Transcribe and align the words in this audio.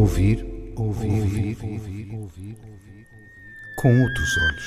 Ouvir, 0.00 0.42
ouvir, 0.78 1.20
ouvir, 1.20 1.58
ouvir, 1.62 2.08
ouvir, 2.14 2.56
com 3.76 4.00
outros 4.00 4.36
olhos. 4.38 4.64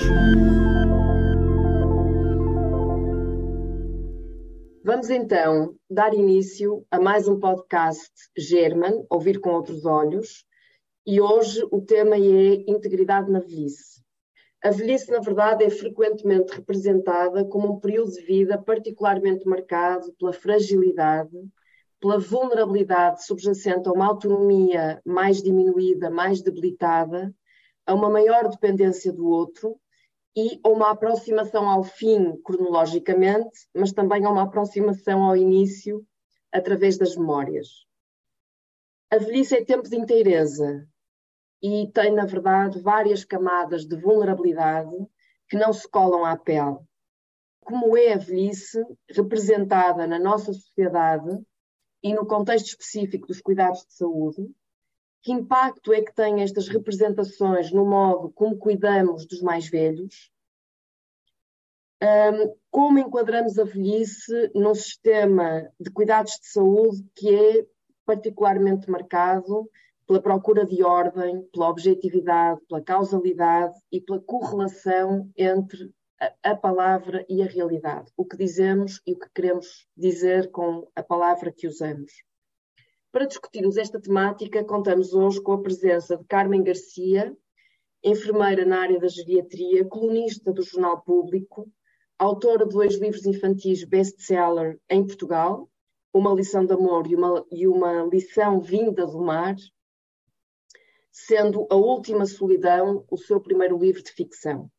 Vamos 4.84 5.10
então 5.10 5.74
dar 5.90 6.14
início 6.14 6.86
a 6.88 7.00
mais 7.00 7.26
um 7.26 7.40
podcast 7.40 8.12
German, 8.38 9.04
Ouvir 9.10 9.40
com 9.40 9.50
Outros 9.50 9.84
Olhos, 9.84 10.46
e 11.04 11.20
hoje 11.20 11.66
o 11.72 11.82
tema 11.82 12.14
é 12.14 12.70
Integridade 12.70 13.28
na 13.28 13.40
Velhice. 13.40 14.04
A 14.62 14.70
velhice, 14.70 15.10
na 15.10 15.18
verdade, 15.18 15.64
é 15.64 15.68
frequentemente 15.68 16.54
representada 16.54 17.44
como 17.44 17.72
um 17.72 17.80
período 17.80 18.12
de 18.12 18.22
vida 18.22 18.56
particularmente 18.56 19.48
marcado 19.48 20.14
pela 20.16 20.32
fragilidade, 20.32 21.36
pela 22.04 22.18
vulnerabilidade 22.18 23.24
subjacente 23.24 23.88
a 23.88 23.92
uma 23.92 24.04
autonomia 24.04 25.00
mais 25.06 25.42
diminuída, 25.42 26.10
mais 26.10 26.42
debilitada, 26.42 27.34
a 27.86 27.94
uma 27.94 28.10
maior 28.10 28.46
dependência 28.46 29.10
do 29.10 29.26
outro 29.26 29.80
e 30.36 30.60
a 30.62 30.68
uma 30.68 30.90
aproximação 30.90 31.66
ao 31.66 31.82
fim 31.82 32.36
cronologicamente, 32.42 33.58
mas 33.74 33.90
também 33.90 34.22
a 34.26 34.30
uma 34.30 34.42
aproximação 34.42 35.24
ao 35.24 35.34
início 35.34 36.06
através 36.52 36.98
das 36.98 37.16
memórias. 37.16 37.86
A 39.10 39.16
velhice 39.16 39.56
é 39.56 39.64
tempo 39.64 39.88
de 39.88 39.96
inteireza, 39.96 40.86
e 41.62 41.90
tem, 41.90 42.12
na 42.12 42.26
verdade, 42.26 42.80
várias 42.80 43.24
camadas 43.24 43.86
de 43.86 43.96
vulnerabilidade 43.96 44.94
que 45.48 45.56
não 45.56 45.72
se 45.72 45.88
colam 45.88 46.22
à 46.22 46.36
pele. 46.36 46.76
Como 47.62 47.96
é 47.96 48.12
a 48.12 48.18
velhice 48.18 48.84
representada 49.08 50.06
na 50.06 50.18
nossa 50.18 50.52
sociedade 50.52 51.42
e 52.04 52.12
no 52.12 52.26
contexto 52.26 52.66
específico 52.66 53.26
dos 53.26 53.40
cuidados 53.40 53.86
de 53.86 53.94
saúde, 53.94 54.54
que 55.22 55.32
impacto 55.32 55.90
é 55.90 56.02
que 56.02 56.14
têm 56.14 56.42
estas 56.42 56.68
representações 56.68 57.72
no 57.72 57.86
modo 57.86 58.30
como 58.30 58.58
cuidamos 58.58 59.24
dos 59.24 59.40
mais 59.40 59.70
velhos? 59.70 60.30
Um, 62.02 62.54
como 62.70 62.98
enquadramos 62.98 63.58
a 63.58 63.64
velhice 63.64 64.50
num 64.54 64.74
sistema 64.74 65.72
de 65.80 65.90
cuidados 65.90 66.32
de 66.32 66.46
saúde 66.48 67.02
que 67.14 67.34
é 67.34 67.66
particularmente 68.04 68.90
marcado 68.90 69.66
pela 70.06 70.20
procura 70.20 70.66
de 70.66 70.82
ordem, 70.82 71.42
pela 71.50 71.70
objetividade, 71.70 72.60
pela 72.68 72.82
causalidade 72.82 73.74
e 73.90 74.02
pela 74.02 74.20
correlação 74.20 75.30
entre 75.34 75.90
a, 76.42 76.56
palavra 76.56 77.24
e 77.28 77.42
a 77.42 77.46
realidade, 77.46 78.10
o 78.16 78.24
que 78.24 78.36
dizemos 78.36 79.00
e 79.06 79.12
o 79.12 79.18
que 79.18 79.28
queremos 79.34 79.86
dizer 79.96 80.50
com 80.50 80.88
a 80.94 81.02
palavra 81.02 81.52
que 81.52 81.66
usamos. 81.66 82.12
Para 83.12 83.26
discutirmos 83.26 83.76
esta 83.76 84.00
temática, 84.00 84.64
contamos 84.64 85.14
hoje 85.14 85.40
com 85.40 85.52
a 85.52 85.62
presença 85.62 86.16
de 86.16 86.24
Carmen 86.24 86.62
Garcia, 86.62 87.36
enfermeira 88.02 88.64
na 88.64 88.80
área 88.80 88.98
da 88.98 89.08
geriatria, 89.08 89.84
colunista 89.84 90.52
do 90.52 90.62
Jornal 90.62 91.02
Público, 91.02 91.70
autora 92.18 92.66
de 92.66 92.74
dois 92.74 92.96
livros 92.96 93.24
infantis 93.24 93.84
best-seller 93.84 94.78
em 94.90 95.06
Portugal, 95.06 95.70
Uma 96.12 96.34
Lição 96.34 96.64
de 96.66 96.72
Amor 96.72 97.06
e 97.06 97.14
uma, 97.14 97.46
e 97.50 97.66
uma 97.66 98.02
Lição 98.04 98.60
Vinda 98.60 99.06
do 99.06 99.20
Mar, 99.20 99.56
sendo 101.10 101.66
A 101.70 101.76
Última 101.76 102.26
Solidão 102.26 103.04
o 103.10 103.16
seu 103.16 103.40
primeiro 103.40 103.78
livro 103.78 104.02
de 104.02 104.10
ficção. 104.10 104.70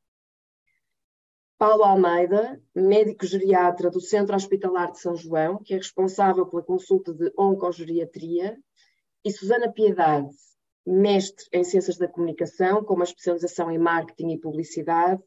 Paulo 1.58 1.84
Almeida, 1.84 2.61
médico 2.75 3.25
geriatra 3.25 3.89
do 3.89 4.02
Centro 4.02 4.36
Hospitalar 4.36 4.92
de 4.92 5.00
São 5.00 5.16
João, 5.16 5.58
que 5.64 5.73
é 5.73 5.78
responsável 5.78 6.45
pela 6.45 6.61
consulta 6.61 7.14
de 7.14 7.31
oncogeriatria, 7.38 8.58
e 9.23 9.31
Susana 9.31 9.72
Piedade, 9.72 10.30
mestre 10.86 11.45
em 11.53 11.64
Ciências 11.64 11.98
da 11.98 12.09
Comunicação, 12.09 12.83
com 12.83 12.94
uma 12.94 13.06
especialização 13.06 13.72
em 13.72 13.78
Marketing 13.78 14.31
e 14.31 14.39
Publicidade, 14.39 15.23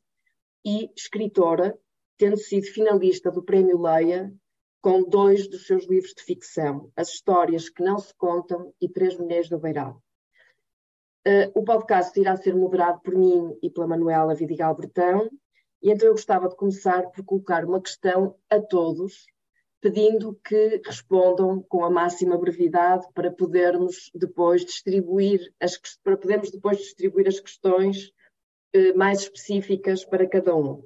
e 0.65 0.91
escritora, 0.95 1.79
tendo 2.19 2.37
sido 2.37 2.67
finalista 2.67 3.31
do 3.31 3.43
Prémio 3.43 3.81
Leia 3.81 4.31
com 4.83 5.03
dois 5.03 5.49
dos 5.49 5.67
seus 5.67 5.87
livros 5.87 6.13
de 6.15 6.23
ficção, 6.23 6.93
As 6.95 7.09
Histórias 7.09 7.71
que 7.71 7.83
Não 7.83 7.99
Se 7.99 8.15
Contam 8.15 8.73
e 8.81 8.89
Três 8.89 9.17
Mulheres 9.17 9.49
do 9.49 9.59
Beiral. 9.59 10.03
Uh, 11.27 11.51
o 11.55 11.65
podcast 11.65 12.19
irá 12.21 12.37
ser 12.37 12.55
moderado 12.55 13.01
por 13.01 13.15
mim 13.15 13.57
e 13.63 13.71
pela 13.71 13.87
Manuela 13.87 14.35
Vidigal 14.35 14.75
Bertão, 14.77 15.29
e 15.83 15.91
então 15.91 16.09
eu 16.09 16.15
gostava 16.15 16.49
de 16.49 16.57
começar 16.57 17.09
por 17.11 17.25
colocar 17.25 17.65
uma 17.65 17.81
questão 17.81 18.37
a 18.51 18.61
todos, 18.61 19.27
pedindo 19.81 20.35
que 20.45 20.83
respondam 20.85 21.63
com 21.63 21.85
a 21.85 21.91
máxima 21.91 22.37
brevidade 22.37 23.07
para 23.15 23.31
podermos 23.31 24.11
depois 24.15 24.65
distribuir 24.65 25.53
as, 25.61 25.79
para 26.03 26.17
podermos 26.17 26.51
depois 26.51 26.79
distribuir 26.79 27.29
as 27.29 27.39
questões 27.39 28.09
uh, 28.75 28.97
mais 28.97 29.21
específicas 29.21 30.05
para 30.05 30.29
cada 30.29 30.57
um. 30.57 30.85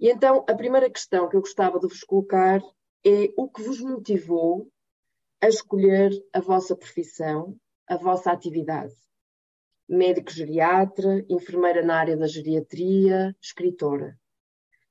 E 0.00 0.08
então 0.08 0.44
a 0.48 0.54
primeira 0.54 0.88
questão 0.88 1.28
que 1.28 1.36
eu 1.36 1.40
gostava 1.40 1.78
de 1.78 1.86
vos 1.86 2.02
colocar 2.02 2.62
é 3.06 3.28
o 3.36 3.48
que 3.48 3.62
vos 3.62 3.80
motivou 3.80 4.68
a 5.40 5.48
escolher 5.48 6.10
a 6.32 6.40
vossa 6.40 6.74
profissão, 6.74 7.54
a 7.86 7.98
vossa 7.98 8.32
atividade 8.32 8.94
médico 9.94 10.30
geriatra, 10.30 11.24
enfermeira 11.28 11.82
na 11.82 11.96
área 11.96 12.16
da 12.16 12.26
geriatria, 12.26 13.34
escritora. 13.40 14.16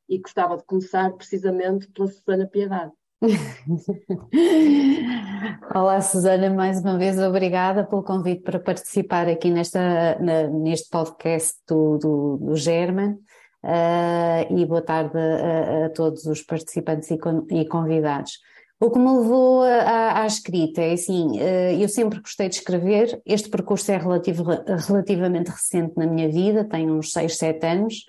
E 0.08 0.20
gostava 0.20 0.58
de 0.58 0.64
começar 0.64 1.12
precisamente 1.14 1.88
pela 1.92 2.08
Susana 2.08 2.48
Piedade. 2.48 2.92
Olá 5.74 6.02
Susana, 6.02 6.50
mais 6.50 6.82
uma 6.82 6.98
vez 6.98 7.18
obrigada 7.18 7.86
pelo 7.86 8.04
convite 8.04 8.42
para 8.42 8.60
participar 8.60 9.30
aqui 9.30 9.50
nesta, 9.50 10.20
na, 10.20 10.50
neste 10.50 10.90
podcast 10.90 11.58
do, 11.68 11.98
do, 11.98 12.38
do 12.38 12.56
German 12.56 13.18
uh, 13.64 14.54
e 14.54 14.66
boa 14.66 14.82
tarde 14.82 15.18
a, 15.18 15.86
a, 15.86 15.90
todos 15.90 16.26
os 16.26 16.42
participantes 16.42 17.10
e, 17.12 17.18
con, 17.18 17.46
e 17.50 17.66
convidados. 17.66 18.40
O 18.84 18.92
que 18.92 19.00
me 19.00 19.10
levou 19.10 19.64
à, 19.64 20.24
à, 20.24 20.26
escrita 20.28 20.82
é 20.82 20.92
assim, 20.92 21.40
eh, 21.40 21.82
eu 21.82 21.88
sempre 21.88 22.20
gostei 22.20 22.50
de 22.50 22.56
escrever, 22.56 23.22
este 23.26 23.48
percurso 23.48 23.90
é 23.90 23.96
relativo, 23.96 24.44
relativamente 24.90 25.48
recente 25.48 25.94
na 25.96 26.06
minha 26.06 26.28
vida, 26.28 26.66
tenho 26.66 26.94
uns 26.94 27.14
6, 27.14 27.38
7 27.38 27.66
anos, 27.66 28.04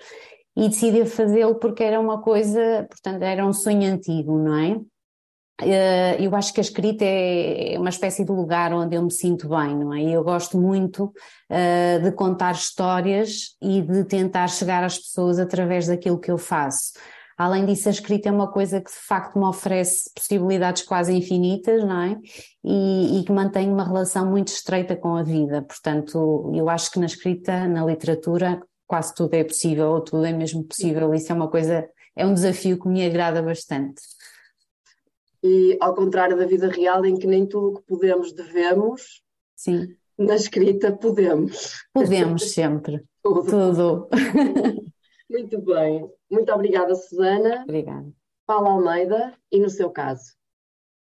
e 0.56 0.68
decidi 0.68 1.06
fazê-lo 1.06 1.54
porque 1.60 1.84
era 1.84 2.00
uma 2.00 2.20
coisa, 2.20 2.88
portanto, 2.90 3.22
era 3.22 3.46
um 3.46 3.52
sonho 3.52 3.88
antigo, 3.88 4.36
não 4.36 4.58
é? 4.58 4.80
Eh, 5.62 6.16
eu 6.18 6.34
acho 6.34 6.52
que 6.52 6.58
a 6.58 6.62
escrita 6.62 7.04
é 7.04 7.78
uma 7.78 7.90
espécie 7.90 8.24
de 8.24 8.32
lugar 8.32 8.72
onde 8.72 8.96
eu 8.96 9.02
me 9.04 9.12
sinto 9.12 9.48
bem, 9.48 9.76
não 9.76 9.94
é? 9.94 10.02
Eu 10.02 10.24
gosto 10.24 10.58
muito 10.58 11.04
uh, 11.04 12.02
de 12.02 12.10
contar 12.10 12.50
histórias 12.54 13.56
e 13.62 13.80
de 13.80 14.02
tentar 14.02 14.48
chegar 14.48 14.82
às 14.82 14.98
pessoas 14.98 15.38
através 15.38 15.86
daquilo 15.86 16.18
que 16.18 16.32
eu 16.32 16.38
faço. 16.38 16.94
Além 17.36 17.66
disso, 17.66 17.88
a 17.88 17.92
escrita 17.92 18.28
é 18.28 18.32
uma 18.32 18.50
coisa 18.50 18.80
que 18.80 18.90
de 18.90 18.96
facto 18.96 19.38
me 19.38 19.44
oferece 19.44 20.10
possibilidades 20.14 20.82
quase 20.82 21.12
infinitas, 21.12 21.82
não 21.82 22.00
é? 22.00 22.20
E, 22.62 23.20
e, 23.20 23.24
que 23.24 23.32
mantém 23.32 23.68
uma 23.68 23.84
relação 23.84 24.30
muito 24.30 24.48
estreita 24.48 24.94
com 24.94 25.16
a 25.16 25.22
vida. 25.22 25.62
Portanto, 25.62 26.52
eu 26.54 26.68
acho 26.68 26.92
que 26.92 27.00
na 27.00 27.06
escrita, 27.06 27.66
na 27.66 27.84
literatura, 27.84 28.60
quase 28.86 29.14
tudo 29.14 29.34
é 29.34 29.42
possível, 29.42 29.90
ou 29.90 30.00
tudo 30.00 30.24
é 30.24 30.32
mesmo 30.32 30.62
possível. 30.62 31.12
Isso 31.12 31.32
é 31.32 31.34
uma 31.34 31.48
coisa, 31.48 31.88
é 32.14 32.24
um 32.24 32.34
desafio 32.34 32.78
que 32.78 32.88
me 32.88 33.04
agrada 33.04 33.42
bastante. 33.42 34.00
E 35.42 35.76
ao 35.80 35.94
contrário 35.94 36.38
da 36.38 36.46
vida 36.46 36.68
real, 36.68 37.04
em 37.04 37.16
que 37.16 37.26
nem 37.26 37.46
tudo 37.46 37.68
o 37.68 37.74
que 37.74 37.86
podemos 37.86 38.32
devemos, 38.32 39.22
Sim. 39.56 39.88
na 40.16 40.36
escrita 40.36 40.92
podemos. 40.92 41.82
Podemos 41.92 42.52
sempre. 42.52 43.04
tudo. 43.22 43.44
tudo. 43.44 44.08
Muito 45.30 45.60
bem. 45.60 46.08
Muito 46.30 46.52
obrigada, 46.52 46.94
Susana. 46.94 47.62
Obrigada. 47.62 48.12
Paulo 48.46 48.68
Almeida, 48.68 49.34
e 49.50 49.58
no 49.58 49.70
seu 49.70 49.90
caso? 49.90 50.34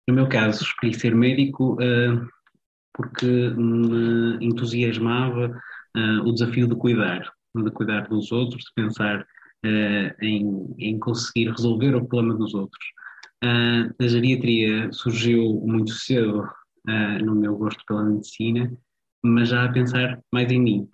No 0.07 0.15
meu 0.15 0.29
caso, 0.29 0.63
escolhi 0.63 0.93
ser 0.93 1.15
médico 1.15 1.73
uh, 1.73 2.27
porque 2.93 3.25
me 3.25 4.45
entusiasmava 4.45 5.47
uh, 5.95 6.27
o 6.27 6.31
desafio 6.31 6.67
de 6.67 6.75
cuidar, 6.75 7.31
de 7.55 7.71
cuidar 7.71 8.07
dos 8.07 8.31
outros, 8.31 8.63
de 8.63 8.71
pensar 8.75 9.21
uh, 9.21 10.25
em, 10.25 10.73
em, 10.77 10.99
conseguir 10.99 11.49
resolver 11.49 11.95
o 11.95 12.05
problema 12.05 12.37
dos 12.37 12.53
outros. 12.53 12.85
a 13.43 14.07
geriatria 14.07 14.91
surgiu 14.91 15.61
muito 15.65 15.91
cedo 15.91 16.47
no 17.23 17.35
meu 17.35 17.55
gosto 17.55 17.81
pela 17.85 18.03
medicina, 18.03 18.71
mas 19.23 19.49
já 19.49 19.63
a 19.63 19.71
pensar 19.71 20.19
mais 20.31 20.51
em 20.51 20.61
mim, 20.61 20.89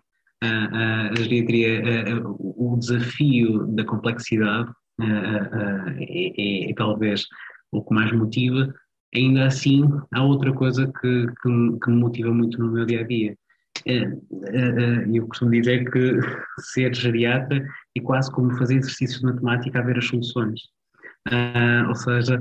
o 2.39 2.77
desafio 2.77 3.67
da 3.67 3.83
complexidade 3.83 4.71
é, 5.01 6.67
é, 6.67 6.69
é, 6.69 6.73
talvez 6.73 7.25
o 7.71 7.83
que 7.83 7.93
mais 7.93 8.11
motiva. 8.11 8.73
Ainda 9.15 9.45
assim, 9.45 9.83
há 10.13 10.23
outra 10.23 10.53
coisa 10.53 10.85
que, 11.01 11.27
que, 11.27 11.79
que 11.83 11.89
me 11.89 11.97
motiva 11.97 12.31
muito 12.31 12.59
no 12.59 12.71
meu 12.71 12.85
dia 12.85 13.01
a 13.01 13.03
dia. 13.03 13.35
Eu 15.11 15.27
costumo 15.27 15.51
dizer 15.51 15.89
que 15.89 16.19
ser 16.73 16.93
geriatra 16.93 17.65
é 17.95 18.01
quase 18.01 18.31
como 18.31 18.55
fazer 18.57 18.75
exercícios 18.75 19.19
de 19.19 19.25
matemática 19.25 19.79
a 19.79 19.83
ver 19.83 19.97
as 19.97 20.07
soluções. 20.07 20.61
ou 21.87 21.95
seja, 21.95 22.39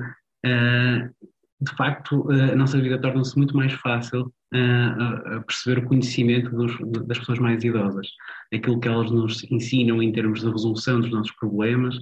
de 1.60 1.72
facto, 1.76 2.30
a 2.30 2.54
nossa 2.54 2.80
vida 2.80 3.00
torna-se 3.00 3.36
muito 3.36 3.56
mais 3.56 3.72
fácil 3.72 4.32
a 4.54 5.40
perceber 5.40 5.80
o 5.80 5.86
conhecimento 5.86 6.50
dos, 6.50 6.78
das 7.06 7.18
pessoas 7.18 7.38
mais 7.38 7.62
idosas, 7.64 8.06
aquilo 8.52 8.78
que 8.78 8.88
elas 8.88 9.10
nos 9.10 9.44
ensinam 9.50 10.02
em 10.02 10.12
termos 10.12 10.40
de 10.40 10.50
resolução 10.50 11.00
dos 11.00 11.10
nossos 11.10 11.32
problemas, 11.32 11.98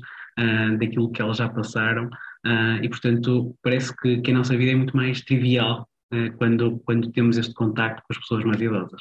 daquilo 0.79 1.11
que 1.11 1.23
elas 1.23 1.39
já 1.39 1.49
passaram, 1.49 2.11
e 2.83 2.89
portanto 2.89 3.57
parece 3.63 3.97
que, 3.97 4.21
que 4.21 4.31
a 4.31 4.35
nossa 4.35 4.57
vida 4.57 4.73
é 4.73 4.75
muito 4.75 4.97
mais 4.97 5.23
trivial 5.23 5.89
quando, 6.39 6.79
quando 6.81 7.11
temos 7.11 7.39
este 7.39 7.55
contacto 7.55 8.03
com 8.03 8.13
as 8.13 8.19
pessoas 8.19 8.45
mais 8.45 8.61
idosas. 8.61 9.01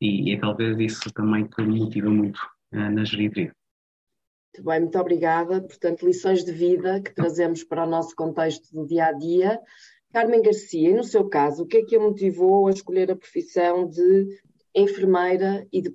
E, 0.00 0.32
é 0.32 0.38
talvez 0.38 0.78
isso 0.78 1.10
também 1.14 1.46
que 1.48 1.62
motiva 1.62 2.10
muito 2.10 2.38
na 2.70 3.02
geriatria. 3.04 3.52
Muito 4.54 4.64
bem, 4.64 4.80
muito 4.80 4.98
obrigada. 4.98 5.60
Portanto, 5.60 6.06
lições 6.06 6.44
de 6.44 6.52
vida 6.52 7.00
que 7.00 7.14
trazemos 7.14 7.62
para 7.62 7.84
o 7.84 7.88
nosso 7.88 8.14
contexto 8.14 8.72
do 8.72 8.86
dia 8.86 9.06
a 9.06 9.12
dia. 9.12 9.60
Carmen 10.12 10.40
Garcia, 10.40 10.90
e 10.90 10.94
no 10.94 11.04
seu 11.04 11.28
caso, 11.28 11.64
o 11.64 11.66
que 11.66 11.78
é 11.78 11.84
que 11.84 11.96
a 11.96 12.00
motivou 12.00 12.68
a 12.68 12.70
escolher 12.70 13.10
a 13.10 13.16
profissão 13.16 13.86
de 13.86 14.26
enfermeira 14.74 15.66
e, 15.72 15.82
de, 15.82 15.94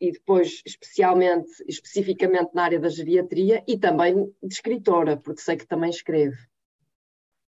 e, 0.00 0.12
depois 0.12 0.60
especialmente, 0.66 1.48
especificamente 1.68 2.50
na 2.54 2.64
área 2.64 2.80
da 2.80 2.88
geriatria 2.88 3.62
e 3.66 3.78
também 3.78 4.24
de 4.42 4.54
escritora, 4.54 5.16
porque 5.16 5.40
sei 5.40 5.56
que 5.56 5.66
também 5.66 5.90
escreve. 5.90 6.36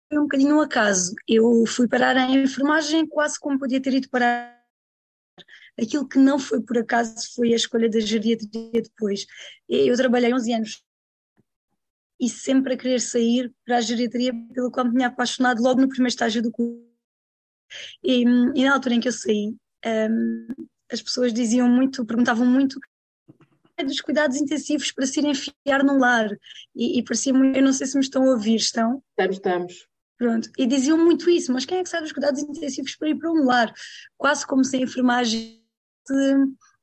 Foi 0.09 0.19
um 0.19 0.23
bocadinho 0.23 0.57
um 0.57 0.61
acaso. 0.61 1.13
Eu 1.27 1.65
fui 1.67 1.87
parar 1.87 2.17
em 2.17 2.43
enfermagem 2.43 3.07
quase 3.07 3.39
como 3.39 3.59
podia 3.59 3.81
ter 3.81 3.93
ido 3.93 4.09
parar 4.09 4.62
Aquilo 5.79 6.07
que 6.07 6.19
não 6.19 6.37
foi 6.37 6.61
por 6.61 6.77
acaso 6.77 7.33
foi 7.33 7.53
a 7.53 7.55
escolha 7.55 7.89
da 7.89 7.99
geriatria 7.99 8.81
depois. 8.81 9.25
Eu 9.67 9.95
trabalhei 9.95 10.33
11 10.33 10.53
anos 10.53 10.83
e 12.19 12.29
sempre 12.29 12.73
a 12.73 12.77
querer 12.77 13.01
sair 13.01 13.51
para 13.65 13.77
a 13.77 13.81
geriatria, 13.81 14.33
pelo 14.53 14.71
qual 14.71 14.85
me 14.85 14.93
tinha 14.93 15.07
apaixonado 15.07 15.61
logo 15.61 15.81
no 15.81 15.89
primeiro 15.89 16.09
estágio 16.09 16.41
do 16.41 16.51
curso. 16.51 16.81
E, 18.03 18.21
e 18.21 18.63
na 18.63 18.73
altura 18.73 18.95
em 18.95 18.99
que 18.99 19.07
eu 19.07 19.11
saí, 19.11 19.55
um, 19.85 20.47
as 20.91 21.01
pessoas 21.01 21.33
diziam 21.33 21.67
muito, 21.67 22.05
perguntavam 22.05 22.45
muito 22.45 22.79
dos 23.83 23.99
cuidados 24.01 24.37
intensivos 24.37 24.91
para 24.91 25.05
se 25.05 25.19
ir 25.19 25.25
enfiar 25.25 25.83
num 25.83 25.97
lar. 25.97 26.29
E, 26.75 26.99
e 26.99 27.03
parecia 27.03 27.33
muito, 27.33 27.57
eu 27.57 27.63
não 27.63 27.73
sei 27.73 27.87
se 27.87 27.97
me 27.97 28.03
estão 28.03 28.23
a 28.23 28.31
ouvir, 28.31 28.55
estão? 28.55 29.03
Estamos, 29.09 29.35
estamos. 29.35 29.87
Pronto, 30.17 30.49
e 30.57 30.67
diziam 30.67 30.97
muito 30.97 31.29
isso, 31.29 31.51
mas 31.51 31.65
quem 31.65 31.79
é 31.79 31.83
que 31.83 31.89
sabe 31.89 32.05
os 32.05 32.13
cuidados 32.13 32.41
intensivos 32.41 32.95
para 32.95 33.09
ir 33.09 33.15
para 33.15 33.31
um 33.31 33.43
lar? 33.43 33.73
Quase 34.15 34.45
como 34.45 34.63
se 34.63 34.77
a 34.77 34.79
enfermagem 34.79 35.62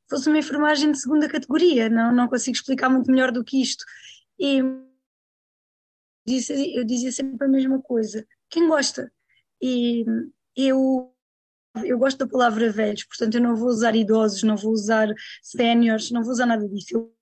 fosse 0.08 0.28
uma 0.28 0.38
enfermagem 0.38 0.90
de 0.90 1.00
segunda 1.00 1.28
categoria, 1.28 1.88
não, 1.88 2.12
não 2.12 2.28
consigo 2.28 2.56
explicar 2.56 2.88
muito 2.90 3.10
melhor 3.10 3.30
do 3.30 3.44
que 3.44 3.62
isto. 3.62 3.84
E 4.38 4.58
eu 6.74 6.84
dizia 6.84 7.12
sempre 7.12 7.46
a 7.46 7.48
mesma 7.48 7.80
coisa, 7.80 8.26
quem 8.48 8.68
gosta? 8.68 9.12
E 9.60 10.04
eu, 10.56 11.14
eu 11.84 11.98
gosto 11.98 12.18
da 12.18 12.26
palavra 12.26 12.72
velhos, 12.72 13.04
portanto 13.04 13.34
eu 13.36 13.40
não 13.40 13.56
vou 13.56 13.68
usar 13.68 13.94
idosos, 13.94 14.42
não 14.42 14.56
vou 14.56 14.72
usar 14.72 15.08
séniores, 15.42 16.10
não 16.10 16.22
vou 16.22 16.32
usar 16.32 16.46
nada 16.46 16.68
disso. 16.68 16.96
Eu, 16.96 17.14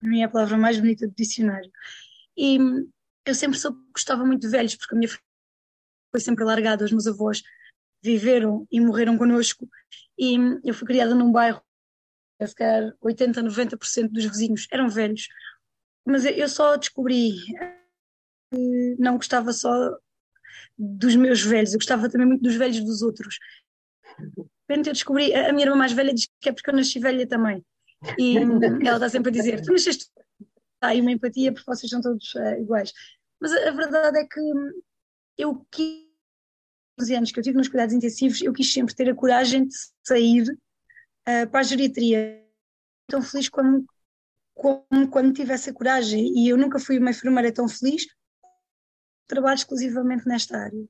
para 0.00 0.10
mim 0.10 0.20
é 0.20 0.24
a 0.24 0.28
palavra 0.28 0.58
mais 0.58 0.78
bonita 0.78 1.06
do 1.06 1.14
dicionário. 1.14 1.70
E 2.36 2.58
eu 3.24 3.34
sempre 3.34 3.58
soube 3.58 3.78
que 3.78 3.92
gostava 3.92 4.24
muito 4.24 4.42
de 4.42 4.48
velhos, 4.48 4.74
porque 4.74 4.94
a 4.94 4.98
minha 4.98 5.10
foi 6.10 6.20
sempre 6.20 6.42
alargada, 6.42 6.84
os 6.84 6.92
meus 6.92 7.06
avós 7.06 7.42
viveram 8.02 8.66
e 8.70 8.80
morreram 8.80 9.18
connosco 9.18 9.68
e 10.18 10.36
eu 10.64 10.74
fui 10.74 10.86
criada 10.86 11.14
num 11.14 11.32
bairro, 11.32 11.62
se 12.44 12.54
calhar 12.54 12.94
80, 13.00 13.42
90% 13.42 14.08
dos 14.10 14.24
vizinhos 14.24 14.66
eram 14.70 14.88
velhos, 14.88 15.28
mas 16.06 16.24
eu 16.24 16.48
só 16.48 16.76
descobri 16.76 17.36
que 18.50 18.96
não 18.98 19.16
gostava 19.16 19.52
só 19.52 19.96
dos 20.78 21.14
meus 21.16 21.42
velhos, 21.42 21.72
eu 21.72 21.78
gostava 21.78 22.08
também 22.08 22.26
muito 22.26 22.42
dos 22.42 22.54
velhos 22.54 22.80
dos 22.84 23.02
outros. 23.02 23.38
De 24.18 24.44
repente 24.68 24.88
eu 24.88 24.92
descobri, 24.92 25.34
a 25.34 25.52
minha 25.52 25.66
irmã 25.66 25.76
mais 25.76 25.92
velha 25.92 26.12
diz 26.12 26.28
que 26.40 26.48
é 26.48 26.52
porque 26.52 26.70
eu 26.70 26.74
nasci 26.74 26.98
velha 26.98 27.26
também. 27.26 27.64
E 28.18 28.36
ela 28.36 28.96
está 28.96 29.08
sempre 29.08 29.30
a 29.30 29.32
dizer: 29.32 29.62
Tu 29.62 29.72
nasceste. 29.72 30.10
Há 30.80 30.88
aí 30.88 31.00
uma 31.00 31.12
empatia 31.12 31.52
porque 31.52 31.70
vocês 31.70 31.90
são 31.90 32.00
todos 32.00 32.34
uh, 32.34 32.54
iguais. 32.58 32.92
Mas 33.38 33.52
a, 33.52 33.68
a, 33.68 33.72
verdade 33.72 34.18
é 34.18 34.24
que 34.24 34.40
eu 35.36 35.66
quis 35.70 36.09
11 37.00 37.14
anos 37.14 37.32
que 37.32 37.38
eu 37.38 37.42
tive 37.42 37.56
nos 37.56 37.68
cuidados 37.68 37.94
intensivos, 37.94 38.42
eu 38.42 38.52
quis 38.52 38.72
sempre 38.72 38.94
ter 38.94 39.08
a 39.08 39.14
coragem 39.14 39.66
de 39.66 39.74
sair 40.06 40.42
uh, 40.42 41.50
para 41.50 41.60
a 41.60 41.62
geriatria. 41.62 42.44
Tão 43.08 43.22
feliz 43.22 43.48
como, 43.48 43.84
como 44.54 45.10
quando 45.10 45.32
tivesse 45.32 45.70
a 45.70 45.74
coragem. 45.74 46.32
E 46.36 46.48
eu 46.48 46.56
nunca 46.56 46.78
fui 46.78 46.98
uma 46.98 47.10
enfermeira 47.10 47.52
tão 47.52 47.68
feliz. 47.68 48.06
Trabalho 49.26 49.56
exclusivamente 49.56 50.26
nesta 50.28 50.58
área. 50.58 50.84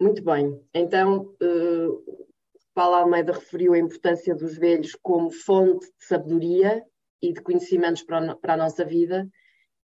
Muito 0.00 0.22
bem. 0.22 0.60
Então, 0.74 1.34
uh, 1.42 2.26
Paulo 2.74 2.96
Almeida 2.96 3.32
referiu 3.32 3.72
a 3.72 3.78
importância 3.78 4.34
dos 4.34 4.56
velhos 4.56 4.94
como 5.02 5.30
fonte 5.30 5.86
de 5.86 6.04
sabedoria 6.04 6.84
e 7.20 7.32
de 7.32 7.40
conhecimentos 7.40 8.02
para 8.02 8.36
para 8.36 8.54
a 8.54 8.56
nossa 8.56 8.84
vida. 8.84 9.28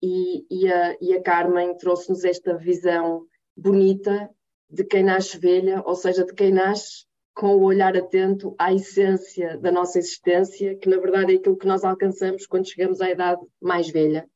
E, 0.02 0.44
e, 0.50 0.70
a, 0.70 0.96
e 1.00 1.14
a 1.14 1.22
Carmen 1.22 1.76
trouxe-nos 1.76 2.24
esta 2.24 2.56
visão 2.56 3.24
bonita 3.56 4.28
de 4.72 4.84
quem 4.84 5.02
nasce 5.02 5.38
velha, 5.38 5.82
ou 5.84 5.94
seja, 5.94 6.24
de 6.24 6.32
quem 6.32 6.50
nasce 6.50 7.04
com 7.34 7.56
o 7.56 7.62
olhar 7.62 7.94
atento 7.94 8.54
à 8.58 8.72
essência 8.72 9.58
da 9.58 9.70
nossa 9.70 9.98
existência, 9.98 10.74
que 10.76 10.88
na 10.88 10.98
verdade 10.98 11.34
é 11.34 11.36
aquilo 11.36 11.58
que 11.58 11.66
nós 11.66 11.84
alcançamos 11.84 12.46
quando 12.46 12.68
chegamos 12.68 13.00
à 13.02 13.10
idade 13.10 13.40
mais 13.60 13.90
velha. 13.90 14.26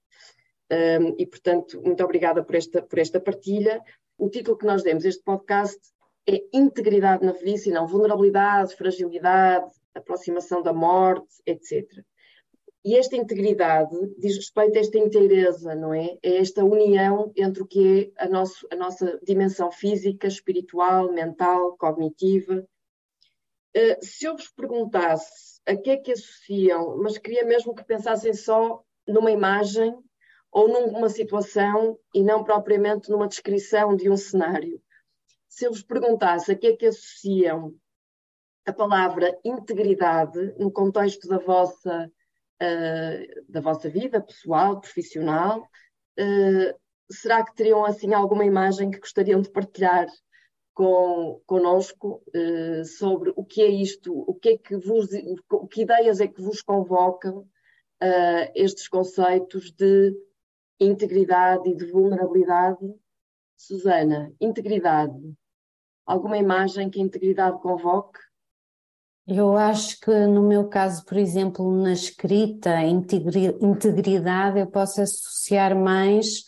Um, 0.71 1.15
e, 1.19 1.27
portanto, 1.27 1.81
muito 1.83 2.03
obrigada 2.05 2.45
por 2.45 2.55
esta, 2.55 2.83
por 2.83 2.99
esta 2.99 3.19
partilha. 3.19 3.81
O 4.19 4.29
título 4.29 4.59
que 4.59 4.67
nós 4.67 4.83
demos 4.83 5.05
este 5.05 5.23
podcast 5.23 5.79
é 6.29 6.43
Integridade 6.53 7.25
na 7.25 7.33
velhice 7.33 7.71
e 7.71 7.73
não 7.73 7.87
vulnerabilidade, 7.87 8.75
fragilidade, 8.75 9.71
aproximação 9.95 10.63
da 10.63 10.73
morte, 10.73 11.29
etc. 11.47 11.87
E 12.87 12.97
esta 12.97 13.17
integridade 13.17 13.97
diz 14.17 14.37
respeito 14.37 14.77
a 14.77 14.81
esta 14.81 14.97
inteireza, 14.97 15.75
não 15.75 15.93
é? 15.93 16.17
É 16.23 16.37
esta 16.37 16.65
união 16.65 17.33
entre 17.35 17.65
o 17.65 17.67
que 17.67 18.13
é 18.17 18.25
a, 18.25 18.29
nosso, 18.29 18.65
a 18.71 18.77
nossa 18.77 19.19
dimensão 19.25 19.73
física, 19.73 20.29
espiritual, 20.29 21.13
mental, 21.13 21.77
cognitiva. 21.77 22.65
Uh, 23.77 23.97
se 24.01 24.27
eu 24.27 24.37
vos 24.37 24.49
perguntasse 24.51 25.61
a 25.67 25.75
que 25.75 25.91
é 25.91 25.97
que 25.97 26.13
associam, 26.13 26.97
mas 26.99 27.19
queria 27.19 27.45
mesmo 27.45 27.75
que 27.75 27.85
pensassem 27.85 28.33
só 28.33 28.81
numa 29.05 29.33
imagem 29.33 29.93
ou 30.53 30.69
numa 30.69 31.09
situação 31.09 31.99
e 32.15 32.23
não 32.23 32.45
propriamente 32.45 33.11
numa 33.11 33.27
descrição 33.27 33.97
de 33.97 34.09
um 34.09 34.17
cenário. 34.17 34.81
Se 35.49 35.65
eu 35.65 35.73
vos 35.73 35.83
perguntasse 35.83 36.53
a 36.53 36.55
que 36.55 36.69
é 36.69 36.77
que 36.77 36.87
associam 36.87 37.75
a 38.65 38.73
palavra 38.73 39.37
integridade 39.45 40.55
no 40.57 40.71
contexto 40.71 41.27
da 41.27 41.39
vossa 41.39 42.09
uh, 42.63 43.45
da 43.49 43.61
vossa 43.61 43.89
vida 43.89 44.21
pessoal, 44.21 44.81
profissional. 44.81 45.69
Uh, 46.19 46.75
será 47.11 47.45
que 47.45 47.55
teriam 47.55 47.85
assim 47.85 48.13
alguma 48.15 48.45
imagem 48.45 48.91
que 48.91 48.99
gostariam 48.99 49.41
de 49.41 49.51
partilhar 49.51 50.07
com, 50.75 51.41
connosco 51.47 52.23
uh, 52.35 52.85
sobre 52.85 53.33
o 53.37 53.45
que 53.45 53.63
é 53.63 53.69
isto, 53.69 54.13
o 54.13 54.35
que 54.35 54.51
é 54.51 54.59
que 54.59 54.77
vos, 54.77 55.09
que 55.71 55.83
ideias 55.83 56.21
é 56.21 56.27
que 56.27 56.41
vos 56.41 56.63
convocam 56.63 57.47
estes 58.55 58.89
conceitos 58.89 59.73
de 59.73 60.15
integridade 60.79 61.71
e 61.71 61.75
de 61.75 61.87
vulnerabilidade? 61.87 62.95
Susana, 63.57 64.31
integridade. 64.39 65.19
Alguma 66.05 66.37
imagem 66.37 66.91
que 66.91 67.01
a 67.01 67.03
integridade 67.03 67.59
convoque? 67.63 68.21
Eu 69.27 69.57
acho 69.57 69.99
que 70.01 70.27
no 70.27 70.43
meu 70.43 70.69
caso, 70.69 71.05
por 71.05 71.17
exemplo, 71.19 71.69
na 71.83 71.93
escrita, 71.93 72.81
integridade 72.83 74.61
eu 74.61 74.69
posso 74.69 75.03
associar 75.03 75.75
mais, 75.75 76.45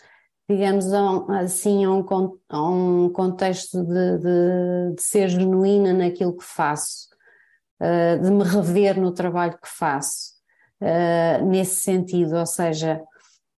digamos, 0.48 0.92
a 0.92 1.02
um, 1.10 1.32
assim, 1.32 1.84
a 1.84 1.90
um, 1.90 2.06
a 2.48 2.70
um 2.70 3.10
contexto 3.10 3.82
de, 3.82 4.18
de, 4.18 4.94
de, 4.94 5.02
ser 5.02 5.28
genuína 5.28 5.92
naquilo 5.92 6.36
que 6.36 6.44
faço, 6.44 7.08
uh, 7.80 8.22
de 8.22 8.30
me 8.30 8.44
rever 8.44 9.00
no 9.00 9.10
trabalho 9.10 9.58
que 9.60 9.68
faço, 9.68 10.34
uh, 10.80 11.44
nesse 11.46 11.82
sentido, 11.82 12.36
ou 12.36 12.46
seja, 12.46 13.02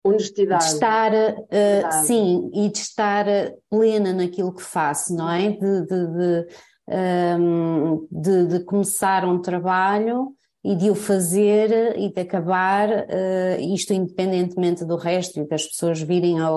honestidade. 0.05 0.65
De 0.65 0.73
estar, 0.75 1.13
uh, 1.13 2.07
sim, 2.07 2.53
e 2.55 2.71
de 2.71 2.79
estar 2.79 3.27
plena 3.69 4.13
naquilo 4.13 4.55
que 4.55 4.63
faço, 4.63 5.13
não 5.13 5.29
é? 5.29 5.51
de, 5.51 5.87
de 5.87 6.47
um, 6.89 8.07
de, 8.11 8.47
de, 8.47 8.61
começar 8.61 9.25
um 9.25 9.41
trabalho 9.41 10.33
e 10.65 10.75
de 10.75 10.91
o 10.91 10.95
fazer 10.95 11.97
e 11.99 12.13
de 12.13 12.21
acabar, 12.21 12.89
uh, 12.89 13.75
isto 13.75 13.93
independentemente 13.93 14.85
do 14.85 14.97
resto 14.97 15.41
e 15.41 15.47
das 15.47 15.67
pessoas 15.67 16.01
virem 16.01 16.41
a, 16.41 16.51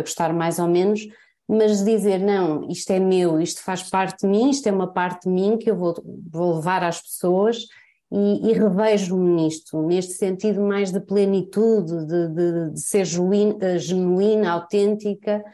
gostar 0.00 0.32
mais 0.32 0.58
ou 0.58 0.68
menos, 0.68 1.06
mas 1.48 1.84
dizer 1.84 2.18
não, 2.18 2.68
isto 2.68 2.90
é 2.90 2.98
meu, 2.98 3.40
isto 3.40 3.62
faz 3.62 3.82
parte 3.88 4.22
de 4.22 4.26
mim, 4.26 4.50
isto 4.50 4.68
é 4.68 4.72
uma 4.72 4.92
parte 4.92 5.28
de 5.28 5.30
mim 5.30 5.56
que 5.56 5.70
eu 5.70 5.76
vou, 5.76 5.94
vou 6.30 6.56
levar 6.56 6.82
às 6.82 7.00
pessoas 7.00 7.58
e, 8.10 8.50
e 8.50 8.52
revejo-me 8.52 9.42
nisto, 9.42 9.80
neste 9.82 10.14
sentido 10.14 10.60
mais 10.60 10.90
de 10.90 11.00
plenitude, 11.00 12.06
de, 12.06 12.28
de, 12.28 12.70
de 12.72 12.80
ser 12.80 13.04
genuína, 13.04 13.78
genuína, 13.78 14.50
autêntica 14.50 15.44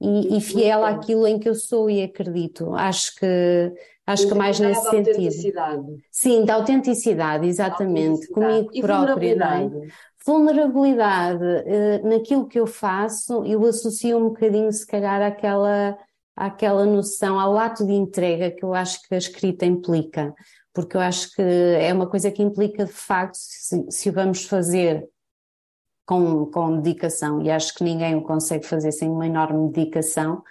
e, 0.00 0.38
e 0.38 0.40
fiel 0.40 0.84
àquilo 0.84 1.26
em 1.26 1.38
que 1.38 1.48
eu 1.48 1.54
sou 1.54 1.90
e 1.90 2.02
acredito. 2.02 2.74
Acho 2.74 3.14
que 3.16 3.72
acho 4.06 4.26
que 4.26 4.34
mais 4.34 4.58
nesse 4.58 4.88
sentido. 4.88 5.98
Sim, 6.10 6.44
da 6.44 6.54
autenticidade, 6.54 7.46
exatamente, 7.46 8.26
comigo 8.28 8.70
e 8.72 8.80
própria. 8.80 9.36
Não 9.36 9.46
é? 9.46 9.88
Vulnerabilidade 10.26 11.44
uh, 11.44 12.08
naquilo 12.08 12.46
que 12.46 12.58
eu 12.58 12.66
faço, 12.66 13.44
eu 13.44 13.64
associo 13.64 14.18
um 14.18 14.28
bocadinho, 14.28 14.72
se 14.72 14.86
calhar, 14.86 15.22
àquela, 15.22 15.96
àquela 16.36 16.84
noção, 16.84 17.38
ao 17.38 17.56
ato 17.56 17.86
de 17.86 17.92
entrega 17.92 18.50
que 18.50 18.64
eu 18.64 18.74
acho 18.74 19.00
que 19.02 19.14
a 19.14 19.18
escrita 19.18 19.64
implica, 19.64 20.34
porque 20.74 20.96
eu 20.96 21.00
acho 21.00 21.34
que 21.34 21.42
é 21.42 21.92
uma 21.92 22.06
coisa 22.06 22.30
que 22.30 22.42
implica, 22.42 22.84
de 22.84 22.92
facto, 22.92 23.36
se, 23.36 23.86
se 23.88 24.10
o 24.10 24.12
vamos 24.12 24.44
fazer 24.44 25.08
com, 26.06 26.46
com 26.46 26.80
dedicação, 26.80 27.42
e 27.42 27.50
acho 27.50 27.74
que 27.74 27.84
ninguém 27.84 28.14
o 28.14 28.22
consegue 28.22 28.66
fazer 28.66 28.92
sem 28.92 29.08
uma 29.08 29.26
enorme 29.26 29.70
dedicação, 29.70 30.42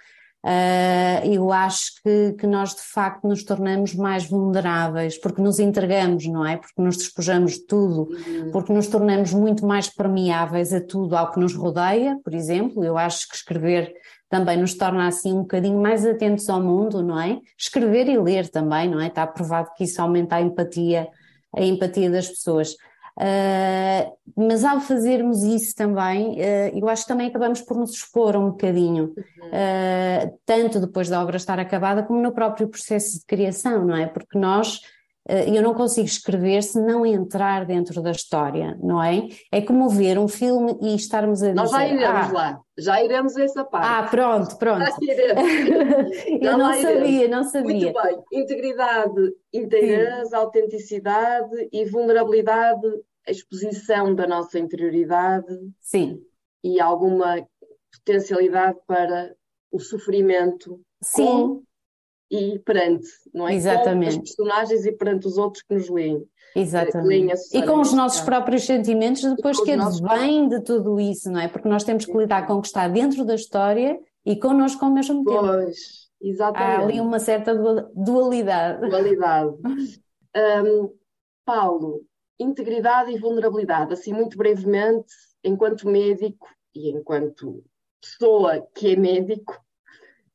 Uh, 0.42 1.20
eu 1.26 1.52
acho 1.52 2.02
que, 2.02 2.32
que, 2.32 2.46
nós 2.46 2.74
de 2.74 2.80
facto 2.80 3.28
nos 3.28 3.44
tornamos 3.44 3.94
mais 3.94 4.26
vulneráveis, 4.26 5.18
porque 5.18 5.42
nos 5.42 5.58
entregamos, 5.58 6.26
não 6.26 6.46
é? 6.46 6.56
Porque 6.56 6.80
nos 6.80 6.96
despojamos 6.96 7.54
de 7.54 7.66
tudo, 7.66 8.08
uhum. 8.08 8.50
porque 8.50 8.72
nos 8.72 8.86
tornamos 8.86 9.34
muito 9.34 9.66
mais 9.66 9.90
permeáveis 9.90 10.72
a 10.72 10.80
tudo, 10.80 11.14
ao 11.14 11.30
que 11.30 11.38
nos 11.38 11.54
rodeia, 11.54 12.18
por 12.24 12.32
exemplo. 12.32 12.82
Eu 12.82 12.96
acho 12.96 13.28
que 13.28 13.36
escrever 13.36 13.92
também 14.30 14.56
nos 14.56 14.72
torna 14.72 15.06
assim 15.08 15.30
um 15.32 15.42
bocadinho 15.42 15.78
mais 15.78 16.06
atentos 16.06 16.48
ao 16.48 16.62
mundo, 16.62 17.02
não 17.02 17.20
é? 17.20 17.38
Escrever 17.58 18.08
e 18.08 18.18
ler 18.18 18.48
também, 18.48 18.88
não 18.88 18.98
é? 18.98 19.08
Está 19.08 19.26
provado 19.26 19.72
que 19.76 19.84
isso 19.84 20.00
aumenta 20.00 20.36
a 20.36 20.40
empatia, 20.40 21.06
a 21.54 21.62
empatia 21.62 22.10
das 22.10 22.28
pessoas. 22.28 22.74
Uh, 23.20 24.16
mas 24.34 24.64
ao 24.64 24.80
fazermos 24.80 25.42
isso 25.42 25.74
também, 25.74 26.38
uh, 26.40 26.78
eu 26.78 26.88
acho 26.88 27.02
que 27.02 27.08
também 27.08 27.26
acabamos 27.26 27.60
por 27.60 27.76
nos 27.76 27.92
expor 27.92 28.34
um 28.34 28.52
bocadinho, 28.52 29.12
uh, 29.14 30.38
tanto 30.46 30.80
depois 30.80 31.10
da 31.10 31.22
obra 31.22 31.36
estar 31.36 31.60
acabada, 31.60 32.02
como 32.02 32.22
no 32.22 32.32
próprio 32.32 32.66
processo 32.66 33.18
de 33.18 33.26
criação, 33.26 33.84
não 33.84 33.94
é? 33.94 34.06
Porque 34.06 34.38
nós 34.38 34.80
eu 35.46 35.62
não 35.62 35.74
consigo 35.74 36.06
escrever 36.06 36.60
se 36.60 36.80
não 36.80 37.06
entrar 37.06 37.64
dentro 37.64 38.02
da 38.02 38.10
história, 38.10 38.76
não 38.82 39.00
é? 39.00 39.28
É 39.52 39.60
como 39.60 39.88
ver 39.88 40.18
um 40.18 40.26
filme 40.26 40.76
e 40.80 40.96
estarmos 40.96 41.40
a 41.40 41.48
dizer... 41.48 41.54
Nós 41.54 41.70
já 41.70 41.86
iremos 41.86 42.28
ah, 42.28 42.32
lá, 42.32 42.60
já 42.76 43.04
iremos 43.04 43.36
a 43.36 43.44
essa 43.44 43.64
parte. 43.64 43.86
Ah, 43.86 44.08
pronto, 44.10 44.56
pronto. 44.56 44.80
Já 44.80 44.96
iremos. 45.00 46.16
eu 46.26 46.58
não 46.58 46.72
sabia, 46.72 47.28
não 47.28 47.44
sabia. 47.44 47.92
Muito 47.92 48.02
bem, 48.02 48.40
integridade, 48.40 49.32
interesse, 49.52 50.34
autenticidade 50.34 51.68
e 51.70 51.84
vulnerabilidade, 51.84 52.88
exposição 53.28 54.14
da 54.14 54.26
nossa 54.26 54.58
interioridade. 54.58 55.54
Sim. 55.80 56.20
E 56.62 56.80
alguma 56.80 57.46
potencialidade 57.92 58.78
para 58.86 59.34
o 59.70 59.78
sofrimento. 59.78 60.80
Sim. 61.02 61.24
Com 61.24 61.62
e 62.30 62.60
perante, 62.60 63.08
não 63.34 63.48
é? 63.48 63.54
Exatamente. 63.54 64.16
Com 64.16 64.22
os 64.22 64.34
personagens 64.36 64.86
e 64.86 64.92
perante 64.92 65.26
os 65.26 65.36
outros 65.36 65.64
que 65.64 65.74
nos 65.74 65.88
leem. 65.88 66.24
Exatamente. 66.54 67.34
e 67.52 67.64
com 67.64 67.80
os 67.80 67.92
nossos 67.92 68.20
próprios 68.22 68.64
sentimentos, 68.64 69.22
depois 69.22 69.60
que 69.60 69.72
advém 69.72 70.48
de 70.48 70.60
tudo 70.62 71.00
isso, 71.00 71.30
não 71.30 71.40
é? 71.40 71.48
Porque 71.48 71.68
nós 71.68 71.84
temos 71.84 72.04
que 72.04 72.16
lidar 72.16 72.46
com 72.46 72.54
o 72.54 72.60
que 72.60 72.66
está 72.66 72.88
dentro 72.88 73.24
da 73.24 73.34
história 73.34 73.98
e 74.24 74.36
connosco 74.36 74.84
ao 74.84 74.90
mesmo 74.90 75.24
tempo. 75.24 75.40
Pois, 75.40 76.08
exatamente. 76.20 76.80
Há 76.80 76.84
ali 76.84 77.00
uma 77.00 77.18
certa 77.18 77.54
dualidade. 77.94 78.88
Dualidade. 78.88 79.54
um, 80.64 80.92
Paulo, 81.44 82.02
integridade 82.40 83.12
e 83.12 83.18
vulnerabilidade, 83.18 83.92
assim 83.92 84.12
muito 84.12 84.36
brevemente, 84.36 85.12
enquanto 85.44 85.88
médico 85.88 86.48
e 86.74 86.90
enquanto 86.90 87.62
pessoa 88.00 88.66
que 88.74 88.94
é 88.94 88.96
médico, 88.96 89.62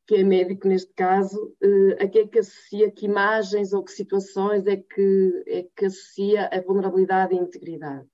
que 0.07 0.15
é 0.15 0.23
médico 0.23 0.67
neste 0.67 0.93
caso, 0.93 1.53
uh, 1.63 2.03
a 2.03 2.07
que 2.07 2.19
é 2.19 2.27
que 2.27 2.39
associa, 2.39 2.91
que 2.91 3.05
imagens 3.05 3.73
ou 3.73 3.83
que 3.83 3.91
situações 3.91 4.67
é 4.67 4.77
que, 4.77 5.43
é 5.47 5.65
que 5.75 5.85
associa 5.85 6.47
a 6.47 6.61
vulnerabilidade 6.61 7.33
e 7.33 7.39
a 7.39 7.41
integridade? 7.41 8.05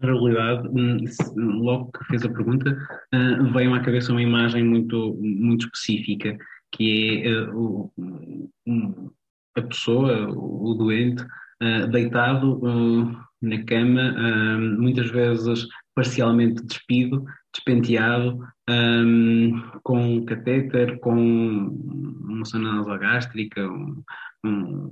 Vulnerabilidade, 0.00 0.68
hum, 0.68 0.98
logo 1.62 1.92
que 1.92 2.04
fez 2.06 2.24
a 2.24 2.28
pergunta, 2.28 2.70
uh, 3.14 3.52
veio 3.52 3.72
à 3.72 3.80
cabeça 3.80 4.10
uma 4.10 4.22
imagem 4.22 4.64
muito, 4.64 5.16
muito 5.20 5.66
específica, 5.66 6.36
que 6.72 7.22
é 7.24 7.40
uh, 7.50 7.56
o, 7.56 9.12
a 9.56 9.62
pessoa, 9.62 10.28
o 10.30 10.74
doente, 10.74 11.24
deitado 11.90 12.60
na 13.40 13.64
cama, 13.64 14.14
muitas 14.78 15.10
vezes 15.10 15.66
parcialmente 15.94 16.62
despido, 16.64 17.24
despenteado, 17.52 18.38
um, 18.70 19.60
com 19.82 19.98
um 19.98 20.24
catéter, 20.24 20.98
com 21.00 21.14
uma 21.14 22.44
sonda 22.44 22.72
nasogástrica, 22.72 23.66
um, 23.66 24.02
um, 24.44 24.90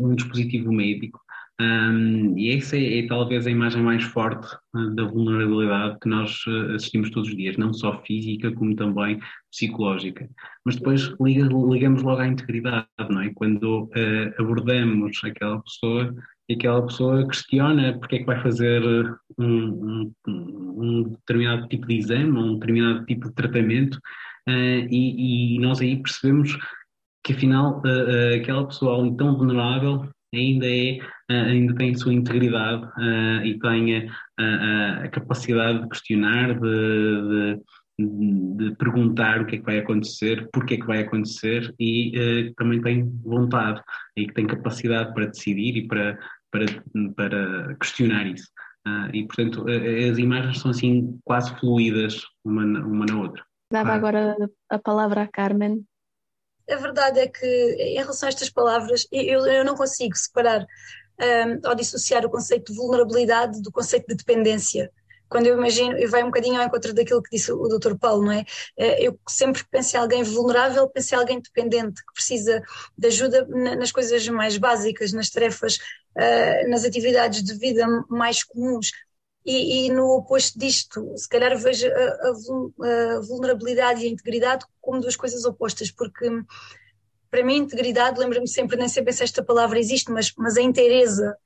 um, 0.00 0.14
dispositivo 0.14 0.72
médico. 0.72 1.20
Um, 1.60 2.36
e 2.36 2.50
essa 2.56 2.76
é, 2.76 2.98
é, 2.98 3.06
talvez 3.06 3.46
a 3.46 3.50
imagem 3.50 3.80
mais 3.80 4.02
forte 4.02 4.52
uh, 4.74 4.90
da 4.96 5.04
vulnerabilidade 5.04 5.98
que 6.00 6.08
nós 6.08 6.44
uh, 6.48 6.74
assistimos 6.74 7.10
todos 7.10 7.28
os 7.28 7.36
dias, 7.36 7.56
não 7.56 7.72
só 7.72 8.02
física 8.02 8.50
como 8.52 8.74
também 8.74 9.20
psicológica. 9.52 10.28
Mas 10.64 10.74
depois 10.74 11.14
liga, 11.20 11.46
ligamos 11.46 12.02
logo 12.02 12.20
à 12.20 12.26
integridade, 12.26 12.88
não 13.08 13.20
é? 13.20 13.30
Quando 13.34 13.84
uh, 13.84 14.42
abordamos 14.42 15.20
aquela 15.22 15.62
pessoa 15.62 16.12
e 16.48 16.54
aquela 16.54 16.84
pessoa 16.84 17.26
questiona 17.28 17.96
porque 18.00 18.16
é 18.16 18.18
que 18.18 18.26
vai 18.26 18.42
fazer 18.42 18.82
um, 19.38 20.12
um, 20.12 20.12
um 20.26 21.02
determinado 21.04 21.68
tipo 21.68 21.86
de 21.86 21.98
exame, 21.98 22.36
um 22.36 22.54
determinado 22.54 23.06
tipo 23.06 23.28
de 23.28 23.34
tratamento, 23.34 23.98
e, 24.46 25.56
e, 25.56 25.58
nós 25.58 25.80
aí 25.80 25.96
percebemos 26.02 26.58
que 27.24 27.32
afinal 27.32 27.80
aquela 28.38 28.66
pessoa 28.66 29.16
tão 29.16 29.38
vulnerável 29.38 30.06
ainda 30.34 30.66
é 30.66 30.98
ainda 31.28 31.74
tem 31.74 31.94
sua 31.94 32.12
integridade 32.12 32.86
e 33.44 33.58
tem 33.58 34.10
a, 34.38 35.04
a, 35.04 35.08
capacidade 35.08 35.82
de 35.82 35.88
questionar, 35.88 36.58
de, 36.60 37.60
de, 37.98 38.56
de, 38.56 38.76
perguntar 38.76 39.40
o 39.40 39.46
que 39.46 39.56
é 39.56 39.58
que 39.58 39.64
vai 39.64 39.78
acontecer, 39.78 40.48
porque 40.52 40.74
é 40.74 40.76
que 40.76 40.86
vai 40.86 41.00
acontecer 41.00 41.74
e 41.80 42.52
também 42.56 42.82
tem 42.82 43.10
vontade 43.24 43.80
e 44.16 44.26
que 44.26 44.34
tem 44.34 44.46
capacidade 44.46 45.14
para 45.14 45.26
decidir 45.26 45.76
e 45.78 45.88
para, 45.88 46.18
para, 46.50 46.66
para 47.16 47.74
questionar 47.76 48.26
isso. 48.26 48.48
Uh, 48.86 49.08
e, 49.14 49.26
portanto, 49.26 49.64
as 49.66 50.18
imagens 50.18 50.58
são 50.58 50.70
assim 50.70 51.18
quase 51.24 51.58
fluídas 51.58 52.22
uma, 52.44 52.64
uma 52.64 53.06
na 53.06 53.18
outra. 53.18 53.42
Dava 53.72 53.92
ah. 53.92 53.94
agora 53.94 54.36
a 54.68 54.78
palavra 54.78 55.22
à 55.22 55.26
Carmen. 55.26 55.84
A 56.70 56.76
verdade 56.76 57.20
é 57.20 57.28
que, 57.28 57.46
em 57.46 57.96
relação 57.96 58.26
a 58.26 58.30
estas 58.30 58.50
palavras, 58.50 59.06
eu, 59.12 59.46
eu 59.46 59.64
não 59.64 59.76
consigo 59.76 60.16
separar 60.16 60.66
um, 61.20 61.68
ou 61.68 61.74
dissociar 61.74 62.24
o 62.24 62.30
conceito 62.30 62.72
de 62.72 62.78
vulnerabilidade 62.78 63.60
do 63.62 63.70
conceito 63.70 64.06
de 64.08 64.16
dependência 64.16 64.90
quando 65.34 65.46
eu 65.46 65.56
imagino, 65.56 65.98
e 65.98 66.06
vai 66.06 66.22
um 66.22 66.26
bocadinho 66.26 66.60
ao 66.60 66.66
encontro 66.66 66.94
daquilo 66.94 67.20
que 67.20 67.36
disse 67.36 67.50
o 67.50 67.66
Dr. 67.66 67.96
Paulo, 67.98 68.24
não 68.24 68.30
é? 68.30 68.44
Eh, 68.76 69.08
eu 69.08 69.18
sempre 69.28 69.64
que 69.64 69.68
penso 69.68 69.96
em 69.96 69.98
alguém 69.98 70.22
vulnerável, 70.22 70.88
penso 70.88 71.12
em 71.12 71.18
alguém 71.18 71.40
dependente, 71.40 72.04
que 72.04 72.12
precisa 72.12 72.62
de 72.96 73.08
ajuda 73.08 73.44
nas 73.76 73.90
coisas 73.90 74.28
mais 74.28 74.56
básicas, 74.58 75.12
nas 75.12 75.30
tarefas, 75.30 75.78
eh, 76.16 76.68
nas 76.68 76.84
atividades 76.84 77.42
de 77.42 77.52
vida 77.54 77.84
mais 78.08 78.44
comuns. 78.44 78.92
E, 79.44 79.86
e, 79.86 79.90
no 79.90 80.06
oposto 80.16 80.58
disto, 80.58 81.12
se 81.16 81.28
calhar 81.28 81.56
vejo 81.58 81.86
a, 81.86 82.28
a, 82.28 83.20
vulnerabilidade 83.20 84.02
e 84.02 84.08
a 84.08 84.10
integridade 84.10 84.64
como 84.80 85.00
duas 85.00 85.16
coisas 85.16 85.44
opostas, 85.44 85.90
porque 85.90 86.30
para 87.30 87.44
mim 87.44 87.56
integridade, 87.56 88.18
lembro-me 88.18 88.48
sempre, 88.48 88.76
nem 88.76 88.88
sei 88.88 89.04
se 89.12 89.24
esta 89.24 89.42
palavra 89.42 89.78
existe, 89.78 90.10
mas, 90.10 90.32
mas 90.38 90.56
a 90.56 90.62
inteireza, 90.62 91.36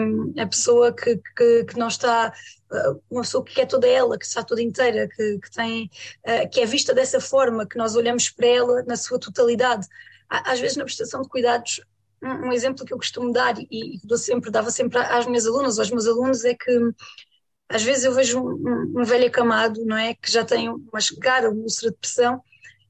um, 0.00 0.34
a 0.36 0.46
pessoa 0.46 0.92
que, 0.92 1.16
que, 1.36 1.64
que, 1.64 1.78
não 1.78 1.88
está, 1.88 2.32
uh, 2.70 3.00
uma 3.10 3.22
pessoa 3.22 3.44
que 3.44 3.60
é 3.60 3.64
toda 3.64 3.86
ela, 3.86 4.18
que 4.18 4.26
está 4.26 4.42
toda 4.42 4.60
inteira, 4.60 5.08
que, 5.08 5.38
que 5.38 5.50
tem, 5.50 5.90
uh, 6.26 6.50
que 6.50 6.60
é 6.60 6.66
vista 6.66 6.92
dessa 6.92 7.20
forma, 7.20 7.66
que 7.66 7.78
nós 7.78 7.94
olhamos 7.94 8.30
para 8.30 8.46
ela 8.46 8.82
na 8.82 8.96
sua 8.96 9.18
totalidade. 9.18 9.86
Às 10.28 10.60
vezes 10.60 10.76
na 10.76 10.84
prestação 10.84 11.22
de 11.22 11.28
cuidados, 11.28 11.80
um, 12.22 12.48
um 12.48 12.52
exemplo 12.52 12.84
que 12.84 12.92
eu 12.92 12.98
costumo 12.98 13.32
dar 13.32 13.58
e, 13.58 13.66
e 13.70 14.00
dou 14.04 14.18
sempre, 14.18 14.50
dava 14.50 14.70
sempre 14.70 14.98
às 14.98 15.26
minhas 15.26 15.46
alunas, 15.46 15.78
aos 15.78 15.90
meus 15.90 16.06
alunos, 16.06 16.44
é 16.44 16.54
que 16.54 16.70
às 17.68 17.82
vezes 17.82 18.04
eu 18.04 18.12
vejo 18.12 18.40
um, 18.40 19.00
um 19.00 19.04
velho 19.04 19.26
acamado, 19.26 19.84
não 19.84 19.96
é, 19.96 20.14
que 20.14 20.30
já 20.30 20.44
tem 20.44 20.68
uma 20.68 21.00
chegada, 21.00 21.50
uma 21.50 21.62
úlcera 21.62 21.90
de 21.90 21.98
pressão, 21.98 22.42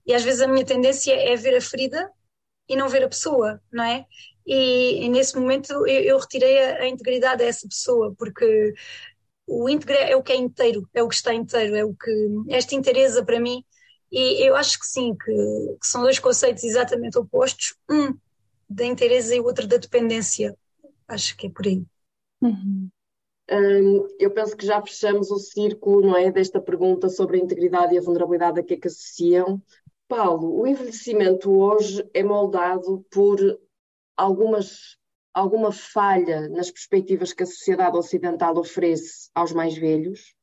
e 0.06 0.14
às 0.14 0.22
vezes 0.22 0.40
a 0.40 0.48
minha 0.48 0.64
tendência 0.64 1.12
é 1.12 1.36
ver 1.36 1.56
a 1.56 1.60
ferida 1.60 2.10
e 2.68 2.76
não 2.76 2.88
ver 2.88 3.04
a 3.04 3.08
pessoa, 3.08 3.60
não 3.72 3.84
é? 3.84 4.06
e, 4.46 5.04
e 5.04 5.08
nesse 5.08 5.36
momento 5.36 5.72
eu, 5.72 5.86
eu 5.86 6.18
retirei 6.18 6.58
a, 6.62 6.82
a, 6.82 6.88
integridade 6.88 7.42
a 7.42 7.46
essa 7.46 7.66
pessoa, 7.68 8.14
porque 8.18 8.74
o 9.46 9.68
íntegro 9.68 9.96
é 9.96 10.16
o 10.16 10.22
que 10.22 10.32
é 10.32 10.36
inteiro, 10.36 10.88
é 10.94 11.02
o 11.02 11.08
que 11.08 11.14
está 11.14 11.32
inteiro, 11.34 11.76
é 11.76 11.84
o 11.84 11.94
que 11.94 12.10
esta 12.48 12.74
inteireza 12.74 13.24
para 13.24 13.40
mim, 13.40 13.64
e 14.10 14.46
eu 14.46 14.54
acho 14.56 14.78
que 14.78 14.86
sim, 14.86 15.16
que, 15.16 15.32
que 15.80 15.86
são 15.86 16.02
dois 16.02 16.18
conceitos 16.18 16.64
exatamente 16.64 17.18
opostos, 17.18 17.74
um 17.90 18.14
da 18.74 18.84
inteireza 18.84 19.34
e 19.34 19.40
o 19.40 19.44
outro 19.44 19.66
da 19.66 19.76
dependência. 19.76 20.56
Acho 21.08 21.36
que 21.36 21.46
é 21.46 21.50
por 21.50 21.66
aí. 21.66 21.84
Uhum. 22.40 22.88
Hum, 23.50 24.08
eu 24.18 24.30
penso 24.30 24.56
que 24.56 24.64
já 24.64 24.80
fechamos 24.80 25.30
o 25.30 25.38
círculo, 25.38 26.00
não 26.00 26.16
é, 26.16 26.30
desta 26.30 26.60
pergunta 26.60 27.08
sobre 27.08 27.38
a 27.38 27.42
integridade 27.42 27.94
e 27.94 27.98
a 27.98 28.00
vulnerabilidade 28.00 28.60
a 28.60 28.62
que 28.62 28.74
é 28.74 28.76
que 28.76 28.88
associam. 28.88 29.60
Paulo, 30.08 30.60
o 30.60 30.66
envelhecimento 30.66 31.50
hoje 31.50 32.08
é 32.14 32.22
moldado 32.22 33.04
por 33.10 33.38
algumas, 34.16 34.96
alguma 35.34 35.72
falha 35.72 36.48
nas 36.48 36.70
perspectivas 36.70 37.32
que 37.32 37.42
a 37.42 37.46
sociedade 37.46 37.96
ocidental 37.96 38.56
oferece 38.56 39.30
aos 39.34 39.52
mais 39.52 39.76
velhos, 39.76 40.34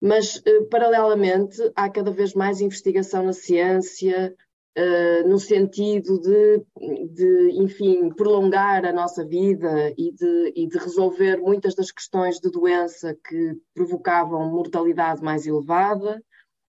mas, 0.00 0.40
eh, 0.46 0.62
paralelamente, 0.70 1.56
há 1.74 1.90
cada 1.90 2.10
vez 2.10 2.34
mais 2.34 2.60
investigação 2.60 3.24
na 3.24 3.32
ciência, 3.32 4.34
uh, 4.78 5.28
no 5.28 5.38
sentido 5.38 6.20
de, 6.20 6.64
de, 7.08 7.50
enfim, 7.60 8.10
prolongar 8.10 8.84
a 8.84 8.92
nossa 8.92 9.24
vida 9.24 9.92
e 9.98 10.12
de, 10.12 10.52
e 10.54 10.68
de 10.68 10.78
resolver 10.78 11.38
muitas 11.38 11.74
das 11.74 11.90
questões 11.90 12.38
de 12.38 12.50
doença 12.50 13.16
que 13.26 13.56
provocavam 13.74 14.50
mortalidade 14.50 15.22
mais 15.22 15.46
elevada. 15.46 16.22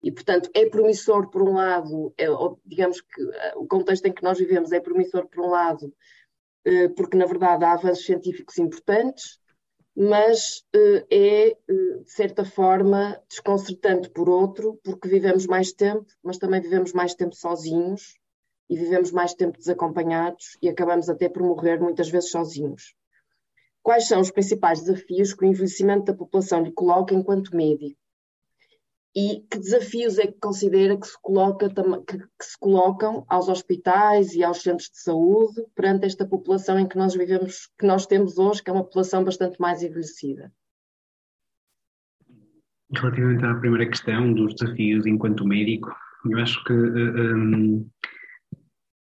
E, 0.02 0.10
portanto, 0.10 0.50
é 0.52 0.68
promissor, 0.68 1.30
por 1.30 1.42
um 1.42 1.54
lado, 1.54 2.12
é, 2.18 2.26
digamos 2.66 3.00
que 3.00 3.22
uh, 3.22 3.32
o 3.56 3.68
contexto 3.68 4.04
em 4.06 4.12
que 4.12 4.22
nós 4.22 4.36
vivemos 4.36 4.72
é 4.72 4.80
promissor, 4.80 5.28
por 5.28 5.44
um 5.44 5.50
lado, 5.50 5.94
uh, 6.66 6.90
porque, 6.96 7.16
na 7.16 7.26
verdade, 7.26 7.64
há 7.64 7.74
avanços 7.74 8.04
científicos 8.04 8.58
importantes, 8.58 9.38
mas 9.96 10.64
uh, 10.74 11.06
é, 11.10 11.56
uh, 11.70 12.02
de 12.02 12.10
certa 12.10 12.44
forma, 12.44 13.20
desconcertante 13.28 14.08
por 14.10 14.28
outro, 14.28 14.80
porque 14.82 15.08
vivemos 15.08 15.46
mais 15.46 15.72
tempo, 15.72 16.06
mas 16.22 16.38
também 16.38 16.60
vivemos 16.60 16.92
mais 16.92 17.14
tempo 17.14 17.34
sozinhos 17.34 18.14
e 18.68 18.76
vivemos 18.76 19.10
mais 19.12 19.34
tempo 19.34 19.58
desacompanhados 19.58 20.56
e 20.62 20.68
acabamos 20.68 21.08
até 21.08 21.28
por 21.28 21.42
morrer 21.42 21.78
muitas 21.78 22.08
vezes 22.08 22.30
sozinhos. 22.30 22.94
Quais 23.82 24.06
são 24.06 24.20
os 24.20 24.30
principais 24.30 24.80
desafios 24.80 25.34
que 25.34 25.44
o 25.44 25.48
envelhecimento 25.48 26.04
da 26.04 26.14
população 26.14 26.62
lhe 26.62 26.72
coloca 26.72 27.14
enquanto 27.14 27.54
médico? 27.54 28.01
E 29.14 29.44
que 29.50 29.58
desafios 29.58 30.18
é 30.18 30.26
que 30.26 30.38
considera 30.40 30.96
que 30.96 31.06
se, 31.06 31.20
coloca, 31.20 31.68
que, 31.68 32.18
que, 32.18 32.44
se 32.44 32.58
colocam 32.58 33.24
aos 33.28 33.48
hospitais 33.48 34.32
e 34.34 34.42
aos 34.42 34.62
centros 34.62 34.88
de 34.88 34.98
saúde 34.98 35.62
perante 35.74 36.06
esta 36.06 36.26
população 36.26 36.78
em 36.78 36.88
que 36.88 36.96
nós 36.96 37.14
vivemos, 37.14 37.68
que 37.78 37.86
nós 37.86 38.06
temos 38.06 38.38
hoje, 38.38 38.62
que 38.62 38.70
é 38.70 38.72
uma 38.72 38.84
população 38.84 39.22
bastante 39.22 39.60
mais 39.60 39.82
envelhecida? 39.82 40.50
Relativamente 42.94 43.44
à 43.44 43.54
primeira 43.54 43.88
questão 43.88 44.32
dos 44.32 44.54
desafios 44.54 45.06
enquanto 45.06 45.46
médico, 45.46 45.94
eu 46.30 46.38
acho 46.38 46.62
que 46.64 46.72
um, 46.72 47.86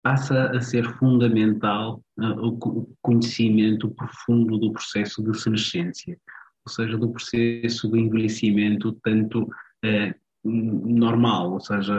passa 0.02 0.50
a 0.50 0.60
ser 0.60 0.84
fundamental 0.98 2.02
uh, 2.18 2.46
o 2.46 2.96
conhecimento 3.02 3.90
profundo 3.90 4.58
do 4.58 4.72
processo 4.72 5.22
de 5.22 5.38
senescência, 5.38 6.18
ou 6.66 6.72
seja, 6.72 6.96
do 6.96 7.10
processo 7.10 7.90
de 7.90 7.98
envelhecimento, 7.98 8.92
tanto 9.02 9.48
é, 9.84 10.14
normal, 10.44 11.52
ou 11.52 11.60
seja, 11.60 11.94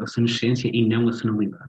a 0.00 0.06
senescência 0.06 0.70
e 0.72 0.88
não 0.88 1.08
a 1.08 1.12
senilidade. 1.12 1.68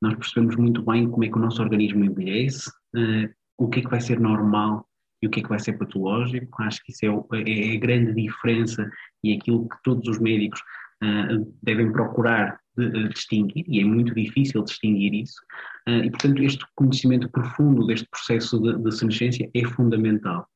Nós 0.00 0.14
percebemos 0.14 0.56
muito 0.56 0.82
bem 0.82 1.08
como 1.10 1.24
é 1.24 1.28
que 1.28 1.36
o 1.36 1.40
nosso 1.40 1.62
organismo 1.62 2.04
envelhece, 2.04 2.68
uh, 2.94 3.28
o 3.58 3.68
que 3.68 3.80
é 3.80 3.82
que 3.82 3.90
vai 3.90 4.00
ser 4.00 4.20
normal 4.20 4.86
e 5.22 5.26
o 5.26 5.30
que 5.30 5.40
é 5.40 5.42
que 5.42 5.48
vai 5.48 5.58
ser 5.58 5.74
patológico. 5.74 6.62
Acho 6.62 6.82
que 6.84 6.92
isso 6.92 7.06
é, 7.06 7.50
é 7.50 7.76
a 7.76 7.80
grande 7.80 8.12
diferença 8.14 8.88
e 9.22 9.32
é 9.32 9.36
aquilo 9.36 9.68
que 9.68 9.76
todos 9.82 10.06
os 10.08 10.18
médicos 10.18 10.60
uh, 11.02 11.54
devem 11.62 11.90
procurar 11.90 12.58
de, 12.76 12.86
uh, 12.86 13.08
distinguir, 13.08 13.64
e 13.66 13.80
é 13.80 13.84
muito 13.84 14.14
difícil 14.14 14.62
distinguir 14.62 15.14
isso. 15.14 15.40
e, 15.86 16.10
portanto, 16.10 16.42
este 16.42 16.64
conhecimento 16.74 17.28
profundo 17.30 17.86
deste 17.86 18.08
processo 18.08 18.60
de, 18.60 18.82
de 18.82 18.92
senescência 18.92 19.48
é 19.54 19.64
fundamental. 19.64 20.46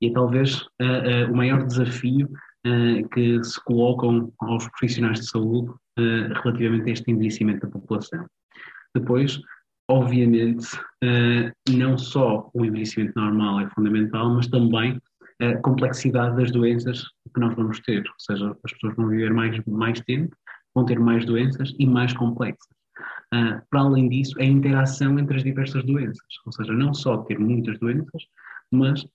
E 0.00 0.08
é 0.08 0.12
talvez 0.12 0.64
o 1.28 1.34
maior 1.34 1.66
desafio 1.66 2.28
eh, 2.28 2.47
que 3.12 3.42
se 3.44 3.62
colocam 3.64 4.32
aos 4.40 4.68
profissionais 4.68 5.20
de 5.20 5.28
saúde 5.28 5.70
uh, 5.70 6.34
relativamente 6.42 6.88
a 6.88 6.92
este 6.92 7.10
envelhecimento 7.10 7.66
da 7.66 7.72
população. 7.72 8.26
Depois, 8.94 9.40
obviamente, 9.88 10.66
uh, 10.76 11.52
não 11.70 11.96
só 11.96 12.50
o 12.52 12.64
envelhecimento 12.64 13.12
normal 13.16 13.60
é 13.60 13.68
fundamental, 13.70 14.34
mas 14.34 14.48
também 14.48 15.00
a 15.40 15.56
complexidade 15.58 16.36
das 16.36 16.50
doenças 16.50 17.04
que 17.32 17.40
nós 17.40 17.54
vamos 17.54 17.78
ter, 17.80 18.00
ou 18.00 18.14
seja, 18.18 18.56
as 18.64 18.72
pessoas 18.72 18.96
vão 18.96 19.08
viver 19.08 19.32
mais, 19.32 19.56
mais 19.66 20.00
tempo, 20.00 20.34
vão 20.74 20.84
ter 20.84 20.98
mais 20.98 21.24
doenças 21.24 21.72
e 21.78 21.86
mais 21.86 22.12
complexas. 22.12 22.76
Para 23.70 23.80
além 23.80 24.08
disso, 24.08 24.34
a 24.40 24.44
interação 24.44 25.16
entre 25.16 25.36
as 25.36 25.44
diversas 25.44 25.84
doenças, 25.84 26.26
ou 26.44 26.52
seja, 26.52 26.72
não 26.72 26.92
só 26.92 27.18
ter 27.18 27.38
muitas 27.38 27.78
doenças, 27.78 28.22
mas 28.72 29.06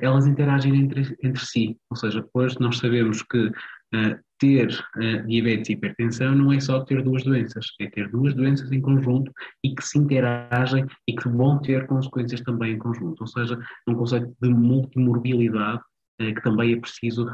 elas 0.00 0.26
interagem 0.26 0.76
entre, 0.76 1.16
entre 1.22 1.44
si. 1.44 1.76
Ou 1.90 1.96
seja, 1.96 2.24
hoje 2.34 2.56
nós 2.60 2.78
sabemos 2.78 3.22
que 3.22 3.46
uh, 3.48 4.18
ter 4.38 4.68
uh, 4.96 5.26
diabetes 5.26 5.70
e 5.70 5.72
hipertensão 5.72 6.34
não 6.34 6.52
é 6.52 6.60
só 6.60 6.80
ter 6.84 7.02
duas 7.02 7.22
doenças, 7.24 7.66
é 7.80 7.88
ter 7.88 8.08
duas 8.10 8.34
doenças 8.34 8.70
em 8.72 8.80
conjunto 8.80 9.32
e 9.64 9.74
que 9.74 9.84
se 9.84 9.98
interagem 9.98 10.86
e 11.08 11.14
que 11.14 11.28
vão 11.28 11.58
ter 11.60 11.86
consequências 11.86 12.40
também 12.42 12.72
em 12.72 12.78
conjunto. 12.78 13.20
Ou 13.20 13.26
seja, 13.26 13.58
um 13.88 13.94
conceito 13.94 14.34
de 14.40 14.48
multimorbilidade 14.48 15.80
que 16.18 16.40
também 16.42 16.72
é 16.72 16.80
preciso 16.80 17.26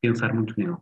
pensar 0.00 0.32
muito 0.32 0.54
nele. 0.56 0.76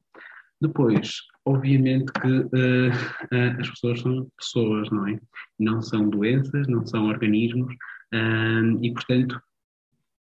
Depois, 0.62 1.16
obviamente 1.44 2.12
que 2.12 2.28
uh, 2.28 2.88
uh, 2.88 3.60
as 3.60 3.68
pessoas 3.68 4.00
são 4.00 4.28
pessoas, 4.38 4.88
não 4.90 5.08
é? 5.08 5.18
Não 5.58 5.82
são 5.82 6.08
doenças, 6.08 6.68
não 6.68 6.86
são 6.86 7.08
organismos, 7.08 7.74
uh, 8.14 8.78
e 8.80 8.92
portanto 8.92 9.40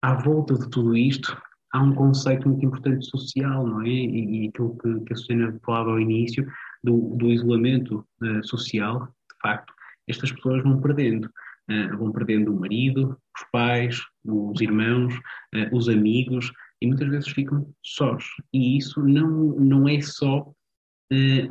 à 0.06 0.14
volta 0.14 0.54
de 0.54 0.70
tudo 0.70 0.96
isto 0.96 1.36
há 1.74 1.82
um 1.82 1.96
conceito 1.96 2.48
muito 2.48 2.64
importante 2.64 3.04
social, 3.08 3.66
não 3.66 3.82
é? 3.82 3.90
E, 3.90 4.46
e 4.46 4.48
aquilo 4.50 4.78
que, 4.78 5.00
que 5.00 5.14
a 5.14 5.16
Susana 5.16 5.60
falava 5.66 5.90
ao 5.90 6.00
início, 6.00 6.46
do, 6.84 7.16
do 7.16 7.32
isolamento 7.32 8.06
uh, 8.22 8.46
social, 8.48 9.08
de 9.08 9.38
facto, 9.42 9.74
estas 10.08 10.32
pessoas 10.32 10.62
vão 10.62 10.80
perdendo. 10.80 11.28
Uh, 11.70 11.98
vão 11.98 12.12
perdendo 12.12 12.54
o 12.54 12.60
marido, 12.60 13.18
os 13.36 13.46
pais, 13.52 14.00
os 14.24 14.62
irmãos, 14.62 15.16
uh, 15.16 15.76
os 15.76 15.90
amigos, 15.90 16.52
e 16.84 16.86
muitas 16.86 17.10
vezes 17.10 17.30
ficam 17.30 17.68
sós. 17.84 18.24
E 18.54 18.78
isso 18.78 19.02
não, 19.02 19.56
não 19.56 19.88
é 19.88 20.00
só 20.02 20.52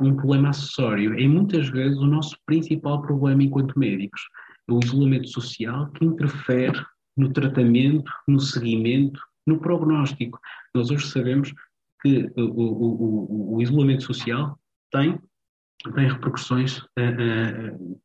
um 0.01 0.15
problema 0.17 0.49
acessório, 0.49 1.17
é 1.17 1.27
muitas 1.29 1.69
vezes 1.69 1.97
o 1.97 2.05
nosso 2.05 2.37
principal 2.45 3.01
problema 3.01 3.41
enquanto 3.41 3.79
médicos. 3.79 4.21
O 4.69 4.79
isolamento 4.83 5.29
social 5.29 5.89
que 5.91 6.03
interfere 6.03 6.77
no 7.15 7.31
tratamento, 7.31 8.11
no 8.27 8.39
seguimento, 8.39 9.19
no 9.45 9.59
prognóstico. 9.59 10.39
Nós 10.73 10.89
hoje 10.89 11.07
sabemos 11.07 11.53
que 12.01 12.31
o, 12.35 12.41
o, 12.41 13.53
o, 13.53 13.55
o 13.55 13.61
isolamento 13.61 14.03
social 14.03 14.59
tem, 14.91 15.19
tem 15.93 16.07
repercussões 16.07 16.79
uh, 16.79 17.75
uh, 17.79 18.01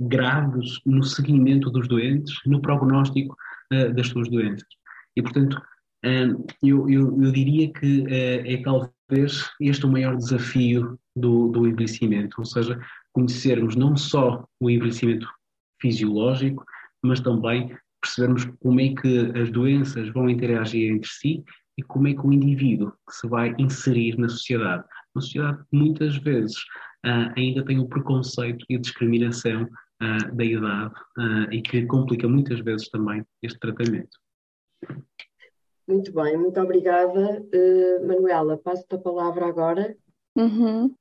graves 0.00 0.80
no 0.84 1.02
seguimento 1.02 1.70
dos 1.70 1.88
doentes, 1.88 2.34
no 2.46 2.60
prognóstico 2.60 3.36
uh, 3.72 3.92
das 3.94 4.08
suas 4.08 4.28
doenças. 4.28 4.68
E, 5.16 5.22
portanto, 5.22 5.60
eu, 6.62 6.90
eu, 6.90 7.22
eu, 7.22 7.30
diria 7.30 7.72
que 7.72 8.04
é 8.08 8.60
talvez 8.62 9.48
este 9.60 9.86
o 9.86 9.88
maior 9.88 10.16
desafio 10.16 10.98
do, 11.14 11.48
do 11.48 11.68
envelhecimento, 11.68 12.34
ou 12.40 12.44
seja, 12.44 12.80
conhecermos 13.12 13.76
não 13.76 13.96
só 13.96 14.44
o 14.58 14.68
envelhecimento 14.68 15.28
fisiológico, 15.80 16.64
mas 17.04 17.20
também 17.20 17.76
percebermos 18.02 18.44
como 18.60 18.80
é 18.80 18.94
que 18.94 19.32
as 19.38 19.50
doenças 19.50 20.08
vão 20.10 20.28
interagir 20.28 20.92
entre 20.92 21.08
si 21.08 21.44
e 21.78 21.82
como 21.82 22.08
é 22.08 22.14
que 22.14 22.26
o 22.26 22.32
indivíduo 22.32 22.92
se 23.08 23.26
vai 23.28 23.54
inserir 23.58 24.18
na 24.18 24.28
sociedade. 24.28 24.84
Uma 25.14 25.22
sociedade 25.22 25.58
que 25.58 25.76
muitas 25.76 26.16
vezes 26.16 26.56
uh, 27.06 27.32
ainda 27.36 27.64
tem 27.64 27.78
o 27.78 27.88
preconceito 27.88 28.64
e 28.68 28.76
a 28.76 28.80
discriminação 28.80 29.62
uh, 29.62 30.34
da 30.34 30.44
idade 30.44 30.94
uh, 31.18 31.52
e 31.52 31.62
que 31.62 31.86
complica 31.86 32.28
muitas 32.28 32.60
vezes 32.60 32.88
também 32.90 33.24
este 33.42 33.58
tratamento. 33.58 34.18
Muito 35.88 36.12
bem, 36.12 36.36
muito 36.36 36.60
obrigada. 36.60 37.44
Manuela, 38.06 38.56
passo-te 38.56 38.94
a 38.94 38.98
palavra 38.98 39.46
agora. 39.46 39.96
Uhum. 40.36 40.94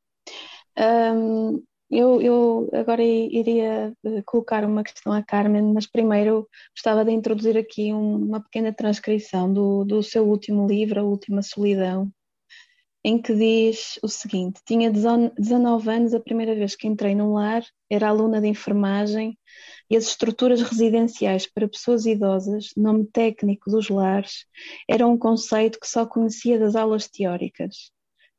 Um, 0.78 1.64
eu, 1.92 2.22
eu 2.22 2.70
agora 2.74 3.04
iria 3.04 3.94
eh, 4.06 4.22
colocar 4.26 4.64
uma 4.64 4.84
questão 4.84 5.12
à 5.12 5.22
Carmen, 5.22 5.74
mas 5.74 5.86
primeiro 5.86 6.48
gostava 6.74 7.04
de 7.04 7.12
introduzir 7.12 7.58
aqui 7.58 7.92
uma 7.92 8.42
pequena 8.42 8.74
transcrição 8.74 9.54
do, 9.54 9.84
do 9.84 10.02
seu 10.02 10.26
último 10.28 10.66
livro, 10.68 11.02
A 11.02 11.04
Última 11.04 11.42
Solidão, 11.42 12.10
em 13.04 13.22
que 13.22 13.34
diz 13.34 14.00
o 14.02 14.08
seguinte: 14.08 14.62
Tinha 14.66 14.90
19 14.90 15.90
anos 15.90 16.14
a 16.14 16.20
primeira 16.20 16.56
vez 16.56 16.76
que 16.78 16.88
entrei 16.88 17.14
num 17.14 17.34
lar, 17.34 17.64
era 17.90 18.08
aluna 18.08 18.40
de 18.40 18.48
enfermagem 18.48 19.38
e 19.90 19.98
as 19.98 20.06
estruturas 20.06 20.62
residenciais 20.62 21.46
para 21.46 21.68
pessoas 21.68 22.06
idosas, 22.06 22.70
nome 22.78 23.06
técnico 23.06 23.70
dos 23.70 23.90
lares, 23.90 24.46
era 24.90 25.06
um 25.06 25.18
conceito 25.18 25.78
que 25.78 25.88
só 25.88 26.06
conhecia 26.06 26.58
das 26.58 26.76
aulas 26.76 27.10
teóricas. 27.10 27.92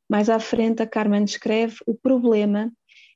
Mais 0.09 0.29
à 0.29 0.39
frente, 0.39 0.81
a 0.81 0.87
Carmen 0.87 1.23
descreve 1.23 1.77
o 1.85 1.93
problema 1.93 2.71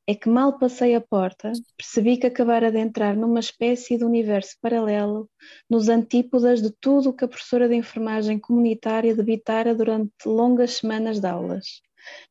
é 0.10 0.16
que 0.16 0.30
mal 0.30 0.58
passei 0.58 0.96
a 0.96 1.02
porta, 1.02 1.52
percebi 1.76 2.16
que 2.16 2.28
acabara 2.28 2.72
de 2.72 2.80
entrar 2.80 3.14
numa 3.14 3.42
espécie 3.42 3.98
de 3.98 4.06
universo 4.06 4.56
paralelo, 4.62 5.30
nos 5.70 5.90
antípodas 5.90 6.62
de 6.62 6.72
tudo 6.72 7.10
o 7.10 7.14
que 7.14 7.26
a 7.26 7.28
professora 7.28 7.68
de 7.68 7.76
enfermagem 7.76 8.40
comunitária 8.40 9.14
debitara 9.14 9.76
durante 9.76 10.14
longas 10.26 10.78
semanas 10.78 11.20
de 11.20 11.28
aulas. 11.28 11.82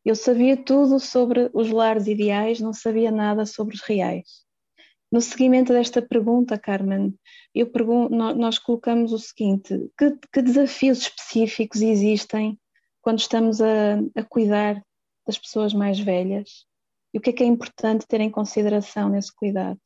Eu 0.02 0.16
sabia 0.16 0.56
tudo 0.56 0.98
sobre 0.98 1.50
os 1.52 1.70
lares 1.70 2.06
ideais, 2.06 2.60
não 2.60 2.72
sabia 2.72 3.10
nada 3.10 3.44
sobre 3.44 3.74
os 3.74 3.82
reais. 3.82 4.46
No 5.12 5.20
seguimento 5.20 5.70
desta 5.70 6.00
pergunta, 6.00 6.58
Carmen, 6.58 7.14
nós 8.36 8.58
colocamos 8.58 9.12
o 9.12 9.18
seguinte: 9.18 9.90
que, 9.98 10.16
que 10.32 10.40
desafios 10.40 10.98
específicos 10.98 11.82
existem 11.82 12.58
quando 13.02 13.18
estamos 13.18 13.60
a, 13.60 13.98
a 14.14 14.24
cuidar 14.24 14.82
das 15.26 15.38
pessoas 15.38 15.74
mais 15.74 16.00
velhas? 16.00 16.66
E 17.12 17.18
o 17.18 17.20
que 17.20 17.30
é 17.30 17.32
que 17.32 17.42
é 17.42 17.46
importante 17.46 18.06
ter 18.06 18.20
em 18.20 18.30
consideração 18.30 19.08
nesse 19.08 19.34
cuidado? 19.34 19.80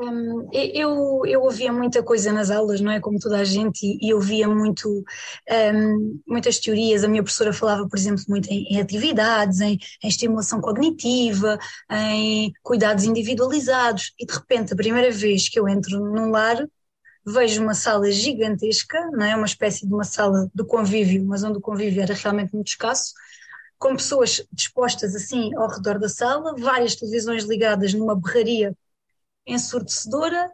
Um, 0.00 0.48
eu, 0.52 1.26
eu 1.26 1.42
ouvia 1.42 1.72
muita 1.72 2.04
coisa 2.04 2.32
nas 2.32 2.52
aulas, 2.52 2.80
não 2.80 2.92
é? 2.92 3.00
Como 3.00 3.18
toda 3.18 3.38
a 3.38 3.44
gente, 3.44 3.98
e, 4.00 4.14
ouvia 4.14 4.48
muito, 4.48 4.88
um, 5.50 6.20
muitas 6.26 6.60
teorias. 6.60 7.02
A 7.02 7.08
minha 7.08 7.22
professora 7.22 7.52
falava, 7.52 7.88
por 7.88 7.98
exemplo, 7.98 8.22
muito 8.28 8.48
em, 8.48 8.64
em 8.70 8.80
atividades, 8.80 9.60
em, 9.60 9.76
em, 10.02 10.08
estimulação 10.08 10.60
cognitiva, 10.60 11.58
em 11.90 12.52
cuidados 12.62 13.04
individualizados. 13.04 14.12
E 14.18 14.24
de 14.24 14.32
repente, 14.32 14.72
a 14.72 14.76
primeira 14.76 15.10
vez 15.10 15.48
que 15.48 15.58
eu 15.58 15.68
entro 15.68 15.98
num 15.98 16.30
lar, 16.30 16.64
vejo 17.26 17.60
uma 17.60 17.74
sala 17.74 18.08
gigantesca, 18.10 19.00
não 19.12 19.26
é? 19.26 19.34
Uma 19.34 19.46
espécie 19.46 19.86
de 19.86 19.92
uma 19.92 20.04
sala 20.04 20.48
de 20.54 20.64
convívio, 20.64 21.24
mas 21.26 21.42
onde 21.42 21.58
o 21.58 21.60
convívio 21.60 22.02
era 22.02 22.14
realmente 22.14 22.54
muito 22.54 22.68
escasso 22.68 23.12
com 23.78 23.96
pessoas 23.96 24.44
dispostas 24.52 25.14
assim 25.14 25.54
ao 25.56 25.68
redor 25.68 25.98
da 25.98 26.08
sala, 26.08 26.54
várias 26.56 26.96
televisões 26.96 27.44
ligadas 27.44 27.94
numa 27.94 28.16
berraria 28.16 28.76
ensurdecedora 29.46 30.50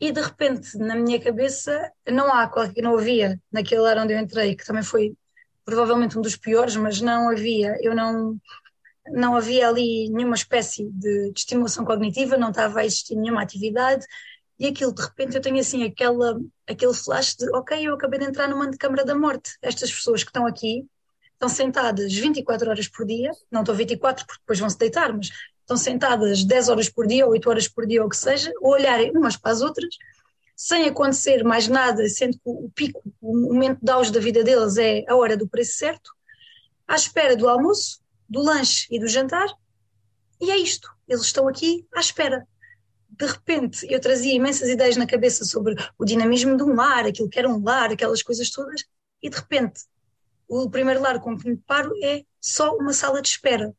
e 0.00 0.12
de 0.12 0.20
repente 0.20 0.76
na 0.78 0.94
minha 0.94 1.20
cabeça 1.20 1.90
não 2.08 2.32
há 2.32 2.46
qualquer, 2.48 2.82
não 2.82 2.96
havia 2.96 3.40
naquele 3.52 3.80
lar 3.80 3.98
onde 3.98 4.12
eu 4.14 4.18
entrei, 4.18 4.54
que 4.54 4.64
também 4.64 4.82
foi 4.82 5.16
provavelmente 5.64 6.18
um 6.18 6.22
dos 6.22 6.36
piores, 6.36 6.76
mas 6.76 7.00
não 7.00 7.28
havia, 7.28 7.76
eu 7.80 7.94
não 7.94 8.38
não 9.06 9.36
havia 9.36 9.68
ali 9.68 10.08
nenhuma 10.08 10.34
espécie 10.34 10.88
de, 10.90 11.30
de 11.30 11.38
estimulação 11.38 11.84
cognitiva, 11.84 12.38
não 12.38 12.48
estava 12.48 12.80
a 12.80 12.86
existir 12.86 13.14
nenhuma 13.16 13.42
atividade 13.42 14.06
e 14.58 14.66
aquilo 14.66 14.94
de 14.94 15.02
repente 15.02 15.36
eu 15.36 15.42
tenho 15.42 15.58
assim 15.58 15.84
aquela, 15.84 16.40
aquele 16.66 16.94
flash 16.94 17.34
de 17.36 17.46
ok, 17.54 17.86
eu 17.86 17.94
acabei 17.94 18.18
de 18.18 18.26
entrar 18.26 18.48
numa 18.48 18.70
câmara 18.78 19.04
da 19.04 19.14
morte, 19.14 19.58
estas 19.60 19.92
pessoas 19.92 20.22
que 20.22 20.30
estão 20.30 20.46
aqui 20.46 20.86
estão 21.44 21.48
sentadas 21.48 22.12
24 22.12 22.70
horas 22.70 22.88
por 22.88 23.06
dia, 23.06 23.30
não 23.50 23.60
estou 23.60 23.74
24 23.74 24.26
porque 24.26 24.40
depois 24.40 24.58
vão 24.58 24.70
se 24.70 24.78
deitar, 24.78 25.12
mas 25.12 25.30
estão 25.60 25.76
sentadas 25.76 26.44
10 26.44 26.68
horas 26.68 26.88
por 26.88 27.06
dia, 27.06 27.26
ou 27.26 27.32
8 27.32 27.50
horas 27.50 27.68
por 27.68 27.86
dia, 27.86 28.00
ou 28.00 28.06
o 28.06 28.10
que 28.10 28.16
seja, 28.16 28.52
ou 28.60 28.72
olharem 28.72 29.10
umas 29.16 29.36
para 29.36 29.52
as 29.52 29.60
outras, 29.60 29.94
sem 30.56 30.86
acontecer 30.86 31.42
mais 31.44 31.68
nada, 31.68 32.08
sendo 32.08 32.34
que 32.34 32.42
o 32.44 32.70
pico, 32.74 33.02
o 33.20 33.36
momento 33.36 33.78
de 33.82 33.90
auge 33.90 34.12
da 34.12 34.20
vida 34.20 34.42
deles 34.42 34.76
é 34.76 35.04
a 35.08 35.16
hora 35.16 35.36
do 35.36 35.48
preço 35.48 35.76
certo, 35.76 36.10
à 36.86 36.94
espera 36.94 37.36
do 37.36 37.48
almoço, 37.48 38.00
do 38.28 38.42
lanche 38.42 38.86
e 38.90 38.98
do 38.98 39.08
jantar, 39.08 39.48
e 40.40 40.50
é 40.50 40.56
isto. 40.56 40.88
Eles 41.08 41.22
estão 41.22 41.48
aqui 41.48 41.86
à 41.94 42.00
espera. 42.00 42.46
De 43.08 43.26
repente, 43.26 43.86
eu 43.90 44.00
trazia 44.00 44.34
imensas 44.34 44.68
ideias 44.68 44.96
na 44.96 45.06
cabeça 45.06 45.44
sobre 45.44 45.74
o 45.98 46.04
dinamismo 46.04 46.56
de 46.56 46.62
um 46.62 46.74
lar, 46.74 47.06
aquilo 47.06 47.28
que 47.28 47.38
era 47.38 47.48
um 47.48 47.62
lar, 47.62 47.92
aquelas 47.92 48.22
coisas 48.22 48.50
todas, 48.50 48.84
e 49.22 49.30
de 49.30 49.36
repente 49.36 49.82
o 50.62 50.70
primeiro 50.70 51.00
lar 51.00 51.20
com 51.20 51.36
que 51.36 51.48
me 51.48 51.56
paro 51.56 51.92
é 52.02 52.22
só 52.40 52.76
uma 52.76 52.92
sala 52.92 53.20
de 53.20 53.28
espera. 53.28 53.74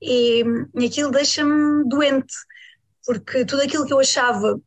E, 0.00 0.42
e 0.74 0.86
aquilo 0.86 1.10
deixa-me 1.10 1.88
doente, 1.88 2.34
porque 3.04 3.44
tudo 3.44 3.62
aquilo 3.62 3.86
que 3.86 3.92
eu 3.92 4.00
achava 4.00 4.60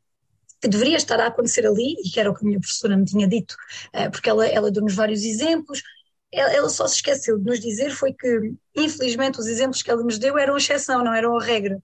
que 0.61 0.67
deveria 0.67 0.97
estar 0.97 1.19
a 1.19 1.27
acontecer 1.27 1.65
ali, 1.67 1.95
e 2.03 2.09
que 2.09 2.19
era 2.19 2.31
o 2.31 2.33
que 2.33 2.43
a 2.43 2.47
minha 2.47 2.59
professora 2.59 2.95
me 2.95 3.05
tinha 3.05 3.27
dito, 3.27 3.55
eh, 3.91 4.09
porque 4.09 4.29
ela, 4.29 4.45
ela 4.47 4.71
deu-nos 4.71 4.95
vários 4.95 5.23
exemplos, 5.23 5.81
ela, 6.31 6.51
ela, 6.53 6.69
só 6.69 6.87
se 6.87 6.95
esqueceu 6.95 7.37
de 7.37 7.45
nos 7.45 7.59
dizer 7.59 7.91
foi 7.91 8.13
que, 8.13 8.53
infelizmente, 8.75 9.39
os 9.39 9.47
exemplos 9.47 9.81
que 9.81 9.91
ela 9.91 10.03
nos 10.03 10.17
deu 10.17 10.37
eram 10.37 10.55
exceção, 10.57 11.03
não 11.03 11.13
eram 11.13 11.37
a 11.37 11.43
regra. 11.43 11.81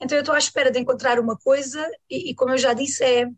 Então 0.00 0.16
eu 0.16 0.22
estou 0.22 0.34
à 0.34 0.38
espera 0.38 0.70
de 0.70 0.78
encontrar 0.78 1.18
uma 1.18 1.36
coisa, 1.36 1.84
e, 2.08 2.30
e 2.30 2.34
como 2.34 2.52
eu 2.52 2.58
já 2.58 2.72
disse, 2.74 3.04
é 3.04 3.28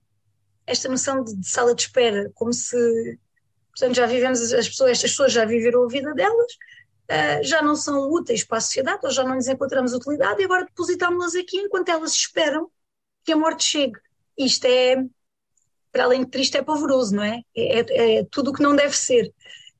esta 0.66 0.88
noção 0.88 1.22
de, 1.24 1.34
de, 1.36 1.48
sala 1.48 1.74
de 1.74 1.82
espera, 1.82 2.30
como 2.34 2.52
se 2.52 3.18
Portanto, 3.76 3.96
já 3.96 4.06
vivemos, 4.06 4.40
as 4.40 4.68
pessoas, 4.68 4.92
estas 4.92 5.10
pessoas 5.10 5.32
já 5.32 5.44
viveram 5.44 5.84
a 5.84 5.88
vida 5.88 6.14
delas, 6.14 6.52
uh, 7.10 7.42
já 7.42 7.60
não 7.60 7.74
são 7.74 8.08
úteis 8.10 8.44
para 8.44 8.58
a 8.58 8.60
sociedade, 8.60 9.00
ou 9.02 9.10
já 9.10 9.24
não 9.24 9.34
lhes 9.34 9.48
encontramos 9.48 9.92
utilidade, 9.92 10.40
e 10.40 10.44
agora 10.44 10.64
depositámos-las 10.64 11.34
aqui 11.34 11.58
enquanto 11.58 11.88
elas 11.88 12.12
esperam 12.12 12.70
que 13.24 13.32
a 13.32 13.36
morte 13.36 13.64
chegue. 13.64 13.98
Isto 14.38 14.66
é, 14.66 15.04
para 15.90 16.04
além 16.04 16.24
de 16.24 16.30
triste, 16.30 16.56
é 16.56 16.62
pavoroso, 16.62 17.14
não 17.14 17.22
é? 17.22 17.42
É, 17.56 17.80
é, 17.80 18.14
é 18.18 18.24
tudo 18.30 18.50
o 18.50 18.54
que 18.54 18.62
não 18.62 18.76
deve 18.76 18.96
ser. 18.96 19.32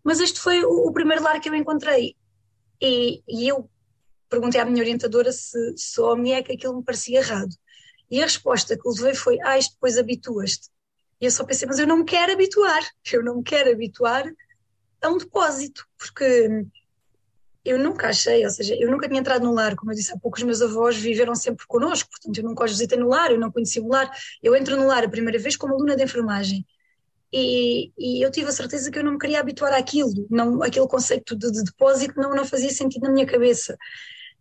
Mas 0.03 0.21
este 0.21 0.41
foi 0.41 0.65
o, 0.65 0.89
o 0.89 0.93
primeiro 0.93 1.23
lar 1.23 1.41
que 1.41 1.49
eu 1.49 1.55
encontrei. 1.55 2.17
E, 2.81 3.23
e, 3.29 3.49
eu 3.49 3.71
perguntei 4.29 4.61
à 4.61 4.65
minha 4.65 4.83
orientadora 4.83 5.33
se 5.33 5.77
só 5.77 6.13
a 6.13 6.17
mim 6.17 6.33
é 6.33 6.43
que 6.43 6.53
aquilo 6.53 6.77
me 6.77 6.85
parecia 6.85 7.21
errado. 7.21 7.55
E 8.11 8.21
a 8.21 8.27
resposta 8.27 8.77
que 8.77 8.89
levei 8.89 9.15
foi: 9.15 9.39
Ah, 9.43 9.59
isto 9.59 9.75
depois 9.75 9.97
habituas-te. 9.97 10.69
E 11.21 11.25
eu 11.27 11.31
só 11.31 11.45
pensei, 11.45 11.67
mas 11.67 11.79
eu 11.79 11.87
não 11.87 11.99
me 11.99 12.05
quero 12.05 12.33
habituar, 12.33 12.83
eu 13.13 13.23
não 13.23 13.37
me 13.37 13.43
quero 13.43 13.71
habituar 13.71 14.25
a 15.03 15.09
um 15.09 15.19
depósito, 15.19 15.87
porque 15.99 16.67
eu 17.65 17.79
nunca 17.79 18.09
achei, 18.09 18.45
ou 18.45 18.51
seja, 18.51 18.75
eu 18.79 18.91
nunca 18.91 19.09
tinha 19.09 19.21
entrado 19.21 19.45
no 19.45 19.53
lar, 19.53 19.75
como 19.75 19.91
eu 19.91 19.97
disse 19.97 20.13
há 20.13 20.19
pouco, 20.19 20.37
os 20.37 20.43
meus 20.43 20.61
avós 20.61 20.97
viveram 20.97 21.35
sempre 21.35 21.67
connosco, 21.67 22.11
portanto 22.11 22.37
eu 22.37 22.45
nunca 22.45 22.65
os 22.65 22.73
visitei 22.73 22.99
no 22.99 23.09
lar, 23.09 23.31
eu 23.31 23.39
não 23.39 23.51
conheci 23.51 23.81
o 23.81 23.89
lar, 23.89 24.11
eu 24.43 24.55
entro 24.55 24.77
no 24.77 24.87
lar 24.87 25.05
a 25.05 25.09
primeira 25.09 25.39
vez 25.39 25.57
como 25.57 25.75
aluna 25.75 25.97
de 25.97 26.05
enfermagem. 26.05 26.67
E, 27.33 27.91
e, 27.99 28.25
eu 28.25 28.31
tive 28.31 28.49
a 28.49 28.53
certeza 28.53 28.91
que 28.91 28.99
eu 28.99 29.03
não 29.03 29.13
me 29.13 29.19
queria 29.19 29.41
habituar 29.41 29.73
àquilo, 29.73 30.27
não, 30.31 30.63
aquele 30.63 30.87
conceito 30.87 31.35
de, 31.35 31.51
de, 31.51 31.65
depósito 31.65 32.21
não, 32.21 32.35
não 32.35 32.45
fazia 32.45 32.71
sentido 32.71 33.03
na 33.05 33.11
minha 33.11 33.27
cabeça. 33.27 33.77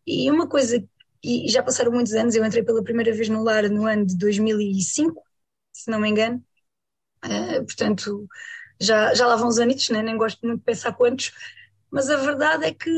E 0.05 0.29
uma 0.29 0.47
coisa, 0.47 0.83
e 1.23 1.49
já 1.49 1.63
passaram 1.63 1.91
muitos 1.91 2.13
anos, 2.13 2.36
eu 2.36 2.45
entrei 2.45 2.63
pela 2.63 2.83
primeira 2.83 3.12
vez 3.13 3.29
no 3.29 3.41
lar 3.41 3.67
no 3.69 3.88
ano 3.88 4.05
de 4.05 4.17
2005, 4.17 5.23
se 5.71 5.89
não 5.89 5.99
me 5.99 6.09
engano, 6.09 6.43
Uh, 7.25 7.63
portanto, 7.65 8.27
já, 8.79 9.13
já 9.13 9.25
lá 9.25 9.36
vão 9.36 9.47
uns 9.47 9.59
anitos, 9.59 9.89
né? 9.89 10.01
nem 10.01 10.17
gosto 10.17 10.45
muito 10.45 10.59
de 10.59 10.65
pensar 10.65 10.93
quantos, 10.93 11.31
mas 11.89 12.09
a 12.09 12.17
verdade 12.17 12.65
é 12.65 12.73
que 12.73 12.89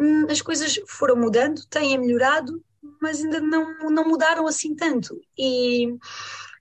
hum, 0.00 0.26
as 0.28 0.42
coisas 0.42 0.80
foram 0.88 1.16
mudando, 1.16 1.64
têm 1.68 1.98
melhorado, 1.98 2.62
mas 3.00 3.20
ainda 3.20 3.40
não, 3.40 3.90
não 3.90 4.08
mudaram 4.08 4.46
assim 4.46 4.74
tanto. 4.74 5.20
E 5.38 5.94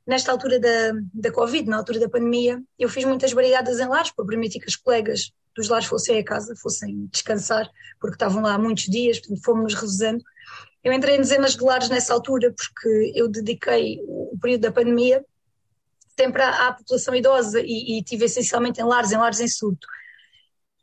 nesta 0.06 0.32
altura 0.32 0.60
da, 0.60 0.92
da 1.14 1.32
Covid, 1.32 1.70
na 1.70 1.78
altura 1.78 2.00
da 2.00 2.10
pandemia, 2.10 2.62
eu 2.78 2.90
fiz 2.90 3.06
muitas 3.06 3.34
brigadas 3.34 3.80
em 3.80 3.88
lares 3.88 4.12
para 4.12 4.26
permitir 4.26 4.60
que 4.60 4.68
as 4.68 4.76
colegas 4.76 5.32
dos 5.56 5.68
lares 5.70 5.88
fossem 5.88 6.18
a 6.18 6.24
casa, 6.24 6.56
fossem 6.56 7.08
descansar, 7.12 7.70
porque 8.00 8.16
estavam 8.16 8.42
lá 8.42 8.54
há 8.54 8.60
muitos 8.60 8.86
dias, 8.86 9.20
portanto 9.20 9.44
fomos-nos 9.44 9.74
revezando. 9.74 10.24
Eu 10.84 10.94
entrei 10.94 11.16
em 11.16 11.22
dezenas 11.22 11.56
de 11.56 11.64
lares 11.64 11.90
nessa 11.90 12.14
altura 12.14 12.54
porque 12.56 13.14
eu 13.16 13.28
dediquei 13.28 14.00
o 14.04 14.38
período 14.42 14.62
da 14.62 14.72
pandemia 14.72 15.24
sempre 16.18 16.42
à, 16.42 16.68
à 16.68 16.74
população 16.74 17.16
idosa 17.16 17.62
e, 17.62 17.98
e 17.98 18.04
tive 18.04 18.26
essencialmente 18.26 18.82
em 18.82 18.84
lares, 18.84 19.12
em 19.12 19.18
lares 19.18 19.40
em 19.40 19.48
surto. 19.48 19.88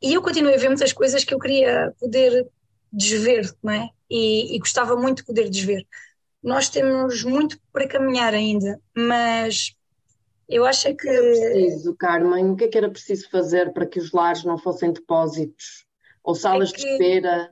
E 0.01 0.13
eu 0.13 0.21
continuei 0.21 0.55
a 0.55 0.57
ver 0.57 0.69
muitas 0.69 0.93
coisas 0.93 1.23
que 1.23 1.33
eu 1.33 1.39
queria 1.39 1.93
poder 1.99 2.47
desver, 2.91 3.53
não 3.61 3.73
é? 3.73 3.89
E, 4.09 4.55
e, 4.55 4.59
gostava 4.59 4.95
muito 4.95 5.17
de 5.17 5.25
poder 5.25 5.49
desver. 5.49 5.85
Nós 6.41 6.69
temos 6.69 7.23
muito 7.23 7.59
para 7.71 7.87
caminhar 7.87 8.33
ainda, 8.33 8.79
mas 8.95 9.75
eu 10.47 10.65
acho 10.65 10.95
que. 10.95 11.07
Era 11.07 11.21
preciso, 11.21 11.95
Carmen, 11.95 12.51
o 12.51 12.55
que 12.55 12.63
é 12.63 12.67
que 12.67 12.77
era 12.77 12.89
preciso 12.89 13.29
fazer 13.29 13.73
para 13.73 13.85
que 13.85 13.99
os 13.99 14.11
lares 14.11 14.43
não 14.43 14.57
fossem 14.57 14.91
depósitos? 14.91 15.85
Ou 16.23 16.33
salas 16.33 16.71
é 16.71 16.75
que... 16.75 16.81
de 16.81 16.87
espera? 16.91 17.51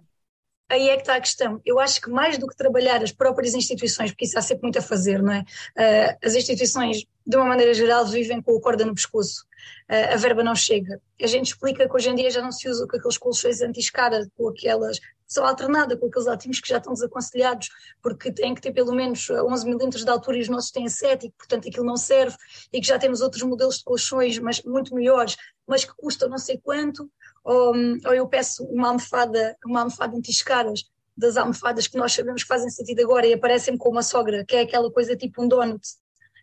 aí 0.69 0.89
é 0.89 0.95
que 0.95 1.01
está 1.01 1.15
a 1.15 1.21
questão. 1.21 1.61
Eu 1.65 1.79
acho 1.79 2.01
que 2.01 2.09
mais 2.09 2.37
do 2.37 2.47
que 2.47 2.55
trabalhar 2.55 3.01
as 3.01 3.11
próprias 3.11 3.53
instituições, 3.53 4.11
porque 4.11 4.25
isso 4.25 4.37
há 4.37 4.41
sempre 4.41 4.63
muito 4.63 4.79
a 4.79 4.81
fazer, 4.81 5.21
não 5.21 5.33
é? 5.33 5.39
Uh, 5.41 6.17
as 6.23 6.35
instituições, 6.35 7.05
de 7.27 7.35
uma 7.35 7.45
maneira 7.45 7.73
geral, 7.73 8.05
vivem 8.05 8.41
com 8.41 8.53
o 8.53 8.61
corda 8.61 8.85
no 8.85 8.95
pescoço. 8.95 9.45
Uh, 9.91 10.13
a 10.13 10.15
verba 10.15 10.43
não 10.43 10.55
chega. 10.55 11.01
A 11.21 11.27
gente 11.27 11.47
explica 11.47 11.87
que 11.87 11.93
hoje 11.93 12.09
em 12.09 12.15
dia 12.15 12.31
já 12.31 12.41
não 12.41 12.53
se 12.53 12.69
usa 12.69 12.87
com 12.87 12.95
aqueles 12.95 13.17
colchões 13.17 13.61
anti-escada, 13.61 14.31
com 14.37 14.47
aquelas 14.47 14.99
são 15.27 15.45
alternada 15.45 15.97
com 15.97 16.07
aqueles 16.07 16.27
ativos 16.27 16.61
que 16.61 16.69
já 16.69 16.77
estão 16.77 16.93
desaconselhados, 16.93 17.67
porque 18.01 18.31
têm 18.31 18.55
que 18.55 18.61
ter 18.61 18.71
pelo 18.71 18.95
menos 18.95 19.29
11 19.29 19.65
milímetros 19.65 20.05
de 20.05 20.09
altura 20.09 20.37
e 20.37 20.41
os 20.41 20.47
nossos 20.47 20.71
têm 20.71 20.87
7, 20.87 21.27
e 21.27 21.31
portanto 21.31 21.67
aquilo 21.67 21.85
não 21.85 21.97
serve, 21.97 22.37
e 22.71 22.79
que 22.79 22.87
já 22.87 22.97
temos 22.97 23.19
outros 23.19 23.43
modelos 23.43 23.79
de 23.79 23.83
colchões, 23.83 24.39
mas 24.39 24.63
muito 24.63 24.95
melhores, 24.95 25.35
mas 25.67 25.83
que 25.83 25.93
custam 25.97 26.29
não 26.29 26.37
sei 26.37 26.57
quanto, 26.57 27.11
ou, 27.43 27.73
ou 28.05 28.13
eu 28.13 28.25
peço 28.27 28.63
uma 28.65 28.87
almofada, 28.87 29.57
uma 29.65 29.81
almofada 29.81 30.15
anti-escaras, 30.15 30.85
das 31.15 31.35
almofadas 31.35 31.87
que 31.87 31.97
nós 31.97 32.13
sabemos 32.13 32.43
que 32.43 32.47
fazem 32.47 32.69
sentido 32.69 33.01
agora 33.01 33.27
e 33.27 33.33
aparecem-me 33.33 33.77
com 33.77 33.89
uma 33.89 34.03
sogra, 34.03 34.45
que 34.45 34.55
é 34.55 34.61
aquela 34.61 34.89
coisa 34.89 35.15
tipo 35.15 35.43
um 35.43 35.47
donut, 35.47 35.81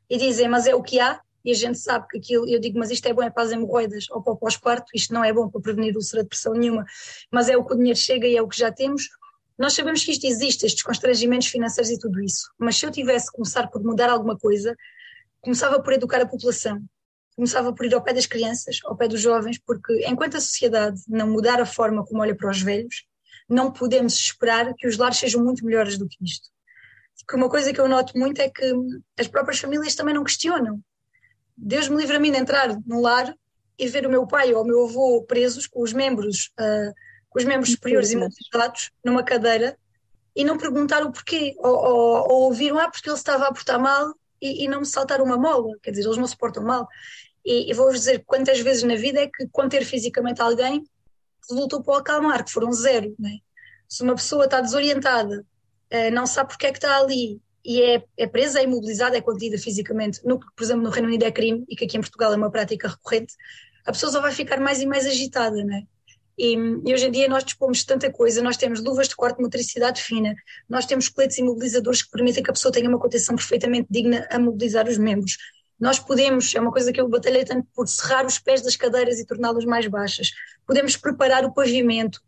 e 0.09 0.19
dizem, 0.19 0.49
mas 0.49 0.67
é 0.67 0.75
o 0.75 0.83
que 0.83 1.01
há, 1.01 1.21
e 1.45 1.51
a 1.51 1.55
gente 1.55 1.79
sabe 1.79 2.07
que 2.09 2.19
aquilo, 2.19 2.49
eu 2.49 2.59
digo, 2.59 2.79
mas 2.79 2.91
isto 2.91 3.07
é 3.07 3.13
bom 3.13 3.23
é 3.23 3.31
para 3.31 3.43
as 3.43 3.53
hemorroidas 3.53 4.07
ou 4.11 4.23
para 4.23 4.33
o 4.33 4.37
pós-parto, 4.37 4.87
isto 4.95 5.13
não 5.13 5.23
é 5.23 5.33
bom 5.33 5.49
para 5.49 5.61
prevenir 5.61 5.95
úlcera 5.95 6.23
de 6.23 6.29
pressão 6.29 6.55
nenhuma, 6.55 6.87
mas 7.31 7.49
é 7.49 7.57
o 7.57 7.65
que 7.65 7.75
o 7.75 7.77
dinheiro 7.77 7.99
chega 7.99 8.27
e 8.27 8.37
é 8.37 8.43
o 8.43 8.49
que 8.49 8.59
já 8.59 8.73
temos, 8.73 9.09
nós 9.59 9.75
sabemos 9.75 10.03
que 10.03 10.11
isto 10.11 10.27
existe, 10.27 10.67
estes 10.67 10.83
constrangimentos 10.83 11.49
financeiros 11.49 11.91
e 11.91 11.99
tudo 11.99 12.21
isso, 12.21 12.51
mas 12.59 12.77
se 12.77 12.87
eu 12.87 12.91
tivesse 12.91 13.27
que 13.27 13.37
começar 13.37 13.69
por 13.69 13.83
mudar 13.83 14.11
alguma 14.11 14.39
coisa, 14.39 14.75
começava 15.41 15.81
por 15.81 15.93
educar 15.93 16.21
a 16.23 16.27
população, 16.27 16.83
começava 17.37 17.73
por 17.73 17.85
ir 17.85 17.95
ao 17.95 18.03
pé 18.03 18.13
das 18.13 18.27
crianças, 18.27 18.79
ao 18.85 18.97
pé 18.97 19.07
dos 19.07 19.21
jovens, 19.21 19.59
porque 19.59 20.07
enquanto 20.09 20.37
a 20.37 20.41
sociedade 20.41 21.01
não 21.07 21.29
mudar 21.29 21.61
a 21.61 21.67
forma 21.67 22.05
como 22.05 22.23
olha 22.23 22.35
para 22.35 22.51
os 22.51 22.63
velhos, 22.63 23.05
não 23.49 23.71
podemos 23.71 24.15
esperar 24.15 24.73
que 24.75 24.87
os 24.87 24.97
lares 24.97 25.19
sejam 25.19 25.45
muito 25.45 25.65
melhores 25.65 25.99
do 25.99 26.09
que 26.09 26.17
isto. 26.25 26.49
Porque 27.19 27.37
uma 27.37 27.49
coisa 27.49 27.73
que 27.73 27.81
eu 27.81 27.89
noto 27.89 28.19
muito 28.19 28.41
é 28.41 28.49
que 28.49 28.73
as 29.19 29.29
próprias 29.29 29.61
famílias 29.61 29.95
também 29.95 30.15
não 30.15 30.25
questionam. 30.25 30.81
Deus 31.57 31.89
me 31.89 31.97
livre 31.97 32.17
a 32.17 32.21
mim 32.21 32.33
de 32.33 32.39
entrar 32.39 32.77
num 32.87 33.01
lar 33.01 33.35
e 33.79 33.89
ver 33.89 34.07
o 34.07 34.11
meu 34.11 34.27
pai 34.27 34.53
ou 34.53 34.63
o 34.63 34.67
meu 34.67 34.85
avô 34.85 35.23
presos 35.23 35.67
com 35.67 35.83
os 35.83 35.93
membros, 35.93 36.53
uh, 36.61 36.93
com 37.29 37.39
os 37.39 37.45
membros 37.45 37.73
superiores 37.73 38.13
imobilizados 38.13 38.91
numa 39.05 39.23
cadeira 39.23 39.77
e 40.35 40.45
não 40.45 40.59
perguntar 40.59 41.03
o 41.05 41.13
porquê, 41.13 41.55
ou, 41.59 41.73
ou, 41.73 42.33
ou 42.33 42.43
ouviram, 42.43 42.79
ah, 42.79 42.91
porque 42.91 43.09
ele 43.09 43.17
estava 43.17 43.47
a 43.47 43.53
portar 43.53 43.79
mal 43.79 44.15
e, 44.41 44.65
e, 44.65 44.69
não 44.69 44.81
me 44.81 44.87
saltar 44.87 45.21
uma 45.21 45.37
mola, 45.37 45.71
quer 45.81 45.93
dizer, 45.93 46.05
eles 46.05 46.17
não 46.17 46.27
se 46.27 46.37
portam 46.37 46.65
mal. 46.65 46.89
E, 47.45 47.71
e 47.71 47.75
vou-vos 47.75 48.01
dizer 48.01 48.25
quantas 48.27 48.59
vezes 48.61 48.83
na 48.83 48.97
vida 48.97 49.21
é 49.21 49.29
que 49.29 49.47
conter 49.53 49.85
fisicamente 49.85 50.43
alguém 50.43 50.85
resultou 51.49 51.83
para 51.83 51.95
o 51.95 51.97
acalmar, 51.97 52.45
que 52.45 52.51
foram 52.51 52.73
zero. 52.73 53.15
Né? 53.19 53.39
Se 53.89 54.03
uma 54.03 54.15
pessoa 54.15 54.47
está 54.47 54.61
desorientada, 54.61 55.47
não 56.11 56.27
sabe 56.27 56.51
porque 56.51 56.67
é 56.67 56.73
que 56.73 56.79
está 56.79 56.99
ali 56.99 57.41
e 57.65 57.81
é, 57.81 58.05
é, 58.17 58.27
presa, 58.27 58.61
é 58.61 58.65
imobilizada, 58.65 59.17
é 59.17 59.21
contida 59.21 59.57
fisicamente, 59.57 60.21
no 60.25 60.39
por 60.39 60.63
exemplo, 60.63 60.83
no 60.83 60.91
Reino 60.91 61.09
Unido 61.09 61.25
é 61.25 61.33
crime 61.33 61.65
e 61.69 61.75
que 61.75 61.85
aqui 61.85 61.97
em 61.97 62.01
Portugal 62.01 62.33
é 62.33 62.37
uma 62.37 62.51
prática 62.51 62.89
recorrente, 62.89 63.35
a 63.87 63.93
pessoa 63.93 64.13
só 64.13 64.21
vai 64.21 64.33
ficar 64.33 64.61
mais 64.61 64.81
e 64.81 64.87
mais 64.87 65.07
agitada, 65.07 65.65
né? 65.65 65.85
E, 66.37 66.55
e, 66.55 66.93
hoje 66.93 67.07
em 67.07 67.11
dia 67.11 67.29
nós 67.29 67.45
dispomos 67.45 67.79
de 67.79 67.87
tanta 67.87 68.11
coisa, 68.11 68.43
nós 68.43 68.57
temos 68.57 68.83
luvas 68.83 69.09
de 69.09 69.15
corte 69.15 69.37
de 69.37 69.43
motricidade 69.43 70.03
fina, 70.03 70.35
nós 70.69 70.85
temos 70.85 71.09
coletes 71.09 71.39
imobilizadores 71.39 72.03
que 72.03 72.11
permitem 72.11 72.43
que 72.43 72.51
a 72.51 72.53
pessoa 72.53 72.73
tenha 72.73 72.89
uma 72.89 72.99
contenção 72.99 73.37
perfeitamente 73.37 73.87
digna 73.89 74.27
a 74.31 74.39
mobilizar 74.39 74.89
os 74.89 74.99
membros. 74.99 75.37
Nós 75.79 75.99
podemos, 75.99 76.55
é 76.55 76.61
uma 76.61 76.73
coisa 76.73 76.93
que 76.93 77.01
eu 77.01 77.09
batalhei 77.09 77.45
tanto 77.45 77.67
por 77.75 77.87
serrar 77.87 78.27
os 78.27 78.39
pés 78.39 78.63
das 78.63 78.77
cadeiras 78.77 79.19
e 79.19 79.27
torná-las 79.27 79.65
mais 79.65 79.87
baixas. 79.87 80.31
Podemos 80.67 80.97
preparar 80.97 81.45
o 81.45 81.53
pavimento, 81.53 82.21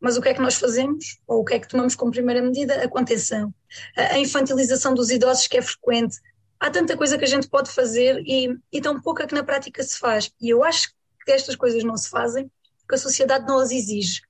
mas 0.00 0.16
o 0.16 0.22
que 0.22 0.30
é 0.30 0.34
que 0.34 0.40
nós 0.40 0.54
fazemos? 0.54 1.18
Ou 1.26 1.40
o 1.40 1.44
que 1.44 1.54
é 1.54 1.58
que 1.58 1.68
tomamos 1.68 1.94
como 1.94 2.10
primeira 2.10 2.40
medida? 2.40 2.82
A 2.82 2.88
contenção. 2.88 3.52
A 3.94 4.18
infantilização 4.18 4.94
dos 4.94 5.10
idosos, 5.10 5.46
que 5.46 5.58
é 5.58 5.62
frequente. 5.62 6.16
Há 6.58 6.70
tanta 6.70 6.96
coisa 6.96 7.18
que 7.18 7.24
a 7.24 7.28
gente 7.28 7.48
pode 7.48 7.70
fazer 7.70 8.22
e, 8.26 8.56
e 8.72 8.80
tão 8.80 9.00
pouca 9.00 9.26
que 9.26 9.34
na 9.34 9.44
prática 9.44 9.82
se 9.82 9.98
faz. 9.98 10.32
E 10.40 10.48
eu 10.48 10.64
acho 10.64 10.88
que 11.24 11.32
estas 11.32 11.54
coisas 11.54 11.84
não 11.84 11.96
se 11.96 12.08
fazem 12.08 12.50
porque 12.80 12.94
a 12.94 12.98
sociedade 12.98 13.46
não 13.46 13.58
as 13.58 13.70
exige. 13.70 14.22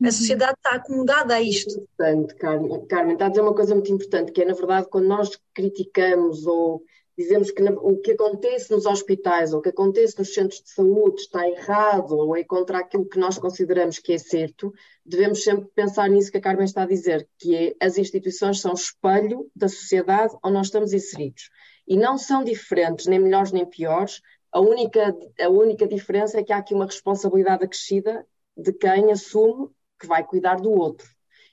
A 0.00 0.06
uhum. 0.06 0.12
sociedade 0.12 0.54
está 0.58 0.72
acomodada 0.72 1.34
a 1.34 1.40
isto. 1.40 1.70
Importante, 1.70 2.34
Carmen. 2.34 2.86
Carmen, 2.86 3.12
está 3.14 3.26
a 3.26 3.28
dizer 3.28 3.40
uma 3.40 3.54
coisa 3.54 3.74
muito 3.74 3.92
importante, 3.92 4.32
que 4.32 4.42
é, 4.42 4.44
na 4.44 4.52
verdade, 4.52 4.88
quando 4.90 5.06
nós 5.06 5.30
criticamos 5.54 6.44
ou 6.46 6.82
dizemos 7.16 7.50
que 7.50 7.62
o 7.62 7.98
que 7.98 8.12
acontece 8.12 8.70
nos 8.70 8.86
hospitais 8.86 9.52
ou 9.52 9.60
o 9.60 9.62
que 9.62 9.68
acontece 9.68 10.18
nos 10.18 10.34
centros 10.34 10.60
de 10.62 10.70
saúde 10.70 11.20
está 11.20 11.48
errado 11.48 12.16
ou 12.16 12.36
é 12.36 12.42
contra 12.44 12.78
aquilo 12.78 13.08
que 13.08 13.18
nós 13.18 13.38
consideramos 13.38 13.98
que 13.98 14.12
é 14.12 14.18
certo, 14.18 14.72
devemos 15.04 15.42
sempre 15.42 15.68
pensar 15.74 16.08
nisso 16.08 16.30
que 16.30 16.38
a 16.38 16.40
Carmen 16.40 16.64
está 16.64 16.82
a 16.82 16.86
dizer, 16.86 17.28
que 17.38 17.54
é 17.54 17.76
as 17.80 17.98
instituições 17.98 18.60
são 18.60 18.74
espelho 18.74 19.50
da 19.54 19.68
sociedade 19.68 20.34
onde 20.42 20.54
nós 20.54 20.66
estamos 20.66 20.92
inseridos. 20.92 21.50
E 21.86 21.96
não 21.96 22.18
são 22.18 22.42
diferentes, 22.42 23.06
nem 23.06 23.18
melhores 23.18 23.52
nem 23.52 23.64
piores, 23.64 24.20
a 24.50 24.60
única, 24.60 25.16
a 25.40 25.48
única 25.48 25.86
diferença 25.86 26.38
é 26.38 26.44
que 26.44 26.52
há 26.52 26.58
aqui 26.58 26.74
uma 26.74 26.86
responsabilidade 26.86 27.64
acrescida 27.64 28.24
de 28.56 28.72
quem 28.72 29.10
assume 29.10 29.68
que 29.98 30.06
vai 30.06 30.24
cuidar 30.24 30.60
do 30.60 30.70
outro 30.70 31.08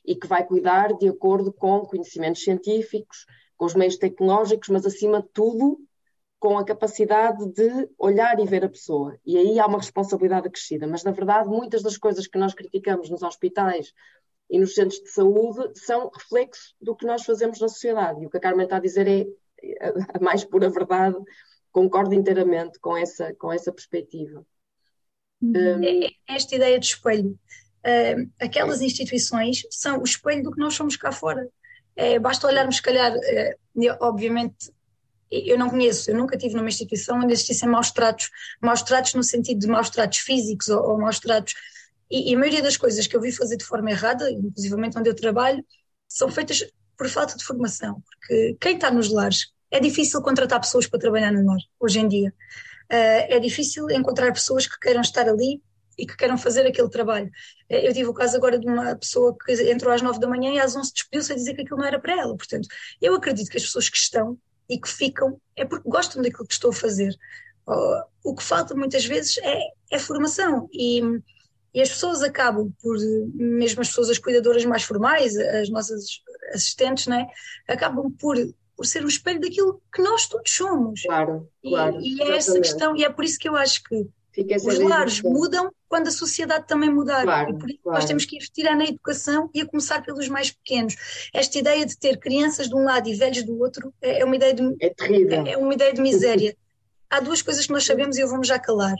e 0.05 0.15
que 0.15 0.27
vai 0.27 0.45
cuidar 0.45 0.93
de 0.93 1.07
acordo 1.07 1.51
com 1.51 1.81
conhecimentos 1.81 2.43
científicos, 2.43 3.25
com 3.61 3.67
os 3.67 3.75
meios 3.75 3.95
tecnológicos, 3.95 4.69
mas 4.69 4.87
acima 4.87 5.21
de 5.21 5.29
tudo 5.31 5.77
com 6.39 6.57
a 6.57 6.65
capacidade 6.65 7.45
de 7.53 7.87
olhar 7.95 8.39
e 8.39 8.45
ver 8.47 8.65
a 8.65 8.69
pessoa. 8.69 9.19
E 9.23 9.37
aí 9.37 9.59
há 9.59 9.67
uma 9.67 9.77
responsabilidade 9.77 10.47
acrescida. 10.47 10.87
Mas, 10.87 11.03
na 11.03 11.11
verdade, 11.11 11.47
muitas 11.47 11.83
das 11.83 11.95
coisas 11.95 12.25
que 12.25 12.39
nós 12.39 12.55
criticamos 12.55 13.07
nos 13.11 13.21
hospitais 13.21 13.93
e 14.49 14.57
nos 14.57 14.73
centros 14.73 14.99
de 14.99 15.11
saúde 15.11 15.79
são 15.79 16.09
reflexo 16.09 16.73
do 16.81 16.95
que 16.95 17.05
nós 17.05 17.23
fazemos 17.23 17.59
na 17.59 17.67
sociedade. 17.67 18.23
E 18.23 18.25
o 18.25 18.31
que 18.31 18.37
a 18.37 18.39
Carmen 18.39 18.63
está 18.63 18.77
a 18.77 18.79
dizer 18.79 19.07
é 19.07 19.27
a 20.11 20.19
mais 20.19 20.43
pura 20.43 20.67
verdade. 20.67 21.17
Concordo 21.71 22.15
inteiramente 22.15 22.79
com 22.79 22.97
essa, 22.97 23.31
com 23.35 23.53
essa 23.53 23.71
perspectiva. 23.71 24.43
Uhum. 25.39 25.53
Um, 25.55 25.83
é, 25.83 26.07
é 26.07 26.11
esta 26.29 26.55
ideia 26.55 26.79
de 26.79 26.87
espelho. 26.87 27.39
Uh, 27.85 28.27
aquelas 28.39 28.81
instituições 28.81 29.67
são 29.69 29.99
o 29.99 30.03
espelho 30.03 30.41
do 30.41 30.51
que 30.51 30.59
nós 30.59 30.73
somos 30.73 30.95
cá 30.95 31.11
fora. 31.11 31.47
É, 31.95 32.19
basta 32.19 32.47
olharmos, 32.47 32.77
se 32.77 32.81
calhar, 32.81 33.13
é, 33.23 33.55
obviamente, 33.99 34.71
eu 35.29 35.57
não 35.57 35.69
conheço, 35.69 36.11
eu 36.11 36.17
nunca 36.17 36.37
tive 36.37 36.55
numa 36.55 36.67
instituição 36.67 37.17
onde 37.17 37.33
existissem 37.33 37.69
maus 37.69 37.91
tratos, 37.91 38.29
maus 38.61 38.81
tratos 38.81 39.13
no 39.13 39.23
sentido 39.23 39.59
de 39.59 39.67
maus 39.67 39.89
tratos 39.89 40.19
físicos 40.19 40.67
ou, 40.67 40.81
ou 40.83 40.99
maus 40.99 41.19
tratos. 41.19 41.53
E, 42.09 42.31
e, 42.31 42.35
a 42.35 42.37
maioria 42.37 42.61
das 42.61 42.75
coisas 42.75 43.07
que 43.07 43.15
eu 43.15 43.21
vi 43.21 43.31
fazer 43.31 43.55
de 43.55 43.63
forma 43.63 43.89
errada, 43.89 44.29
inclusive 44.29 44.75
onde 44.75 45.09
eu 45.09 45.15
trabalho, 45.15 45.65
são 46.07 46.29
feitas 46.29 46.65
por 46.97 47.07
falta 47.07 47.37
de 47.37 47.45
formação. 47.45 48.03
Porque 48.09 48.57
quem 48.59 48.75
está 48.75 48.91
nos 48.91 49.09
lares, 49.09 49.47
é 49.71 49.79
difícil 49.79 50.21
contratar 50.21 50.59
pessoas 50.59 50.85
para 50.85 50.99
trabalhar 50.99 51.31
no 51.31 51.45
lar, 51.45 51.59
hoje 51.79 51.99
em 51.99 52.07
dia. 52.07 52.33
Uh, 52.91 53.23
é 53.29 53.39
difícil 53.39 53.89
encontrar 53.89 54.33
pessoas 54.33 54.67
que 54.67 54.77
queiram 54.77 54.99
estar 54.99 55.27
ali 55.29 55.61
e 55.97 56.05
que 56.05 56.15
queiram 56.15 56.37
fazer 56.37 56.65
aquele 56.65 56.89
trabalho. 56.89 57.29
Eh, 57.69 57.87
eu 57.87 57.93
tive 57.93 58.09
o 58.09 58.13
caso 58.13 58.35
agora 58.35 58.57
de 58.57 58.67
uma 58.67 58.95
pessoa 58.95 59.35
que 59.45 59.51
entrou 59.71 59.93
às 59.93 60.01
nove 60.01 60.19
da 60.19 60.27
manhã 60.27 60.53
e 60.53 60.59
às 60.59 60.75
onze 60.75 60.93
despediu-se 60.93 61.31
a 61.31 61.35
dizer 61.35 61.53
que 61.53 61.61
aquilo 61.61 61.79
não 61.79 61.85
era 61.85 61.99
para 61.99 62.19
ela. 62.19 62.35
Portanto, 62.35 62.67
eu 63.01 63.15
acredito 63.15 63.49
que 63.49 63.57
as 63.57 63.63
pessoas 63.63 63.89
que 63.89 63.97
estão 63.97 64.37
e 64.69 64.79
que 64.79 64.89
ficam 64.89 65.39
é 65.55 65.65
porque 65.65 65.89
gostam 65.89 66.21
daquilo 66.21 66.47
que 66.47 66.53
estou 66.53 66.71
a 66.71 66.75
fazer. 66.75 67.15
O 68.23 68.35
que 68.35 68.43
falta 68.43 68.75
muitas 68.75 69.05
vezes 69.05 69.37
é, 69.37 69.59
é 69.91 69.99
formação 69.99 70.67
e, 70.73 71.01
e 71.73 71.81
as 71.81 71.89
pessoas 71.89 72.21
acabam 72.21 72.71
por, 72.81 72.97
mesmo 73.33 73.81
as 73.81 73.87
pessoas, 73.89 74.09
as 74.09 74.17
cuidadoras 74.17 74.65
mais 74.65 74.83
formais, 74.83 75.37
as 75.37 75.69
nossas 75.69 76.21
assistentes, 76.53 77.07
né, 77.07 77.27
acabam 77.67 78.11
por 78.11 78.35
por 78.81 78.87
ser 78.87 79.05
um 79.05 79.07
espelho 79.07 79.39
daquilo 79.39 79.79
que 79.93 80.01
nós 80.01 80.27
todos 80.27 80.51
somos. 80.51 81.03
Claro, 81.03 81.47
claro. 81.61 82.01
E, 82.01 82.17
e 82.17 82.21
é 82.23 82.35
essa 82.35 82.59
questão, 82.59 82.95
e 82.95 83.03
é 83.03 83.09
por 83.11 83.23
isso 83.23 83.37
que 83.37 83.47
eu 83.47 83.55
acho 83.55 83.83
que 83.83 84.07
os 84.65 84.79
lares 84.79 85.21
mudam 85.21 85.71
quando 85.87 86.07
a 86.07 86.11
sociedade 86.11 86.65
também 86.67 86.89
mudar. 86.89 87.23
Claro, 87.23 87.51
e 87.51 87.59
por 87.59 87.69
isso 87.69 87.79
claro. 87.83 87.99
nós 87.99 88.05
temos 88.05 88.25
que 88.25 88.37
investir 88.37 88.63
na 88.75 88.85
educação 88.85 89.49
e 89.53 89.61
a 89.61 89.65
começar 89.65 90.01
pelos 90.03 90.27
mais 90.29 90.51
pequenos. 90.51 90.95
Esta 91.33 91.59
ideia 91.59 91.85
de 91.85 91.97
ter 91.97 92.17
crianças 92.17 92.69
de 92.69 92.75
um 92.75 92.83
lado 92.83 93.09
e 93.09 93.15
velhos 93.15 93.43
do 93.43 93.59
outro 93.59 93.93
é, 94.01 94.21
é 94.21 94.25
uma 94.25 94.35
ideia 94.35 94.53
de, 94.53 94.75
é 94.79 94.89
terrível. 94.89 95.45
É, 95.45 95.51
é 95.51 95.57
uma 95.57 95.73
ideia 95.73 95.93
de 95.93 96.01
miséria. 96.01 96.55
Há 97.09 97.19
duas 97.19 97.41
coisas 97.41 97.65
que 97.65 97.73
nós 97.73 97.85
sabemos 97.85 98.17
e 98.17 98.21
eu 98.21 98.27
vou-me 98.29 98.45
já 98.45 98.57
calar. 98.57 98.95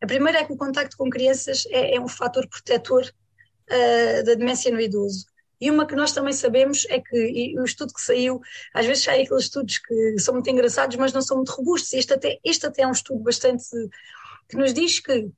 A 0.00 0.06
primeira 0.06 0.38
é 0.38 0.44
que 0.44 0.52
o 0.52 0.56
contacto 0.56 0.96
com 0.96 1.10
crianças 1.10 1.66
é, 1.70 1.96
é 1.96 2.00
um 2.00 2.06
fator 2.06 2.46
protetor 2.48 3.02
uh, 3.02 4.24
da 4.24 4.34
demência 4.34 4.70
no 4.70 4.80
idoso. 4.80 5.26
E 5.60 5.70
uma 5.70 5.86
que 5.86 5.96
nós 5.96 6.12
também 6.12 6.32
sabemos 6.32 6.86
é 6.88 7.00
que 7.00 7.58
o 7.58 7.64
estudo 7.64 7.92
que 7.92 8.00
saiu, 8.00 8.40
às 8.72 8.86
vezes 8.86 9.02
sai 9.02 9.22
aqueles 9.22 9.44
estudos 9.44 9.78
que 9.78 10.18
são 10.18 10.34
muito 10.34 10.48
engraçados, 10.48 10.96
mas 10.96 11.12
não 11.12 11.20
são 11.20 11.38
muito 11.38 11.50
robustos. 11.50 11.92
Este 11.92 12.14
até, 12.14 12.38
este 12.44 12.64
até 12.64 12.82
é 12.82 12.86
um 12.86 12.92
estudo 12.92 13.20
bastante 13.20 13.64
que 14.48 14.56
nos 14.56 14.72
diz 14.72 15.00
que 15.00 15.30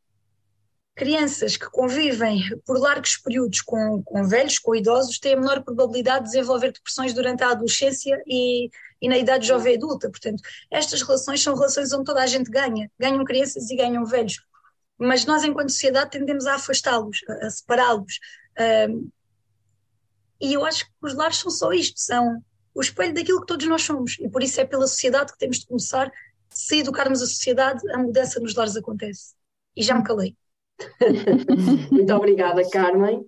crianças 0.94 1.57
que 1.57 1.64
convivem 1.70 2.42
por 2.66 2.79
largos 2.79 3.16
períodos 3.16 3.62
com, 3.62 4.03
com 4.03 4.25
velhos, 4.25 4.59
com 4.59 4.75
idosos, 4.75 5.18
têm 5.18 5.33
a 5.33 5.37
menor 5.37 5.62
probabilidade 5.62 6.25
de 6.25 6.33
desenvolver 6.33 6.73
depressões 6.73 7.14
durante 7.14 7.42
a 7.42 7.51
adolescência 7.51 8.23
e, 8.27 8.68
e 9.01 9.09
na 9.09 9.16
idade 9.16 9.46
jovem 9.46 9.77
adulta. 9.77 10.11
Portanto, 10.11 10.42
estas 10.70 11.01
relações 11.01 11.42
são 11.42 11.55
relações 11.55 11.92
onde 11.92 12.05
toda 12.05 12.23
a 12.23 12.27
gente 12.27 12.51
ganha. 12.51 12.90
Ganham 12.99 13.25
crianças 13.25 13.70
e 13.70 13.77
ganham 13.77 14.05
velhos. 14.05 14.42
Mas 14.99 15.25
nós, 15.25 15.42
enquanto 15.42 15.70
sociedade, 15.70 16.11
tendemos 16.11 16.46
a 16.46 16.57
afastá-los, 16.57 17.20
a, 17.40 17.49
separá-los. 17.49 18.18
Um, 18.90 19.09
e 20.38 20.53
eu 20.53 20.64
acho 20.66 20.85
que 20.85 20.92
os 21.01 21.14
lares 21.14 21.38
são 21.38 21.51
só 21.51 21.73
isto, 21.73 21.99
são 21.99 22.42
o 22.75 22.81
espelho 22.83 23.14
daquilo 23.14 23.40
que 23.40 23.46
todos 23.46 23.66
nós 23.66 23.83
somos. 23.83 24.18
E 24.20 24.29
por 24.29 24.42
isso 24.42 24.61
é 24.61 24.66
pela 24.66 24.87
sociedade 24.87 25.33
que 25.33 25.38
temos 25.38 25.61
de 25.61 25.66
começar 25.66 26.12
se 26.52 26.80
educarmos 26.80 27.22
a 27.22 27.26
sociedade, 27.26 27.80
a 27.92 27.98
mudança 27.98 28.40
nos 28.40 28.54
lares 28.54 28.76
acontece. 28.76 29.34
E 29.76 29.82
já 29.82 29.94
me 29.94 30.04
calei. 30.04 30.36
Muito 31.90 32.14
obrigada, 32.14 32.68
Carmen. 32.70 33.24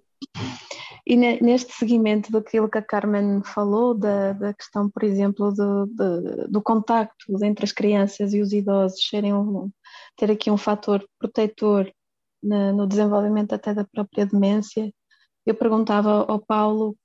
E 1.05 1.17
neste 1.17 1.73
seguimento 1.73 2.31
daquilo 2.31 2.71
que 2.71 2.79
a 2.79 2.83
Carmen 2.83 3.43
falou, 3.43 3.93
da, 3.93 4.33
da 4.33 4.55
questão, 4.55 4.89
por 4.89 5.03
exemplo, 5.03 5.53
do, 5.53 5.87
do, 5.87 6.49
do, 6.49 6.63
contacto 6.63 7.27
entre 7.45 7.65
as 7.65 7.73
crianças 7.73 8.33
e 8.33 8.41
os 8.41 8.53
idosos, 8.53 9.09
serem 9.09 9.35
um, 9.35 9.71
ter 10.17 10.31
aqui 10.31 10.49
um 10.49 10.57
fator 10.57 11.05
protetor 11.19 11.93
no, 12.43 12.73
no 12.73 12.87
desenvolvimento 12.87 13.53
até 13.53 13.75
da 13.75 13.85
própria 13.85 14.27
demência, 14.27 14.93
eu 15.45 15.55
perguntava 15.55 16.25
ao 16.25 16.41
Paulo 16.41 16.97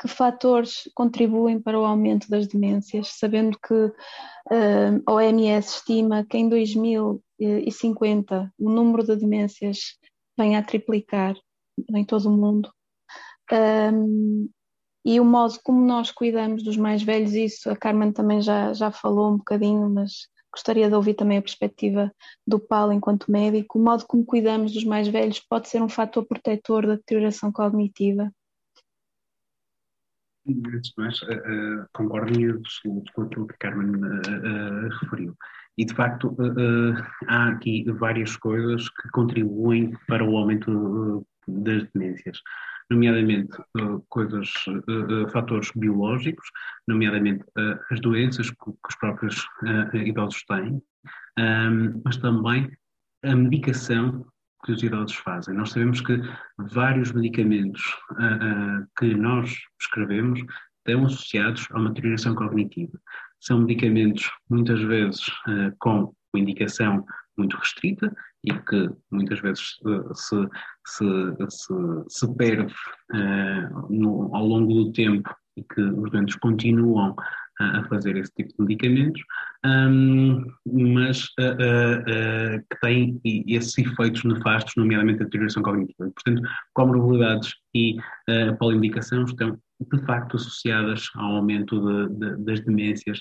que 0.00 0.08
fatores 0.08 0.88
contribuem 0.94 1.60
para 1.60 1.78
o 1.78 1.84
aumento 1.84 2.28
das 2.28 2.46
demências, 2.46 3.18
sabendo 3.18 3.58
que 3.58 3.74
uh, 3.74 5.02
a 5.06 5.12
OMS 5.12 5.76
estima 5.76 6.24
que 6.24 6.38
em 6.38 6.48
2050 6.48 8.52
o 8.58 8.70
número 8.70 9.04
de 9.04 9.16
demências 9.16 9.98
vem 10.36 10.56
a 10.56 10.62
triplicar 10.62 11.36
em 11.94 12.04
todo 12.04 12.26
o 12.26 12.36
mundo. 12.36 12.70
Um, 13.52 14.48
e 15.04 15.20
o 15.20 15.24
modo 15.24 15.58
como 15.62 15.84
nós 15.84 16.10
cuidamos 16.10 16.62
dos 16.62 16.76
mais 16.76 17.02
velhos, 17.02 17.34
isso 17.34 17.70
a 17.70 17.76
Carmen 17.76 18.10
também 18.10 18.40
já, 18.40 18.72
já 18.72 18.90
falou 18.90 19.32
um 19.32 19.36
bocadinho, 19.36 19.88
mas 19.90 20.28
gostaria 20.52 20.88
de 20.88 20.94
ouvir 20.94 21.14
também 21.14 21.38
a 21.38 21.42
perspectiva 21.42 22.10
do 22.46 22.58
Paulo 22.58 22.92
enquanto 22.92 23.30
médico. 23.30 23.78
O 23.78 23.82
modo 23.82 24.06
como 24.06 24.24
cuidamos 24.24 24.72
dos 24.72 24.84
mais 24.84 25.06
velhos 25.06 25.40
pode 25.40 25.68
ser 25.68 25.82
um 25.82 25.88
fator 25.88 26.24
protetor 26.24 26.86
da 26.86 26.94
deterioração 26.94 27.52
cognitiva? 27.52 28.32
Antes 30.46 30.90
de 30.90 30.94
mais, 30.98 31.22
uh, 31.22 31.86
concordo 31.94 32.38
em 32.38 32.50
absoluto 32.50 33.12
com 33.14 33.22
aquilo 33.22 33.46
que 33.46 33.54
a 33.54 33.58
Carmen 33.58 33.94
uh, 33.96 34.88
referiu. 35.00 35.34
E, 35.76 35.84
de 35.84 35.94
facto, 35.94 36.36
há 37.26 37.48
aqui 37.48 37.84
várias 37.92 38.36
coisas 38.36 38.88
que 38.88 39.08
contribuem 39.10 39.96
para 40.06 40.22
o 40.22 40.36
aumento 40.36 41.26
das 41.48 41.88
demências 41.92 42.38
nomeadamente 42.90 43.56
uh, 43.80 44.04
coisas, 44.08 44.50
uh, 44.68 45.28
fatores 45.30 45.70
biológicos, 45.74 46.46
nomeadamente 46.86 47.44
as 47.90 47.98
doenças 48.00 48.50
que, 48.50 48.56
que 48.56 48.88
os 48.88 48.96
próprios 48.96 49.46
idosos 49.94 50.44
têm, 50.44 50.82
um, 51.38 52.02
mas 52.04 52.18
também 52.18 52.70
a 53.24 53.34
medicação 53.34 54.26
que 54.64 54.72
os 54.72 54.82
idosos 54.82 55.16
fazem. 55.16 55.54
Nós 55.54 55.70
sabemos 55.70 56.00
que 56.00 56.20
vários 56.58 57.12
medicamentos 57.12 57.82
que 58.98 59.14
nós 59.14 59.54
prescrevemos 59.78 60.40
estão 60.78 61.06
associados 61.06 61.68
a 61.70 61.78
uma 61.78 61.90
deterioração 61.90 62.34
cognitiva. 62.34 62.98
São 63.40 63.60
medicamentos, 63.60 64.30
muitas 64.48 64.80
vezes, 64.82 65.26
com 65.78 66.14
indicação 66.34 67.04
muito 67.36 67.56
restrita 67.56 68.14
e 68.44 68.52
que 68.52 68.90
muitas 69.10 69.40
vezes 69.40 69.76
se, 70.14 70.48
se, 70.86 71.04
se, 71.48 71.74
se 72.08 72.36
perde 72.36 72.72
uh, 73.12 73.92
no, 73.92 74.34
ao 74.34 74.46
longo 74.46 74.72
do 74.72 74.92
tempo 74.92 75.34
e 75.56 75.62
que 75.62 75.80
os 75.80 76.10
doentes 76.10 76.36
continuam 76.36 77.14
a 77.60 77.84
fazer 77.88 78.16
esse 78.16 78.32
tipo 78.34 78.50
de 78.50 78.62
medicamentos, 78.64 79.22
um, 79.64 80.44
mas 80.66 81.24
uh, 81.38 82.58
uh, 82.58 82.64
que 82.70 82.80
têm 82.80 83.20
esses 83.46 83.76
efeitos 83.78 84.24
nefastos, 84.24 84.74
nomeadamente 84.76 85.22
a 85.22 85.24
deterioração 85.24 85.62
cognitiva. 85.62 86.10
Portanto, 86.10 86.42
comorbilidades 86.74 87.54
e 87.74 87.96
uh, 87.96 88.56
polimedicação 88.58 89.24
estão 89.24 89.58
de 89.92 90.04
facto 90.04 90.36
associadas 90.36 91.08
ao 91.14 91.36
aumento 91.36 91.80
de, 91.80 92.14
de, 92.18 92.44
das 92.44 92.60
demências 92.60 93.20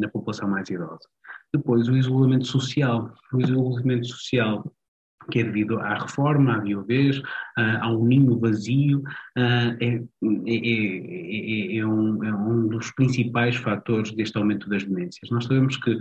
na 0.00 0.08
população 0.08 0.48
mais 0.48 0.70
idosa. 0.70 1.06
Depois, 1.52 1.88
o 1.88 1.96
isolamento 1.96 2.46
social. 2.46 3.12
O 3.34 3.40
isolamento 3.40 4.06
social 4.06 4.72
que 5.30 5.40
é 5.40 5.44
devido 5.44 5.78
à 5.80 5.94
reforma, 5.94 6.56
à 6.56 6.60
viuvez, 6.60 7.20
ao 7.80 8.04
ninho 8.04 8.38
vazio, 8.38 9.02
é, 9.36 9.76
é, 9.80 10.02
é, 10.46 11.76
é, 11.76 11.86
um, 11.86 12.24
é 12.24 12.34
um 12.34 12.68
dos 12.68 12.90
principais 12.92 13.56
fatores 13.56 14.12
deste 14.12 14.36
aumento 14.38 14.68
das 14.68 14.84
demências. 14.84 15.30
Nós 15.30 15.44
sabemos 15.44 15.76
que 15.76 15.98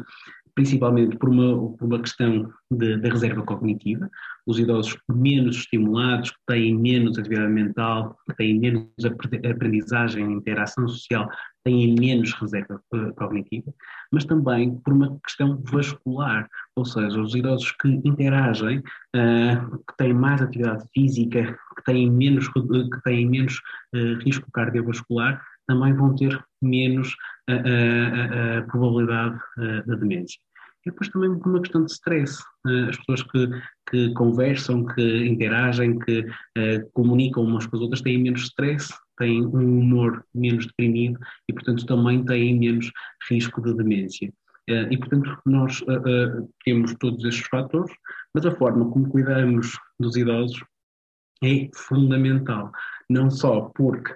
principalmente 0.56 1.18
por 1.18 1.30
uma, 1.30 1.72
por 1.78 1.86
uma 1.86 2.00
questão 2.00 2.50
da 2.72 3.10
reserva 3.10 3.44
cognitiva, 3.44 4.10
os 4.48 4.58
idosos 4.58 4.98
menos 5.10 5.58
estimulados, 5.58 6.32
que 6.32 6.38
têm 6.48 6.74
menos 6.76 7.18
atividade 7.18 7.52
mental, 7.52 8.18
que 8.26 8.36
têm 8.38 8.58
menos 8.58 8.90
aprendizagem, 9.50 10.32
interação 10.32 10.88
social, 10.88 11.30
têm 11.64 11.96
menos 11.96 12.32
reserva 12.34 12.82
eh, 12.94 13.12
cognitiva, 13.16 13.74
mas 14.12 14.24
também 14.24 14.76
por 14.78 14.94
uma 14.94 15.20
questão 15.26 15.62
vascular, 15.66 16.48
ou 16.76 16.86
seja, 16.86 17.20
os 17.20 17.36
idosos 17.36 17.72
que 17.72 18.02
interagem, 18.06 18.80
uh, 18.80 19.78
que 19.78 19.98
têm 19.98 20.14
mais 20.14 20.42
atividade 20.42 20.86
física, 20.94 21.58
que 21.76 21.84
têm 21.84 22.10
menos, 22.12 22.48
que 22.50 23.02
têm 23.04 23.28
menos 23.28 23.60
uh, 23.96 24.24
risco 24.24 24.50
cardiovascular, 24.52 25.42
também 25.68 25.94
vão 25.94 26.16
ter 26.16 26.40
menos 26.62 27.16
a, 27.48 28.62
probabilidade 28.68 29.40
da 29.86 29.96
demência. 29.96 30.40
E 30.86 30.92
depois 30.92 31.10
também 31.10 31.38
por 31.40 31.50
uma 31.50 31.62
questão 31.62 31.84
de 31.84 31.92
stress. 31.92 32.44
As 32.90 32.98
pessoas 32.98 33.24
que, 33.24 33.50
que 33.90 34.14
conversam, 34.14 34.86
que 34.86 35.26
interagem, 35.26 35.98
que 36.00 36.20
uh, 36.20 36.92
comunicam 36.94 37.44
umas 37.44 37.66
com 37.66 37.76
as 37.76 37.82
outras 37.82 38.02
têm 38.02 38.22
menos 38.22 38.44
stress, 38.44 38.94
têm 39.18 39.44
um 39.44 39.80
humor 39.80 40.24
menos 40.34 40.68
deprimido 40.68 41.20
e, 41.50 41.54
portanto, 41.54 41.86
também 41.88 42.24
têm 42.24 42.60
menos 42.60 42.92
risco 43.28 43.62
de 43.62 43.74
demência. 43.74 44.32
Uh, 44.70 44.92
e, 44.92 44.98
portanto, 44.98 45.36
nós 45.46 45.82
uh, 45.82 46.48
temos 46.64 46.94
todos 47.00 47.24
estes 47.26 47.48
fatores, 47.48 47.92
mas 48.34 48.46
a 48.46 48.52
forma 48.52 48.90
como 48.92 49.10
cuidamos 49.10 49.76
dos 50.00 50.16
idosos 50.16 50.64
é 51.44 51.68
fundamental. 51.74 52.72
Não 53.10 53.30
só 53.32 53.72
porque 53.76 54.14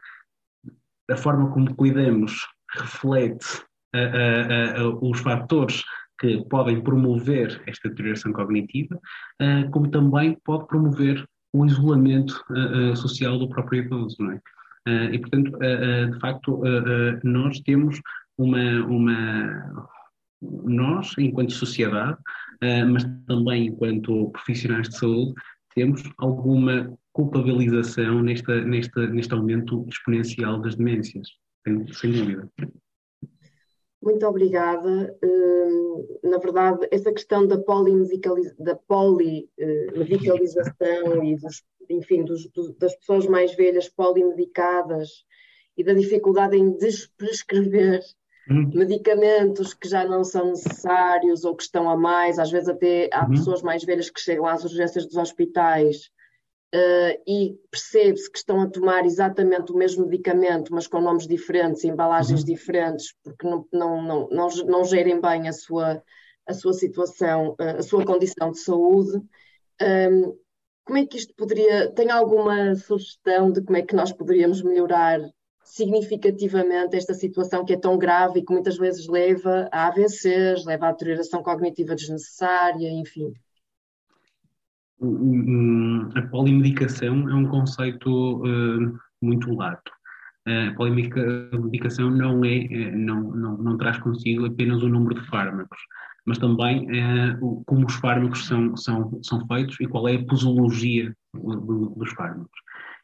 a 1.09 1.17
forma 1.17 1.49
como 1.51 1.73
cuidamos 1.75 2.47
reflete 2.77 3.63
os 5.01 5.19
fatores 5.21 5.83
que 6.19 6.43
podem 6.49 6.81
promover 6.81 7.61
esta 7.65 7.89
deterioração 7.89 8.33
cognitiva, 8.33 8.99
uh, 9.41 9.71
como 9.71 9.89
também 9.89 10.37
pode 10.43 10.67
promover 10.67 11.25
o 11.53 11.65
isolamento 11.65 12.43
uh, 12.51 12.95
social 12.95 13.39
do 13.39 13.49
próprio 13.49 13.83
idoso, 13.83 14.17
não 14.19 14.33
é? 14.33 14.41
e, 15.11 15.19
portanto, 15.19 15.51
de 15.59 16.19
facto, 16.19 16.63
nós 17.23 17.59
temos 17.59 18.01
uma, 18.37 18.85
uma, 18.87 19.85
nós, 20.41 21.13
enquanto 21.19 21.51
sociedade, 21.51 22.17
mas 22.89 23.03
também 23.27 23.67
enquanto 23.67 24.31
profissionais 24.31 24.89
de 24.89 24.97
saúde, 24.97 25.33
temos 25.75 26.01
alguma 26.17 26.97
culpabilização 27.19 28.23
nesta, 28.23 28.61
nesta, 28.61 29.05
neste 29.07 29.33
aumento 29.33 29.85
exponencial 29.89 30.61
das 30.61 30.75
demências, 30.75 31.27
sem, 31.65 31.93
sem 31.93 32.13
dúvida. 32.13 32.49
Muito 34.01 34.25
obrigada. 34.25 35.13
Hum, 35.21 36.07
na 36.23 36.37
verdade, 36.37 36.87
essa 36.89 37.11
questão 37.11 37.45
da 37.45 37.57
polimedicalização 37.57 38.63
da 38.63 38.73
polimedicalização 38.73 41.25
e 41.25 41.35
dos, 41.35 41.61
enfim, 41.89 42.23
dos, 42.23 42.49
das 42.77 42.95
pessoas 42.95 43.27
mais 43.27 43.53
velhas 43.53 43.89
polimedicadas 43.89 45.25
e 45.75 45.83
da 45.83 45.93
dificuldade 45.93 46.55
em 46.55 46.77
desprescrever 46.77 47.99
uhum. 48.49 48.71
medicamentos 48.73 49.73
que 49.73 49.89
já 49.89 50.05
não 50.05 50.23
são 50.23 50.51
necessários 50.51 51.43
ou 51.43 51.53
que 51.53 51.63
estão 51.63 51.89
a 51.89 51.97
mais, 51.97 52.39
às 52.39 52.49
vezes 52.49 52.69
até 52.69 53.09
há 53.11 53.25
uhum. 53.25 53.31
pessoas 53.31 53.61
mais 53.61 53.83
velhas 53.83 54.09
que 54.09 54.21
chegam 54.21 54.45
às 54.45 54.63
urgências 54.63 55.05
dos 55.05 55.17
hospitais 55.17 56.09
Uh, 56.73 57.17
e 57.27 57.59
percebe-se 57.71 58.29
que 58.29 58.37
estão 58.37 58.61
a 58.61 58.69
tomar 58.69 59.03
exatamente 59.03 59.71
o 59.71 59.75
mesmo 59.75 60.05
medicamento, 60.05 60.71
mas 60.71 60.85
com 60.85 61.01
nomes 61.01 61.25
diferentes, 61.25 61.83
embalagens 61.83 62.41
uhum. 62.41 62.45
diferentes, 62.45 63.15
porque 63.23 63.47
não, 63.47 63.65
não, 63.73 64.01
não, 64.01 64.29
não, 64.29 64.47
não 64.67 64.85
gerem 64.85 65.19
bem 65.19 65.47
a 65.47 65.53
sua, 65.53 66.03
a 66.45 66.53
sua 66.53 66.73
situação, 66.73 67.55
uh, 67.59 67.79
a 67.79 67.81
sua 67.81 68.05
condição 68.05 68.51
de 68.51 68.59
saúde. 68.59 69.19
Um, 69.81 70.37
como 70.85 70.97
é 70.99 71.05
que 71.05 71.17
isto 71.17 71.33
poderia. 71.35 71.91
Tem 71.91 72.09
alguma 72.09 72.75
sugestão 72.75 73.51
de 73.51 73.61
como 73.61 73.77
é 73.77 73.81
que 73.83 73.95
nós 73.95 74.11
poderíamos 74.11 74.61
melhorar 74.63 75.19
significativamente 75.63 76.95
esta 76.95 77.13
situação 77.13 77.63
que 77.63 77.73
é 77.73 77.77
tão 77.77 77.97
grave 77.97 78.39
e 78.39 78.43
que 78.43 78.51
muitas 78.51 78.75
vezes 78.75 79.07
leva 79.07 79.69
a 79.71 79.87
AVCs, 79.87 80.65
leva 80.65 80.87
à 80.87 80.91
deterioração 80.91 81.43
cognitiva 81.43 81.95
desnecessária, 81.95 82.89
enfim? 82.89 83.33
A 86.15 86.21
polimedicação 86.23 87.29
é 87.29 87.33
um 87.33 87.45
conceito 87.45 88.43
uh, 88.43 88.99
muito 89.21 89.53
lato. 89.53 89.91
A 90.47 90.73
polimedicação 90.75 92.09
não, 92.09 92.43
é, 92.43 92.63
eh, 92.63 92.91
não, 92.91 93.21
não, 93.21 93.57
não 93.57 93.77
traz 93.77 93.99
consigo 93.99 94.47
apenas 94.47 94.81
o 94.81 94.89
número 94.89 95.21
de 95.21 95.27
fármacos, 95.27 95.77
mas 96.25 96.39
também 96.39 96.87
como 97.67 97.85
os 97.85 97.93
fármacos 97.95 98.47
são, 98.47 98.75
são, 98.75 99.19
são 99.21 99.45
feitos 99.45 99.79
e 99.79 99.85
qual 99.85 100.07
é 100.07 100.15
a 100.15 100.25
posologia 100.25 101.13
do, 101.35 101.93
dos 101.95 102.11
fármacos. 102.13 102.59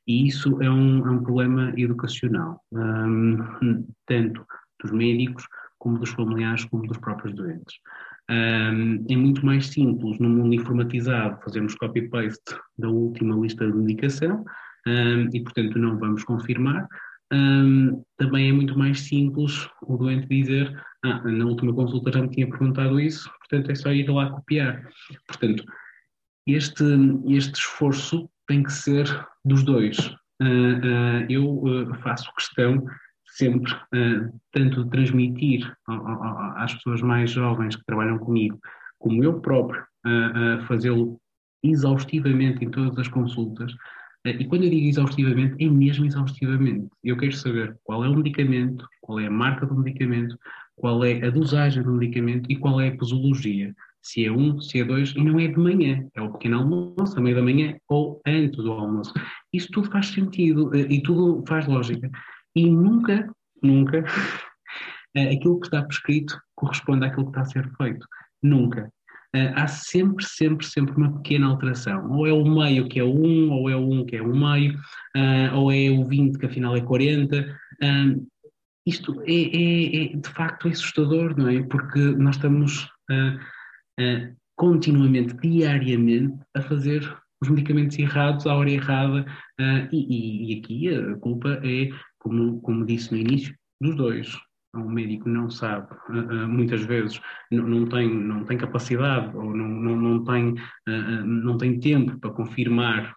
E 0.08 0.28
isso 0.28 0.62
é 0.62 0.70
um, 0.70 1.06
é 1.06 1.12
um 1.12 1.24
problema 1.24 1.74
educacional, 1.78 2.62
um, 2.72 3.86
tanto 4.08 4.46
dos 4.82 4.92
médicos, 4.92 5.48
como 5.78 6.00
dos 6.00 6.12
familiares, 6.12 6.66
como 6.66 6.88
dos 6.88 6.98
próprios 6.98 7.36
doentes. 7.36 7.76
Um, 8.30 9.06
é 9.08 9.16
muito 9.16 9.46
mais 9.46 9.68
simples 9.68 10.18
no 10.20 10.30
mundo 10.30 10.56
informatizado 10.56 11.40
fazermos 11.44 11.76
copy-paste 11.76 12.56
da 12.78 12.90
última 12.90 13.36
lista 13.36 13.68
de 13.68 13.78
medicação 13.78 14.44
um, 14.88 15.30
e, 15.32 15.42
portanto, 15.42 15.78
não 15.78 15.98
vamos 15.98 16.24
confirmar. 16.24 16.88
Um, 17.32 18.04
também 18.18 18.50
é 18.50 18.54
muito 18.54 18.78
mais 18.78 19.02
simples 19.02 19.68
o 19.84 19.98
doente 19.98 20.28
dizer 20.28 20.76
ah, 21.04 21.22
na 21.24 21.46
última 21.46 21.74
consulta 21.74 22.12
já 22.12 22.22
me 22.22 22.30
tinha 22.30 22.48
perguntado 22.48 23.00
isso, 23.00 23.30
portanto 23.40 23.72
é 23.72 23.76
só 23.76 23.92
ir 23.92 24.10
lá 24.10 24.30
copiar. 24.30 24.88
Portanto, 25.28 25.64
este, 26.48 26.84
este 27.28 27.60
esforço 27.60 28.30
tem 28.48 28.64
que 28.64 28.72
ser 28.72 29.06
dos 29.44 29.64
dois. 29.64 29.98
Uh, 30.42 30.78
uh, 30.82 31.26
eu 31.30 31.64
uh, 31.64 31.94
faço 32.02 32.34
questão 32.36 32.86
sempre 33.36 33.72
uh, 33.74 34.40
tanto 34.52 34.90
transmitir 34.90 35.72
às 36.56 36.74
pessoas 36.74 37.02
mais 37.02 37.32
jovens 37.32 37.76
que 37.76 37.86
trabalham 37.86 38.18
comigo, 38.18 38.60
como 38.98 39.24
eu 39.24 39.42
próprio, 39.42 39.82
uh, 40.06 40.60
uh, 40.60 40.66
fazê-lo 40.68 41.20
exaustivamente 41.64 42.64
em 42.64 42.70
todas 42.70 42.98
as 42.98 43.08
consultas, 43.08 43.74
E 44.26 44.46
quando 44.46 44.64
eu 44.64 44.70
digo 44.72 44.88
exaustivamente, 44.88 45.64
é 45.64 45.70
mesmo 45.70 46.06
exaustivamente. 46.06 46.88
Eu 47.04 47.16
quero 47.16 47.36
saber 47.36 47.78
qual 47.84 48.04
é 48.04 48.10
o 48.10 48.16
medicamento, 48.16 48.88
qual 49.02 49.20
é 49.20 49.28
a 49.28 49.32
marca 49.32 49.68
do 49.68 49.76
medicamento, 49.76 50.36
qual 50.76 51.04
é 51.04 51.24
a 51.24 51.30
dosagem 51.30 51.84
do 51.84 51.92
medicamento 51.92 52.52
e 52.52 52.56
qual 52.56 52.82
é 52.82 52.88
a 52.88 52.98
posologia. 52.98 53.74
Se 54.02 54.26
é 54.26 54.32
um, 54.32 54.60
se 54.60 54.80
é 54.80 54.84
dois, 54.84 55.14
e 55.16 55.24
não 55.24 55.40
é 55.40 55.48
de 55.48 55.58
manhã, 55.58 56.08
é 56.16 56.22
o 56.22 56.32
pequeno 56.32 56.58
almoço, 56.60 57.18
a 57.18 57.22
meio 57.22 57.36
da 57.36 57.42
manhã 57.42 57.76
ou 57.88 58.22
antes 58.26 58.64
do 58.64 58.72
almoço. 58.72 59.14
Isso 59.54 59.70
tudo 59.72 59.90
faz 59.92 60.08
sentido 60.08 60.76
e 60.76 61.02
tudo 61.02 61.44
faz 61.48 61.68
lógica. 61.68 62.10
E 62.56 62.70
nunca, 62.70 63.30
nunca, 63.62 64.04
aquilo 65.16 65.60
que 65.60 65.68
está 65.68 65.84
prescrito 65.84 66.40
corresponde 66.56 67.06
àquilo 67.06 67.26
que 67.26 67.32
está 67.32 67.42
a 67.42 67.46
ser 67.46 67.70
feito. 67.78 68.08
Nunca. 68.42 68.90
Uh, 69.36 69.52
há 69.54 69.68
sempre, 69.68 70.24
sempre, 70.24 70.66
sempre 70.66 70.96
uma 70.96 71.22
pequena 71.22 71.48
alteração. 71.48 72.10
Ou 72.10 72.26
é 72.26 72.32
o 72.32 72.46
meio 72.46 72.88
que 72.88 73.02
é 73.02 73.04
o 73.04 73.14
1, 73.14 73.52
ou 73.52 73.70
é 73.70 73.76
o 73.76 73.92
1 73.92 74.06
que 74.06 74.16
é 74.16 74.22
o 74.22 74.34
meio, 74.34 74.76
uh, 75.18 75.56
ou 75.56 75.72
é 75.72 75.90
o 75.90 76.06
20 76.06 76.38
que 76.38 76.46
afinal 76.46 76.76
é 76.78 76.80
40. 76.80 77.60
Uh, 77.84 78.28
isto 78.88 79.22
é, 79.24 79.34
é, 79.34 80.14
é, 80.14 80.16
de 80.16 80.30
facto 80.30 80.70
assustador, 80.70 81.38
não 81.38 81.50
é? 81.50 81.62
Porque 81.64 82.00
nós 82.00 82.36
estamos 82.36 82.88
continuamente, 84.56 85.36
diariamente, 85.38 86.38
a 86.56 86.62
fazer 86.62 87.02
os 87.42 87.50
medicamentos 87.50 87.98
errados 87.98 88.46
à 88.46 88.56
hora 88.56 88.70
errada, 88.70 89.26
e, 89.92 90.54
e, 90.54 90.60
aqui 90.60 90.90
a 90.94 91.16
culpa 91.16 91.60
é, 91.64 91.90
como, 92.26 92.60
como 92.62 92.86
disse 92.86 93.12
no 93.12 93.20
início, 93.20 93.56
dos 93.80 93.96
dois 93.96 94.36
um 94.76 94.90
médico 94.90 95.30
não 95.30 95.50
sabe, 95.50 95.88
eh, 96.10 96.18
eh, 96.18 96.46
muitas 96.48 96.82
vezes 96.82 97.22
não, 97.50 97.86
tem, 97.86 98.14
não 98.14 98.44
tem 98.44 98.58
capacidade 98.58 99.34
ou 99.38 99.56
não, 99.56 99.68
não, 99.70 99.96
não, 99.96 100.24
tem, 100.26 100.56
eh, 100.88 101.24
não 101.24 101.58
tem 101.58 101.80
tempo 101.80 102.20
para 102.20 102.32
confirmar, 102.32 103.16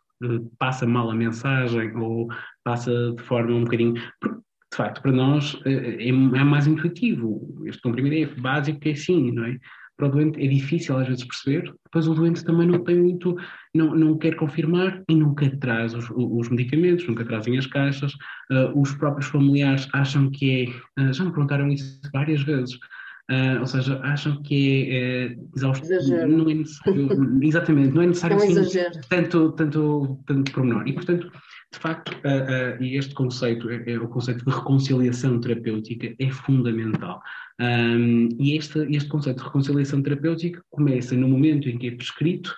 passa 0.58 0.86
mal 0.86 1.10
a 1.10 1.14
mensagem 1.14 1.96
ou 1.96 2.28
passa 2.62 3.12
de 3.12 3.22
forma 3.24 3.54
um 3.54 3.64
bocadinho. 3.64 3.94
De 3.94 4.76
facto, 4.76 5.00
para 5.00 5.10
nós 5.10 5.60
é, 5.64 6.08
é 6.08 6.12
mais 6.12 6.66
intuitivo. 6.66 7.64
Este 7.64 7.80
comprimido 7.82 8.14
é 8.14 8.40
básico, 8.40 8.86
é 8.86 8.92
assim, 8.92 9.32
não 9.32 9.46
é? 9.46 9.58
para 9.98 10.06
o 10.06 10.10
doente 10.10 10.40
é 10.40 10.46
difícil 10.46 10.96
às 10.96 11.08
vezes 11.08 11.24
perceber, 11.24 11.74
depois 11.84 12.06
o 12.06 12.14
doente 12.14 12.44
também 12.44 12.68
não 12.68 12.84
tem 12.84 12.96
muito, 12.96 13.36
não, 13.78 13.94
não 13.94 14.18
quer 14.18 14.34
confirmar 14.34 15.02
e 15.08 15.14
nunca 15.14 15.48
traz 15.58 15.94
os, 15.94 16.10
os 16.10 16.48
medicamentos, 16.48 17.06
nunca 17.06 17.24
trazem 17.24 17.56
as 17.56 17.66
caixas, 17.66 18.12
uh, 18.50 18.78
os 18.78 18.92
próprios 18.92 19.30
familiares 19.30 19.88
acham 19.92 20.30
que 20.30 20.72
é, 20.96 21.02
uh, 21.02 21.12
já 21.12 21.24
me 21.24 21.30
perguntaram 21.30 21.68
isso 21.68 22.00
várias 22.12 22.42
vezes, 22.42 22.74
uh, 22.74 23.60
ou 23.60 23.66
seja, 23.66 24.00
acham 24.02 24.42
que 24.42 24.90
é, 24.90 25.30
é 25.30 25.36
exaustivo, 25.56 26.26
não 26.26 26.50
é 26.50 26.54
necessário, 26.54 27.08
exatamente, 27.42 27.94
não 27.94 28.02
é 28.02 28.06
necessário 28.06 28.36
é 28.36 28.40
um 28.40 28.60
assim, 28.60 28.80
tanto, 29.08 29.52
tanto, 29.52 30.18
tanto 30.26 30.52
pormenor, 30.52 30.86
e 30.86 30.92
portanto 30.92 31.30
de 31.72 31.78
facto, 31.78 32.12
uh, 32.24 32.80
uh, 32.80 32.84
este 32.84 33.14
conceito, 33.14 33.68
é, 33.68 33.92
é, 33.92 33.98
o 33.98 34.08
conceito 34.08 34.44
de 34.44 34.50
reconciliação 34.50 35.38
terapêutica, 35.38 36.14
é 36.18 36.30
fundamental. 36.30 37.20
Um, 37.60 38.28
e 38.38 38.56
este, 38.56 38.78
este 38.94 39.08
conceito 39.08 39.38
de 39.38 39.44
reconciliação 39.44 40.02
terapêutica 40.02 40.62
começa 40.70 41.14
no 41.14 41.28
momento 41.28 41.68
em 41.68 41.76
que 41.76 41.88
é 41.88 41.90
prescrito 41.90 42.54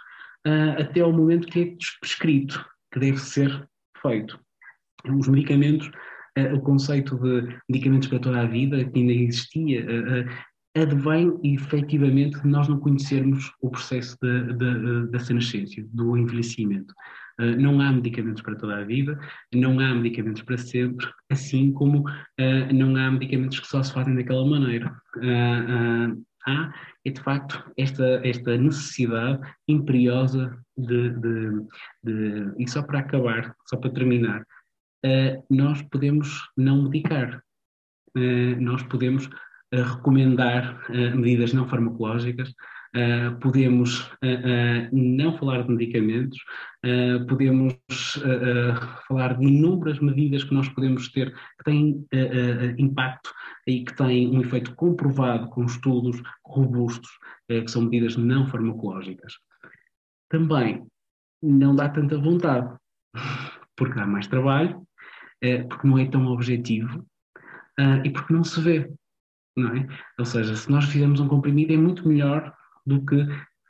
uh, 0.46 0.80
até 0.80 1.00
ao 1.00 1.12
momento 1.12 1.48
que 1.48 1.60
é 1.60 1.64
desprescrito, 1.76 2.64
que 2.92 3.00
deve 3.00 3.18
ser 3.18 3.68
feito. 4.00 4.38
Os 5.04 5.28
medicamentos, 5.28 5.90
o 6.54 6.60
conceito 6.60 7.16
de 7.18 7.56
medicamentos 7.68 8.08
para 8.08 8.18
toda 8.18 8.42
a 8.42 8.46
vida, 8.46 8.84
que 8.84 8.98
ainda 8.98 9.12
existia, 9.12 9.84
advém 10.76 11.38
efetivamente 11.42 12.40
de 12.40 12.48
nós 12.48 12.68
não 12.68 12.78
conhecermos 12.78 13.52
o 13.60 13.70
processo 13.70 14.16
dessa 15.10 15.34
nascença, 15.34 15.82
do 15.92 16.16
envelhecimento. 16.16 16.94
Uh, 17.40 17.56
não 17.58 17.80
há 17.80 17.90
medicamentos 17.90 18.42
para 18.42 18.54
toda 18.54 18.76
a 18.76 18.84
vida, 18.84 19.18
não 19.54 19.80
há 19.80 19.94
medicamentos 19.94 20.42
para 20.42 20.58
sempre, 20.58 21.08
assim 21.30 21.72
como 21.72 22.00
uh, 22.08 22.72
não 22.74 22.94
há 22.96 23.10
medicamentos 23.10 23.60
que 23.60 23.66
só 23.66 23.82
se 23.82 23.92
fazem 23.92 24.14
daquela 24.14 24.46
maneira. 24.46 24.94
Uh, 26.46 26.50
há, 26.50 26.74
é 27.04 27.10
de 27.10 27.20
facto, 27.20 27.70
esta, 27.76 28.20
esta 28.26 28.56
necessidade 28.56 29.40
imperiosa 29.68 30.58
de, 30.76 31.10
de, 31.10 31.66
de, 32.02 32.54
E 32.58 32.68
só 32.68 32.82
para 32.82 33.00
acabar, 33.00 33.54
só 33.66 33.76
para 33.76 33.90
terminar, 33.90 34.44
nós 35.48 35.80
podemos 35.82 36.40
não 36.56 36.84
medicar, 36.84 37.42
nós 38.58 38.82
podemos 38.84 39.28
recomendar 39.72 40.82
uh, 40.90 41.16
medidas 41.16 41.52
não 41.52 41.68
farmacológicas, 41.68 42.52
uh, 42.96 43.38
podemos 43.40 44.00
uh, 44.00 44.88
não 44.92 45.36
falar 45.36 45.62
de 45.62 45.70
medicamentos, 45.70 46.38
podemos 47.28 47.74
falar 49.06 49.36
de 49.36 49.46
inúmeras 49.46 49.98
medidas 49.98 50.44
que 50.44 50.54
nós 50.54 50.66
podemos 50.70 51.08
ter 51.12 51.30
que 51.30 51.64
têm 51.64 52.06
impacto 52.78 53.30
e 53.66 53.84
que 53.84 53.94
têm 53.94 54.34
um 54.34 54.40
efeito 54.40 54.74
comprovado 54.76 55.50
com 55.50 55.66
estudos 55.66 56.22
robustos, 56.42 57.10
que 57.46 57.68
são 57.68 57.82
medidas 57.82 58.16
não 58.16 58.46
farmacológicas. 58.46 59.34
Também 60.30 60.86
não 61.42 61.76
dá 61.76 61.90
tanta 61.90 62.16
vontade, 62.16 62.74
porque 63.76 63.94
dá 63.94 64.06
mais 64.06 64.26
trabalho, 64.26 64.82
porque 65.68 65.86
não 65.86 65.98
é 65.98 66.06
tão 66.06 66.28
objetivo 66.28 67.04
e 68.02 68.08
porque 68.08 68.32
não 68.32 68.42
se 68.42 68.58
vê 68.58 68.90
não 69.56 69.76
é? 69.76 69.86
Ou 70.18 70.24
seja, 70.24 70.54
se 70.56 70.70
nós 70.70 70.84
fizermos 70.86 71.20
um 71.20 71.28
comprimido 71.28 71.72
é 71.72 71.76
muito 71.76 72.06
melhor 72.08 72.54
do 72.90 73.04
que 73.06 73.26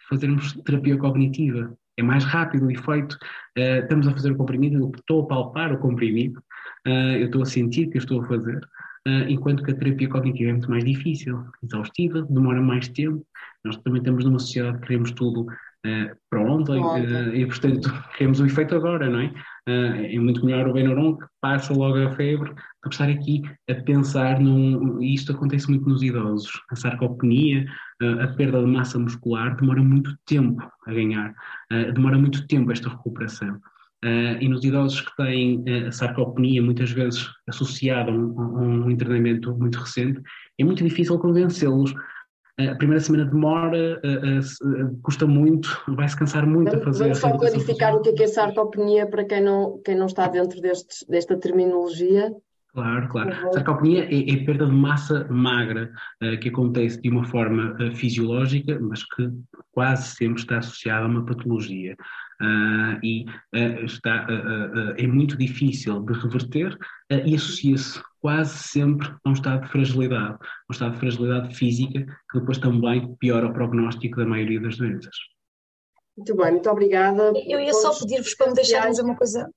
fazermos 0.08 0.54
terapia 0.64 0.96
cognitiva. 0.96 1.76
É 1.96 2.02
mais 2.02 2.24
rápido 2.24 2.66
o 2.66 2.70
efeito. 2.70 3.14
Uh, 3.56 3.82
estamos 3.82 4.08
a 4.08 4.12
fazer 4.12 4.32
o 4.32 4.36
comprimido, 4.36 4.78
eu 4.78 4.92
estou 4.96 5.22
a 5.22 5.26
palpar 5.26 5.72
o 5.72 5.78
comprimido, 5.78 6.42
uh, 6.86 7.16
eu 7.18 7.26
estou 7.26 7.42
a 7.42 7.46
sentir 7.46 7.88
que 7.88 7.98
eu 7.98 8.00
estou 8.00 8.22
a 8.22 8.26
fazer, 8.26 8.56
uh, 9.06 9.28
enquanto 9.28 9.62
que 9.62 9.70
a 9.70 9.76
terapia 9.76 10.08
cognitiva 10.08 10.50
é 10.50 10.52
muito 10.52 10.70
mais 10.70 10.84
difícil, 10.84 11.44
exaustiva, 11.62 12.26
demora 12.30 12.60
mais 12.60 12.88
tempo. 12.88 13.24
Nós 13.62 13.76
também 13.78 13.98
estamos 14.00 14.24
numa 14.24 14.38
sociedade 14.38 14.78
que 14.78 14.86
queremos 14.86 15.12
tudo 15.12 15.46
uh, 15.86 16.16
para 16.28 16.40
ontem, 16.40 16.80
uh, 16.80 17.34
e 17.34 17.46
portanto 17.46 17.92
queremos 18.16 18.40
o 18.40 18.46
efeito 18.46 18.74
agora, 18.74 19.08
não 19.08 19.20
é? 19.20 19.26
Uh, 19.68 20.06
é 20.06 20.18
muito 20.18 20.44
melhor 20.44 20.68
o 20.68 20.72
Benuron 20.72 21.16
que 21.16 21.26
passa 21.40 21.72
logo 21.72 21.98
a 21.98 22.10
febre 22.12 22.50
do 22.50 22.88
que 22.88 22.94
estar 22.94 23.08
aqui 23.08 23.42
a 23.68 23.74
pensar 23.74 24.40
num. 24.40 25.02
E 25.02 25.14
isto 25.14 25.32
acontece 25.32 25.68
muito 25.68 25.88
nos 25.88 26.02
idosos. 26.02 26.50
A 26.70 26.76
sarcopenia, 26.76 27.66
a 28.20 28.28
perda 28.28 28.60
de 28.60 28.66
massa 28.66 28.98
muscular, 28.98 29.54
demora 29.56 29.82
muito 29.82 30.16
tempo 30.26 30.62
a 30.86 30.92
ganhar, 30.92 31.34
demora 31.94 32.18
muito 32.18 32.46
tempo 32.46 32.72
esta 32.72 32.88
recuperação. 32.88 33.60
Uh, 34.02 34.40
e 34.40 34.48
nos 34.48 34.64
idosos 34.64 35.02
que 35.02 35.14
têm 35.16 35.58
uh, 35.58 35.88
a 35.88 35.92
sarcopenia, 35.92 36.62
muitas 36.62 36.90
vezes 36.90 37.28
associada 37.46 38.10
a 38.10 38.14
um, 38.14 38.40
a 38.40 38.60
um, 38.62 38.90
internamento 38.90 39.54
muito 39.58 39.78
recente, 39.78 40.22
é 40.58 40.64
muito 40.64 40.82
difícil 40.82 41.18
convencê-los 41.18 41.92
a 42.68 42.74
primeira 42.74 43.00
semana 43.00 43.24
demora, 43.24 44.00
custa 45.02 45.26
muito, 45.26 45.68
vai-se 45.88 46.16
cansar 46.16 46.46
muito 46.46 46.70
vamos, 46.70 46.82
a 46.82 46.84
fazer. 46.84 47.04
Vamos 47.04 47.18
só 47.18 47.38
clarificar 47.38 47.94
o 47.94 48.00
que 48.02 48.10
é, 48.10 48.24
é 48.24 48.26
sarcopenia 48.26 49.06
para 49.06 49.24
quem 49.24 49.42
não, 49.42 49.80
quem 49.84 49.96
não 49.96 50.06
está 50.06 50.28
dentro 50.28 50.60
destes, 50.60 51.04
desta 51.08 51.36
terminologia. 51.36 52.34
Claro, 52.72 53.08
claro. 53.08 53.52
Sarcopenia 53.52 54.04
é, 54.04 54.30
é 54.30 54.44
perda 54.44 54.66
de 54.66 54.72
massa 54.72 55.26
magra 55.28 55.90
uh, 56.22 56.38
que 56.38 56.48
acontece 56.48 57.00
de 57.00 57.10
uma 57.10 57.24
forma 57.24 57.76
uh, 57.80 57.94
fisiológica, 57.96 58.78
mas 58.80 59.02
que 59.04 59.28
quase 59.72 60.14
sempre 60.14 60.40
está 60.40 60.58
associada 60.58 61.04
a 61.04 61.08
uma 61.08 61.24
patologia. 61.24 61.96
Uh, 62.40 62.98
e 63.04 63.26
está, 63.84 64.26
é 64.96 65.06
muito 65.06 65.36
difícil 65.36 66.00
de 66.00 66.14
reverter 66.14 66.74
e 67.10 67.34
associa-se 67.34 68.00
quase 68.18 68.56
sempre 68.56 69.08
a 69.08 69.28
um 69.28 69.32
estado 69.32 69.64
de 69.64 69.68
fragilidade, 69.70 70.38
um 70.68 70.72
estado 70.72 70.92
de 70.92 71.00
fragilidade 71.00 71.54
física 71.54 72.06
que 72.30 72.40
depois 72.40 72.56
também 72.56 73.14
piora 73.16 73.46
o 73.46 73.52
prognóstico 73.52 74.16
da 74.16 74.26
maioria 74.26 74.60
das 74.60 74.78
doenças. 74.78 75.14
Muito 76.16 76.36
bem, 76.36 76.52
muito 76.52 76.70
obrigada. 76.70 77.32
Eu 77.46 77.60
ia 77.60 77.72
só 77.72 77.98
pedir-vos 77.98 78.34
para 78.34 78.48
me 78.48 78.54
deixar 78.54 78.88
dizer 78.88 79.02
uma 79.02 79.16
coisa. 79.16 79.48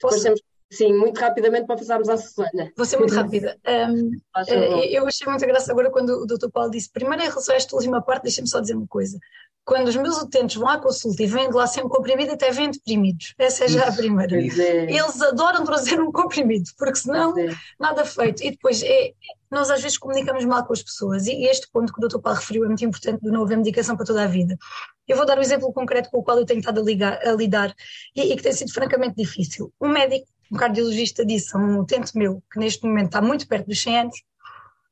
Posso? 0.00 0.34
Sim, 0.72 0.94
muito 0.94 1.20
rapidamente 1.20 1.66
para 1.66 1.76
passarmos 1.76 2.08
à 2.08 2.16
Susana. 2.16 2.72
Vou 2.74 2.86
ser 2.86 2.98
muito 2.98 3.14
rápida. 3.14 3.58
Um, 3.72 4.10
eh, 4.48 4.98
eu 4.98 5.06
achei 5.06 5.26
muita 5.26 5.46
graça 5.46 5.70
agora 5.70 5.90
quando 5.90 6.10
o 6.22 6.26
Dr. 6.26 6.48
Paulo 6.52 6.70
disse, 6.70 6.90
primeiro 6.90 7.22
em 7.22 7.28
relação 7.28 7.54
a 7.54 7.56
esta 7.56 7.74
última 7.76 8.02
parte, 8.02 8.24
deixem-me 8.24 8.48
só 8.48 8.60
dizer 8.60 8.74
uma 8.74 8.86
coisa. 8.86 9.18
Quando 9.64 9.88
os 9.88 9.96
meus 9.96 10.20
utentes 10.20 10.56
vão 10.56 10.68
à 10.68 10.78
consulta 10.78 11.22
e 11.22 11.26
vêm 11.26 11.48
de 11.48 11.54
lá 11.54 11.66
sempre 11.66 11.90
comprimido, 11.90 12.32
até 12.32 12.50
vêm 12.50 12.70
deprimidos. 12.70 13.34
Essa 13.38 13.64
é 13.64 13.68
já 13.68 13.88
a 13.88 13.92
primeira. 13.92 14.36
É. 14.36 14.92
Eles 14.92 15.22
adoram 15.22 15.64
trazer 15.64 16.00
um 16.00 16.10
comprimido, 16.10 16.68
porque 16.76 16.96
senão 16.96 17.38
é. 17.38 17.54
nada 17.78 18.04
feito. 18.04 18.42
E 18.42 18.50
depois, 18.50 18.82
é, 18.82 19.12
nós 19.50 19.70
às 19.70 19.80
vezes 19.80 19.98
comunicamos 19.98 20.44
mal 20.44 20.64
com 20.64 20.72
as 20.72 20.82
pessoas, 20.82 21.26
e 21.26 21.44
este 21.44 21.68
ponto 21.70 21.92
que 21.92 22.04
o 22.04 22.08
Dr. 22.08 22.18
Paulo 22.18 22.38
referiu 22.38 22.64
é 22.64 22.68
muito 22.68 22.84
importante, 22.84 23.22
de 23.22 23.30
não 23.30 23.44
haver 23.44 23.56
medicação 23.56 23.96
para 23.96 24.06
toda 24.06 24.24
a 24.24 24.26
vida. 24.26 24.58
Eu 25.06 25.16
vou 25.16 25.26
dar 25.26 25.38
um 25.38 25.42
exemplo 25.42 25.72
concreto 25.72 26.10
com 26.10 26.18
o 26.18 26.22
qual 26.22 26.38
eu 26.38 26.46
tenho 26.46 26.60
estado 26.60 26.80
a, 26.80 26.84
ligar, 26.84 27.20
a 27.24 27.32
lidar 27.32 27.72
e, 28.16 28.32
e 28.32 28.36
que 28.36 28.42
tem 28.42 28.52
sido 28.52 28.72
francamente 28.72 29.14
difícil. 29.16 29.72
Um 29.80 29.88
médico 29.88 30.26
um 30.52 30.56
cardiologista 30.56 31.24
disse 31.24 31.56
a 31.56 31.58
um 31.58 31.80
utente 31.80 32.16
meu, 32.16 32.42
que 32.52 32.58
neste 32.58 32.84
momento 32.86 33.06
está 33.06 33.22
muito 33.22 33.48
perto 33.48 33.68
dos 33.68 33.80
100 33.80 33.98
anos, 33.98 34.22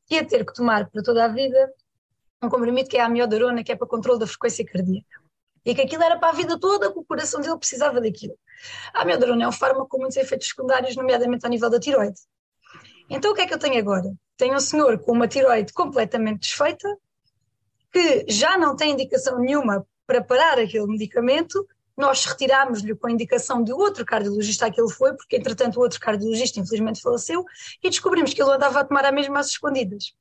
que 0.06 0.14
ia 0.14 0.24
ter 0.24 0.44
que 0.46 0.54
tomar 0.54 0.88
para 0.88 1.02
toda 1.02 1.22
a 1.22 1.28
vida 1.28 1.70
um 2.42 2.48
comprimido 2.48 2.88
que 2.88 2.96
é 2.96 3.02
a 3.02 3.04
amiodarona, 3.04 3.62
que 3.62 3.70
é 3.70 3.76
para 3.76 3.86
controle 3.86 4.18
da 4.18 4.26
frequência 4.26 4.64
cardíaca. 4.64 5.20
e 5.62 5.74
que 5.74 5.82
aquilo 5.82 6.02
era 6.02 6.18
para 6.18 6.30
a 6.30 6.32
vida 6.32 6.58
toda, 6.58 6.90
que 6.90 6.98
o 6.98 7.04
coração 7.04 7.38
dele 7.42 7.58
precisava 7.58 8.00
daquilo. 8.00 8.34
A 8.94 9.02
amiodarona 9.02 9.44
é 9.44 9.48
um 9.48 9.52
fármaco 9.52 9.88
com 9.90 9.98
muitos 9.98 10.16
efeitos 10.16 10.48
secundários, 10.48 10.96
nomeadamente 10.96 11.44
a 11.44 11.50
nível 11.50 11.68
da 11.68 11.78
tiroide. 11.78 12.18
Então 13.10 13.32
o 13.32 13.34
que 13.34 13.42
é 13.42 13.46
que 13.46 13.52
eu 13.52 13.58
tenho 13.58 13.78
agora? 13.78 14.10
Tenho 14.38 14.54
um 14.54 14.60
senhor 14.60 14.98
com 15.00 15.12
uma 15.12 15.28
tiroide 15.28 15.70
completamente 15.74 16.40
desfeita, 16.40 16.88
que 17.92 18.24
já 18.26 18.56
não 18.56 18.74
tem 18.74 18.92
indicação 18.92 19.38
nenhuma 19.38 19.86
para 20.06 20.24
parar 20.24 20.58
aquele 20.58 20.86
medicamento, 20.86 21.68
nós 22.00 22.24
retirámos-lhe 22.24 22.94
com 22.94 23.06
a 23.06 23.12
indicação 23.12 23.62
de 23.62 23.72
outro 23.72 24.04
cardiologista 24.04 24.70
que 24.70 24.80
ele 24.80 24.90
foi, 24.90 25.14
porque 25.14 25.36
entretanto 25.36 25.76
o 25.76 25.80
outro 25.80 26.00
cardiologista 26.00 26.58
infelizmente 26.58 27.00
faleceu, 27.00 27.44
e 27.82 27.88
descobrimos 27.88 28.34
que 28.34 28.42
ele 28.42 28.50
andava 28.50 28.80
a 28.80 28.84
tomar 28.84 29.04
a 29.04 29.12
mesma 29.12 29.38
às 29.38 29.48
escondidas. 29.48 30.14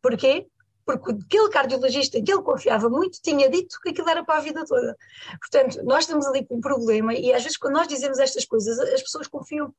Porquê? 0.00 0.46
Porque 0.86 1.12
aquele 1.12 1.48
cardiologista 1.48 2.22
que 2.22 2.32
ele 2.32 2.42
confiava 2.42 2.88
muito 2.88 3.20
tinha 3.20 3.48
dito 3.48 3.78
que 3.82 3.90
aquilo 3.90 4.08
era 4.08 4.24
para 4.24 4.36
a 4.36 4.40
vida 4.40 4.64
toda. 4.66 4.96
Portanto, 5.40 5.82
nós 5.84 6.04
estamos 6.04 6.26
ali 6.26 6.46
com 6.46 6.56
um 6.56 6.60
problema 6.60 7.14
e 7.14 7.32
às 7.32 7.42
vezes 7.42 7.58
quando 7.58 7.74
nós 7.74 7.88
dizemos 7.88 8.18
estas 8.18 8.44
coisas, 8.44 8.78
as 8.78 9.02
pessoas 9.02 9.26
confiam 9.26 9.74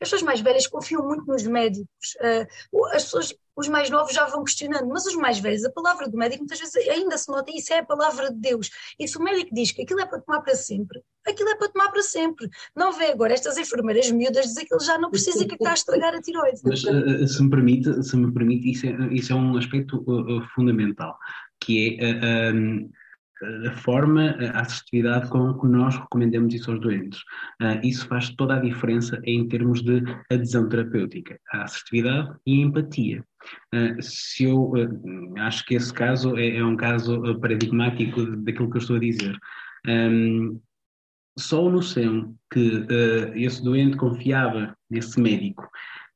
as 0.00 0.08
pessoas 0.08 0.22
mais 0.22 0.40
velhas 0.40 0.66
confiam 0.66 1.06
muito 1.06 1.26
nos 1.26 1.42
médicos, 1.42 2.16
uh, 2.20 2.86
as 2.94 3.04
pessoas, 3.04 3.34
os 3.54 3.68
mais 3.68 3.90
novos 3.90 4.14
já 4.14 4.24
vão 4.26 4.42
questionando, 4.42 4.88
mas 4.88 5.04
os 5.04 5.14
mais 5.14 5.38
velhos, 5.38 5.64
a 5.64 5.70
palavra 5.70 6.08
do 6.08 6.16
médico 6.16 6.40
muitas 6.40 6.58
vezes 6.58 6.74
ainda 6.88 7.18
se 7.18 7.28
nota, 7.30 7.50
isso 7.54 7.72
é 7.72 7.78
a 7.80 7.84
palavra 7.84 8.30
de 8.30 8.38
Deus. 8.38 8.70
E 8.98 9.06
se 9.06 9.18
o 9.18 9.22
médico 9.22 9.54
diz 9.54 9.72
que 9.72 9.82
aquilo 9.82 10.00
é 10.00 10.06
para 10.06 10.20
tomar 10.20 10.40
para 10.40 10.54
sempre, 10.54 11.02
aquilo 11.26 11.50
é 11.50 11.56
para 11.56 11.68
tomar 11.68 11.90
para 11.90 12.02
sempre. 12.02 12.48
Não 12.74 12.92
vê 12.92 13.06
agora 13.06 13.34
estas 13.34 13.58
enfermeiras 13.58 14.10
miúdas 14.10 14.46
dizer 14.46 14.64
que 14.64 14.74
ele 14.74 14.84
já 14.84 14.98
não 14.98 15.10
precisa 15.10 15.44
e 15.44 15.46
que 15.46 15.54
está 15.54 15.72
a 15.72 15.74
estragar 15.74 16.14
a 16.14 16.20
tiroide. 16.22 16.60
Mas 16.64 16.82
uh, 16.84 17.28
se 17.28 17.42
me 17.42 17.50
permite, 17.50 18.02
se 18.02 18.16
me 18.16 18.32
permite 18.32 18.70
isso, 18.70 18.86
é, 18.86 19.12
isso 19.12 19.32
é 19.32 19.36
um 19.36 19.56
aspecto 19.58 20.02
fundamental, 20.54 21.18
que 21.60 21.98
é 22.00 22.52
a 23.66 23.72
forma, 23.72 24.36
a 24.52 24.60
assertividade 24.60 25.28
com 25.28 25.54
que 25.58 25.66
nós 25.66 25.96
recomendamos 25.96 26.54
isso 26.54 26.70
aos 26.70 26.80
doentes. 26.80 27.20
Uh, 27.60 27.80
isso 27.82 28.06
faz 28.06 28.30
toda 28.30 28.56
a 28.56 28.60
diferença 28.60 29.20
em 29.24 29.48
termos 29.48 29.82
de 29.82 30.02
adesão 30.30 30.68
terapêutica, 30.68 31.38
a 31.52 31.62
assertividade 31.62 32.36
e 32.46 32.62
a 32.62 32.66
empatia. 32.66 33.24
Uh, 33.74 34.02
se 34.02 34.44
eu 34.44 34.72
uh, 34.72 35.38
acho 35.38 35.64
que 35.64 35.74
esse 35.74 35.92
caso 35.92 36.36
é, 36.36 36.56
é, 36.56 36.64
um 36.64 36.76
caso 36.76 37.38
paradigmático 37.40 38.24
daquilo 38.36 38.70
que 38.70 38.76
eu 38.76 38.80
estou 38.80 38.96
a 38.96 39.00
dizer. 39.00 39.36
Um, 39.86 40.60
só 41.38 41.66
a 41.66 41.72
noção 41.72 42.34
que 42.52 42.84
esse 43.36 43.62
doente 43.64 43.96
confiava 43.96 44.76
nesse 44.90 45.18
médico 45.18 45.66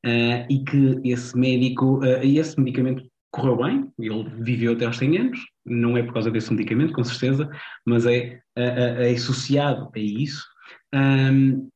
e 0.03 0.63
que 0.63 0.99
esse 1.03 1.35
médico 1.35 2.01
e 2.21 2.37
esse 2.37 2.59
medicamento 2.59 3.09
correu 3.31 3.57
bem, 3.57 3.91
ele 3.97 4.29
viveu 4.41 4.73
até 4.73 4.85
aos 4.85 4.97
100 4.97 5.17
anos, 5.17 5.39
não 5.65 5.97
é 5.97 6.03
por 6.03 6.13
causa 6.13 6.31
desse 6.31 6.53
medicamento, 6.53 6.93
com 6.93 7.03
certeza, 7.03 7.49
mas 7.85 8.05
é, 8.05 8.39
é, 8.55 9.09
é 9.09 9.13
associado 9.13 9.89
a 9.93 9.99
isso. 9.99 10.45
Um, 10.93 11.69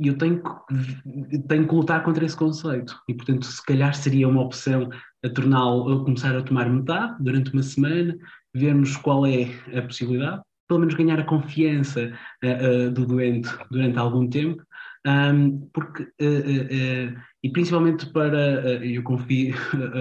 e 0.00 0.08
eu 0.08 0.16
tenho 0.16 0.40
que, 0.42 1.38
tenho 1.48 1.66
que 1.66 1.74
lutar 1.74 2.02
contra 2.04 2.24
esse 2.24 2.36
conceito. 2.36 2.96
E, 3.08 3.14
portanto, 3.14 3.44
se 3.46 3.64
calhar 3.64 3.94
seria 3.94 4.28
uma 4.28 4.42
opção 4.42 4.88
a 5.24 5.28
torná-lo, 5.28 5.92
a 5.92 6.04
começar 6.04 6.36
a 6.36 6.42
tomar 6.42 6.70
metade 6.70 7.16
durante 7.20 7.52
uma 7.52 7.62
semana, 7.62 8.16
vermos 8.54 8.96
qual 8.96 9.26
é 9.26 9.46
a 9.76 9.82
possibilidade, 9.82 10.42
pelo 10.68 10.80
menos 10.80 10.94
ganhar 10.94 11.18
a 11.18 11.24
confiança 11.24 12.12
uh, 12.44 12.86
uh, 12.86 12.90
do 12.92 13.06
doente 13.06 13.48
durante 13.70 13.98
algum 13.98 14.28
tempo, 14.28 14.62
um, 15.06 15.68
porque, 15.72 16.02
uh, 16.02 17.20
e 17.42 17.50
principalmente 17.50 18.06
para, 18.12 18.84
eu 18.84 19.02
confio, 19.02 19.54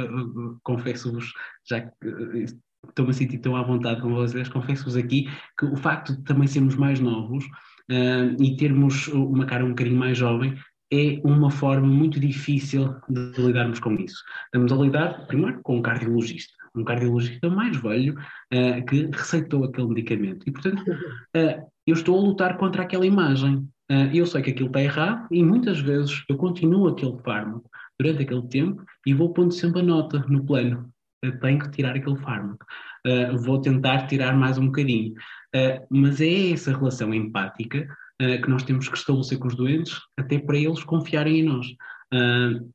confesso-vos, 0.63 1.31
já 1.67 1.81
que 1.81 2.45
estou-me 2.89 3.11
a 3.11 3.13
sentir 3.13 3.37
tão 3.39 3.55
à 3.55 3.63
vontade 3.63 4.01
com 4.01 4.13
vocês, 4.13 4.49
confesso-vos 4.49 4.95
aqui 4.95 5.29
que 5.57 5.65
o 5.65 5.75
facto 5.75 6.15
de 6.15 6.23
também 6.23 6.47
sermos 6.47 6.75
mais 6.75 6.99
novos 6.99 7.45
uh, 7.45 8.41
e 8.41 8.55
termos 8.57 9.07
uma 9.07 9.45
cara 9.45 9.65
um 9.65 9.69
bocadinho 9.69 9.97
mais 9.97 10.17
jovem 10.17 10.55
é 10.91 11.19
uma 11.23 11.51
forma 11.51 11.87
muito 11.87 12.19
difícil 12.19 12.95
de 13.09 13.41
lidarmos 13.41 13.79
com 13.79 13.93
isso. 13.95 14.23
Estamos 14.45 14.71
a 14.71 14.75
lidar, 14.75 15.27
primeiro, 15.27 15.59
com 15.61 15.77
um 15.77 15.81
cardiologista, 15.81 16.53
um 16.73 16.83
cardiologista 16.83 17.49
mais 17.49 17.75
velho 17.75 18.13
uh, 18.13 18.85
que 18.85 19.09
receitou 19.11 19.65
aquele 19.65 19.89
medicamento. 19.89 20.47
E, 20.47 20.51
portanto, 20.51 20.81
uh, 20.89 21.67
eu 21.85 21.93
estou 21.93 22.17
a 22.17 22.21
lutar 22.21 22.57
contra 22.57 22.83
aquela 22.83 23.05
imagem. 23.05 23.67
eu 24.13 24.25
sei 24.25 24.41
que 24.41 24.51
aquilo 24.51 24.67
está 24.67 24.81
errado 24.81 25.27
e 25.31 25.41
muitas 25.41 25.79
vezes 25.79 26.23
eu 26.29 26.35
continuo 26.35 26.87
aquele 26.87 27.17
fármaco 27.23 27.69
durante 27.99 28.23
aquele 28.23 28.47
tempo 28.47 28.83
e 29.05 29.13
vou 29.13 29.33
pondo 29.33 29.53
sempre 29.53 29.79
a 29.79 29.83
nota 29.83 30.19
no 30.27 30.45
plano 30.45 30.91
tenho 31.41 31.59
que 31.59 31.71
tirar 31.71 31.95
aquele 31.95 32.17
fármaco, 32.17 32.65
uh, 33.05 33.37
vou 33.39 33.59
tentar 33.61 34.07
tirar 34.07 34.35
mais 34.35 34.57
um 34.57 34.67
bocadinho. 34.67 35.13
Uh, 35.55 35.85
mas 35.89 36.21
é 36.21 36.51
essa 36.51 36.71
relação 36.71 37.13
empática 37.13 37.87
uh, 38.21 38.41
que 38.41 38.49
nós 38.49 38.63
temos 38.63 38.87
que 38.87 38.97
estabelecer 38.97 39.39
com 39.39 39.47
os 39.47 39.55
doentes, 39.55 39.99
até 40.17 40.39
para 40.39 40.57
eles 40.57 40.83
confiarem 40.83 41.39
em 41.39 41.43
nós. 41.43 41.67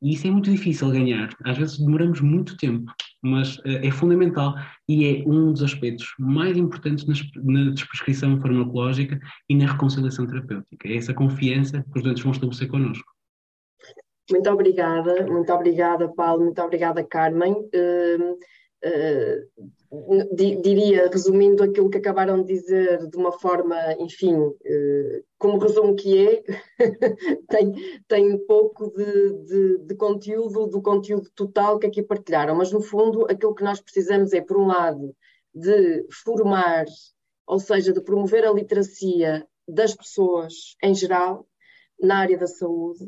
e 0.03 0.13
isso 0.13 0.27
é 0.27 0.31
muito 0.31 0.51
difícil 0.51 0.91
ganhar, 0.91 1.31
às 1.45 1.57
vezes 1.57 1.79
demoramos 1.79 2.21
muito 2.21 2.57
tempo, 2.57 2.93
mas 3.23 3.59
é 3.65 3.91
fundamental 3.91 4.55
e 4.87 5.07
é 5.07 5.25
um 5.27 5.53
dos 5.53 5.63
aspectos 5.63 6.07
mais 6.19 6.57
importantes 6.59 7.07
na 7.37 7.71
desprescrição 7.71 8.39
farmacológica 8.41 9.19
e 9.49 9.55
na 9.55 9.73
reconciliação 9.73 10.27
terapêutica. 10.27 10.87
É 10.87 10.97
essa 10.97 11.15
confiança 11.15 11.83
que 11.83 11.99
os 11.99 12.03
doentes 12.03 12.23
vão 12.23 12.33
estabelecer 12.33 12.69
connosco. 12.69 13.11
Muito 14.33 14.49
obrigada, 14.49 15.27
muito 15.27 15.53
obrigada, 15.53 16.09
Paulo, 16.09 16.45
muito 16.45 16.63
obrigada, 16.63 17.05
Carmen. 17.05 17.53
Uh, 17.53 18.33
uh, 18.83 20.35
diria, 20.35 21.11
resumindo 21.13 21.63
aquilo 21.63 21.91
que 21.91 21.99
acabaram 21.99 22.43
de 22.43 22.55
dizer 22.55 23.07
de 23.11 23.17
uma 23.19 23.31
forma, 23.31 23.77
enfim, 24.01 24.35
uh, 24.35 25.25
como 25.39 25.59
resumo 25.59 25.95
que 25.95 26.27
é, 26.27 26.43
tem, 27.51 27.75
tem 28.09 28.39
pouco 28.47 28.91
de, 28.91 29.33
de, 29.45 29.79
de, 29.81 29.95
conteúdo, 29.97 30.67
do 30.67 30.81
conteúdo 30.81 31.29
total 31.35 31.79
que 31.79 31.87
aqui 31.87 32.03
partilharam, 32.03 32.55
mas 32.55 32.73
no 32.73 32.81
fundo 32.81 33.27
aquilo 33.31 33.55
que 33.55 33.63
nós 33.63 33.83
precisamos 33.83 34.33
é, 34.33 34.41
por 34.41 34.57
um 34.57 34.67
lado, 34.67 35.15
de 35.55 36.07
formar, 36.11 36.87
ou 37.47 37.59
seja, 37.59 37.93
de 37.93 38.01
promover 38.01 38.47
a 38.47 38.53
literacia 38.53 39.47
das 39.69 39.95
pessoas 39.95 40.75
em 40.83 40.95
geral 40.95 41.47
na 42.01 42.17
área 42.17 42.39
da 42.39 42.47
saúde, 42.47 43.05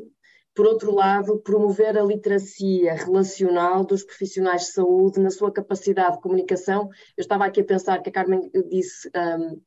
por 0.55 0.65
outro 0.65 0.95
lado, 0.95 1.37
promover 1.39 1.97
a 1.97 2.03
literacia 2.03 2.93
relacional 2.93 3.83
dos 3.83 4.03
profissionais 4.03 4.61
de 4.61 4.71
saúde 4.71 5.19
na 5.19 5.29
sua 5.29 5.51
capacidade 5.51 6.15
de 6.15 6.21
comunicação. 6.21 6.89
Eu 7.17 7.21
estava 7.21 7.45
aqui 7.45 7.59
a 7.59 7.65
pensar 7.65 8.01
que 8.01 8.09
a 8.09 8.13
Carmen 8.13 8.49
disse 8.69 9.11
um, 9.13 9.61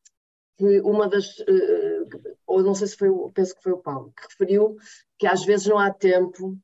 que 0.57 0.81
uma 0.81 1.07
das, 1.07 1.39
uh, 1.41 2.37
ou 2.47 2.63
não 2.63 2.75
sei 2.75 2.89
se 2.89 2.97
foi, 2.97 3.11
penso 3.35 3.55
que 3.55 3.63
foi 3.63 3.73
o 3.73 3.79
Paulo, 3.79 4.13
que 4.17 4.23
referiu 4.29 4.77
que 5.19 5.27
às 5.27 5.45
vezes 5.45 5.67
não 5.67 5.79
há 5.79 5.93
tempo 5.93 6.57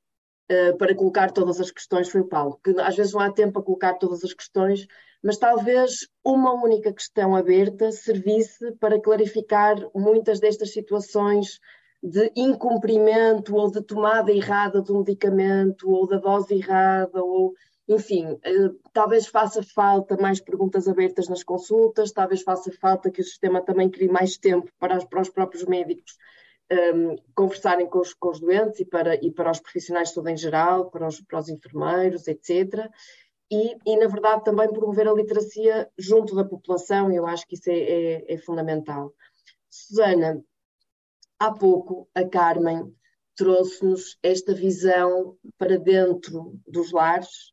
uh, 0.50 0.76
para 0.78 0.94
colocar 0.94 1.30
todas 1.30 1.60
as 1.60 1.70
questões, 1.70 2.08
foi 2.08 2.22
o 2.22 2.28
Paulo, 2.28 2.58
que 2.64 2.70
às 2.80 2.96
vezes 2.96 3.12
não 3.12 3.20
há 3.20 3.30
tempo 3.30 3.52
para 3.52 3.62
colocar 3.62 3.94
todas 3.94 4.24
as 4.24 4.32
questões, 4.32 4.86
mas 5.22 5.36
talvez 5.36 6.08
uma 6.24 6.52
única 6.54 6.92
questão 6.94 7.36
aberta 7.36 7.92
servisse 7.92 8.72
para 8.80 9.00
clarificar 9.00 9.76
muitas 9.94 10.40
destas 10.40 10.72
situações 10.72 11.60
de 12.04 12.30
incumprimento 12.36 13.56
ou 13.56 13.70
de 13.70 13.80
tomada 13.80 14.30
errada 14.30 14.82
do 14.82 14.98
medicamento 14.98 15.90
ou 15.90 16.06
da 16.06 16.18
dose 16.18 16.54
errada 16.54 17.24
ou 17.24 17.54
enfim, 17.88 18.38
eh, 18.42 18.70
talvez 18.92 19.26
faça 19.26 19.62
falta 19.62 20.14
mais 20.18 20.38
perguntas 20.38 20.86
abertas 20.86 21.28
nas 21.28 21.42
consultas, 21.42 22.12
talvez 22.12 22.42
faça 22.42 22.70
falta 22.72 23.10
que 23.10 23.22
o 23.22 23.24
sistema 23.24 23.62
também 23.62 23.90
crie 23.90 24.08
mais 24.08 24.36
tempo 24.36 24.70
para, 24.78 24.98
para 25.06 25.22
os 25.22 25.30
próprios 25.30 25.64
médicos 25.64 26.16
um, 26.70 27.10
ehm, 27.10 27.16
conversarem 27.34 27.86
com 27.86 28.00
os, 28.00 28.12
com 28.12 28.28
os, 28.28 28.40
doentes 28.40 28.80
e 28.80 28.84
para, 28.84 29.14
e 29.16 29.30
para 29.30 29.50
os 29.50 29.60
profissionais 29.60 30.08
de 30.08 30.14
saúde 30.14 30.32
em 30.32 30.36
geral, 30.36 30.90
para 30.90 31.06
os, 31.06 31.22
para 31.22 31.38
os 31.38 31.48
enfermeiros, 31.48 32.28
etc. 32.28 32.86
E, 33.50 33.76
e, 33.86 33.96
na 33.96 34.08
verdade, 34.08 34.44
também 34.44 34.70
promover 34.72 35.08
a 35.08 35.12
literacia 35.12 35.88
junto 35.98 36.34
da 36.34 36.44
população, 36.44 37.10
eu 37.10 37.26
acho 37.26 37.46
que 37.46 37.54
isso 37.54 37.70
é, 37.70 37.78
é, 37.78 38.34
é 38.34 38.38
fundamental. 38.38 39.12
Susana, 39.70 40.42
há 41.38 41.52
pouco 41.52 42.08
a 42.14 42.24
Carmen 42.24 42.94
trouxe-nos 43.36 44.16
esta 44.22 44.54
visão 44.54 45.36
para 45.58 45.78
dentro 45.78 46.58
dos 46.66 46.92
lares 46.92 47.52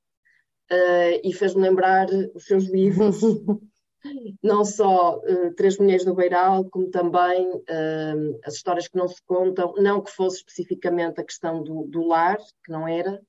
uh, 0.71 1.19
e 1.23 1.33
fez-me 1.33 1.63
lembrar 1.63 2.07
os 2.35 2.45
seus 2.45 2.65
livros, 2.65 3.19
não 4.43 4.63
só 4.63 5.17
uh, 5.17 5.53
Três 5.55 5.77
Mulheres 5.77 6.05
no 6.05 6.15
Beiral, 6.15 6.65
como 6.69 6.89
também 6.89 7.49
uh, 7.49 8.39
as 8.45 8.55
histórias 8.55 8.87
que 8.87 8.97
não 8.97 9.07
se 9.07 9.21
contam, 9.25 9.73
não 9.77 10.01
que 10.01 10.11
fosse 10.11 10.37
especificamente 10.37 11.19
a 11.19 11.25
questão 11.25 11.63
do, 11.63 11.87
do 11.87 12.05
lar, 12.05 12.37
que 12.63 12.71
não 12.71 12.87
era 12.87 13.19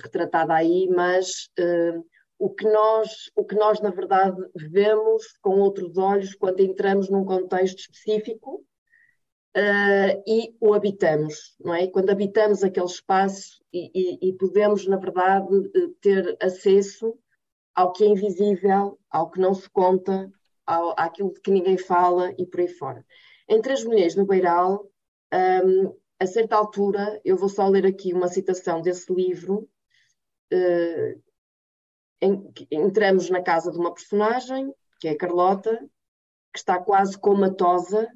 retratada 0.00 0.54
aí, 0.54 0.86
mas 0.88 1.50
o 2.38 2.48
que 2.48 2.64
nós, 2.64 3.28
o 3.34 3.44
que 3.44 3.56
nós 3.56 3.80
na 3.80 3.90
verdade 3.90 4.40
vemos 4.54 5.36
com 5.40 5.58
outros 5.58 5.98
olhos 5.98 6.32
quando 6.36 6.60
entramos 6.60 7.10
num 7.10 7.24
contexto 7.24 7.80
específico 7.80 8.64
uh, 9.56 10.22
e 10.26 10.54
o 10.60 10.74
habitamos, 10.74 11.56
não 11.60 11.74
é? 11.74 11.86
Quando 11.86 12.10
habitamos 12.10 12.62
aquele 12.62 12.86
espaço 12.86 13.62
e, 13.72 13.90
e, 13.94 14.28
e, 14.28 14.32
podemos, 14.34 14.86
na 14.86 14.96
verdade, 14.96 15.46
ter 16.00 16.36
acesso 16.40 17.16
ao 17.74 17.92
que 17.92 18.04
é 18.04 18.08
invisível, 18.08 18.98
ao 19.10 19.30
que 19.30 19.40
não 19.40 19.54
se 19.54 19.68
conta, 19.70 20.30
ao, 20.66 20.94
àquilo 20.96 21.32
de 21.32 21.40
que 21.40 21.50
ninguém 21.50 21.78
fala 21.78 22.32
e 22.38 22.46
por 22.46 22.60
aí 22.60 22.68
fora. 22.68 23.04
Em 23.48 23.60
Três 23.60 23.84
Mulheres 23.84 24.14
no 24.14 24.26
Beiral, 24.26 24.88
um, 25.64 25.94
a 26.20 26.26
certa 26.26 26.56
altura, 26.56 27.20
eu 27.24 27.36
vou 27.36 27.48
só 27.48 27.66
ler 27.66 27.86
aqui 27.86 28.12
uma 28.12 28.28
citação 28.28 28.80
desse 28.80 29.12
livro. 29.12 29.68
Uh, 30.52 31.20
em, 32.20 32.52
entramos 32.70 33.28
na 33.28 33.42
casa 33.42 33.72
de 33.72 33.78
uma 33.78 33.92
personagem, 33.92 34.72
que 35.00 35.08
é 35.08 35.12
a 35.12 35.18
Carlota, 35.18 35.76
que 36.52 36.58
está 36.58 36.78
quase 36.78 37.18
comatosa, 37.18 38.08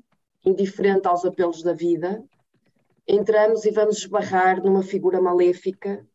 indiferente 0.46 1.06
aos 1.08 1.24
apelos 1.24 1.62
da 1.62 1.72
vida. 1.72 2.22
Entramos 3.06 3.64
e 3.64 3.70
vamos 3.70 3.98
esbarrar 3.98 4.62
numa 4.62 4.82
figura 4.82 5.20
maléfica 5.20 6.06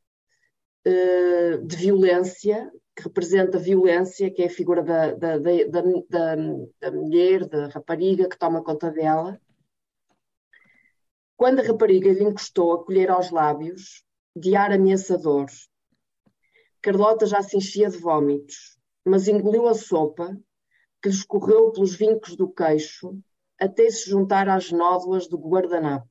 uh, 0.88 1.66
de 1.66 1.76
violência, 1.76 2.72
que 2.96 3.04
representa 3.04 3.60
violência, 3.60 4.32
que 4.32 4.42
é 4.42 4.48
a 4.48 4.50
figura 4.50 4.82
da, 4.82 5.14
da, 5.14 5.38
da, 5.38 5.52
da, 6.10 6.36
da 6.80 6.92
mulher, 6.92 7.48
da 7.48 7.68
rapariga 7.68 8.28
que 8.28 8.38
toma 8.38 8.64
conta 8.64 8.90
dela 8.90 9.40
quando 11.42 11.60
a 11.60 11.64
rapariga 11.64 12.14
lhe 12.14 12.24
encostou 12.24 12.72
a 12.72 12.86
colher 12.86 13.10
aos 13.10 13.32
lábios, 13.32 14.04
de 14.36 14.56
ar 14.56 14.72
ameaçador, 14.72 15.48
Carlota 16.80 17.26
já 17.26 17.42
se 17.42 17.58
enchia 17.58 17.90
de 17.90 17.98
vômitos, 17.98 18.78
mas 19.04 19.28
engoliu 19.28 19.68
a 19.68 19.74
sopa, 19.74 20.38
que 21.02 21.10
lhe 21.10 21.16
escorreu 21.16 21.72
pelos 21.72 21.96
vincos 21.96 22.36
do 22.36 22.48
queixo, 22.48 23.20
até 23.62 23.88
se 23.92 24.10
juntar 24.10 24.50
às 24.50 24.72
nódoas 24.72 25.28
do 25.28 25.38
guardanapo. 25.38 26.10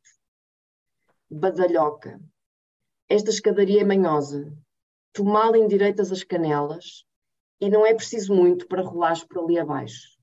Badalhoca. 1.29 2.21
Esta 3.09 3.31
escadaria 3.31 3.81
é 3.81 3.85
manhosa. 3.85 4.57
Tu 5.13 5.25
mal 5.25 5.57
endireitas 5.57 6.13
as 6.13 6.23
canelas 6.23 7.05
e 7.61 7.69
não 7.69 7.85
é 7.85 7.93
preciso 7.93 8.33
muito 8.33 8.69
para 8.69 8.83
rolares 8.83 9.25
por 9.25 9.43
ali 9.43 9.59
abaixo. 9.59 10.17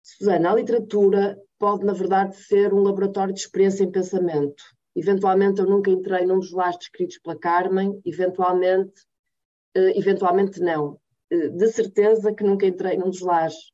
Susana, 0.00 0.52
a 0.52 0.54
literatura 0.54 1.36
pode, 1.58 1.84
na 1.84 1.92
verdade, 1.92 2.36
ser 2.36 2.72
um 2.72 2.82
laboratório 2.82 3.34
de 3.34 3.40
experiência 3.40 3.82
em 3.82 3.90
pensamento. 3.90 4.62
Eventualmente, 4.94 5.60
eu 5.60 5.66
nunca 5.66 5.90
entrei 5.90 6.24
num 6.24 6.38
dos 6.38 6.52
lares 6.52 6.78
descritos 6.78 7.18
pela 7.18 7.36
Carmen, 7.36 8.00
eventualmente, 8.04 9.02
uh, 9.76 9.98
eventualmente 9.98 10.60
não. 10.60 11.00
Uh, 11.32 11.50
de 11.56 11.68
certeza 11.72 12.32
que 12.32 12.44
nunca 12.44 12.66
entrei 12.66 12.96
num 12.96 13.10
dos 13.10 13.20
lares 13.20 13.71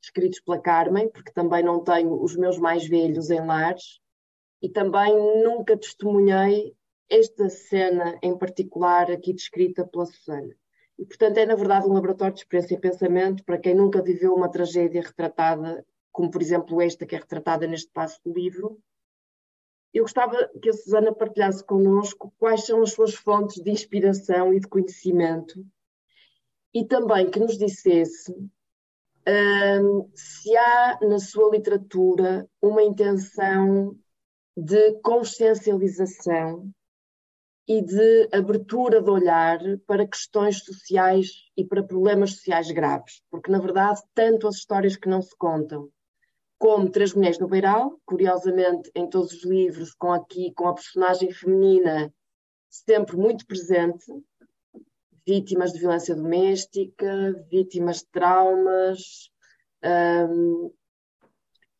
descritos 0.00 0.40
pela 0.40 0.60
Carmen, 0.60 1.10
porque 1.10 1.32
também 1.32 1.62
não 1.62 1.82
tenho 1.82 2.22
os 2.22 2.36
meus 2.36 2.58
mais 2.58 2.86
velhos 2.86 3.30
em 3.30 3.44
lares, 3.44 4.00
e 4.62 4.68
também 4.68 5.14
nunca 5.42 5.76
testemunhei 5.76 6.74
esta 7.08 7.48
cena 7.48 8.18
em 8.22 8.36
particular 8.36 9.10
aqui 9.10 9.32
descrita 9.32 9.86
pela 9.86 10.06
Susana. 10.06 10.54
E, 10.98 11.04
portanto, 11.04 11.38
é 11.38 11.46
na 11.46 11.54
verdade 11.54 11.86
um 11.86 11.92
laboratório 11.94 12.34
de 12.34 12.40
experiência 12.40 12.74
e 12.74 12.80
pensamento 12.80 13.44
para 13.44 13.58
quem 13.58 13.74
nunca 13.74 14.02
viveu 14.02 14.34
uma 14.34 14.50
tragédia 14.50 15.00
retratada 15.00 15.84
como 16.12 16.30
por 16.30 16.42
exemplo 16.42 16.80
esta 16.80 17.06
que 17.06 17.14
é 17.14 17.18
retratada 17.18 17.66
neste 17.66 17.90
passo 17.92 18.20
do 18.24 18.32
livro, 18.32 18.80
eu 19.92 20.04
gostava 20.04 20.48
que 20.62 20.68
a 20.70 20.72
Susana 20.72 21.12
partilhasse 21.12 21.64
connosco 21.64 22.32
quais 22.38 22.64
são 22.64 22.82
as 22.82 22.92
suas 22.92 23.14
fontes 23.14 23.62
de 23.62 23.70
inspiração 23.70 24.54
e 24.54 24.60
de 24.60 24.68
conhecimento 24.68 25.64
e 26.72 26.84
também 26.84 27.28
que 27.28 27.40
nos 27.40 27.58
dissesse 27.58 28.32
um, 29.26 30.10
se 30.14 30.56
há 30.56 30.98
na 31.02 31.18
sua 31.18 31.50
literatura 31.50 32.48
uma 32.60 32.82
intenção 32.82 33.96
de 34.56 34.92
consciencialização 35.00 36.70
e 37.68 37.82
de 37.82 38.28
abertura 38.32 39.00
de 39.00 39.10
olhar 39.10 39.60
para 39.86 40.06
questões 40.06 40.58
sociais 40.64 41.28
e 41.56 41.64
para 41.64 41.82
problemas 41.82 42.32
sociais 42.32 42.70
graves, 42.70 43.22
porque 43.30 43.50
na 43.50 43.58
verdade 43.58 44.00
tanto 44.14 44.48
as 44.48 44.56
histórias 44.56 44.96
que 44.96 45.08
não 45.08 45.22
se 45.22 45.36
contam 45.36 45.88
como 46.60 46.90
Três 46.90 47.14
Mulheres 47.14 47.38
no 47.38 47.48
Beiral, 47.48 47.98
curiosamente 48.04 48.90
em 48.94 49.08
todos 49.08 49.32
os 49.32 49.44
livros, 49.44 49.94
com 49.94 50.12
aqui, 50.12 50.52
com 50.52 50.68
a 50.68 50.74
personagem 50.74 51.32
feminina 51.32 52.12
sempre 52.68 53.16
muito 53.16 53.46
presente, 53.46 54.04
vítimas 55.30 55.72
de 55.72 55.78
violência 55.78 56.16
doméstica, 56.16 57.32
vítimas 57.48 57.98
de 57.98 58.06
traumas 58.06 59.30
um, 60.28 60.72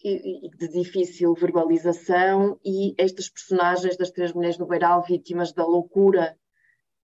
e, 0.05 0.47
e 0.47 0.51
de 0.51 0.69
difícil 0.69 1.35
verbalização, 1.35 2.61
e 2.65 2.95
estas 2.97 3.29
personagens 3.29 3.97
das 3.97 4.13
Três 4.13 4.33
Mulheres 4.33 4.57
no 4.57 4.69
Beiral, 4.69 5.03
vítimas 5.03 5.53
da 5.53 5.67
loucura 5.67 6.39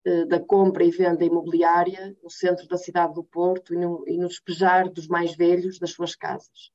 uh, 0.07 0.26
da 0.26 0.38
compra 0.38 0.84
e 0.84 0.90
venda 0.92 1.24
imobiliária 1.24 2.16
no 2.22 2.30
centro 2.30 2.68
da 2.68 2.76
cidade 2.76 3.14
do 3.14 3.24
Porto 3.24 3.74
e 3.74 3.76
no, 3.76 4.05
e 4.07 4.16
no 4.16 4.28
despejar 4.28 4.88
dos 4.88 5.09
mais 5.09 5.34
velhos 5.34 5.80
das 5.80 5.90
suas 5.90 6.14
casas. 6.14 6.70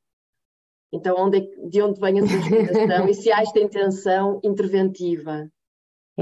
Então, 0.92 1.16
onde 1.18 1.38
é, 1.38 1.70
de 1.70 1.82
onde 1.82 1.98
vem 2.02 2.20
a 2.20 2.28
sua 2.28 2.38
inspiração 2.38 3.08
e 3.08 3.14
se 3.14 3.32
há 3.32 3.42
esta 3.42 3.60
intenção 3.62 4.42
interventiva? 4.44 5.50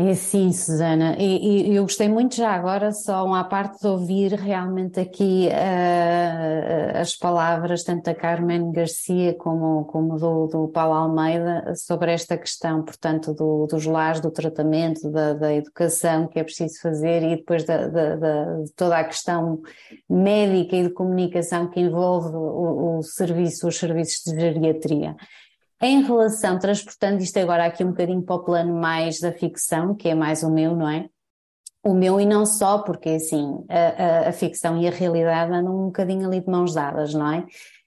É 0.01 0.13
sim, 0.13 0.53
Susana, 0.53 1.17
e, 1.19 1.71
e, 1.71 1.75
eu 1.75 1.83
gostei 1.83 2.07
muito 2.07 2.33
já 2.33 2.51
agora, 2.51 2.93
só 2.93 3.25
uma 3.25 3.43
parte 3.43 3.81
de 3.81 3.87
ouvir 3.87 4.31
realmente 4.31 4.97
aqui 4.97 5.49
uh, 5.49 6.97
as 6.97 7.17
palavras, 7.17 7.83
tanto 7.83 8.05
da 8.05 8.15
Carmen 8.15 8.71
Garcia 8.71 9.33
como, 9.33 9.83
como 9.87 10.17
do, 10.17 10.47
do 10.47 10.67
Paulo 10.69 10.93
Almeida, 10.93 11.75
sobre 11.75 12.13
esta 12.13 12.37
questão, 12.37 12.81
portanto, 12.81 13.33
do, 13.33 13.67
dos 13.67 13.85
lares, 13.85 14.21
do 14.21 14.31
tratamento, 14.31 15.11
da, 15.11 15.33
da, 15.33 15.53
educação 15.53 16.29
que 16.29 16.39
é 16.39 16.45
preciso 16.45 16.79
fazer 16.81 17.21
e 17.21 17.35
depois 17.35 17.65
da, 17.65 17.89
da, 17.89 18.55
de 18.63 18.71
toda 18.77 18.97
a 18.99 19.03
questão 19.03 19.61
médica 20.09 20.77
e 20.77 20.83
de 20.83 20.93
comunicação 20.93 21.69
que 21.69 21.81
envolve 21.81 22.37
o, 22.37 22.99
o 22.99 23.03
serviço, 23.03 23.67
os 23.67 23.77
serviços 23.77 24.23
de 24.23 24.39
geriatria. 24.39 25.17
Em 25.81 26.03
relação, 26.03 26.59
transportando 26.59 27.23
isto 27.23 27.37
agora 27.37 27.65
aqui 27.65 27.83
um 27.83 27.91
bocadinho 27.91 28.21
para 28.21 28.35
o 28.35 28.43
plano 28.43 28.73
mais 28.73 29.19
da 29.19 29.31
ficção, 29.31 29.95
que 29.95 30.09
é 30.09 30.15
mais 30.15 30.43
o 30.43 30.51
meu, 30.51 30.75
não 30.75 30.89
é? 30.89 31.07
O 31.81 31.93
meu 31.93 32.19
e 32.19 32.25
não 32.25 32.45
só, 32.45 32.79
porque 32.79 33.09
assim, 33.11 33.63
a, 33.69 34.25
a, 34.25 34.29
a 34.29 34.31
ficção 34.33 34.77
e 34.81 34.87
a 34.87 34.91
realidade 34.91 35.53
andam 35.53 35.83
um 35.83 35.85
bocadinho 35.85 36.27
ali 36.27 36.41
de 36.41 36.49
mãos 36.49 36.73
dadas, 36.73 37.13
não 37.13 37.31
é? 37.31 37.45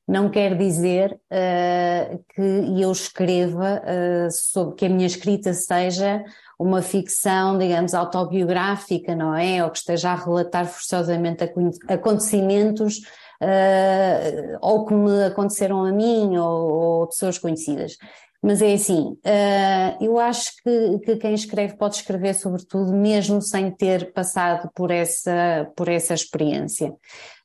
Não 0.09 0.31
quer 0.31 0.57
dizer 0.57 1.13
uh, 1.13 2.25
que 2.35 2.83
eu 2.83 2.91
escreva 2.91 3.83
uh, 3.83 4.31
sobre 4.31 4.75
que 4.75 4.87
a 4.87 4.89
minha 4.89 5.07
escrita 5.07 5.53
seja 5.53 6.25
uma 6.59 6.81
ficção, 6.81 7.59
digamos, 7.59 7.93
autobiográfica, 7.93 9.15
não 9.15 9.35
é? 9.35 9.63
Ou 9.63 9.71
que 9.71 9.79
esteja 9.79 10.13
a 10.13 10.15
relatar 10.15 10.67
forçosamente 10.67 11.45
acontecimentos 11.89 13.03
uh, 13.43 14.59
ou 14.61 14.87
que 14.87 14.95
me 14.95 15.25
aconteceram 15.25 15.85
a 15.85 15.93
mim 15.93 16.37
ou, 16.37 16.73
ou 16.73 17.07
pessoas 17.09 17.39
conhecidas. 17.39 17.97
Mas 18.45 18.61
é 18.61 18.73
assim, 18.73 19.17
uh, 19.25 20.05
eu 20.05 20.19
acho 20.19 20.51
que, 20.65 20.99
que, 21.05 21.17
quem 21.17 21.33
escreve 21.33 21.77
pode 21.77 21.97
escrever 21.97 22.35
sobretudo 22.35 22.93
mesmo 22.93 23.41
sem 23.41 23.71
ter 23.71 24.13
passado 24.13 24.69
por 24.75 24.91
essa, 24.91 25.71
por 25.77 25.89
essa 25.89 26.13
experiência. 26.13 26.91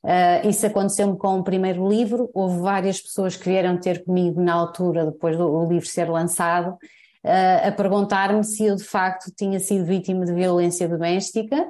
Uh, 0.02 0.48
isso 0.48 0.66
aconteceu-me 0.66 1.16
com 1.16 1.38
o 1.38 1.44
primeiro 1.44 1.88
livro, 1.88 2.28
houve 2.34 2.58
várias 2.58 3.00
pessoas 3.00 3.36
que 3.36 3.48
vieram 3.48 3.78
ter 3.78 4.04
comigo 4.04 4.40
na 4.40 4.54
altura, 4.54 5.06
depois 5.06 5.36
do 5.36 5.68
livro 5.68 5.86
ser 5.86 6.10
lançado, 6.10 6.70
uh, 6.72 7.68
a 7.68 7.70
perguntar-me 7.70 8.42
se 8.42 8.64
eu 8.64 8.74
de 8.74 8.84
facto 8.84 9.30
tinha 9.36 9.60
sido 9.60 9.84
vítima 9.84 10.24
de 10.24 10.32
violência 10.32 10.88
doméstica 10.88 11.68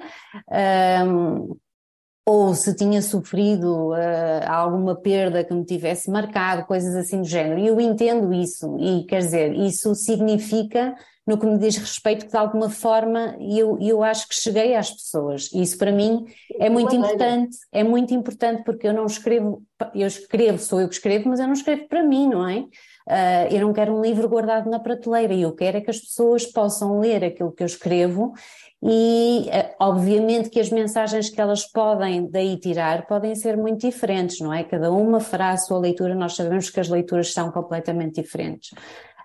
ou 2.29 2.55
se 2.55 2.75
tinha 2.75 3.01
sofrido 3.01 3.93
uh, 3.93 4.47
alguma 4.47 4.95
perda 4.95 5.43
que 5.43 5.55
me 5.55 5.65
tivesse 5.65 6.11
marcado, 6.11 6.67
coisas 6.67 6.95
assim 6.95 7.23
do 7.23 7.27
género. 7.27 7.59
E 7.59 7.67
eu 7.67 7.81
entendo 7.81 8.35
isso, 8.35 8.77
e 8.79 9.05
quer 9.05 9.21
dizer, 9.21 9.55
isso 9.55 9.95
significa, 9.95 10.95
no 11.27 11.39
que 11.39 11.47
me 11.47 11.57
diz 11.57 11.79
respeito, 11.79 12.27
que 12.27 12.31
de 12.31 12.37
alguma 12.37 12.69
forma 12.69 13.35
eu, 13.41 13.79
eu 13.81 14.03
acho 14.03 14.29
que 14.29 14.35
cheguei 14.35 14.77
às 14.77 14.91
pessoas. 14.91 15.49
E 15.55 15.63
isso 15.63 15.79
para 15.79 15.91
mim 15.91 16.27
é 16.61 16.69
muito 16.69 16.95
importante, 16.95 17.57
é 17.73 17.83
muito 17.83 18.13
importante 18.13 18.63
porque 18.63 18.87
eu 18.87 18.93
não 18.93 19.07
escrevo, 19.07 19.63
eu 19.95 20.07
escrevo, 20.07 20.59
sou 20.59 20.83
eu 20.83 20.89
que 20.89 20.97
escrevo, 20.97 21.31
mas 21.31 21.41
eu 21.41 21.47
não 21.47 21.55
escrevo 21.55 21.89
para 21.89 22.03
mim, 22.03 22.29
não 22.29 22.47
é? 22.47 22.59
Uh, 22.59 23.55
eu 23.55 23.63
não 23.63 23.73
quero 23.73 23.97
um 23.97 24.03
livro 24.03 24.29
guardado 24.29 24.69
na 24.69 24.79
prateleira, 24.79 25.33
eu 25.33 25.55
quero 25.55 25.79
é 25.79 25.81
que 25.81 25.89
as 25.89 25.99
pessoas 25.99 26.45
possam 26.45 27.01
ler 27.01 27.25
aquilo 27.25 27.53
que 27.53 27.63
eu 27.63 27.67
escrevo 27.67 28.35
e 28.83 29.49
eh, 29.51 29.75
obviamente 29.81 30.51
que 30.51 30.61
as 30.61 30.71
mensagens 30.71 31.29
que 31.29 31.41
elas 31.41 31.65
podem 31.67 32.31
daí 32.31 32.57
tirar 32.59 33.07
podem 33.07 33.35
ser 33.35 33.57
muito 33.57 33.87
diferentes, 33.87 34.41
não 34.41 34.53
é? 34.53 34.63
Cada 34.63 34.93
uma 34.93 35.19
fará 35.19 35.51
a 35.51 35.57
sua 35.57 35.79
leitura, 35.79 36.15
nós 36.15 36.37
sabemos 36.37 36.71
que 36.71 36.79
as 36.79 36.89
leituras 36.89 37.33
são 37.33 37.51
completamente 37.51 38.21
diferentes. 38.23 38.71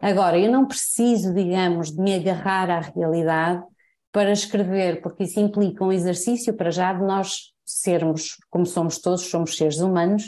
Agora, 0.01 0.38
eu 0.38 0.51
não 0.51 0.68
preciso, 0.68 1.34
digamos, 1.34 1.91
de 1.91 2.01
me 2.01 2.16
agarrar 2.16 2.70
à 2.70 2.80
realidade 2.80 3.64
para 4.12 4.32
escrever, 4.32 5.01
porque 5.01 5.24
isso 5.24 5.39
implica 5.39 5.84
um 5.84 5.91
exercício 5.91 6.54
para 6.56 6.72
já 6.72 6.91
de 6.91 7.04
nós 7.04 7.54
sermos, 7.64 8.38
como 8.49 8.66
somos 8.66 8.99
todos, 8.99 9.30
somos 9.30 9.56
seres 9.56 9.78
humanos 9.78 10.24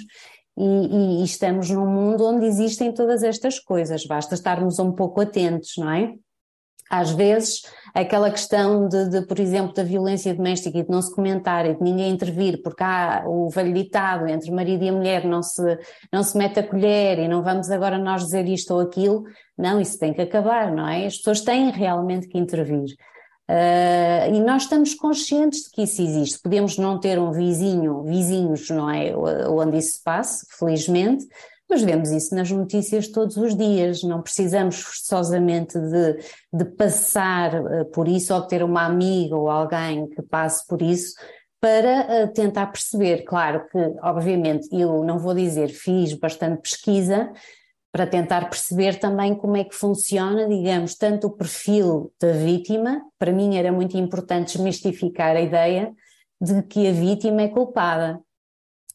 e, 0.58 0.64
e, 0.64 1.22
e 1.22 1.24
estamos 1.24 1.70
num 1.70 1.86
mundo 1.86 2.26
onde 2.26 2.46
existem 2.46 2.94
todas 2.94 3.24
estas 3.24 3.60
coisas, 3.60 4.06
basta 4.06 4.36
estarmos 4.36 4.80
um 4.80 4.92
pouco 4.92 5.22
atentos, 5.22 5.74
não 5.78 5.92
é? 5.92 6.14
às 6.90 7.12
vezes, 7.12 7.62
aquela 7.96 8.30
questão 8.30 8.90
de, 8.90 9.10
de, 9.10 9.22
por 9.22 9.40
exemplo, 9.40 9.74
da 9.74 9.82
violência 9.82 10.34
doméstica 10.34 10.78
e 10.78 10.84
de 10.84 10.90
não 10.90 11.02
se 11.02 11.16
comentar 11.16 11.66
e 11.66 11.76
de 11.76 11.82
ninguém 11.82 12.12
intervir, 12.12 12.62
porque 12.62 12.84
há 12.84 13.24
o 13.26 13.50
velho 13.50 13.74
ditado 13.74 14.28
entre 14.28 14.52
marido 14.52 14.84
e 14.84 14.92
mulher 14.92 15.24
não 15.24 15.42
se, 15.42 15.80
não 16.12 16.22
se 16.22 16.38
mete 16.38 16.60
a 16.60 16.68
colher 16.68 17.20
e 17.20 17.28
não 17.30 17.42
vamos 17.42 17.72
agora 17.72 17.98
nós 17.98 18.26
dizer 18.26 18.50
isto 18.50 18.74
ou 18.74 18.82
aquilo. 18.82 19.24
Não, 19.58 19.80
isso 19.80 19.98
tem 19.98 20.14
que 20.14 20.22
acabar, 20.22 20.74
não 20.74 20.86
é? 20.86 21.06
As 21.06 21.16
pessoas 21.16 21.40
têm 21.40 21.72
realmente 21.72 22.28
que 22.28 22.38
intervir. 22.38 22.98
Uh, 23.50 24.34
e 24.34 24.40
nós 24.42 24.64
estamos 24.64 24.94
conscientes 24.94 25.64
de 25.64 25.70
que 25.70 25.84
isso 25.84 26.02
existe. 26.02 26.42
Podemos 26.42 26.78
não 26.78 27.00
ter 27.00 27.18
um 27.18 27.32
vizinho, 27.32 28.04
vizinhos, 28.04 28.70
não 28.72 28.90
é? 28.90 29.16
Onde 29.16 29.78
isso 29.78 29.98
se 29.98 30.04
passe, 30.04 30.46
felizmente, 30.60 31.26
mas 31.70 31.82
vemos 31.82 32.12
isso 32.12 32.36
nas 32.36 32.50
notícias 32.52 33.08
todos 33.08 33.38
os 33.38 33.56
dias, 33.56 34.04
não 34.04 34.22
precisamos 34.22 34.80
forçosamente 34.80 35.80
de, 35.80 36.18
de 36.54 36.66
passar 36.66 37.62
uh, 37.62 37.86
por 37.86 38.08
isso 38.08 38.34
ou 38.34 38.42
ter 38.42 38.64
uma 38.64 38.86
amiga 38.86 39.36
ou 39.36 39.50
alguém 39.50 40.08
que 40.10 40.22
passe 40.22 40.66
por 40.68 40.82
isso 40.82 41.16
para 41.60 42.26
uh, 42.26 42.34
tentar 42.34 42.68
perceber. 42.68 43.24
Claro 43.24 43.66
que, 43.72 43.78
obviamente, 44.04 44.68
eu 44.72 45.04
não 45.04 45.18
vou 45.18 45.34
dizer 45.34 45.70
fiz 45.70 46.14
bastante 46.14 46.62
pesquisa 46.62 47.32
para 47.92 48.06
tentar 48.06 48.50
perceber 48.50 49.00
também 49.00 49.34
como 49.34 49.56
é 49.56 49.64
que 49.64 49.74
funciona, 49.74 50.50
digamos, 50.50 50.96
tanto 50.96 51.28
o 51.28 51.32
perfil 51.32 52.12
da 52.20 52.34
vítima, 52.34 53.02
para 53.18 53.32
mim 53.32 53.56
era 53.56 53.72
muito 53.72 53.98
importante 53.98 54.58
desmistificar 54.58 55.36
a 55.36 55.40
ideia 55.42 55.94
de 56.42 56.62
que 56.64 56.88
a 56.90 56.92
vítima 56.92 57.44
é 57.44 57.48
culpada. 57.48 58.20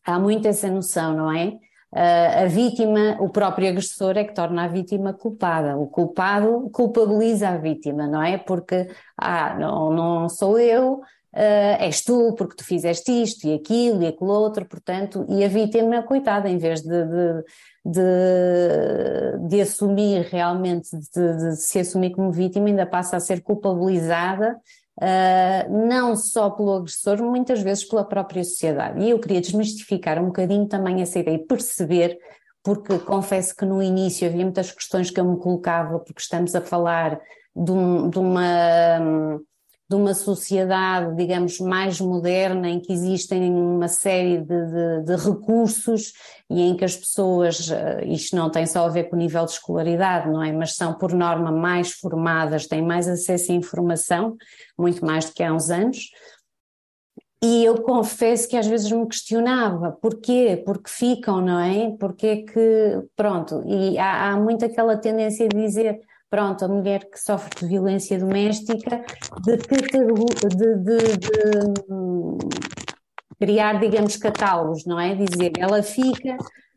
Há 0.05 0.18
muito 0.18 0.47
essa 0.47 0.71
noção, 0.71 1.16
não 1.16 1.33
é? 1.33 1.55
A 1.93 2.47
vítima, 2.47 3.16
o 3.20 3.28
próprio 3.28 3.68
agressor 3.68 4.16
é 4.16 4.24
que 4.24 4.34
torna 4.34 4.64
a 4.64 4.68
vítima 4.68 5.12
culpada. 5.12 5.76
O 5.76 5.86
culpado 5.86 6.70
culpabiliza 6.70 7.49
a 7.49 7.57
vítima, 7.57 8.07
não 8.07 8.22
é? 8.22 8.38
Porque, 8.38 8.88
ah, 9.16 9.57
não, 9.59 9.93
não 9.93 10.28
sou 10.28 10.59
eu, 10.59 11.01
Uh, 11.32 11.78
és 11.78 12.03
tu, 12.03 12.34
porque 12.34 12.57
tu 12.57 12.64
fizeste 12.64 13.12
isto 13.22 13.47
e 13.47 13.55
aquilo 13.55 14.03
e 14.03 14.09
aquilo 14.09 14.32
outro, 14.32 14.64
portanto, 14.66 15.24
e 15.28 15.45
a 15.45 15.49
vítima, 15.49 16.03
coitada, 16.03 16.49
em 16.49 16.59
vez 16.59 16.80
de, 16.82 16.88
de, 16.88 17.45
de, 17.84 19.49
de 19.49 19.61
assumir 19.61 20.22
realmente, 20.22 20.88
de, 20.91 21.36
de, 21.36 21.57
se 21.57 21.78
assumir 21.78 22.11
como 22.11 22.32
vítima, 22.32 22.66
ainda 22.66 22.84
passa 22.84 23.16
a 23.16 23.20
ser 23.20 23.43
culpabilizada 23.43 24.59
uh, 25.01 25.86
não 25.88 26.14
só 26.14 26.51
pelo 26.51 26.74
agressor, 26.74 27.22
muitas 27.22 27.62
vezes 27.62 27.84
pela 27.84 28.05
própria 28.05 28.44
sociedade. 28.44 29.03
E 29.03 29.11
eu 29.11 29.18
queria 29.18 29.40
desmistificar 29.40 30.22
um 30.22 30.26
bocadinho 30.26 30.66
também 30.66 31.01
essa 31.01 31.18
ideia, 31.18 31.38
perceber, 31.38 32.18
porque 32.62 32.98
confesso 32.98 33.57
que 33.57 33.64
no 33.64 33.82
início 33.82 34.28
havia 34.28 34.44
muitas 34.44 34.70
questões 34.70 35.11
que 35.11 35.18
eu 35.18 35.24
me 35.24 35.38
colocava, 35.38 35.98
porque 35.98 36.20
estamos 36.20 36.55
a 36.55 36.61
falar 36.61 37.18
de, 37.57 37.72
um, 37.72 38.11
de 38.11 38.18
uma 38.18 39.40
de 39.91 39.97
uma 39.97 40.14
sociedade, 40.14 41.16
digamos, 41.16 41.59
mais 41.59 42.01
moderna, 42.01 42.68
em 42.68 42.78
que 42.78 42.93
existem 42.93 43.51
uma 43.51 43.88
série 43.88 44.38
de, 44.38 44.47
de, 44.47 45.03
de, 45.03 45.16
recursos 45.16 46.12
e 46.49 46.62
em 46.62 46.76
que 46.76 46.84
as 46.84 46.95
pessoas, 46.95 47.68
eh, 47.68 48.05
isto 48.05 48.36
não 48.36 48.49
tem 48.49 48.66
só 48.66 48.86
a 48.86 48.88
ver 48.88 49.11
com 49.11 49.16
o 49.16 49.18
nível 49.18 49.45
de 49.45 49.51
escolaridade, 49.51 50.30
não 50.30 50.45
é? 50.45 50.53
Mas 50.53 50.76
são, 50.76 50.95
por 50.95 51.12
norma, 51.12 51.51
mais 51.51 51.91
formadas, 51.91 52.68
têm 52.68 52.80
mais 52.80 53.09
acesso 53.09 53.51
à 53.51 53.55
informação, 53.57 54.36
muito 54.78 55.05
mais 55.05 55.24
do 55.24 55.32
que 55.32 55.43
há 55.43 55.53
uns 55.53 55.70
anos. 55.70 56.12
E 57.43 57.64
eu 57.64 57.82
confesso 57.82 58.49
que 58.49 58.57
às 58.57 58.68
vezes 58.68 58.93
me 58.93 59.09
questionava, 59.09 59.91
porquê? 59.91 60.62
Porque 60.64 60.88
ficam, 60.88 61.41
não 61.41 61.59
é? 61.59 61.97
Porque 61.99 62.43
que, 62.43 63.03
pronto, 63.16 63.64
e 63.66 63.99
há, 63.99 64.30
há 64.30 64.36
muito 64.36 64.64
aquela 64.64 64.97
tendência 64.97 65.49
de 65.49 65.61
dizer, 65.61 65.99
pronto, 66.31 66.64
a 66.64 66.68
mulher 66.68 67.11
que 67.11 67.18
sofre 67.18 67.51
de 67.59 67.66
violência 67.66 68.18
doméstica, 68.18 69.05
de, 69.43 69.57
de, 69.57 69.81
de, 70.57 71.16
de 71.18 72.47
criar, 73.39 73.81
digamos, 73.81 74.16
catálogos, 74.16 74.87
não 74.87 75.01
é? 75.01 75.14
Dizer, 75.14 75.53
ela 75.59 75.83
fica 75.83 76.37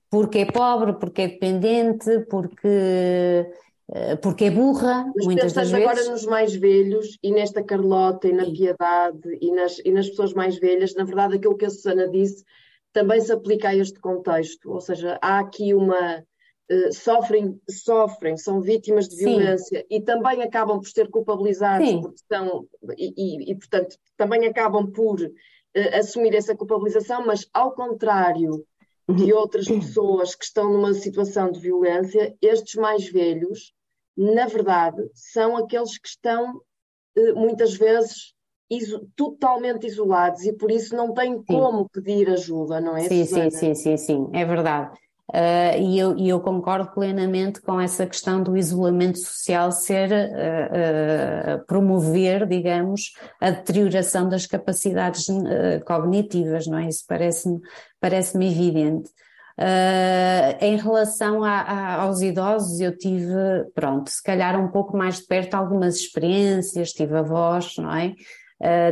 porque 0.10 0.40
é 0.40 0.46
pobre, 0.46 0.94
porque 0.94 1.24
é 1.24 1.28
dependente, 1.28 2.20
porque, 2.30 3.48
eh, 3.92 4.16
porque 4.18 4.46
é 4.46 4.52
burra, 4.52 5.12
Mas 5.16 5.26
muitas 5.26 5.54
das 5.54 5.72
vezes. 5.72 5.88
agora 5.88 6.12
nos 6.12 6.26
mais 6.26 6.56
velhos 6.56 7.18
e 7.22 7.32
nesta 7.32 7.64
Carlota 7.64 8.28
e 8.28 8.32
na 8.32 8.46
Sim. 8.46 8.54
Piedade 8.54 9.38
e 9.42 9.52
nas, 9.52 9.80
e 9.84 9.92
nas 9.92 10.10
pessoas 10.10 10.34
mais 10.34 10.60
velhas, 10.60 10.94
na 10.94 11.04
verdade 11.04 11.36
aquilo 11.36 11.58
que 11.58 11.66
a 11.66 11.70
Susana 11.70 12.08
disse 12.08 12.44
também 12.92 13.20
se 13.22 13.32
aplica 13.32 13.70
a 13.70 13.76
este 13.76 14.00
contexto, 14.00 14.72
ou 14.72 14.80
seja, 14.80 15.18
há 15.20 15.40
aqui 15.40 15.74
uma 15.74 16.24
sofrem, 16.92 17.60
sofrem, 17.70 18.38
são 18.38 18.62
vítimas 18.62 19.08
de 19.08 19.18
violência 19.18 19.80
Sim. 19.80 19.86
e 19.90 20.02
também 20.02 20.42
acabam 20.42 20.80
por 20.80 20.88
ser 20.88 21.10
culpabilizados 21.10 21.88
são, 22.32 22.66
e, 22.98 23.14
e, 23.18 23.52
e, 23.52 23.56
portanto 23.56 23.98
também 24.18 24.46
acabam 24.48 24.90
por 24.92 25.20
uh, 25.22 25.98
assumir 25.98 26.34
essa 26.36 26.56
culpabilização, 26.56 27.26
mas 27.26 27.48
ao 27.54 27.74
contrário 27.74 28.66
de 29.10 29.34
uhum. 29.34 29.40
outras 29.40 29.68
pessoas 29.68 30.36
que 30.36 30.46
estão 30.46 30.72
numa 30.72 30.94
situação 30.94 31.52
de 31.52 31.60
violência, 31.60 32.36
estes 32.42 32.76
mais 32.76 33.06
velhos, 33.10 33.74
na 34.16 34.46
verdade, 34.46 35.02
são 35.14 35.58
aqueles 35.58 35.98
que 35.98 36.08
estão 36.08 36.56
uh, 36.56 37.36
muitas 37.36 37.74
vezes 37.74 38.34
iso 38.70 39.08
totalmente 39.16 39.86
isolados 39.86 40.44
e 40.46 40.54
por 40.54 40.72
isso 40.72 40.96
não 40.96 41.14
têm 41.14 41.44
como 41.44 41.90
pedir 41.90 42.30
ajuda, 42.30 42.80
não 42.80 42.96
é? 42.96 43.02
Sim, 43.02 43.26
sim, 43.26 43.50
sim, 43.50 43.76
sim, 43.76 43.98
sim, 43.98 44.30
é 44.34 44.46
verdade. 44.46 44.98
Uh, 45.32 45.80
e, 45.80 45.98
eu, 45.98 46.18
e 46.18 46.28
eu 46.28 46.40
concordo 46.42 46.92
plenamente 46.92 47.62
com 47.62 47.80
essa 47.80 48.06
questão 48.06 48.44
do 48.44 48.58
isolamento 48.58 49.18
social 49.20 49.72
ser 49.72 50.12
uh, 50.12 51.62
uh, 51.62 51.66
promover, 51.66 52.46
digamos, 52.46 53.14
a 53.40 53.50
deterioração 53.50 54.28
das 54.28 54.46
capacidades 54.46 55.28
cognitivas, 55.86 56.68
não 56.68 56.78
é? 56.78 56.90
Isso 56.90 57.06
parece-me 57.08 57.60
parece-me 58.02 58.52
evidente. 58.52 59.10
em 60.60 60.76
relação 60.76 61.42
a, 61.42 61.62
a, 61.62 62.02
aos 62.02 62.22
idosos, 62.22 62.82
eu 62.82 62.96
tive, 62.98 63.34
pronto, 63.74 64.10
se 64.10 64.22
calhar 64.22 64.60
um 64.60 64.68
pouco 64.68 64.98
mais 64.98 65.20
de 65.20 65.26
perto 65.26 65.54
algumas 65.56 65.96
experiências, 65.96 66.92
tive 66.92 67.16
avós, 67.18 67.78
não 67.78 67.96
é? 67.96 68.14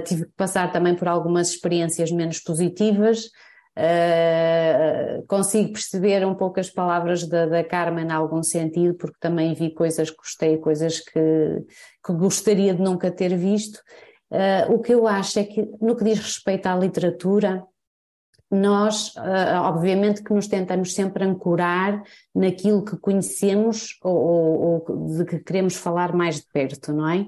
tive 0.05 0.25
que 0.25 0.31
passar 0.37 0.71
também 0.71 0.95
por 0.95 1.09
algumas 1.09 1.49
experiências 1.49 2.09
menos 2.09 2.39
positivas, 2.39 3.29
Uh, 3.77 5.25
consigo 5.27 5.71
perceber 5.71 6.25
um 6.25 6.35
pouco 6.35 6.59
as 6.59 6.69
palavras 6.69 7.25
da, 7.25 7.45
da 7.45 7.63
Carmen 7.63 8.05
em 8.05 8.11
algum 8.11 8.43
sentido, 8.43 8.95
porque 8.95 9.15
também 9.19 9.53
vi 9.53 9.73
coisas 9.73 10.09
que 10.09 10.17
gostei, 10.17 10.57
coisas 10.57 10.99
que, 10.99 11.65
que 12.05 12.13
gostaria 12.13 12.73
de 12.73 12.81
nunca 12.81 13.09
ter 13.09 13.35
visto. 13.37 13.77
Uh, 14.29 14.73
o 14.73 14.79
que 14.79 14.93
eu 14.93 15.07
acho 15.07 15.39
é 15.39 15.43
que, 15.45 15.69
no 15.79 15.95
que 15.95 16.03
diz 16.03 16.19
respeito 16.19 16.67
à 16.67 16.75
literatura, 16.75 17.63
nós, 18.51 19.15
uh, 19.15 19.61
obviamente, 19.63 20.21
que 20.21 20.33
nos 20.33 20.47
tentamos 20.47 20.93
sempre 20.93 21.23
ancorar 21.23 22.03
naquilo 22.35 22.83
que 22.83 22.97
conhecemos 22.97 23.97
ou, 24.03 24.15
ou, 24.15 24.85
ou 24.89 25.07
de 25.07 25.23
que 25.23 25.39
queremos 25.39 25.75
falar 25.75 26.13
mais 26.13 26.41
de 26.41 26.47
perto, 26.51 26.91
não 26.91 27.09
é? 27.09 27.25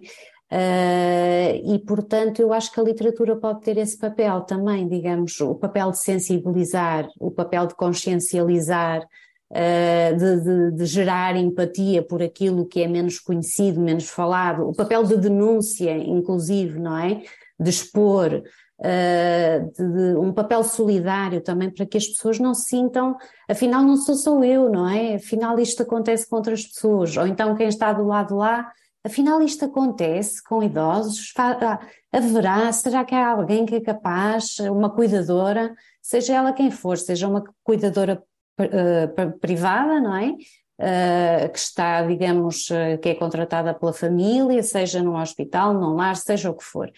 Uh, 0.53 1.73
e, 1.73 1.79
portanto, 1.79 2.39
eu 2.39 2.53
acho 2.53 2.71
que 2.71 2.79
a 2.79 2.83
literatura 2.83 3.35
pode 3.35 3.61
ter 3.61 3.75
esse 3.75 3.97
papel 3.97 4.41
também, 4.41 4.87
digamos, 4.87 5.41
o 5.41 5.55
papel 5.55 5.89
de 5.89 5.97
sensibilizar, 5.97 7.07
o 7.19 7.31
papel 7.31 7.65
de 7.65 7.73
consciencializar, 7.73 9.01
uh, 9.01 10.15
de, 10.15 10.41
de, 10.43 10.71
de, 10.77 10.85
gerar 10.85 11.35
empatia 11.35 12.03
por 12.03 12.21
aquilo 12.21 12.67
que 12.67 12.83
é 12.83 12.87
menos 12.87 13.17
conhecido, 13.19 13.81
menos 13.81 14.07
falado, 14.07 14.69
o 14.69 14.75
papel 14.75 15.03
de 15.03 15.17
denúncia, 15.17 15.97
inclusive, 15.97 16.77
não 16.77 16.99
é? 16.99 17.23
De 17.59 17.71
expor, 17.71 18.43
uh, 18.79 19.71
de, 19.75 20.15
um 20.19 20.31
papel 20.31 20.63
solidário 20.63 21.41
também 21.41 21.71
para 21.71 21.87
que 21.87 21.97
as 21.97 22.05
pessoas 22.05 22.37
não 22.37 22.53
se 22.53 22.69
sintam, 22.69 23.17
afinal 23.49 23.81
não 23.81 23.97
sou 23.97 24.13
só 24.13 24.43
eu, 24.43 24.69
não 24.69 24.87
é? 24.87 25.15
Afinal 25.15 25.57
isto 25.57 25.81
acontece 25.81 26.29
com 26.29 26.35
outras 26.35 26.63
pessoas, 26.63 27.17
ou 27.17 27.25
então 27.25 27.55
quem 27.55 27.67
está 27.69 27.91
do 27.91 28.05
lado 28.05 28.35
lá 28.35 28.71
Afinal, 29.05 29.41
isto 29.41 29.65
acontece 29.65 30.41
com 30.41 30.63
idosos? 30.63 31.33
Ah, 31.37 31.81
haverá? 32.09 32.71
Será 32.71 33.03
que 33.03 33.13
há 33.13 33.31
alguém 33.31 33.65
que 33.65 33.75
é 33.75 33.81
capaz, 33.81 34.59
uma 34.59 34.89
cuidadora, 34.89 35.75
seja 36.01 36.35
ela 36.35 36.53
quem 36.53 36.71
for, 36.71 36.97
seja 36.97 37.27
uma 37.27 37.43
cuidadora 37.63 38.23
uh, 38.61 39.39
privada, 39.39 39.99
não 39.99 40.15
é? 40.15 40.29
Uh, 40.29 41.51
que 41.51 41.59
está, 41.59 42.01
digamos, 42.03 42.69
que 43.01 43.09
é 43.09 43.15
contratada 43.15 43.73
pela 43.73 43.91
família, 43.91 44.63
seja 44.63 45.03
num 45.03 45.19
hospital, 45.19 45.73
num 45.73 45.95
lar, 45.95 46.15
seja 46.15 46.49
o 46.49 46.55
que 46.55 46.63
for. 46.63 46.89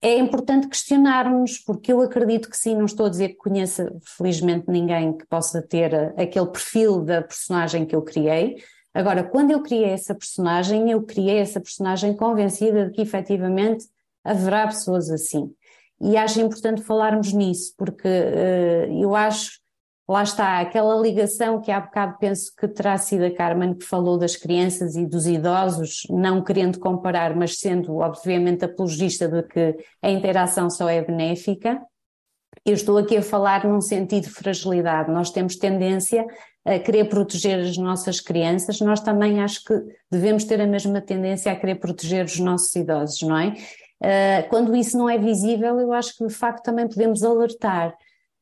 É 0.00 0.16
importante 0.16 0.68
questionarmos, 0.68 1.58
porque 1.58 1.92
eu 1.92 2.00
acredito 2.00 2.48
que 2.48 2.56
sim, 2.56 2.76
não 2.76 2.84
estou 2.84 3.06
a 3.06 3.08
dizer 3.08 3.30
que 3.30 3.36
conheça 3.36 3.92
felizmente 4.16 4.66
ninguém 4.68 5.18
que 5.18 5.26
possa 5.26 5.60
ter 5.60 5.92
aquele 6.16 6.46
perfil 6.46 7.04
da 7.04 7.20
personagem 7.20 7.84
que 7.84 7.96
eu 7.96 8.02
criei, 8.02 8.62
Agora, 8.94 9.22
quando 9.22 9.50
eu 9.50 9.62
criei 9.62 9.90
essa 9.90 10.14
personagem, 10.14 10.90
eu 10.90 11.02
criei 11.02 11.38
essa 11.38 11.60
personagem 11.60 12.16
convencida 12.16 12.86
de 12.86 12.92
que 12.92 13.02
efetivamente 13.02 13.86
haverá 14.24 14.66
pessoas 14.66 15.10
assim. 15.10 15.52
E 16.00 16.16
acho 16.16 16.40
importante 16.40 16.82
falarmos 16.82 17.32
nisso, 17.32 17.74
porque 17.76 18.08
uh, 18.08 19.02
eu 19.02 19.14
acho 19.14 19.58
lá 20.08 20.22
está, 20.22 20.60
aquela 20.60 20.98
ligação 20.98 21.60
que 21.60 21.70
há 21.70 21.80
bocado 21.80 22.16
penso 22.18 22.50
que 22.56 22.66
terá 22.66 22.96
sido 22.96 23.26
a 23.26 23.30
Carmen 23.30 23.74
que 23.74 23.84
falou 23.84 24.16
das 24.16 24.36
crianças 24.36 24.96
e 24.96 25.04
dos 25.04 25.26
idosos, 25.26 26.06
não 26.08 26.42
querendo 26.42 26.80
comparar, 26.80 27.36
mas 27.36 27.58
sendo 27.58 27.96
obviamente 27.96 28.64
apologista 28.64 29.28
de 29.28 29.42
que 29.42 29.76
a 30.00 30.10
interação 30.10 30.70
só 30.70 30.88
é 30.88 31.02
benéfica. 31.02 31.78
Eu 32.64 32.72
estou 32.72 32.96
aqui 32.96 33.18
a 33.18 33.22
falar 33.22 33.66
num 33.66 33.82
sentido 33.82 34.24
de 34.24 34.30
fragilidade. 34.30 35.10
Nós 35.10 35.30
temos 35.30 35.56
tendência 35.56 36.26
a 36.74 36.78
querer 36.78 37.08
proteger 37.08 37.58
as 37.60 37.76
nossas 37.76 38.20
crianças, 38.20 38.80
nós 38.80 39.00
também 39.00 39.40
acho 39.40 39.64
que 39.64 39.74
devemos 40.10 40.44
ter 40.44 40.60
a 40.60 40.66
mesma 40.66 41.00
tendência 41.00 41.50
a 41.50 41.56
querer 41.56 41.76
proteger 41.76 42.24
os 42.24 42.38
nossos 42.38 42.74
idosos, 42.76 43.22
não 43.22 43.38
é? 43.38 43.54
Ah, 44.02 44.44
quando 44.48 44.76
isso 44.76 44.96
não 44.96 45.08
é 45.08 45.18
visível, 45.18 45.80
eu 45.80 45.92
acho 45.92 46.16
que 46.16 46.26
de 46.26 46.32
facto 46.32 46.62
também 46.62 46.88
podemos 46.88 47.22
alertar 47.22 47.96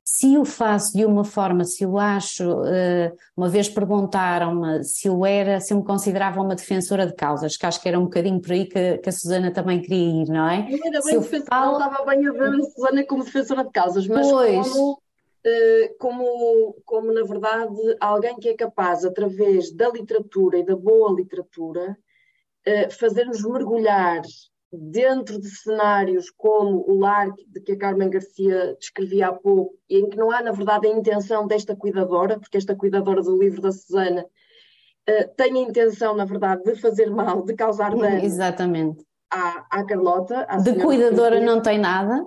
se 0.09 0.39
o 0.39 0.45
faço 0.45 0.97
de 0.97 1.05
uma 1.05 1.25
forma, 1.25 1.65
se 1.65 1.83
eu 1.83 1.99
acho, 1.99 2.65
eh, 2.65 3.13
uma 3.37 3.49
vez 3.49 3.69
perguntaram-me 3.69 4.85
se 4.85 5.09
eu 5.09 5.27
era, 5.27 5.59
se 5.61 5.75
eu 5.75 5.79
me 5.79 5.85
considerava 5.85 6.41
uma 6.41 6.55
defensora 6.55 7.05
de 7.05 7.13
causas, 7.13 7.57
que 7.57 7.67
acho 7.67 7.83
que 7.83 7.89
era 7.89 7.99
um 7.99 8.05
bocadinho 8.05 8.41
por 8.41 8.53
aí 8.53 8.67
que, 8.67 8.99
que 8.99 9.09
a 9.09 9.13
Susana 9.13 9.51
também 9.51 9.83
queria 9.83 10.23
ir, 10.23 10.29
não 10.29 10.49
é? 10.49 10.69
Eu 10.71 10.79
era 10.85 11.03
bem 11.03 11.19
defensora, 11.19 11.45
falo... 11.51 11.73
estava 11.73 12.05
bem 12.07 12.25
a 12.25 12.33
ver 12.33 12.55
a 12.55 12.63
Susana 12.63 13.05
como 13.05 13.25
defensora 13.25 13.65
de 13.65 13.71
causas, 13.73 14.07
mas 14.07 14.31
pois. 14.31 14.69
como, 14.69 14.99
como, 15.99 16.75
como, 16.85 17.13
na 17.13 17.23
verdade, 17.23 17.77
alguém 18.01 18.37
que 18.37 18.49
é 18.49 18.55
capaz, 18.55 19.05
através 19.05 19.73
da 19.73 19.89
literatura 19.89 20.59
e 20.59 20.65
da 20.65 20.75
boa 20.77 21.13
literatura, 21.13 21.97
eh, 22.65 22.91
fazer-nos 22.91 23.45
mergulhar 23.45 24.23
dentro 24.73 25.41
de 25.41 25.49
cenários 25.49 26.31
como 26.31 26.85
o 26.89 26.99
lar 26.99 27.33
de 27.49 27.61
que 27.61 27.73
a 27.73 27.79
Carmen 27.79 28.11
Garcia 28.11 28.77
descrevia 28.79 29.29
há 29.29 29.33
pouco, 29.33 29.75
em 29.89 30.09
que 30.09 30.17
não 30.17 30.31
há, 30.31 30.43
na 30.43 30.53
verdade, 30.53 30.89
a 30.89 30.91
intenção 30.91 31.47
desta 31.47 31.77
cuidadora, 31.77 32.39
porque 32.39 32.57
esta 32.57 32.75
cuidadora 32.75 33.23
do 33.23 33.39
livro 33.39 33.63
da 33.63 33.73
Susana 33.73 34.23
uh, 35.09 35.35
tem 35.37 35.57
a 35.57 35.69
intenção, 35.69 36.15
na 36.15 36.25
verdade, 36.25 36.65
de 36.65 36.75
fazer 36.81 37.09
mal, 37.11 37.45
de 37.45 37.55
causar 37.55 37.95
dano. 37.95 38.25
Exatamente. 38.25 39.05
À, 39.31 39.67
à 39.71 39.85
Carlota. 39.85 40.45
À 40.49 40.59
de 40.59 40.75
cuidadora 40.75 41.41
não 41.41 41.63
tem 41.63 41.79
nada. 41.79 42.25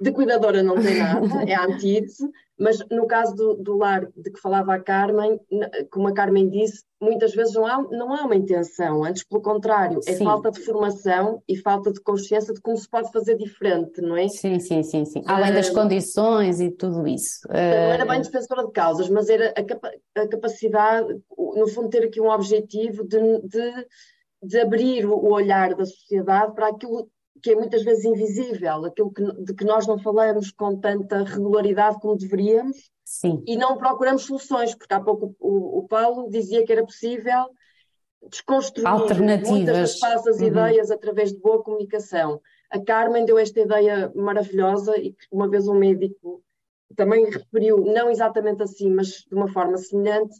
De 0.00 0.10
cuidadora 0.10 0.62
não 0.62 0.74
tem 0.80 0.98
nada, 0.98 1.44
é 1.46 1.54
a 1.54 1.64
antítese, 1.64 2.28
mas 2.58 2.78
no 2.90 3.06
caso 3.06 3.34
do, 3.34 3.54
do, 3.56 3.76
lar 3.76 4.08
de 4.16 4.30
que 4.30 4.40
falava 4.40 4.74
a 4.74 4.80
Carmen, 4.80 5.38
como 5.90 6.08
a 6.08 6.14
Carmen 6.14 6.48
disse, 6.48 6.84
muitas 7.00 7.34
vezes 7.34 7.54
não 7.54 7.66
há, 7.66 7.82
não 7.90 8.14
há 8.14 8.24
uma 8.24 8.36
intenção, 8.36 9.04
antes 9.04 9.24
pelo 9.24 9.42
contrário, 9.42 10.00
é 10.06 10.12
sim. 10.12 10.24
falta 10.24 10.50
de 10.50 10.60
formação 10.60 11.42
e 11.48 11.56
falta 11.56 11.92
de 11.92 12.00
consciência 12.00 12.54
de 12.54 12.60
como 12.60 12.76
se 12.76 12.88
pode 12.88 13.10
fazer 13.10 13.36
diferente, 13.36 14.00
não 14.00 14.16
é? 14.16 14.28
Sim, 14.28 14.60
sim, 14.60 14.82
sim, 14.82 15.04
sim. 15.04 15.22
Além 15.26 15.52
das 15.52 15.70
condições 15.70 16.60
e 16.60 16.70
tudo 16.70 17.06
isso. 17.06 17.40
Não 17.48 17.56
era 17.56 18.06
bem 18.06 18.20
defensora 18.20 18.64
de 18.66 18.72
causas, 18.72 19.08
mas 19.08 19.28
era 19.28 19.48
a, 19.56 19.64
capa 19.64 19.90
a 20.14 20.28
capacidade, 20.28 21.20
no 21.36 21.66
fundo, 21.68 21.88
ter 21.88 22.04
aqui 22.04 22.20
um 22.20 22.30
objetivo 22.30 23.02
de, 23.04 23.18
de, 23.42 23.86
de 24.42 24.60
abrir 24.60 25.06
o 25.06 25.32
olhar 25.32 25.74
da 25.74 25.84
sociedade 25.84 26.54
para 26.54 26.68
aquilo 26.68 27.08
que 27.42 27.50
é 27.50 27.56
muitas 27.56 27.82
vezes 27.82 28.04
invisível, 28.04 28.84
aquilo 28.84 29.12
que, 29.12 29.24
de 29.42 29.54
que 29.54 29.64
nós 29.64 29.86
não 29.86 29.98
falamos 29.98 30.52
com 30.52 30.78
tanta 30.78 31.24
regularidade 31.24 31.98
como 32.00 32.16
deveríamos 32.16 32.90
Sim. 33.04 33.42
e 33.46 33.56
não 33.56 33.76
procuramos 33.76 34.24
soluções, 34.24 34.74
porque 34.74 34.94
há 34.94 35.00
pouco 35.00 35.34
o, 35.40 35.80
o 35.80 35.88
Paulo 35.88 36.30
dizia 36.30 36.64
que 36.64 36.72
era 36.72 36.84
possível 36.84 37.46
desconstruir 38.30 38.88
muitas 39.48 39.66
das 39.66 39.98
falsas 39.98 40.38
uhum. 40.38 40.46
ideias 40.46 40.90
através 40.92 41.32
de 41.32 41.40
boa 41.40 41.60
comunicação. 41.62 42.40
A 42.70 42.80
Carmen 42.80 43.24
deu 43.24 43.36
esta 43.36 43.60
ideia 43.60 44.12
maravilhosa 44.14 44.96
e 44.96 45.12
que 45.12 45.26
uma 45.30 45.48
vez 45.48 45.66
um 45.66 45.74
médico 45.74 46.42
também 46.94 47.24
referiu, 47.24 47.78
não 47.78 48.08
exatamente 48.08 48.62
assim, 48.62 48.88
mas 48.88 49.08
de 49.08 49.34
uma 49.34 49.48
forma 49.48 49.76
semelhante, 49.76 50.36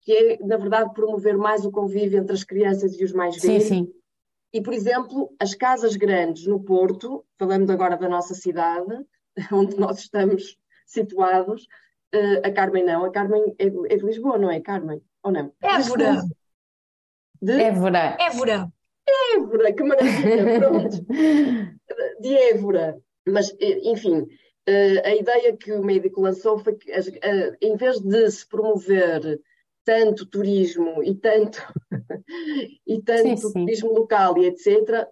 que 0.00 0.12
é, 0.12 0.38
na 0.38 0.56
verdade, 0.56 0.94
promover 0.94 1.36
mais 1.36 1.66
o 1.66 1.70
convívio 1.70 2.18
entre 2.18 2.32
as 2.32 2.44
crianças 2.44 2.98
e 2.98 3.04
os 3.04 3.12
mais 3.12 3.36
velhos. 3.36 3.64
Sim, 3.64 3.84
sim 3.84 3.92
e, 4.52 4.60
por 4.60 4.72
exemplo, 4.72 5.34
as 5.40 5.54
casas 5.54 5.96
grandes 5.96 6.46
no 6.46 6.60
Porto, 6.60 7.24
falando 7.38 7.70
agora 7.70 7.96
da 7.96 8.08
nossa 8.08 8.34
cidade, 8.34 8.94
onde 9.52 9.78
nós 9.78 9.98
estamos 9.98 10.56
situados, 10.86 11.66
uh, 12.14 12.46
a 12.46 12.50
Carmen 12.50 12.84
não, 12.84 13.04
a 13.04 13.10
Carmen 13.10 13.54
é, 13.58 13.66
é, 13.66 13.96
de 13.96 14.04
Lisboa, 14.04 14.38
não 14.38 14.50
é, 14.50 14.60
Carmen? 14.60 15.00
Ou 15.22 15.32
não? 15.32 15.52
Évora. 15.60 16.22
De... 17.42 17.60
Évora. 17.60 18.16
Évora. 18.20 18.72
Évora, 19.34 19.72
que 19.72 19.82
maravilha, 19.82 20.58
pronto. 20.58 21.06
De 22.20 22.34
Évora. 22.34 22.98
Mas, 23.26 23.54
eh, 23.60 23.80
enfim, 23.84 24.20
uh, 24.20 25.00
a 25.04 25.14
ideia 25.14 25.56
que 25.56 25.72
o 25.72 25.84
médico 25.84 26.20
lançou 26.20 26.58
foi 26.58 26.74
que, 26.74 26.90
uh, 26.90 27.56
em 27.60 27.76
vez 27.76 28.00
de 28.00 28.30
se 28.30 28.48
promover 28.48 29.40
tanto 29.86 30.26
turismo 30.26 31.00
e 31.02 31.14
tanto, 31.14 31.62
e 32.84 33.00
tanto 33.00 33.22
sim, 33.22 33.36
sim. 33.36 33.64
turismo 33.64 33.92
local 33.92 34.36
e 34.36 34.46
etc., 34.46 35.06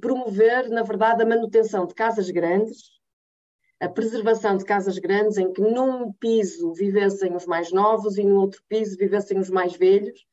promover, 0.00 0.70
na 0.70 0.84
verdade, 0.84 1.22
a 1.22 1.26
manutenção 1.26 1.84
de 1.84 1.94
casas 1.94 2.30
grandes, 2.30 2.78
a 3.80 3.88
preservação 3.88 4.56
de 4.56 4.64
casas 4.64 4.98
grandes 4.98 5.36
em 5.36 5.52
que 5.52 5.60
num 5.60 6.12
piso 6.12 6.72
vivessem 6.72 7.34
os 7.34 7.44
mais 7.44 7.72
novos 7.72 8.18
e 8.18 8.24
no 8.24 8.40
outro 8.40 8.62
piso 8.68 8.96
vivessem 8.96 9.38
os 9.38 9.50
mais 9.50 9.74
velhos 9.74 10.24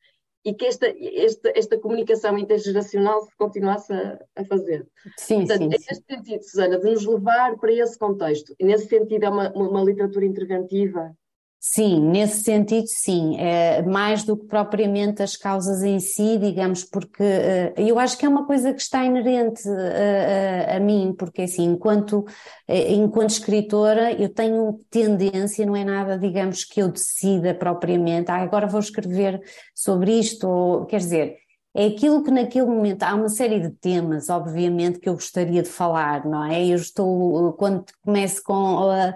e 0.44 0.54
que 0.54 0.66
esta, 0.66 0.86
esta, 0.86 1.52
esta 1.56 1.78
comunicação 1.78 2.38
intergeracional 2.38 3.22
se 3.22 3.36
continuasse 3.36 3.92
a, 3.92 4.24
a 4.36 4.44
fazer. 4.44 4.86
Sim, 5.16 5.38
Portanto, 5.38 5.58
sim, 5.58 5.64
é 5.64 5.68
nesse 5.68 6.02
sentido, 6.08 6.42
Susana, 6.42 6.78
de 6.78 6.90
nos 6.90 7.04
levar 7.04 7.56
para 7.56 7.72
esse 7.72 7.98
contexto. 7.98 8.54
E 8.60 8.64
nesse 8.64 8.86
sentido 8.86 9.24
é 9.24 9.28
uma, 9.28 9.50
uma, 9.50 9.68
uma 9.68 9.82
literatura 9.82 10.24
interventiva 10.24 11.16
Sim, 11.60 12.00
nesse 12.10 12.44
sentido, 12.44 12.86
sim, 12.86 13.36
é 13.36 13.82
mais 13.82 14.22
do 14.22 14.36
que 14.36 14.46
propriamente 14.46 15.24
as 15.24 15.36
causas 15.36 15.82
em 15.82 15.98
si, 15.98 16.38
digamos, 16.38 16.84
porque 16.84 17.22
uh, 17.22 17.80
eu 17.80 17.98
acho 17.98 18.16
que 18.16 18.24
é 18.24 18.28
uma 18.28 18.46
coisa 18.46 18.72
que 18.72 18.80
está 18.80 19.04
inerente 19.04 19.68
a, 19.68 20.74
a, 20.74 20.76
a 20.76 20.80
mim, 20.80 21.12
porque 21.18 21.42
assim, 21.42 21.64
enquanto, 21.64 22.24
eh, 22.68 22.92
enquanto 22.92 23.30
escritora, 23.30 24.12
eu 24.12 24.28
tenho 24.28 24.78
tendência, 24.88 25.66
não 25.66 25.74
é 25.74 25.84
nada, 25.84 26.16
digamos, 26.16 26.64
que 26.64 26.80
eu 26.80 26.88
decida 26.92 27.52
propriamente, 27.52 28.30
ah, 28.30 28.36
agora 28.36 28.68
vou 28.68 28.78
escrever 28.78 29.42
sobre 29.74 30.12
isto, 30.12 30.46
ou, 30.48 30.86
quer 30.86 30.98
dizer, 30.98 31.38
é 31.78 31.86
aquilo 31.86 32.24
que 32.24 32.30
naquele 32.32 32.66
momento 32.66 33.04
há 33.04 33.14
uma 33.14 33.28
série 33.28 33.60
de 33.60 33.70
temas, 33.70 34.28
obviamente, 34.28 34.98
que 34.98 35.08
eu 35.08 35.12
gostaria 35.14 35.62
de 35.62 35.68
falar, 35.68 36.26
não 36.26 36.44
é? 36.44 36.66
Eu 36.66 36.74
estou, 36.74 37.52
quando 37.52 37.84
começo 38.04 38.42
com 38.42 38.90
a, 38.90 39.14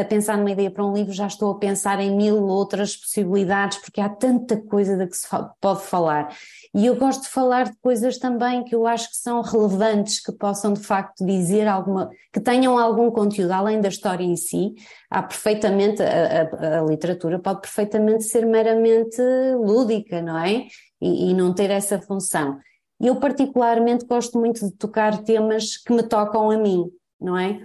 a, 0.00 0.04
pensar 0.04 0.36
numa 0.36 0.50
ideia 0.50 0.68
para 0.68 0.84
um 0.84 0.92
livro, 0.92 1.12
já 1.12 1.28
estou 1.28 1.52
a 1.52 1.58
pensar 1.60 2.00
em 2.00 2.10
mil 2.16 2.42
outras 2.42 2.96
possibilidades, 2.96 3.78
porque 3.78 4.00
há 4.00 4.08
tanta 4.08 4.60
coisa 4.60 4.96
de 4.96 5.06
que 5.06 5.16
se 5.16 5.28
pode 5.60 5.82
falar. 5.82 6.36
E 6.74 6.86
eu 6.86 6.96
gosto 6.96 7.22
de 7.22 7.28
falar 7.28 7.66
de 7.70 7.76
coisas 7.80 8.18
também 8.18 8.64
que 8.64 8.74
eu 8.74 8.84
acho 8.84 9.08
que 9.08 9.16
são 9.18 9.40
relevantes, 9.40 10.20
que 10.20 10.32
possam 10.32 10.72
de 10.72 10.80
facto 10.80 11.24
dizer 11.24 11.68
alguma, 11.68 12.10
que 12.32 12.40
tenham 12.40 12.80
algum 12.80 13.12
conteúdo, 13.12 13.52
além 13.52 13.80
da 13.80 13.88
história 13.88 14.24
em 14.24 14.34
si. 14.34 14.74
Há 15.08 15.22
perfeitamente, 15.22 16.02
a, 16.02 16.48
a, 16.50 16.80
a 16.80 16.82
literatura 16.82 17.38
pode 17.38 17.60
perfeitamente 17.60 18.24
ser 18.24 18.44
meramente 18.44 19.22
lúdica, 19.54 20.20
não 20.20 20.36
é? 20.36 20.66
E, 21.02 21.30
e 21.30 21.34
não 21.34 21.52
ter 21.52 21.70
essa 21.70 22.00
função. 22.00 22.60
Eu 23.00 23.16
particularmente 23.16 24.06
gosto 24.06 24.38
muito 24.38 24.64
de 24.64 24.72
tocar 24.76 25.24
temas 25.24 25.76
que 25.76 25.92
me 25.92 26.04
tocam 26.04 26.48
a 26.52 26.56
mim, 26.56 26.88
não 27.20 27.36
é? 27.36 27.60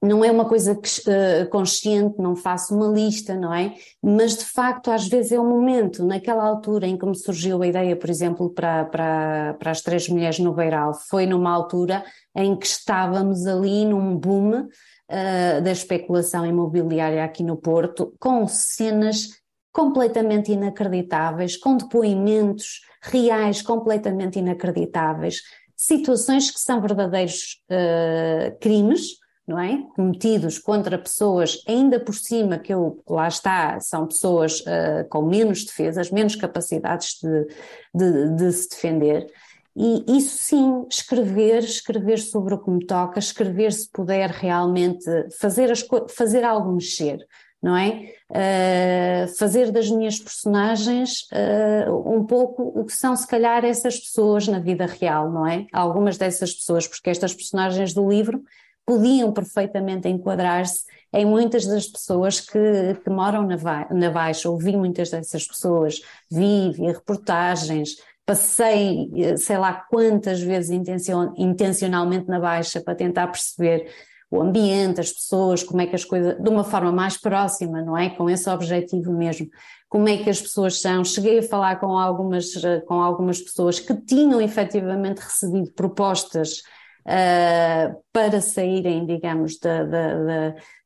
Não 0.00 0.24
é 0.24 0.30
uma 0.30 0.44
coisa 0.44 0.74
uh, 0.74 1.50
consciente, 1.50 2.20
não 2.20 2.36
faço 2.36 2.76
uma 2.76 2.86
lista, 2.86 3.34
não 3.34 3.52
é? 3.52 3.74
Mas 4.00 4.36
de 4.36 4.44
facto, 4.44 4.92
às 4.92 5.08
vezes 5.08 5.32
é 5.32 5.40
o 5.40 5.42
um 5.42 5.48
momento, 5.48 6.04
naquela 6.04 6.44
altura 6.44 6.86
em 6.86 6.96
que 6.96 7.04
me 7.04 7.16
surgiu 7.16 7.60
a 7.60 7.66
ideia, 7.66 7.96
por 7.96 8.08
exemplo, 8.08 8.50
para, 8.50 8.84
para, 8.84 9.54
para 9.54 9.70
as 9.72 9.80
três 9.80 10.08
mulheres 10.08 10.38
no 10.38 10.54
Beiral, 10.54 10.94
foi 10.94 11.26
numa 11.26 11.50
altura 11.50 12.04
em 12.36 12.54
que 12.56 12.66
estávamos 12.66 13.46
ali 13.46 13.84
num 13.84 14.16
boom 14.16 14.60
uh, 14.60 15.62
da 15.62 15.72
especulação 15.72 16.46
imobiliária 16.46 17.24
aqui 17.24 17.42
no 17.42 17.56
Porto, 17.56 18.14
com 18.20 18.46
cenas 18.46 19.30
completamente 19.76 20.50
inacreditáveis, 20.50 21.54
com 21.54 21.76
depoimentos 21.76 22.80
reais 23.02 23.60
completamente 23.60 24.38
inacreditáveis, 24.38 25.42
situações 25.76 26.50
que 26.50 26.58
são 26.58 26.80
verdadeiros 26.80 27.62
uh, 27.70 28.58
crimes, 28.58 29.18
não 29.46 29.60
é? 29.60 29.82
Cometidos 29.94 30.58
contra 30.58 30.96
pessoas, 30.96 31.62
ainda 31.68 32.00
por 32.00 32.14
cima 32.14 32.58
que 32.58 32.72
eu, 32.72 33.02
lá 33.06 33.28
está, 33.28 33.78
são 33.80 34.06
pessoas 34.06 34.60
uh, 34.60 35.06
com 35.10 35.20
menos 35.20 35.66
defesas, 35.66 36.10
menos 36.10 36.34
capacidades 36.36 37.18
de, 37.22 37.46
de, 37.94 38.30
de 38.34 38.52
se 38.52 38.70
defender. 38.70 39.30
E 39.76 40.16
isso 40.16 40.38
sim, 40.38 40.86
escrever, 40.90 41.58
escrever 41.58 42.18
sobre 42.18 42.54
o 42.54 42.58
que 42.64 42.70
me 42.70 42.86
toca, 42.86 43.18
escrever 43.18 43.74
se 43.74 43.90
puder 43.90 44.30
realmente 44.30 45.04
fazer, 45.38 45.70
as, 45.70 45.86
fazer 46.08 46.44
algo 46.44 46.72
mexer, 46.72 47.18
não 47.66 47.76
é? 47.76 48.12
Uh, 48.30 49.36
fazer 49.36 49.72
das 49.72 49.90
minhas 49.90 50.20
personagens 50.20 51.22
uh, 51.32 52.14
um 52.14 52.24
pouco 52.24 52.62
o 52.78 52.84
que 52.84 52.92
são, 52.92 53.16
se 53.16 53.26
calhar, 53.26 53.64
essas 53.64 53.98
pessoas 53.98 54.46
na 54.46 54.60
vida 54.60 54.86
real, 54.86 55.32
não 55.32 55.44
é? 55.44 55.66
Algumas 55.72 56.16
dessas 56.16 56.54
pessoas, 56.54 56.86
porque 56.86 57.10
estas 57.10 57.34
personagens 57.34 57.92
do 57.92 58.08
livro 58.08 58.40
podiam 58.86 59.32
perfeitamente 59.32 60.08
enquadrar-se 60.08 60.84
em 61.12 61.26
muitas 61.26 61.66
das 61.66 61.88
pessoas 61.88 62.38
que, 62.40 62.94
que 63.02 63.10
moram 63.10 63.44
na, 63.44 63.56
na 63.90 64.10
Baixa. 64.10 64.48
Ouvi 64.48 64.76
muitas 64.76 65.10
dessas 65.10 65.44
pessoas, 65.44 66.00
vi, 66.30 66.70
vi 66.70 66.86
reportagens, 66.86 67.96
passei 68.24 69.10
eh, 69.16 69.36
sei 69.36 69.58
lá 69.58 69.72
quantas 69.90 70.40
vezes 70.40 70.70
intencion, 70.70 71.32
intencionalmente 71.36 72.28
na 72.28 72.38
Baixa 72.38 72.80
para 72.80 72.94
tentar 72.94 73.26
perceber 73.26 73.88
o 74.30 74.40
ambiente, 74.40 75.00
as 75.00 75.12
pessoas, 75.12 75.62
como 75.62 75.80
é 75.80 75.86
que 75.86 75.94
as 75.94 76.04
coisas, 76.04 76.36
de 76.42 76.48
uma 76.48 76.64
forma 76.64 76.90
mais 76.90 77.16
próxima, 77.16 77.80
não 77.82 77.96
é? 77.96 78.10
Com 78.10 78.28
esse 78.28 78.48
objetivo 78.50 79.12
mesmo. 79.12 79.48
Como 79.88 80.08
é 80.08 80.16
que 80.16 80.28
as 80.28 80.40
pessoas 80.40 80.80
são? 80.80 81.04
Cheguei 81.04 81.38
a 81.38 81.42
falar 81.42 81.78
com 81.78 81.96
algumas, 81.98 82.52
com 82.86 83.00
algumas 83.00 83.40
pessoas 83.40 83.78
que 83.78 83.94
tinham 83.94 84.40
efetivamente 84.40 85.18
recebido 85.18 85.72
propostas 85.72 86.62
uh, 87.06 87.96
para 88.12 88.40
saírem, 88.40 89.06
digamos, 89.06 89.58
da, 89.60 89.84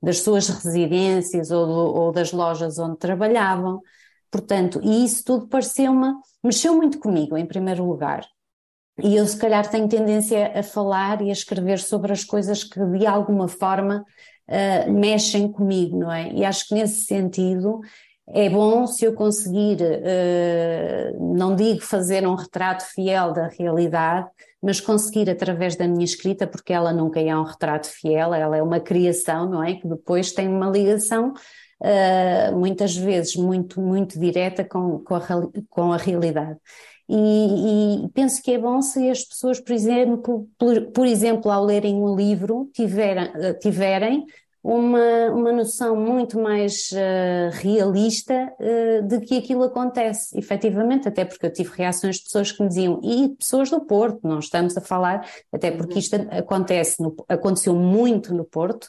das 0.02 0.20
suas 0.20 0.48
residências 0.48 1.50
ou, 1.50 1.66
do, 1.66 1.72
ou 1.72 2.12
das 2.12 2.32
lojas 2.32 2.78
onde 2.78 2.98
trabalhavam. 2.98 3.80
Portanto, 4.30 4.80
e 4.82 5.04
isso 5.04 5.24
tudo 5.24 5.48
pareceu-me, 5.48 6.12
mexeu 6.44 6.76
muito 6.76 6.98
comigo, 6.98 7.36
em 7.36 7.46
primeiro 7.46 7.84
lugar. 7.84 8.24
E 9.02 9.16
eu, 9.16 9.26
se 9.26 9.36
calhar, 9.36 9.68
tenho 9.70 9.88
tendência 9.88 10.52
a 10.58 10.62
falar 10.62 11.22
e 11.22 11.30
a 11.30 11.32
escrever 11.32 11.78
sobre 11.78 12.12
as 12.12 12.24
coisas 12.24 12.64
que, 12.64 12.78
de 12.84 13.06
alguma 13.06 13.48
forma, 13.48 14.04
uh, 14.48 14.92
mexem 14.92 15.50
comigo, 15.50 15.98
não 15.98 16.12
é? 16.12 16.32
E 16.32 16.44
acho 16.44 16.68
que, 16.68 16.74
nesse 16.74 17.04
sentido, 17.04 17.80
é 18.28 18.48
bom 18.48 18.86
se 18.86 19.04
eu 19.04 19.14
conseguir, 19.14 19.78
uh, 19.80 21.34
não 21.34 21.56
digo 21.56 21.80
fazer 21.80 22.26
um 22.26 22.34
retrato 22.34 22.84
fiel 22.94 23.32
da 23.32 23.48
realidade, 23.48 24.28
mas 24.62 24.80
conseguir 24.80 25.30
através 25.30 25.76
da 25.76 25.88
minha 25.88 26.04
escrita, 26.04 26.46
porque 26.46 26.72
ela 26.72 26.92
nunca 26.92 27.20
é 27.20 27.34
um 27.34 27.44
retrato 27.44 27.88
fiel, 27.88 28.34
ela 28.34 28.56
é 28.56 28.62
uma 28.62 28.80
criação, 28.80 29.48
não 29.48 29.64
é? 29.64 29.74
Que 29.74 29.88
depois 29.88 30.32
tem 30.32 30.48
uma 30.48 30.68
ligação 30.68 31.32
uh, 31.80 32.56
muitas 32.56 32.96
vezes 32.96 33.36
muito, 33.36 33.80
muito 33.80 34.18
direta 34.18 34.64
com, 34.64 34.98
com, 35.00 35.14
a, 35.14 35.22
com 35.68 35.92
a 35.92 35.96
realidade. 35.96 36.58
E, 37.12 38.04
e, 38.04 38.08
penso 38.10 38.40
que 38.40 38.52
é 38.52 38.58
bom 38.58 38.80
se 38.80 39.10
as 39.10 39.24
pessoas, 39.24 39.58
por 39.58 39.72
exemplo, 39.72 40.48
por, 40.56 40.92
por 40.92 41.06
exemplo 41.06 41.50
ao 41.50 41.64
lerem 41.64 41.96
um 41.96 42.14
livro, 42.14 42.70
tiverem, 42.72 43.28
tiverem 43.60 44.24
uma, 44.62 45.30
uma 45.30 45.52
noção 45.52 45.96
muito 45.96 46.38
mais 46.38 46.90
uh, 46.92 47.50
realista 47.52 48.52
uh, 48.60 49.06
de 49.06 49.20
que 49.20 49.38
aquilo 49.38 49.62
acontece, 49.62 50.38
efetivamente, 50.38 51.08
até 51.08 51.24
porque 51.24 51.46
eu 51.46 51.52
tive 51.52 51.70
reações 51.74 52.16
de 52.16 52.24
pessoas 52.24 52.52
que 52.52 52.62
me 52.62 52.68
diziam, 52.68 53.00
e 53.02 53.30
pessoas 53.30 53.70
do 53.70 53.80
Porto, 53.80 54.20
não 54.22 54.38
estamos 54.38 54.76
a 54.76 54.80
falar, 54.80 55.26
até 55.50 55.70
porque 55.70 55.98
isto 55.98 56.14
acontece, 56.30 57.02
no, 57.02 57.14
aconteceu 57.28 57.74
muito 57.74 58.34
no 58.34 58.44
Porto, 58.44 58.88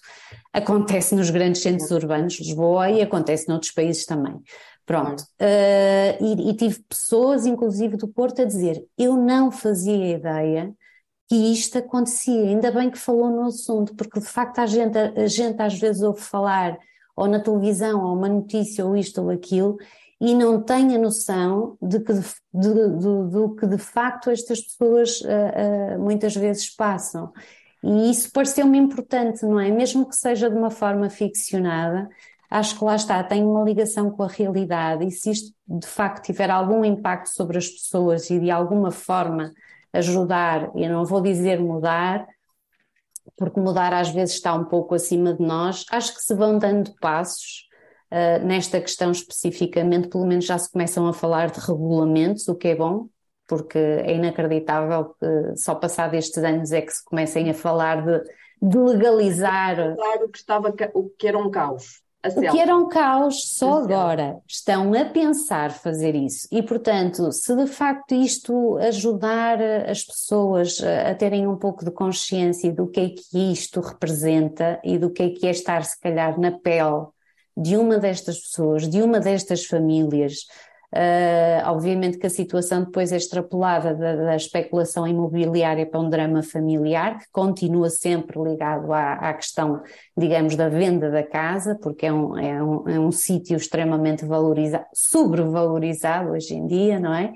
acontece 0.51 1.15
nos 1.15 1.29
grandes 1.29 1.61
centros 1.61 1.89
urbanos, 1.91 2.37
Lisboa, 2.37 2.89
e 2.89 3.01
acontece 3.01 3.47
noutros 3.47 3.71
países 3.71 4.05
também. 4.05 4.41
Pronto. 4.85 5.21
Uh, 5.39 6.17
e, 6.19 6.49
e, 6.49 6.53
tive 6.53 6.81
pessoas, 6.81 7.45
inclusive 7.45 7.95
do 7.95 8.09
Porto, 8.09 8.41
a 8.41 8.45
dizer: 8.45 8.83
eu 8.97 9.15
não 9.15 9.49
fazia 9.49 10.15
ideia 10.15 10.75
que 11.31 11.35
isto 11.53 11.77
acontecia. 11.77 12.41
Ainda 12.41 12.69
bem 12.73 12.89
que 12.89 12.97
falou 12.97 13.29
no 13.29 13.45
assunto, 13.45 13.95
porque 13.95 14.19
de 14.19 14.25
facto 14.25 14.59
a 14.59 14.65
gente, 14.65 14.97
a 14.97 15.27
gente 15.27 15.61
às 15.61 15.79
vezes 15.79 16.01
ouve 16.01 16.19
falar 16.19 16.77
ou 17.15 17.25
na 17.25 17.39
televisão, 17.39 18.03
ou 18.03 18.17
uma 18.17 18.27
notícia, 18.27 18.85
ou 18.85 18.97
isto 18.97 19.21
ou 19.21 19.29
aquilo, 19.29 19.77
e 20.19 20.35
não 20.35 20.61
tem 20.61 20.93
a 20.93 20.99
noção 20.99 21.77
de 21.81 22.01
que, 22.01 22.11
de, 22.11 22.21
de, 22.53 22.73
de, 23.29 23.55
que 23.57 23.65
de 23.65 23.77
facto 23.77 24.29
estas 24.29 24.59
pessoas 24.59 25.21
uh, 25.21 25.95
uh, 25.95 25.99
muitas 25.99 26.35
vezes 26.35 26.69
passam. 26.69 27.31
E 27.81 28.11
isso 28.11 28.29
pareceu-me 28.33 28.77
importante, 28.77 29.45
não 29.45 29.57
é? 29.57 29.71
Mesmo 29.71 30.05
que 30.09 30.17
seja 30.17 30.49
de 30.49 30.57
uma 30.57 30.69
forma 30.69 31.09
ficcionada, 31.09 32.09
acho 32.49 32.77
que 32.77 32.83
lá 32.83 32.95
está, 32.97 33.23
tem 33.23 33.41
uma 33.41 33.63
ligação 33.63 34.11
com 34.11 34.23
a 34.23 34.27
realidade, 34.27 35.05
e 35.05 35.11
se 35.11 35.31
isto 35.31 35.55
de 35.65 35.87
facto 35.87 36.25
tiver 36.25 36.49
algum 36.49 36.83
impacto 36.83 37.29
sobre 37.29 37.57
as 37.57 37.69
pessoas 37.69 38.29
e 38.29 38.37
de 38.37 38.51
alguma 38.51 38.91
forma 38.91 39.53
ajudar, 39.93 40.71
eu 40.75 40.89
não 40.89 41.05
vou 41.05 41.21
dizer 41.21 41.59
mudar, 41.59 42.25
porque 43.35 43.59
mudar 43.59 43.93
às 43.93 44.09
vezes 44.09 44.35
está 44.35 44.53
um 44.53 44.65
pouco 44.65 44.95
acima 44.95 45.33
de 45.33 45.43
nós, 45.43 45.85
acho 45.91 46.13
que 46.15 46.21
se 46.21 46.33
vão 46.33 46.57
dando 46.57 46.93
passos. 46.99 47.69
Uh, 48.11 48.45
nesta 48.45 48.81
questão 48.81 49.09
especificamente, 49.09 50.09
pelo 50.09 50.25
menos 50.25 50.43
já 50.43 50.57
se 50.57 50.69
começam 50.69 51.07
a 51.07 51.13
falar 51.13 51.49
de 51.49 51.61
regulamentos, 51.61 52.45
o 52.49 52.55
que 52.55 52.67
é 52.67 52.75
bom, 52.75 53.07
porque 53.47 53.77
é 53.77 54.13
inacreditável 54.15 55.15
que 55.17 55.55
só 55.55 55.75
passado 55.75 56.15
estes 56.15 56.43
anos 56.43 56.73
é 56.73 56.81
que 56.81 56.91
se 56.91 57.03
comecem 57.05 57.49
a 57.49 57.53
falar 57.53 58.05
de, 58.05 58.21
de 58.61 58.77
legalizar. 58.77 59.95
o 60.23 60.29
que, 60.29 60.37
estava, 60.37 60.75
o 60.93 61.09
que 61.09 61.25
era 61.25 61.37
um 61.37 61.49
caos. 61.49 62.00
O 62.23 62.41
que 62.41 62.59
era 62.59 62.75
um 62.75 62.87
caos, 62.87 63.49
só 63.55 63.79
agora. 63.79 64.37
Estão 64.47 64.93
a 64.93 65.05
pensar 65.05 65.71
fazer 65.71 66.13
isso. 66.13 66.47
E, 66.51 66.61
portanto, 66.61 67.31
se 67.31 67.55
de 67.55 67.65
facto 67.65 68.13
isto 68.13 68.77
ajudar 68.77 69.59
as 69.61 70.03
pessoas 70.03 70.79
a 70.83 71.15
terem 71.15 71.47
um 71.47 71.57
pouco 71.57 71.83
de 71.83 71.89
consciência 71.89 72.71
do 72.71 72.87
que 72.87 72.99
é 72.99 73.09
que 73.09 73.51
isto 73.51 73.81
representa 73.81 74.79
e 74.83 74.99
do 74.99 75.09
que 75.09 75.23
é 75.23 75.29
que 75.31 75.47
é 75.47 75.51
estar, 75.51 75.83
se 75.83 75.99
calhar, 75.99 76.39
na 76.39 76.51
pele 76.51 77.07
de 77.57 77.75
uma 77.75 77.97
destas 77.97 78.39
pessoas, 78.39 78.87
de 78.87 79.01
uma 79.01 79.19
destas 79.19 79.65
famílias, 79.65 80.45
Uh, 80.93 81.69
obviamente 81.69 82.17
que 82.17 82.27
a 82.27 82.29
situação 82.29 82.83
depois 82.83 83.13
é 83.13 83.15
extrapolada 83.15 83.95
da, 83.95 84.13
da, 84.13 84.35
especulação 84.35 85.07
imobiliária 85.07 85.85
para 85.85 86.01
um 86.01 86.09
drama 86.09 86.43
familiar, 86.43 87.17
que 87.17 87.27
continua 87.31 87.89
sempre 87.89 88.37
ligado 88.43 88.91
à, 88.91 89.13
à 89.13 89.33
questão, 89.33 89.81
digamos, 90.17 90.57
da 90.57 90.67
venda 90.67 91.09
da 91.09 91.23
casa, 91.23 91.79
porque 91.81 92.07
é 92.07 92.11
um, 92.11 92.37
é 92.37 92.61
um, 92.61 92.89
é 92.89 92.99
um 92.99 93.11
sítio 93.11 93.55
extremamente 93.55 94.25
valorizado, 94.25 94.83
sobrevalorizado 94.93 96.31
hoje 96.31 96.55
em 96.55 96.67
dia, 96.67 96.99
não 96.99 97.13
é? 97.13 97.31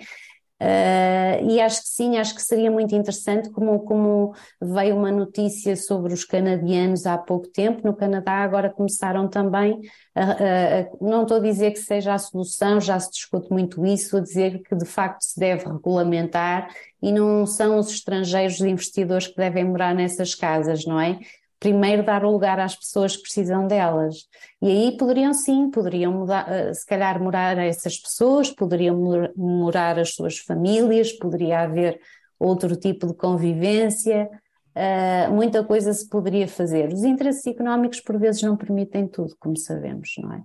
Uh, 0.65 1.47
e 1.47 1.61
acho 1.61 1.83
que 1.83 1.89
sim, 1.89 2.17
acho 2.17 2.33
que 2.33 2.41
seria 2.41 2.71
muito 2.71 2.95
interessante, 2.95 3.51
como, 3.51 3.81
como 3.81 4.33
veio 4.59 4.95
uma 4.95 5.11
notícia 5.11 5.75
sobre 5.75 6.11
os 6.11 6.25
canadianos 6.25 7.05
há 7.05 7.19
pouco 7.19 7.47
tempo, 7.49 7.85
no 7.85 7.95
Canadá 7.95 8.31
agora 8.37 8.71
começaram 8.71 9.27
também, 9.27 9.79
a, 10.15 10.23
a, 10.23 10.79
a, 10.79 10.87
não 10.99 11.21
estou 11.21 11.37
a 11.37 11.41
dizer 11.41 11.69
que 11.69 11.77
seja 11.77 12.15
a 12.15 12.17
solução, 12.17 12.81
já 12.81 12.99
se 12.99 13.11
discute 13.11 13.51
muito 13.51 13.85
isso, 13.85 14.17
a 14.17 14.21
dizer 14.21 14.63
que 14.63 14.75
de 14.75 14.85
facto 14.85 15.21
se 15.21 15.39
deve 15.39 15.65
regulamentar 15.65 16.73
e 16.99 17.11
não 17.11 17.45
são 17.45 17.77
os 17.77 17.91
estrangeiros 17.91 18.59
investidores 18.59 19.27
que 19.27 19.35
devem 19.35 19.65
morar 19.65 19.93
nessas 19.93 20.33
casas, 20.33 20.83
não 20.83 20.99
é? 20.99 21.19
Primeiro 21.59 22.03
dar 22.03 22.23
o 22.25 22.31
lugar 22.31 22.59
às 22.59 22.75
pessoas 22.75 23.15
que 23.15 23.23
precisam 23.23 23.67
delas. 23.67 24.27
E 24.61 24.67
aí 24.67 24.97
poderiam 24.97 25.33
sim, 25.33 25.69
poderiam 25.69 26.11
mudar, 26.11 26.51
eh, 26.51 26.73
se 26.73 26.85
calhar 26.85 27.21
morar 27.21 27.57
essas 27.57 27.97
pessoas, 27.97 28.49
poderiam 28.51 28.97
morar 29.35 29.97
as 29.97 30.13
suas 30.13 30.37
famílias, 30.37 31.11
poderia 31.13 31.61
haver 31.61 31.99
outro 32.39 32.75
tipo 32.75 33.07
de 33.07 33.13
convivência, 33.13 34.29
uh, 34.75 35.33
muita 35.33 35.63
coisa 35.63 35.93
se 35.93 36.07
poderia 36.07 36.47
fazer. 36.47 36.91
Os 36.91 37.03
interesses 37.03 37.45
económicos 37.47 38.01
por 38.01 38.19
vezes 38.19 38.41
não 38.41 38.57
permitem 38.57 39.07
tudo, 39.07 39.35
como 39.39 39.57
sabemos, 39.57 40.13
não 40.17 40.33
é? 40.33 40.43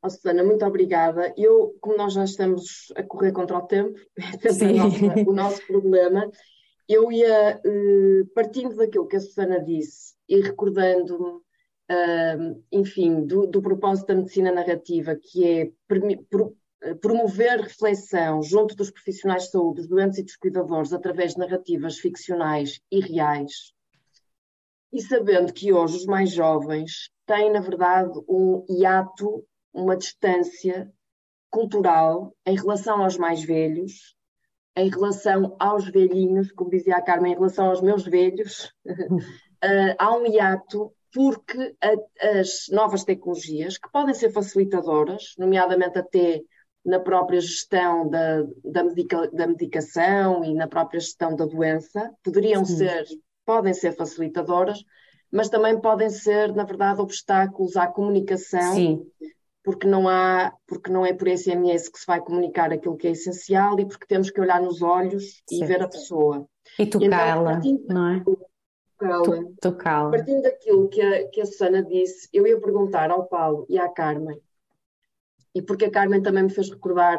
Oh, 0.00 0.08
Susana, 0.08 0.44
muito 0.44 0.64
obrigada. 0.64 1.34
Eu, 1.36 1.76
como 1.80 1.96
nós 1.96 2.12
já 2.12 2.22
estamos 2.24 2.92
a 2.94 3.02
correr 3.02 3.32
contra 3.32 3.58
o 3.58 3.62
tempo, 3.62 3.98
é 4.44 4.52
sempre 4.52 5.24
o 5.26 5.32
nosso 5.32 5.66
problema, 5.66 6.30
eu 6.88 7.12
ia, 7.12 7.60
eh, 7.64 8.24
partindo 8.34 8.76
daquilo 8.76 9.06
que 9.06 9.16
a 9.16 9.20
Susana 9.20 9.62
disse 9.62 10.14
e 10.28 10.40
recordando-me, 10.40 11.40
enfim, 12.70 13.24
do, 13.24 13.46
do, 13.46 13.62
propósito 13.62 14.08
da 14.08 14.14
medicina 14.14 14.52
narrativa, 14.52 15.16
que 15.16 15.44
é 15.44 15.72
eh, 16.80 16.94
promover 16.94 17.60
reflexão 17.60 18.42
junto 18.42 18.76
dos 18.76 18.90
profissionais 18.90 19.44
de 19.44 19.50
saúde, 19.50 19.80
dos 19.80 19.88
doentes 19.88 20.18
e 20.18 20.22
dos 20.22 20.36
cuidadores, 20.36 20.92
através 20.92 21.32
de 21.32 21.38
narrativas 21.38 21.98
ficcionais 21.98 22.80
e 22.90 23.00
reais, 23.00 23.72
e 24.92 25.02
sabendo 25.02 25.52
que 25.52 25.72
hoje 25.72 25.96
os 25.96 26.06
mais 26.06 26.30
jovens 26.30 27.10
têm, 27.26 27.52
na 27.52 27.60
verdade, 27.60 28.18
um 28.28 28.64
hiato, 28.68 29.44
uma 29.72 29.96
distância 29.96 30.90
cultural 31.50 32.34
em 32.46 32.56
relação 32.56 33.02
aos 33.02 33.16
mais 33.16 33.42
velhos, 33.42 34.16
em 34.78 34.88
relação 34.88 35.56
aos 35.58 35.88
velhinhos, 35.88 36.52
como 36.52 36.70
dizia 36.70 36.96
a 36.96 37.02
Carmen, 37.02 37.32
em 37.32 37.34
relação 37.34 37.66
aos 37.66 37.80
meus 37.80 38.04
velhos, 38.04 38.72
uh, 38.86 39.18
há 39.98 40.14
um 40.16 40.26
hiato 40.26 40.92
porque 41.12 41.74
a, 41.80 42.38
as 42.38 42.66
novas 42.70 43.04
tecnologias, 43.04 43.78
que 43.78 43.90
podem 43.90 44.14
ser 44.14 44.30
facilitadoras, 44.30 45.34
nomeadamente 45.38 45.98
até 45.98 46.42
na 46.84 47.00
própria 47.00 47.40
gestão 47.40 48.08
da, 48.08 48.44
da, 48.64 48.84
medica, 48.84 49.28
da 49.32 49.46
medicação 49.46 50.44
e 50.44 50.54
na 50.54 50.68
própria 50.68 51.00
gestão 51.00 51.34
da 51.34 51.44
doença, 51.44 52.12
poderiam 52.22 52.64
Sim. 52.64 52.76
ser, 52.76 53.04
podem 53.44 53.74
ser 53.74 53.92
facilitadoras, 53.92 54.84
mas 55.30 55.48
também 55.48 55.78
podem 55.80 56.08
ser, 56.08 56.54
na 56.54 56.64
verdade, 56.64 57.00
obstáculos 57.00 57.76
à 57.76 57.86
comunicação 57.86 58.74
Sim 58.74 59.06
porque 59.68 59.86
não 59.86 60.08
há, 60.08 60.56
porque 60.66 60.90
não 60.90 61.04
é 61.04 61.12
por 61.12 61.28
SMS 61.28 61.90
que 61.90 61.98
se 61.98 62.06
vai 62.06 62.22
comunicar 62.22 62.72
aquilo 62.72 62.96
que 62.96 63.06
é 63.06 63.10
essencial 63.10 63.78
e 63.78 63.84
porque 63.84 64.06
temos 64.06 64.30
que 64.30 64.40
olhar 64.40 64.62
nos 64.62 64.80
olhos 64.80 65.42
certo. 65.46 65.52
e 65.52 65.66
ver 65.66 65.82
a 65.82 65.88
pessoa. 65.88 66.48
E 66.78 66.86
tocá-la, 66.86 67.60
então, 67.62 67.94
não 67.94 68.08
é? 68.08 68.24
tocá-la. 68.98 69.44
Tocá 69.60 70.08
Partindo 70.08 70.40
daquilo 70.40 70.88
que 70.88 71.02
a, 71.02 71.28
que 71.28 71.42
a 71.42 71.44
Susana 71.44 71.82
disse, 71.82 72.30
eu 72.32 72.46
ia 72.46 72.58
perguntar 72.58 73.10
ao 73.10 73.26
Paulo 73.26 73.66
e 73.68 73.78
à 73.78 73.90
Carmen, 73.90 74.40
e 75.54 75.60
porque 75.60 75.84
a 75.84 75.90
Carmen 75.90 76.22
também 76.22 76.44
me 76.44 76.50
fez 76.50 76.70
recordar 76.70 77.18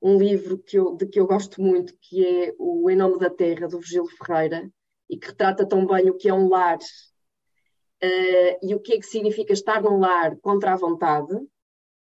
um 0.00 0.16
livro 0.16 0.58
que 0.58 0.78
eu, 0.78 0.94
de 0.94 1.06
que 1.06 1.18
eu 1.18 1.26
gosto 1.26 1.60
muito, 1.60 1.96
que 2.00 2.24
é 2.24 2.54
o 2.60 2.88
Em 2.88 2.94
Nome 2.94 3.18
da 3.18 3.28
Terra, 3.28 3.66
do 3.66 3.80
Virgílio 3.80 4.06
Ferreira, 4.06 4.70
e 5.10 5.18
que 5.18 5.26
retrata 5.26 5.66
tão 5.66 5.84
bem 5.84 6.08
o 6.08 6.14
que 6.14 6.28
é 6.28 6.32
um 6.32 6.48
lar 6.48 6.78
uh, 6.78 8.58
e 8.62 8.72
o 8.72 8.78
que 8.78 8.92
é 8.92 8.98
que 8.98 9.06
significa 9.06 9.52
estar 9.52 9.82
num 9.82 9.98
lar 9.98 10.36
contra 10.36 10.74
a 10.74 10.76
vontade. 10.76 11.36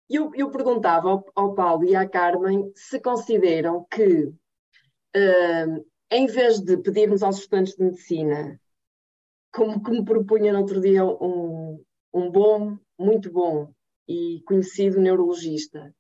Eu, 0.09 0.31
eu 0.35 0.51
perguntava 0.51 1.11
ao, 1.11 1.25
ao, 1.35 1.55
Paulo 1.55 1.85
e 1.85 1.95
à 1.95 2.09
Carmen 2.09 2.73
se 2.75 2.99
consideram 3.01 3.87
que, 3.91 4.25
uh, 4.25 5.87
em 6.11 6.27
vez 6.27 6.61
de 6.61 6.79
pedirmos 6.79 7.23
aos 7.23 7.39
estudantes 7.39 7.75
de 7.75 7.85
medicina, 7.85 8.59
como, 9.53 9.83
como 9.83 10.05
propunha 10.05 10.53
no 10.53 10.61
outro 10.61 10.81
dia 10.81 11.05
um, 11.05 11.83
um 12.13 12.31
bom, 12.31 12.79
muito 12.99 13.31
bom 13.31 13.71
e 14.09 14.43
conhecido 14.47 15.01
neurologista, 15.01 15.95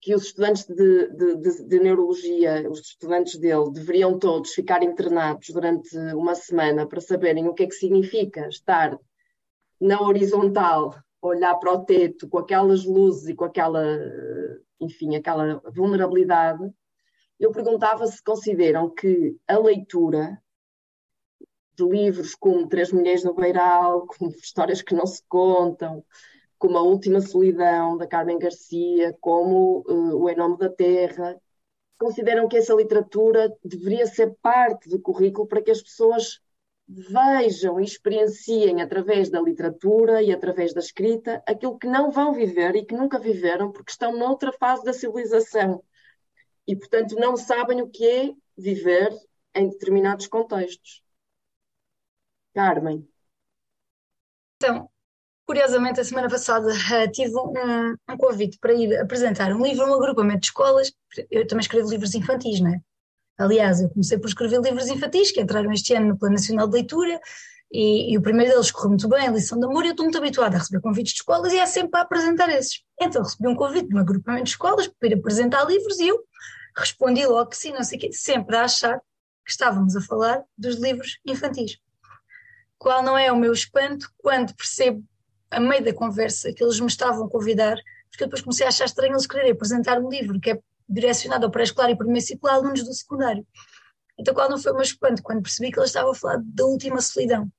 que 0.00 0.14
os 0.14 0.24
estudantes 0.24 0.66
de, 0.66 1.08
de, 1.08 1.36
de, 1.36 1.64
de, 1.64 1.80
neurologia, 1.80 2.68
os 2.70 2.80
estudantes 2.80 3.38
dele, 3.38 3.70
deveriam 3.72 4.18
todos 4.18 4.52
ficar 4.52 4.82
internados 4.82 5.48
durante 5.50 5.96
uma 6.14 6.34
semana 6.34 6.86
para 6.86 7.00
saberem 7.00 7.48
o 7.48 7.54
que 7.54 7.64
é 7.64 7.66
que 7.66 7.74
significa 7.74 8.48
estar 8.48 8.98
na 9.80 10.00
horizontal, 10.00 10.94
olhar 11.26 11.54
para 11.56 11.72
o 11.72 11.84
teto 11.84 12.28
com 12.28 12.38
aquelas 12.38 12.84
luzes 12.84 13.28
e 13.28 13.34
com 13.34 13.44
aquela, 13.44 13.82
enfim, 14.80 15.16
aquela 15.16 15.60
vulnerabilidade. 15.74 16.70
Eu 17.38 17.52
perguntava 17.52 18.06
se 18.06 18.22
consideram 18.22 18.90
que 18.90 19.36
a 19.46 19.58
leitura 19.58 20.40
de 21.76 21.84
livros 21.84 22.34
como 22.34 22.68
Três 22.68 22.90
Mulheres 22.90 23.22
no 23.22 23.34
Beiral, 23.34 24.06
como 24.06 24.30
Histórias 24.30 24.80
que 24.80 24.94
Não 24.94 25.06
Se 25.06 25.22
Contam, 25.28 26.02
como 26.58 26.78
A 26.78 26.82
Última 26.82 27.20
Solidão, 27.20 27.96
da 27.98 28.06
Carmen 28.06 28.38
Garcia, 28.38 29.14
como 29.20 29.84
uh, 29.86 30.16
O 30.16 30.30
Em 30.30 30.36
Nome 30.36 30.56
da 30.56 30.70
Terra, 30.70 31.38
consideram 31.98 32.48
que 32.48 32.56
essa 32.56 32.74
literatura 32.74 33.54
deveria 33.62 34.06
ser 34.06 34.34
parte 34.40 34.88
do 34.88 35.00
currículo 35.00 35.46
para 35.46 35.62
que 35.62 35.70
as 35.70 35.82
pessoas 35.82 36.40
vejam 36.88 37.80
e 37.80 37.84
experienciem 37.84 38.80
através 38.80 39.28
da 39.28 39.40
literatura 39.40 40.22
e 40.22 40.32
através 40.32 40.72
da 40.72 40.80
escrita 40.80 41.42
aquilo 41.46 41.78
que 41.78 41.86
não 41.86 42.10
vão 42.10 42.32
viver 42.32 42.76
e 42.76 42.84
que 42.84 42.94
nunca 42.94 43.18
viveram 43.18 43.72
porque 43.72 43.90
estão 43.90 44.16
noutra 44.16 44.52
fase 44.52 44.84
da 44.84 44.92
civilização 44.92 45.82
e, 46.66 46.76
portanto, 46.76 47.14
não 47.16 47.36
sabem 47.36 47.82
o 47.82 47.88
que 47.88 48.06
é 48.06 48.32
viver 48.56 49.12
em 49.54 49.68
determinados 49.68 50.26
contextos. 50.26 51.02
Carmen. 52.54 53.08
Então, 54.56 54.90
Curiosamente, 55.46 56.00
a 56.00 56.04
semana 56.04 56.28
passada 56.28 56.66
uh, 56.66 57.12
tive 57.12 57.32
um, 57.36 57.94
um, 58.10 58.16
convite 58.16 58.58
para 58.58 58.74
ir 58.74 58.98
apresentar 58.98 59.52
um 59.54 59.62
livro 59.62 59.84
a 59.84 59.90
um 59.90 59.94
agrupamento 59.94 60.40
de 60.40 60.46
escolas. 60.46 60.92
Eu 61.30 61.46
também 61.46 61.60
escrevo 61.60 61.88
livros 61.88 62.16
infantis, 62.16 62.58
não 62.58 62.74
é? 62.74 62.80
Aliás, 63.38 63.80
eu 63.80 63.90
comecei 63.90 64.18
por 64.18 64.28
escrever 64.28 64.60
livros 64.60 64.88
infantis 64.88 65.30
que 65.30 65.40
entraram 65.40 65.70
este 65.72 65.94
ano 65.94 66.08
no 66.08 66.18
Plano 66.18 66.34
Nacional 66.34 66.66
de 66.66 66.74
Leitura 66.74 67.20
e, 67.70 68.12
e 68.12 68.18
o 68.18 68.22
primeiro 68.22 68.52
deles 68.52 68.70
correu 68.70 68.90
muito 68.90 69.08
bem, 69.08 69.26
a 69.26 69.30
lição 69.30 69.58
de 69.58 69.66
amor, 69.66 69.84
e 69.84 69.88
eu 69.88 69.90
estou 69.90 70.04
muito 70.04 70.16
habituada 70.16 70.56
a 70.56 70.58
receber 70.60 70.80
convites 70.80 71.12
de 71.12 71.18
escolas 71.20 71.52
e 71.52 71.58
é 71.58 71.66
sempre 71.66 71.90
para 71.90 72.02
apresentar 72.02 72.48
esses. 72.48 72.82
Então 73.00 73.22
recebi 73.22 73.48
um 73.48 73.54
convite 73.54 73.88
de 73.88 73.94
um 73.94 73.98
agrupamento 73.98 74.44
de 74.44 74.50
escolas 74.50 74.88
para 74.88 75.08
ir 75.08 75.14
apresentar 75.14 75.64
livros 75.64 75.98
e 75.98 76.08
eu 76.08 76.24
respondi 76.76 77.26
logo 77.26 77.50
que 77.50 77.56
sim, 77.56 77.72
não 77.72 77.82
sei 77.82 77.98
o 77.98 78.00
quê, 78.00 78.12
sempre 78.12 78.56
a 78.56 78.64
achar 78.64 78.98
que 79.44 79.50
estávamos 79.50 79.96
a 79.96 80.00
falar 80.00 80.42
dos 80.56 80.76
livros 80.76 81.18
infantis. 81.24 81.78
Qual 82.78 83.02
não 83.02 83.16
é 83.16 83.30
o 83.30 83.36
meu 83.36 83.52
espanto 83.52 84.10
quando 84.18 84.54
percebo 84.54 85.02
a 85.50 85.60
meio 85.60 85.84
da 85.84 85.92
conversa 85.92 86.52
que 86.52 86.62
eles 86.62 86.80
me 86.80 86.86
estavam 86.86 87.26
a 87.26 87.30
convidar, 87.30 87.76
porque 88.10 88.24
eu 88.24 88.28
depois 88.28 88.42
comecei 88.42 88.66
a 88.66 88.68
achar 88.68 88.84
estranho 88.84 89.12
eles 89.12 89.26
quererem 89.26 89.52
apresentar 89.52 89.98
um 89.98 90.08
livro 90.08 90.40
que 90.40 90.50
é 90.50 90.60
direcionado 90.88 91.46
ao 91.46 91.50
pré-escolar 91.50 91.90
e 91.90 91.96
primeiro 91.96 92.26
ciclo 92.26 92.48
a 92.48 92.54
alunos 92.54 92.84
do 92.84 92.92
secundário. 92.94 93.46
Então, 94.18 94.32
qual 94.32 94.48
não 94.48 94.58
foi 94.58 94.72
o 94.72 94.74
meu 94.74 94.84
espanto 94.84 95.22
quando 95.22 95.42
percebi 95.42 95.70
que 95.70 95.78
eles 95.78 95.90
estavam 95.90 96.12
a 96.12 96.14
falar 96.14 96.40
da 96.42 96.64
última 96.64 97.00
solidão? 97.00 97.50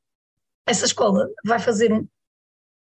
Essa 0.65 0.85
escola 0.85 1.29
vai 1.45 1.59
fazer 1.59 1.93
um, 1.93 2.07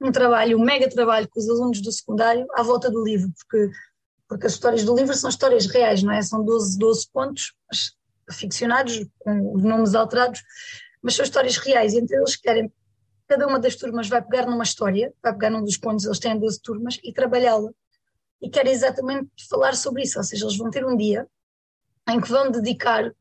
um 0.01 0.11
trabalho, 0.11 0.59
um 0.59 0.65
mega 0.65 0.89
trabalho 0.89 1.29
com 1.29 1.39
os 1.39 1.49
alunos 1.49 1.81
do 1.81 1.93
secundário 1.93 2.47
à 2.55 2.63
volta 2.63 2.91
do 2.91 3.05
livro, 3.05 3.31
porque, 3.39 3.71
porque 4.29 4.47
as 4.47 4.53
histórias 4.53 4.85
do 4.85 4.95
livro 4.95 5.15
são 5.15 5.31
histórias 5.31 5.67
reais, 5.67 6.03
não 6.03 6.13
é? 6.13 6.21
São 6.23 6.45
12, 6.45 6.79
12 6.79 7.09
pontos 7.13 7.55
ficcionados, 8.33 9.07
com 9.19 9.55
os 9.55 9.63
nomes 9.63 9.95
alterados, 9.95 10.43
mas 11.03 11.15
são 11.15 11.25
histórias 11.25 11.57
reais, 11.57 11.93
e 11.93 11.99
entre 11.99 12.17
eles 12.17 12.37
querem 12.37 12.73
cada 13.31 13.47
uma 13.47 13.61
das 13.61 13.77
turmas 13.77 14.09
vai 14.09 14.21
pegar 14.21 14.47
numa 14.47 14.65
história, 14.65 15.15
vai 15.23 15.33
pegar 15.33 15.51
num 15.51 15.63
dos 15.63 15.77
pontos, 15.77 16.05
eles 16.05 16.19
têm 16.19 16.37
12 16.37 16.61
turmas, 16.61 16.99
e 17.05 17.13
trabalhá-la. 17.13 17.71
E 18.41 18.49
querem 18.49 18.73
exatamente 18.73 19.31
falar 19.49 19.75
sobre 19.75 20.03
isso, 20.03 20.19
ou 20.19 20.25
seja, 20.25 20.45
eles 20.45 20.57
vão 20.57 20.71
ter 20.71 20.85
um 20.85 20.97
dia 20.97 21.27
em 22.09 22.21
que 22.21 22.31
vão 22.31 22.51
dedicar 22.51 23.13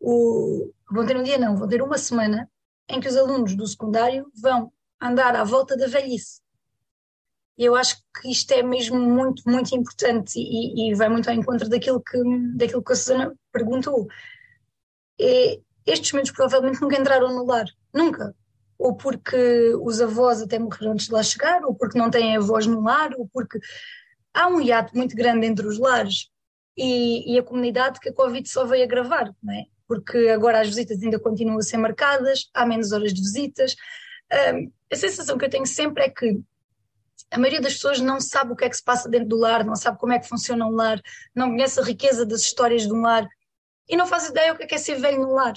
o. 0.00 0.72
Vão 0.90 1.06
ter 1.06 1.16
um 1.16 1.22
dia, 1.22 1.38
não, 1.38 1.56
vão 1.56 1.68
ter 1.68 1.82
uma 1.82 1.98
semana 1.98 2.50
em 2.88 3.00
que 3.00 3.08
os 3.08 3.16
alunos 3.16 3.54
do 3.54 3.66
secundário 3.66 4.30
vão 4.34 4.72
andar 5.00 5.36
à 5.36 5.44
volta 5.44 5.76
da 5.76 5.86
velhice. 5.86 6.40
Eu 7.56 7.74
acho 7.74 8.02
que 8.20 8.30
isto 8.30 8.50
é 8.52 8.62
mesmo 8.62 8.98
muito, 8.98 9.42
muito 9.46 9.74
importante 9.76 10.38
e, 10.38 10.90
e 10.90 10.94
vai 10.94 11.08
muito 11.08 11.28
ao 11.28 11.34
encontro 11.34 11.68
daquilo 11.68 12.02
que, 12.02 12.18
daquilo 12.56 12.82
que 12.82 12.92
a 12.92 12.96
Susana 12.96 13.34
perguntou. 13.52 14.06
E 15.18 15.60
estes 15.86 16.12
momentos 16.12 16.32
provavelmente 16.32 16.80
nunca 16.80 16.98
entraram 16.98 17.28
no 17.28 17.44
lar, 17.44 17.66
nunca 17.94 18.34
ou 18.82 18.96
porque 18.96 19.36
os 19.80 20.00
avós 20.00 20.42
até 20.42 20.58
morreram 20.58 20.92
antes 20.92 21.06
de 21.06 21.12
lá 21.12 21.22
chegar, 21.22 21.64
ou 21.64 21.72
porque 21.72 21.96
não 21.96 22.10
têm 22.10 22.36
avós 22.36 22.66
no 22.66 22.82
lar, 22.82 23.12
ou 23.16 23.28
porque 23.32 23.60
há 24.34 24.48
um 24.48 24.60
hiato 24.60 24.96
muito 24.96 25.14
grande 25.16 25.46
entre 25.46 25.66
os 25.66 25.78
lares 25.78 26.28
e, 26.76 27.34
e, 27.34 27.38
a 27.38 27.42
comunidade 27.42 28.00
que 28.00 28.08
a 28.08 28.12
Covid 28.12 28.48
só 28.48 28.64
veio 28.64 28.84
agravar, 28.84 29.34
não 29.42 29.54
é? 29.54 29.64
Porque 29.86 30.28
agora 30.28 30.60
as 30.60 30.68
visitas 30.68 31.02
ainda 31.02 31.18
continuam 31.18 31.58
a 31.58 31.62
ser 31.62 31.76
marcadas, 31.76 32.50
há 32.54 32.64
menos 32.64 32.92
horas 32.92 33.12
de 33.12 33.20
visitas. 33.20 33.76
A 34.90 34.96
sensação 34.96 35.36
que 35.36 35.44
eu 35.44 35.50
tenho 35.50 35.66
sempre 35.66 36.04
é 36.04 36.08
que 36.08 36.40
a 37.30 37.38
maioria 37.38 37.60
das 37.60 37.74
pessoas 37.74 38.00
não 38.00 38.18
sabe 38.18 38.52
o 38.52 38.56
que 38.56 38.64
é 38.64 38.70
que 38.70 38.76
se 38.76 38.82
passa 38.82 39.08
dentro 39.08 39.28
do 39.28 39.36
lar, 39.36 39.64
não 39.64 39.76
sabe 39.76 39.98
como 39.98 40.14
é 40.14 40.18
que 40.18 40.28
funciona 40.28 40.66
um 40.66 40.70
lar, 40.70 41.00
não 41.34 41.50
conhece 41.50 41.78
a 41.78 41.82
riqueza 41.82 42.24
das 42.24 42.40
histórias 42.40 42.86
de 42.86 42.92
um 42.92 43.02
lar 43.02 43.28
e 43.88 43.96
não 43.96 44.06
faz 44.06 44.28
ideia 44.28 44.54
o 44.54 44.56
que 44.56 44.62
é, 44.62 44.66
que 44.66 44.74
é 44.74 44.78
ser 44.78 44.94
velho 44.94 45.20
no 45.20 45.34
lar 45.34 45.54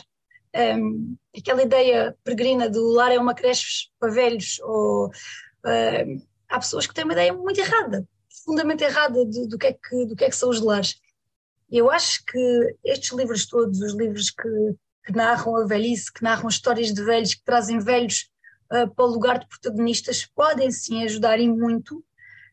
um, 0.56 1.18
aquela 1.38 1.62
ideia 1.62 2.16
peregrina 2.24 2.70
do 2.70 2.88
lar 2.94 3.12
é 3.12 3.20
uma 3.20 3.36
creche 3.36 3.90
para 4.00 4.12
velhos, 4.12 4.60
ou 4.62 5.12
há 6.48 6.60
pessoas 6.60 6.88
que 6.88 6.94
têm 6.94 7.04
uma 7.04 7.14
ideia 7.14 7.34
muito 7.34 7.60
errada, 7.60 8.08
profundamente 8.46 8.84
errada 8.84 9.26
do, 9.26 9.48
do, 9.48 9.58
que, 9.58 9.68
é 9.68 9.74
que, 9.74 10.06
do 10.06 10.16
que 10.16 10.24
é 10.24 10.30
que 10.30 10.36
são 10.36 10.50
os 10.50 10.62
lares. 10.62 11.02
Eu 11.70 11.90
acho 11.90 12.24
que 12.26 12.78
estes 12.84 13.12
livros 13.12 13.48
todos, 13.48 13.82
os 13.82 13.94
livros 13.94 14.30
que, 14.30 14.76
que 15.04 15.12
narram 15.12 15.58
a 15.58 15.66
velhice, 15.66 16.14
que 16.14 16.24
narram 16.24 16.48
histórias 16.48 16.94
de 16.94 17.04
velhos, 17.04 17.34
que 17.34 17.44
trazem 17.44 17.80
velhos 17.80 18.30
uh, 18.72 18.88
para 18.94 19.06
o 19.06 19.10
lugar 19.10 19.40
de 19.40 19.48
protagonistas, 19.48 20.26
podem 20.26 20.70
sim 20.72 21.04
ajudar 21.04 21.40
e 21.40 21.50
muito 21.50 22.04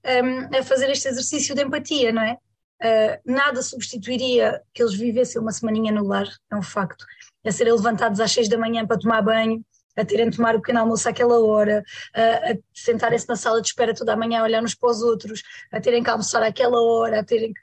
um, 0.04 0.58
a 0.58 0.62
fazer 0.62 0.90
este 0.90 1.08
exercício 1.08 1.54
de 1.54 1.62
empatia, 1.62 2.10
não 2.10 2.22
é? 2.22 2.38
Uh, 2.82 3.32
nada 3.32 3.62
substituiria 3.62 4.60
que 4.74 4.82
eles 4.82 4.94
vivessem 4.94 5.40
uma 5.40 5.52
semaninha 5.52 5.92
no 5.92 6.04
lar, 6.04 6.26
é 6.50 6.56
um 6.56 6.62
facto 6.62 7.04
a 7.44 7.52
serem 7.52 7.72
levantados 7.72 8.18
às 8.18 8.32
seis 8.32 8.48
da 8.48 8.58
manhã 8.58 8.86
para 8.86 8.98
tomar 8.98 9.22
banho, 9.22 9.64
a 9.96 10.04
terem 10.04 10.30
de 10.30 10.36
tomar 10.36 10.54
o 10.54 10.60
pequeno 10.60 10.80
almoço 10.80 11.08
àquela 11.08 11.40
hora, 11.40 11.84
a, 12.14 12.52
a 12.52 12.56
sentarem-se 12.74 13.28
na 13.28 13.36
sala 13.36 13.60
de 13.60 13.68
espera 13.68 13.94
toda 13.94 14.12
a 14.12 14.16
manhã 14.16 14.40
a 14.40 14.44
olhar 14.44 14.62
uns 14.62 14.74
para 14.74 14.90
os 14.90 15.02
outros, 15.02 15.42
a 15.70 15.80
terem 15.80 16.02
que 16.02 16.10
almoçar 16.10 16.42
àquela 16.42 16.80
hora, 16.80 17.20
a 17.20 17.24
terem 17.24 17.52
que 17.52 17.60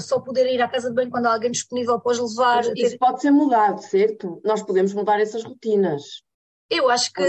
só 0.00 0.20
poder 0.20 0.46
ir 0.46 0.62
à 0.62 0.68
casa 0.68 0.88
de 0.88 0.94
banho 0.94 1.10
quando 1.10 1.26
há 1.26 1.32
alguém 1.32 1.50
disponível 1.50 1.98
para 1.98 2.12
os 2.12 2.36
levar. 2.36 2.60
Isso 2.76 2.90
ter... 2.90 2.98
pode 2.98 3.20
ser 3.20 3.30
mudado, 3.30 3.82
certo? 3.82 4.40
Nós 4.44 4.62
podemos 4.62 4.92
mudar 4.92 5.20
essas 5.20 5.42
rotinas. 5.42 6.22
Eu 6.70 6.88
acho 6.88 7.12
que, 7.12 7.22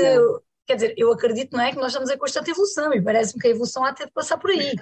quer 0.65 0.75
dizer, 0.75 0.93
eu 0.97 1.11
acredito, 1.11 1.55
não 1.55 1.63
é, 1.63 1.71
que 1.71 1.77
nós 1.77 1.87
estamos 1.87 2.09
em 2.09 2.17
constante 2.17 2.51
evolução 2.51 2.93
e 2.93 3.01
parece-me 3.01 3.41
que 3.41 3.47
a 3.47 3.51
evolução 3.51 3.83
há 3.83 3.91
de 3.91 3.97
ter 3.97 4.05
de 4.05 4.11
passar 4.11 4.37
por 4.37 4.51
aí. 4.51 4.75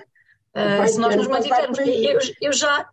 Uh, 0.55 0.87
se 0.87 0.99
nós 0.99 1.15
nos 1.15 1.27
mantivermos. 1.27 1.77
Eu, 1.79 2.19
eu, 2.41 2.53
já, 2.53 2.89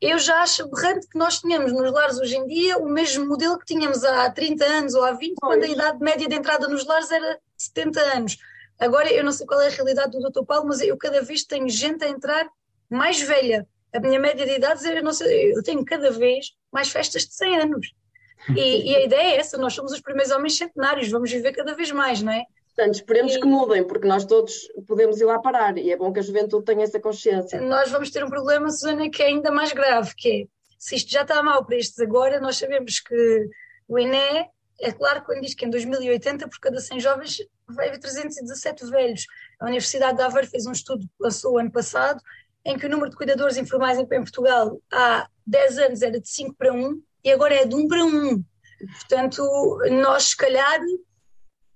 eu 0.00 0.18
já 0.18 0.42
acho 0.42 0.62
aberrante 0.62 1.08
que 1.08 1.18
nós 1.18 1.40
tenhamos 1.40 1.72
nos 1.72 1.92
lares 1.92 2.18
hoje 2.18 2.36
em 2.36 2.46
dia 2.46 2.78
o 2.78 2.88
mesmo 2.88 3.26
modelo 3.26 3.58
que 3.58 3.66
tínhamos 3.66 4.04
há 4.04 4.30
30 4.30 4.64
anos 4.64 4.94
ou 4.94 5.04
há 5.04 5.12
20, 5.12 5.34
pois. 5.38 5.52
quando 5.52 5.64
a 5.64 5.68
idade 5.68 5.98
média 6.00 6.28
de 6.28 6.34
entrada 6.34 6.68
nos 6.68 6.84
lares 6.86 7.10
era 7.10 7.38
70 7.56 8.00
anos. 8.00 8.38
Agora, 8.78 9.10
eu 9.10 9.24
não 9.24 9.32
sei 9.32 9.46
qual 9.46 9.60
é 9.60 9.68
a 9.68 9.70
realidade 9.70 10.12
do 10.12 10.30
Dr. 10.30 10.44
Paulo, 10.44 10.68
mas 10.68 10.80
eu 10.80 10.96
cada 10.96 11.22
vez 11.22 11.44
tenho 11.44 11.68
gente 11.68 12.04
a 12.04 12.08
entrar 12.08 12.46
mais 12.90 13.20
velha. 13.20 13.66
A 13.94 14.00
minha 14.00 14.20
média 14.20 14.44
de 14.44 14.52
idade, 14.52 14.86
eu, 14.86 15.02
não 15.02 15.12
sei, 15.12 15.52
eu 15.52 15.62
tenho 15.62 15.82
cada 15.84 16.10
vez 16.10 16.52
mais 16.70 16.90
festas 16.90 17.22
de 17.26 17.34
100 17.34 17.60
anos. 17.60 17.92
E, 18.54 18.90
e, 18.92 18.96
a 18.96 19.04
ideia 19.04 19.34
é 19.34 19.36
essa: 19.38 19.56
nós 19.56 19.72
somos 19.72 19.92
os 19.92 20.00
primeiros 20.00 20.30
homens 20.30 20.58
centenários, 20.58 21.08
vamos 21.08 21.30
viver 21.30 21.52
cada 21.52 21.74
vez 21.74 21.90
mais, 21.90 22.20
não 22.20 22.32
é? 22.32 22.44
Portanto, 22.76 22.94
esperemos 22.96 23.34
e... 23.34 23.40
que 23.40 23.46
mudem, 23.46 23.82
porque 23.84 24.06
nós 24.06 24.26
todos 24.26 24.68
podemos 24.86 25.18
ir 25.18 25.24
lá 25.24 25.38
parar 25.38 25.78
e 25.78 25.90
é 25.90 25.96
bom 25.96 26.12
que 26.12 26.20
a 26.20 26.22
juventude 26.22 26.66
tenha 26.66 26.84
essa 26.84 27.00
consciência. 27.00 27.58
Nós 27.62 27.90
vamos 27.90 28.10
ter 28.10 28.22
um 28.22 28.28
problema, 28.28 28.70
Susana, 28.70 29.08
que 29.08 29.22
é 29.22 29.26
ainda 29.28 29.50
mais 29.50 29.72
grave, 29.72 30.14
que 30.14 30.42
é, 30.42 30.46
se 30.78 30.94
isto 30.94 31.10
já 31.10 31.22
está 31.22 31.42
mal 31.42 31.64
para 31.64 31.76
estes 31.76 31.98
agora, 32.00 32.38
nós 32.38 32.58
sabemos 32.58 33.00
que 33.00 33.48
o 33.88 33.98
INE 33.98 34.46
é 34.78 34.92
claro 34.92 35.24
quando 35.24 35.40
diz 35.40 35.54
que 35.54 35.64
em 35.64 35.70
2080 35.70 36.46
por 36.48 36.58
cada 36.60 36.78
100 36.78 37.00
jovens 37.00 37.38
vai 37.66 37.88
haver 37.88 37.98
317 37.98 38.90
velhos. 38.90 39.26
A 39.58 39.64
Universidade 39.64 40.18
de 40.18 40.22
Aveiro 40.22 40.46
fez 40.46 40.66
um 40.66 40.72
estudo, 40.72 41.08
lançou 41.18 41.54
o 41.54 41.58
ano 41.58 41.72
passado, 41.72 42.20
em 42.62 42.78
que 42.78 42.84
o 42.84 42.90
número 42.90 43.08
de 43.08 43.16
cuidadores 43.16 43.56
informais 43.56 43.98
em 43.98 44.06
Portugal 44.06 44.78
há 44.92 45.26
10 45.46 45.78
anos 45.78 46.02
era 46.02 46.20
de 46.20 46.28
5 46.28 46.54
para 46.58 46.74
1 46.74 47.02
e 47.24 47.32
agora 47.32 47.54
é 47.54 47.64
de 47.64 47.74
1 47.74 47.88
para 47.88 48.04
1. 48.04 48.44
Portanto, 48.98 49.78
nós 49.90 50.24
se 50.24 50.36
calhar 50.36 50.80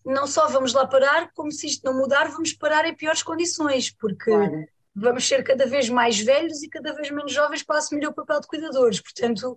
não 0.04 0.26
só 0.26 0.48
vamos 0.48 0.72
lá 0.72 0.86
parar, 0.86 1.30
como 1.34 1.50
se 1.52 1.66
isto 1.66 1.84
não 1.84 1.96
mudar, 1.96 2.30
vamos 2.30 2.52
parar 2.52 2.86
em 2.86 2.94
piores 2.94 3.22
condições, 3.22 3.90
porque 3.90 4.30
claro. 4.30 4.66
vamos 4.94 5.26
ser 5.26 5.42
cada 5.42 5.66
vez 5.66 5.88
mais 5.88 6.18
velhos 6.18 6.62
e 6.62 6.68
cada 6.68 6.92
vez 6.92 7.10
menos 7.10 7.32
jovens 7.32 7.62
para 7.62 7.78
assumir 7.78 8.06
o 8.06 8.14
papel 8.14 8.40
de 8.40 8.46
cuidadores. 8.46 9.00
Portanto, 9.00 9.56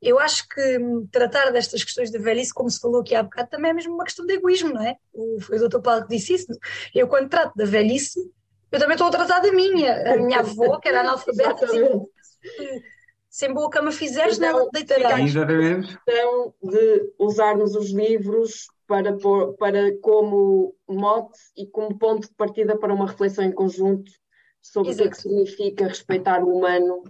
eu 0.00 0.18
acho 0.18 0.46
que 0.48 0.78
tratar 1.10 1.50
destas 1.50 1.82
questões 1.82 2.10
da 2.10 2.18
velhice, 2.18 2.52
como 2.52 2.70
se 2.70 2.80
falou 2.80 3.00
aqui 3.00 3.14
há 3.14 3.22
bocado, 3.22 3.48
também 3.50 3.70
é 3.70 3.74
mesmo 3.74 3.94
uma 3.94 4.04
questão 4.04 4.26
de 4.26 4.34
egoísmo, 4.34 4.72
não 4.72 4.82
é? 4.82 4.96
O, 5.12 5.40
foi 5.40 5.58
o 5.58 5.68
Dr. 5.68 5.80
Paulo 5.80 6.02
que 6.02 6.16
disse 6.16 6.34
isso. 6.34 6.46
Eu, 6.94 7.08
quando 7.08 7.28
trato 7.28 7.54
da 7.56 7.64
velhice, 7.64 8.20
eu 8.70 8.78
também 8.78 8.94
estou 8.94 9.08
a 9.08 9.10
tratar 9.10 9.40
da 9.40 9.52
minha. 9.52 10.12
A 10.12 10.16
minha 10.16 10.40
avó, 10.40 10.78
que 10.78 10.88
era 10.88 11.00
analfabeta, 11.00 11.66
sem 13.30 13.52
boa 13.52 13.70
cama 13.70 13.90
fizeres, 13.92 14.38
então, 14.38 14.60
não 14.60 14.70
deitarás. 14.70 15.24
Exatamente. 15.24 15.98
Então, 16.02 16.54
de 16.62 17.12
usarmos 17.18 17.74
os 17.74 17.90
livros 17.90 18.66
para, 18.86 19.16
para 19.58 19.98
como 20.00 20.74
mote 20.88 21.38
e 21.56 21.66
como 21.66 21.98
ponto 21.98 22.28
de 22.28 22.34
partida 22.34 22.78
para 22.78 22.94
uma 22.94 23.06
reflexão 23.06 23.44
em 23.44 23.52
conjunto 23.52 24.10
sobre 24.62 24.90
Exato. 24.90 25.00
o 25.00 25.02
que, 25.02 25.08
é 25.08 25.10
que 25.10 25.22
significa 25.22 25.88
respeitar 25.88 26.42
o 26.42 26.56
humano 26.56 27.02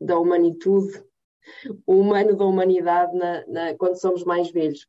da 0.00 0.18
humanitude, 0.18 1.02
o 1.86 2.00
humano 2.00 2.36
da 2.36 2.44
humanidade 2.44 3.16
na, 3.16 3.46
na, 3.46 3.74
quando 3.74 4.00
somos 4.00 4.24
mais 4.24 4.50
velhos. 4.50 4.86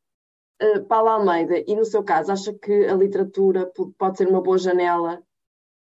Uh, 0.60 0.84
Paula 0.84 1.12
Almeida, 1.12 1.62
e 1.66 1.74
no 1.74 1.84
seu 1.84 2.02
caso, 2.02 2.32
acha 2.32 2.52
que 2.52 2.86
a 2.86 2.94
literatura 2.94 3.70
pode 3.96 4.18
ser 4.18 4.28
uma 4.28 4.42
boa 4.42 4.58
janela 4.58 5.22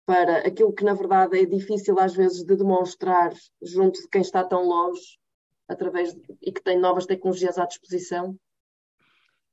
para 0.06 0.38
aquilo 0.38 0.72
que 0.72 0.84
na 0.84 0.94
verdade 0.94 1.38
é 1.38 1.44
difícil 1.44 1.98
às 1.98 2.14
vezes 2.14 2.44
de 2.44 2.56
demonstrar 2.56 3.32
junto 3.62 4.00
de 4.00 4.08
quem 4.08 4.20
está 4.20 4.44
tão 4.44 4.66
longe 4.66 5.18
através 5.68 6.14
de, 6.14 6.22
e 6.42 6.52
que 6.52 6.62
tem 6.62 6.78
novas 6.78 7.06
tecnologias 7.06 7.58
à 7.58 7.66
disposição? 7.66 8.36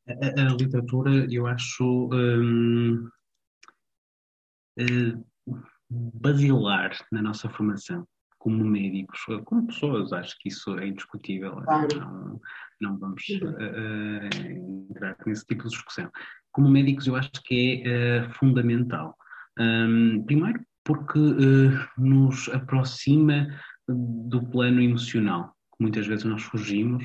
A, 0.07 0.41
a 0.41 0.53
literatura, 0.55 1.27
eu 1.31 1.47
acho 1.47 2.09
hum, 2.11 3.09
uh, 4.79 5.25
basilar 5.89 6.97
na 7.11 7.21
nossa 7.21 7.49
formação 7.49 8.07
como 8.41 8.65
médicos, 8.65 9.19
como 9.45 9.67
pessoas, 9.67 10.11
acho 10.11 10.35
que 10.39 10.49
isso 10.49 10.77
é 10.79 10.87
indiscutível. 10.87 11.57
Claro. 11.57 11.99
Não, 11.99 12.41
não, 12.81 12.97
vamos 12.97 13.23
uh, 13.29 14.89
entrar 14.89 15.15
nesse 15.27 15.45
tipo 15.45 15.63
de 15.63 15.69
discussão. 15.69 16.11
Como 16.51 16.67
médicos, 16.67 17.05
eu 17.05 17.15
acho 17.15 17.31
que 17.45 17.83
é 17.85 18.25
uh, 18.25 18.31
fundamental. 18.33 19.15
Um, 19.59 20.23
primeiro, 20.23 20.59
porque 20.83 21.19
nos 21.97 22.49
aproxima 22.49 23.47
do 23.87 24.43
plano 24.49 24.81
emocional, 24.81 25.53
que 25.77 25.83
muitas 25.83 26.07
vezes 26.07 26.25
nós 26.25 26.41
fugimos 26.41 27.03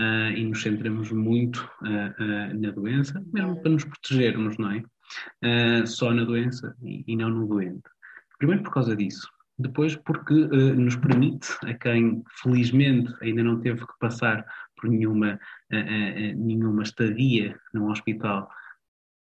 uh, 0.00 0.32
e 0.34 0.44
nos 0.44 0.62
centramos 0.62 1.10
muito 1.10 1.58
uh, 1.82 2.22
uh, 2.22 2.60
na 2.60 2.70
doença, 2.70 3.22
mesmo 3.32 3.60
para 3.60 3.70
nos 3.70 3.84
protegermos, 3.84 4.56
não 4.58 4.72
é? 4.72 4.82
só 5.86 6.12
na 6.12 6.22
doença 6.22 6.76
e, 6.82 7.02
e, 7.06 7.16
não 7.16 7.30
no 7.30 7.46
doente. 7.46 7.88
Primeiro 8.36 8.62
por 8.62 8.74
causa 8.74 8.94
disso. 8.94 9.26
Depois 9.58 9.96
porque 9.96 10.34
nos 10.34 10.96
permite, 10.96 11.48
a 11.64 11.72
quem 11.72 12.22
felizmente 12.42 13.10
ainda 13.22 13.42
não 13.42 13.58
teve 13.58 13.80
que 13.80 13.98
passar 13.98 14.44
por 14.76 14.90
nenhuma, 14.90 15.40
nenhuma 16.36 16.82
estadia 16.82 17.58
num 17.72 17.90
hospital, 17.90 18.50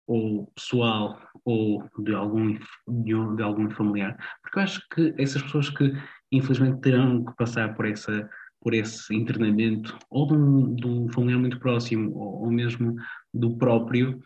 ou 0.07 0.47
pessoal 0.55 1.20
ou 1.44 1.89
de 1.98 2.15
algum, 2.15 2.59
de, 2.89 3.43
algum 3.43 3.70
familiar, 3.70 4.16
porque 4.43 4.59
eu 4.59 4.62
acho 4.62 4.89
que 4.90 5.15
essas 5.19 5.43
pessoas 5.43 5.70
que 5.70 5.93
infelizmente 6.32 6.81
terão 6.81 7.24
que 7.24 7.35
passar 7.36 7.74
por 7.74 7.86
essa 7.86 8.28
por 8.60 8.74
esse 8.74 9.14
internamento, 9.14 9.96
ou 10.10 10.26
de 10.26 10.34
um, 10.34 10.74
de 10.74 10.86
um 10.86 11.08
familiar 11.08 11.40
muito 11.40 11.58
próximo, 11.58 12.12
ou, 12.16 12.44
ou 12.44 12.50
mesmo 12.50 12.96
do 13.32 13.56
próprio, 13.56 14.20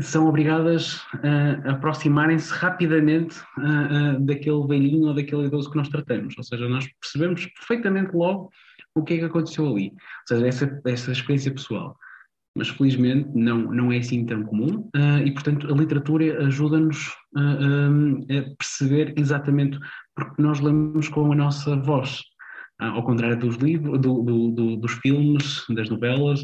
são 0.00 0.26
obrigadas 0.26 1.00
a 1.64 1.72
aproximarem-se 1.72 2.52
rapidamente 2.52 3.38
uh, 3.58 4.16
uh, 4.16 4.20
daquele 4.20 4.66
velhinho 4.66 5.08
ou 5.08 5.14
daquele 5.14 5.46
idoso 5.46 5.70
que 5.70 5.76
nós 5.76 5.88
tratamos. 5.88 6.36
Ou 6.36 6.44
seja, 6.44 6.68
nós 6.68 6.86
percebemos 7.00 7.46
perfeitamente 7.46 8.12
logo 8.14 8.50
o 8.94 9.02
que 9.02 9.14
é 9.14 9.18
que 9.18 9.24
aconteceu 9.24 9.68
ali. 9.68 9.90
Ou 9.90 10.28
seja, 10.28 10.46
essa, 10.46 10.82
essa 10.86 11.12
experiência 11.12 11.52
pessoal. 11.52 11.96
Mas 12.56 12.68
felizmente 12.68 13.28
não, 13.34 13.58
não 13.72 13.92
é 13.92 13.98
assim 13.98 14.24
tão 14.24 14.44
comum 14.44 14.88
uh, 14.96 15.24
e, 15.24 15.32
portanto, 15.32 15.72
a 15.72 15.76
literatura 15.76 16.46
ajuda-nos 16.46 17.12
a 17.36 18.56
perceber 18.56 19.12
exatamente 19.16 19.76
porque 20.14 20.40
nós 20.40 20.60
lemos 20.60 21.08
com 21.08 21.32
a 21.32 21.34
nossa 21.34 21.74
voz. 21.74 22.22
Ah, 22.78 22.90
ao 22.90 23.04
contrário 23.04 23.38
dos 23.38 23.56
livros, 23.56 24.00
do, 24.00 24.22
do, 24.22 24.50
do, 24.50 24.76
dos 24.76 24.92
filmes, 24.94 25.64
das 25.70 25.88
novelas, 25.88 26.42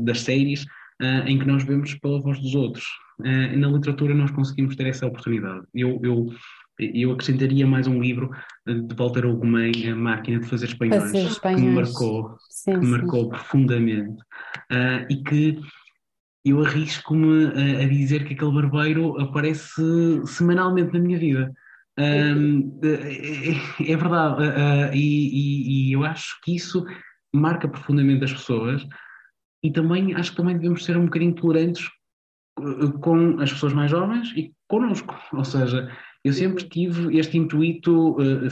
das 0.00 0.20
séries, 0.20 0.64
uh, 1.02 1.26
em 1.26 1.38
que 1.38 1.46
nós 1.46 1.62
vemos 1.62 1.94
pela 1.94 2.20
voz 2.20 2.38
dos 2.38 2.54
outros. 2.54 2.84
Uh, 3.20 3.56
na 3.56 3.68
literatura 3.68 4.14
nós 4.14 4.30
conseguimos 4.30 4.76
ter 4.76 4.86
essa 4.86 5.06
oportunidade. 5.06 5.66
Eu, 5.74 6.00
eu, 6.02 6.32
eu 6.78 7.12
acrescentaria 7.12 7.66
mais 7.66 7.86
um 7.86 8.00
livro 8.00 8.30
de 8.66 8.94
Walter 8.94 9.26
Ugumem, 9.26 9.90
A 9.90 9.94
Máquina 9.94 10.40
de 10.40 10.46
Fazer 10.46 10.66
Espanhóis, 10.66 11.12
espanhóis. 11.12 11.38
que 11.38 11.68
me 11.68 11.74
marcou, 11.74 12.36
sim, 12.48 12.80
que 12.80 12.86
marcou 12.86 13.28
profundamente 13.28 14.22
uh, 14.70 15.06
e 15.10 15.22
que 15.22 15.60
eu 16.44 16.64
arrisco-me 16.64 17.46
a, 17.46 17.84
a 17.84 17.88
dizer 17.88 18.24
que 18.24 18.34
aquele 18.34 18.52
barbeiro 18.52 19.20
aparece 19.20 19.82
semanalmente 20.26 20.92
na 20.92 20.98
minha 20.98 21.18
vida. 21.18 21.52
Um, 21.98 22.80
é, 22.82 23.92
é, 23.92 23.96
verdade, 23.96 24.42
uh, 24.42 24.94
e, 24.94 25.28
e, 25.28 25.90
e, 25.90 25.92
eu 25.92 26.04
acho 26.04 26.40
que 26.42 26.56
isso 26.56 26.86
marca 27.34 27.68
profundamente 27.68 28.24
as 28.24 28.32
pessoas 28.32 28.86
e 29.62 29.70
também 29.70 30.14
acho 30.14 30.30
que 30.30 30.36
também 30.38 30.56
devemos 30.56 30.84
ser 30.84 30.96
um 30.96 31.04
bocadinho 31.04 31.34
tolerantes 31.34 31.90
com 33.00 33.38
as 33.40 33.52
pessoas 33.52 33.74
mais 33.74 33.90
jovens 33.90 34.32
e 34.36 34.52
connosco. 34.68 35.14
Ou 35.32 35.44
seja, 35.44 35.90
eu 36.24 36.32
sempre 36.32 36.64
tive 36.68 37.18
este 37.18 37.36
intuito, 37.36 38.12
uh, 38.12 38.48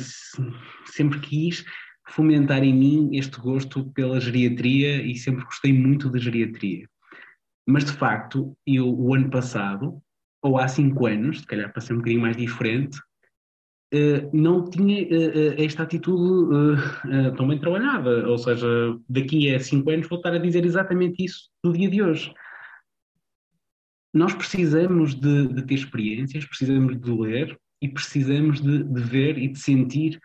sempre 0.86 1.18
quis 1.20 1.64
fomentar 2.10 2.62
em 2.62 2.74
mim 2.74 3.10
este 3.16 3.40
gosto 3.40 3.90
pela 3.92 4.20
geriatria 4.20 5.02
e 5.02 5.16
sempre 5.16 5.44
gostei 5.44 5.72
muito 5.72 6.10
da 6.10 6.18
geriatria. 6.18 6.86
Mas 7.66 7.84
de 7.84 7.92
facto, 7.92 8.56
eu 8.66 8.88
o 8.88 9.14
ano 9.14 9.30
passado, 9.30 10.02
ou 10.42 10.58
há 10.58 10.66
cinco 10.66 11.06
anos, 11.06 11.40
se 11.40 11.46
calhar 11.46 11.72
para 11.72 11.80
ser 11.80 11.92
um 11.92 11.98
bocadinho 11.98 12.22
mais 12.22 12.36
diferente, 12.36 12.98
não 14.32 14.68
tinha 14.68 15.02
uh, 15.02 15.54
esta 15.62 15.82
atitude 15.82 16.54
uh, 16.54 17.36
tão 17.36 17.48
bem 17.48 17.58
trabalhada. 17.58 18.28
Ou 18.28 18.38
seja, 18.38 18.66
daqui 19.08 19.52
a 19.52 19.58
cinco 19.58 19.90
anos 19.90 20.08
vou 20.08 20.18
estar 20.18 20.32
a 20.32 20.38
dizer 20.38 20.64
exatamente 20.64 21.24
isso 21.24 21.50
do 21.62 21.72
dia 21.72 21.90
de 21.90 22.02
hoje. 22.02 22.32
Nós 24.14 24.34
precisamos 24.34 25.14
de, 25.14 25.48
de 25.48 25.62
ter 25.62 25.74
experiências, 25.74 26.44
precisamos 26.44 27.00
de 27.00 27.10
ler 27.10 27.58
e 27.82 27.88
precisamos 27.88 28.60
de, 28.60 28.84
de 28.84 29.00
ver 29.00 29.38
e 29.38 29.48
de 29.48 29.58
sentir 29.58 30.20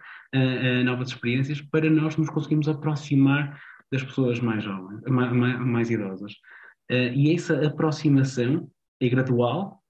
novas 0.84 1.10
experiências 1.10 1.62
para 1.62 1.90
nós 1.90 2.18
nos 2.18 2.30
conseguirmos 2.30 2.68
aproximar 2.68 3.58
das 3.90 4.04
pessoas 4.04 4.38
mais 4.42 4.62
jovens, 4.62 5.00
mais, 5.08 5.32
mais 5.62 5.90
idosas. 5.90 6.34
e 6.90 7.34
essa 7.34 7.66
aproximação 7.66 8.70
é 9.00 9.08
gradual, 9.08 9.82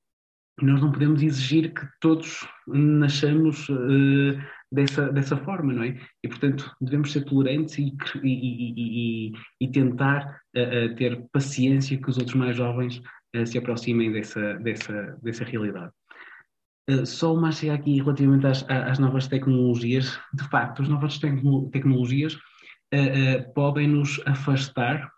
nós 0.61 0.81
não 0.81 0.91
podemos 0.91 1.21
exigir 1.21 1.73
que 1.73 1.85
todos 1.99 2.47
nasçamos 2.67 3.67
uh, 3.69 4.39
dessa, 4.71 5.11
dessa 5.11 5.35
forma, 5.37 5.73
não 5.73 5.83
é? 5.83 5.99
E, 6.23 6.27
portanto, 6.27 6.71
devemos 6.79 7.11
ser 7.11 7.25
tolerantes 7.25 7.77
e, 7.77 7.95
e, 8.23 8.73
e, 8.77 9.31
e 9.59 9.67
tentar 9.71 10.39
uh, 10.55 10.95
ter 10.95 11.25
paciência 11.31 11.97
que 11.97 12.09
os 12.09 12.17
outros 12.17 12.35
mais 12.35 12.55
jovens 12.55 13.01
se 13.45 13.57
aproximem 13.57 14.13
dessa, 14.13 14.53
dessa, 14.59 15.17
dessa 15.21 15.43
realidade. 15.43 15.91
só 17.03 17.33
uma 17.33 17.51
chega 17.51 17.73
aqui 17.73 17.97
relativamente 17.97 18.47
às, 18.47 18.65
às, 18.69 18.97
novas 18.97 19.27
tecnologias. 19.27 20.17
De 20.33 20.47
facto, 20.47 20.81
as 20.81 20.87
novas 20.87 21.19
tecno 21.19 21.69
tecnologias 21.69 22.37
podem 23.53 23.89
nos 23.89 24.21
afastar 24.25 25.11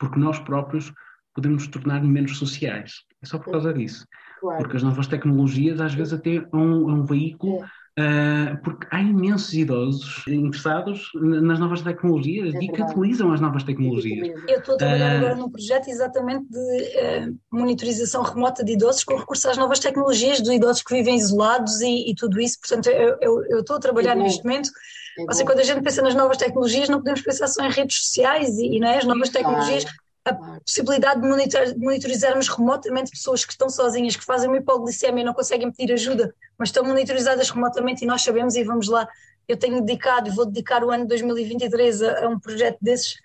porque 0.00 0.18
nós 0.18 0.40
próprios 0.40 0.92
podemos 1.32 1.62
nos 1.62 1.68
tornar 1.68 2.02
menos 2.02 2.36
sociais. 2.36 3.04
É 3.22 3.26
só 3.26 3.38
por 3.38 3.52
causa 3.52 3.72
disso. 3.72 4.04
Claro. 4.40 4.58
Porque 4.58 4.76
as 4.76 4.82
novas 4.82 5.06
tecnologias 5.06 5.80
às 5.80 5.94
vezes 5.94 6.12
até 6.12 6.36
é 6.36 6.48
um, 6.52 6.90
um 6.90 7.04
veículo 7.04 7.64
Uh, 7.98 8.56
porque 8.62 8.86
há 8.92 9.00
imensos 9.00 9.52
idosos 9.54 10.22
interessados 10.28 11.10
nas 11.16 11.58
novas 11.58 11.82
tecnologias 11.82 12.54
é 12.54 12.58
e 12.58 12.68
que 12.68 12.80
utilizam 12.80 13.32
as 13.32 13.40
novas 13.40 13.64
tecnologias. 13.64 14.40
Eu 14.46 14.60
estou 14.60 14.76
a 14.76 14.78
trabalhar 14.78 15.14
uh, 15.14 15.18
agora 15.18 15.34
num 15.34 15.50
projeto 15.50 15.88
exatamente 15.88 16.46
de 16.48 16.58
uh, 16.58 17.36
monitorização 17.50 18.22
remota 18.22 18.62
de 18.64 18.74
idosos 18.74 19.02
com 19.02 19.16
recurso 19.16 19.50
às 19.50 19.56
novas 19.56 19.80
tecnologias, 19.80 20.40
de 20.40 20.52
idosos 20.52 20.82
que 20.82 20.94
vivem 20.94 21.16
isolados 21.16 21.80
e, 21.80 22.08
e 22.08 22.14
tudo 22.14 22.40
isso. 22.40 22.60
Portanto, 22.60 22.86
eu, 22.86 23.16
eu, 23.20 23.44
eu 23.46 23.60
estou 23.62 23.74
a 23.74 23.80
trabalhar 23.80 24.12
é 24.12 24.22
neste 24.22 24.44
momento. 24.44 24.70
É 25.18 25.22
ou 25.22 25.32
seja, 25.32 25.44
quando 25.44 25.58
a 25.58 25.64
gente 25.64 25.82
pensa 25.82 26.00
nas 26.00 26.14
novas 26.14 26.36
tecnologias, 26.36 26.88
não 26.88 26.98
podemos 26.98 27.22
pensar 27.22 27.48
só 27.48 27.64
em 27.64 27.70
redes 27.70 27.96
sociais 27.96 28.58
e, 28.58 28.76
e 28.76 28.78
não 28.78 28.86
é? 28.86 28.98
as 28.98 29.04
novas 29.06 29.30
tecnologias 29.30 29.84
a 30.30 30.60
possibilidade 30.60 31.20
de, 31.20 31.28
monitor, 31.28 31.66
de 31.66 31.78
monitorizarmos 31.78 32.48
remotamente 32.48 33.10
pessoas 33.10 33.44
que 33.44 33.52
estão 33.52 33.68
sozinhas, 33.68 34.16
que 34.16 34.24
fazem 34.24 34.48
uma 34.48 34.58
hipoglicemia 34.58 35.22
e 35.22 35.24
não 35.24 35.34
conseguem 35.34 35.70
pedir 35.70 35.92
ajuda, 35.92 36.34
mas 36.58 36.68
estão 36.68 36.84
monitorizadas 36.84 37.50
remotamente 37.50 38.04
e 38.04 38.06
nós 38.06 38.22
sabemos 38.22 38.54
e 38.56 38.64
vamos 38.64 38.88
lá. 38.88 39.08
Eu 39.46 39.56
tenho 39.56 39.80
dedicado 39.80 40.28
e 40.28 40.32
vou 40.32 40.46
dedicar 40.46 40.84
o 40.84 40.90
ano 40.90 41.04
de 41.04 41.08
2023 41.08 42.02
a, 42.02 42.26
a 42.26 42.28
um 42.28 42.38
projeto 42.38 42.78
desses 42.80 43.16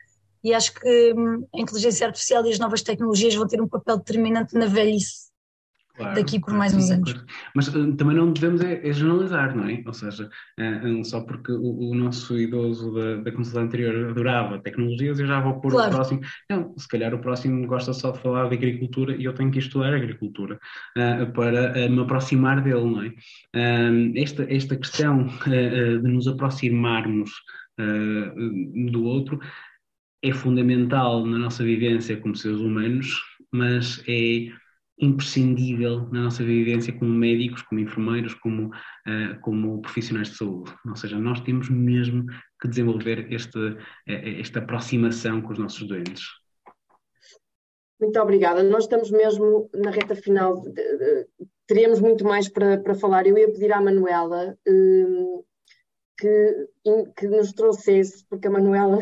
e 0.43 0.53
acho 0.53 0.73
que 0.73 1.13
hum, 1.13 1.47
a 1.53 1.59
inteligência 1.59 2.05
artificial 2.05 2.45
e 2.45 2.51
as 2.51 2.59
novas 2.59 2.81
tecnologias 2.81 3.33
vão 3.33 3.47
ter 3.47 3.61
um 3.61 3.67
papel 3.67 3.97
determinante 3.97 4.55
na 4.55 4.65
velhice 4.65 5.32
Claro, 5.95 6.15
daqui 6.15 6.39
por 6.39 6.53
mais 6.55 6.73
uns 6.73 6.89
anos. 6.89 7.23
Mas 7.55 7.67
uh, 7.67 7.95
também 7.95 8.15
não 8.15 8.33
devemos 8.33 8.61
é, 8.61 8.87
é, 8.87 8.91
generalizar, 8.91 9.55
não 9.55 9.65
é? 9.69 9.83
Ou 9.85 9.93
seja, 9.93 10.27
uh, 10.59 11.05
só 11.05 11.21
porque 11.21 11.51
o, 11.51 11.91
o, 11.91 11.93
nosso 11.93 12.35
idoso 12.35 12.91
da, 12.93 13.17
da 13.17 13.31
consulta 13.31 13.59
anterior 13.59 14.09
adorava 14.09 14.57
tecnologias, 14.59 15.19
eu 15.19 15.27
já 15.27 15.39
vou 15.39 15.61
pôr 15.61 15.71
claro. 15.71 15.91
o 15.91 15.93
próximo. 15.93 16.21
Não, 16.49 16.73
se 16.77 16.87
calhar 16.87 17.13
o 17.13 17.19
próximo 17.19 17.67
gosta 17.67 17.93
só 17.93 18.09
de 18.09 18.19
falar 18.19 18.49
de 18.49 18.55
agricultura 18.55 19.15
e 19.15 19.25
eu 19.25 19.33
tenho 19.33 19.51
que 19.51 19.59
estudar 19.59 19.93
agricultura 19.93 20.59
uh, 20.97 21.31
para 21.31 21.87
me 21.87 22.01
aproximar 22.01 22.61
dele, 22.61 22.85
não 22.85 23.03
é? 23.03 23.13
esta, 24.15 24.51
esta 24.51 24.75
questão 24.75 25.27
de 25.45 26.07
nos 26.07 26.27
aproximarmos 26.27 27.31
do 28.91 29.03
outro 29.03 29.39
é 30.23 30.31
fundamental 30.31 31.25
na 31.25 31.37
nossa 31.37 31.63
vivência 31.63 32.17
como 32.17 32.35
seres 32.35 32.59
humanos, 32.59 33.21
mas 33.51 34.03
é 34.07 34.49
imprescindível 34.99 36.07
na 36.11 36.23
nossa 36.23 36.43
vivência 36.43 36.93
como 36.93 37.11
médicos, 37.11 37.61
como 37.63 37.81
enfermeiros, 37.81 38.33
como, 38.35 38.67
uh, 38.67 39.39
como 39.41 39.81
profissionais 39.81 40.29
de 40.29 40.37
saúde. 40.37 40.73
Ou 40.87 40.95
seja, 40.95 41.19
nós 41.19 41.41
temos 41.41 41.69
mesmo 41.69 42.25
que 42.61 42.67
desenvolver 42.67 43.31
este, 43.33 43.77
eh, 44.07 44.39
esta 44.39 44.59
aproximação 44.59 45.41
com 45.41 45.51
os 45.51 45.59
nossos 45.59 45.87
doentes. 45.87 46.23
Muito 47.99 48.19
obrigada. 48.19 48.63
Nós 48.63 48.83
estamos 48.83 49.11
mesmo 49.11 49.69
na 49.73 49.91
reta 49.91 50.15
final. 50.15 50.63
Teríamos 51.67 51.99
muito 51.99 52.23
mais 52.23 52.47
para, 52.49 52.77
para 52.77 52.95
falar. 52.95 53.25
Eu 53.25 53.37
ia 53.37 53.51
pedir 53.51 53.71
à 53.71 53.81
Manuela 53.81 54.57
um, 54.67 55.43
que, 56.17 56.67
que 57.17 57.27
nos 57.27 57.53
trouxesse, 57.53 58.25
porque 58.29 58.47
a 58.47 58.51
Manuela 58.51 58.99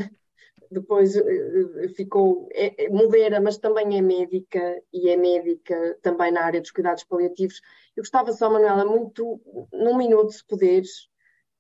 depois 0.72 1.16
uh, 1.16 1.90
ficou 1.96 2.48
é, 2.54 2.86
é, 2.86 2.90
modera, 2.90 3.42
mas 3.42 3.58
também 3.58 3.98
é 3.98 4.02
médica 4.02 4.82
e 4.94 5.10
é 5.10 5.18
médica 5.18 5.98
também 6.02 6.32
na 6.32 6.44
área 6.44 6.62
dos 6.62 6.72
cuidados 6.72 7.04
paliativos. 7.04 7.62
Eu 7.96 8.04
gostava 8.04 8.32
só, 8.32 8.50
Manuela, 8.50 8.86
muito, 8.86 9.42
num 9.74 9.98
minuto, 9.98 10.32
se 10.32 10.46
puderes, 10.46 11.10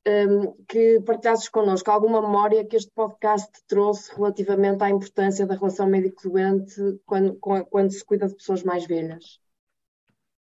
um, 0.07 0.53
que 0.67 1.01
partilhasses 1.01 1.49
connosco 1.49 1.91
alguma 1.91 2.21
memória 2.21 2.65
que 2.65 2.77
este 2.77 2.91
podcast 2.91 3.51
trouxe 3.67 4.15
relativamente 4.15 4.81
à 4.83 4.89
importância 4.89 5.45
da 5.45 5.55
relação 5.55 5.87
médico-doente 5.87 6.99
quando, 7.05 7.35
quando 7.35 7.91
se 7.91 8.03
cuida 8.03 8.27
de 8.27 8.35
pessoas 8.35 8.63
mais 8.63 8.85
velhas. 8.87 9.39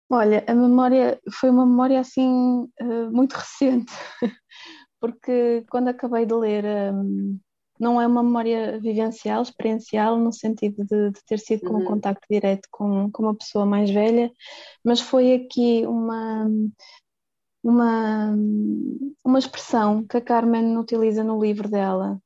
Olha, 0.10 0.44
a 0.48 0.56
memória 0.56 1.20
foi 1.32 1.50
uma 1.50 1.66
memória 1.66 2.00
assim 2.00 2.68
muito 3.12 3.34
recente, 3.34 3.92
porque 5.00 5.66
quando 5.70 5.90
acabei 5.90 6.26
de 6.26 6.34
ler 6.34 6.64
um, 6.94 7.38
não 7.80 8.02
é 8.02 8.08
uma 8.08 8.24
memória 8.24 8.80
vivencial, 8.80 9.42
experiencial, 9.42 10.18
no 10.18 10.34
sentido 10.34 10.84
de, 10.86 11.12
de 11.12 11.24
ter 11.26 11.40
sido 11.40 11.62
com 11.62 11.76
um 11.76 11.80
uhum. 11.80 11.86
contacto 11.86 12.26
direto 12.30 12.68
com, 12.72 13.12
com 13.12 13.24
uma 13.24 13.36
pessoa 13.36 13.66
mais 13.66 13.90
velha, 13.90 14.32
mas 14.84 15.00
foi 15.00 15.34
aqui 15.34 15.86
uma, 15.86 16.48
uma, 17.64 18.36
uma 19.24 19.40
expressão 19.40 20.06
que 20.06 20.18
a 20.18 20.22
Carmen 20.22 20.78
utiliza 20.78 21.24
no 21.24 21.42
livro 21.42 21.70
dela 21.70 22.20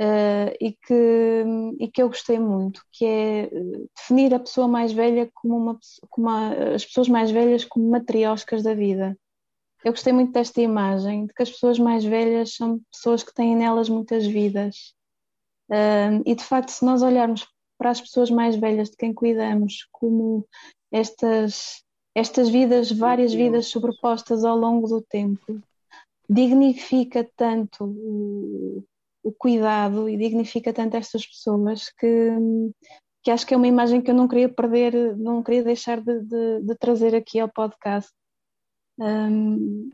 uh, 0.00 0.56
e, 0.60 0.72
que, 0.72 1.44
e 1.80 1.88
que 1.88 2.02
eu 2.02 2.08
gostei 2.08 2.38
muito, 2.38 2.82
que 2.92 3.04
é 3.04 3.44
eh, 3.44 3.50
definir 3.96 4.34
a 4.34 4.40
pessoa 4.40 4.68
mais 4.68 4.92
velha 4.92 5.30
como 5.34 5.56
uma 5.56 5.78
como 6.08 6.28
a, 6.28 6.74
as 6.74 6.84
pessoas 6.84 7.08
mais 7.08 7.30
velhas 7.30 7.64
como 7.64 7.90
matrioscas 7.90 8.62
da 8.62 8.74
vida. 8.74 9.16
Eu 9.84 9.92
gostei 9.92 10.12
muito 10.12 10.32
desta 10.32 10.60
imagem, 10.60 11.26
de 11.26 11.32
que 11.32 11.42
as 11.42 11.50
pessoas 11.50 11.78
mais 11.78 12.04
velhas 12.04 12.54
são 12.54 12.80
pessoas 12.90 13.22
que 13.22 13.32
têm 13.32 13.56
nelas 13.56 13.88
muitas 13.88 14.26
vidas. 14.26 14.94
Um, 15.70 16.22
e 16.26 16.34
de 16.34 16.42
facto, 16.42 16.70
se 16.70 16.84
nós 16.84 17.02
olharmos 17.02 17.46
para 17.76 17.90
as 17.90 18.00
pessoas 18.00 18.30
mais 18.30 18.56
velhas 18.56 18.90
de 18.90 18.96
quem 18.96 19.14
cuidamos 19.14 19.86
como 19.92 20.46
estas, 20.90 21.82
estas 22.14 22.48
vidas, 22.48 22.90
várias 22.90 23.32
vidas 23.32 23.68
sobrepostas 23.68 24.44
ao 24.44 24.56
longo 24.56 24.88
do 24.88 25.00
tempo, 25.00 25.60
dignifica 26.28 27.28
tanto 27.36 27.84
o, 27.84 28.84
o 29.22 29.32
cuidado 29.32 30.08
e 30.08 30.16
dignifica 30.16 30.72
tanto 30.72 30.96
estas 30.96 31.24
pessoas 31.24 31.90
que, 31.98 32.30
que 33.22 33.30
acho 33.30 33.46
que 33.46 33.54
é 33.54 33.56
uma 33.56 33.68
imagem 33.68 34.02
que 34.02 34.10
eu 34.10 34.14
não 34.14 34.26
queria 34.26 34.48
perder, 34.48 35.16
não 35.16 35.42
queria 35.42 35.62
deixar 35.62 36.00
de, 36.00 36.20
de, 36.20 36.62
de 36.62 36.74
trazer 36.76 37.14
aqui 37.14 37.38
ao 37.38 37.48
podcast. 37.48 38.10
Um... 38.98 39.90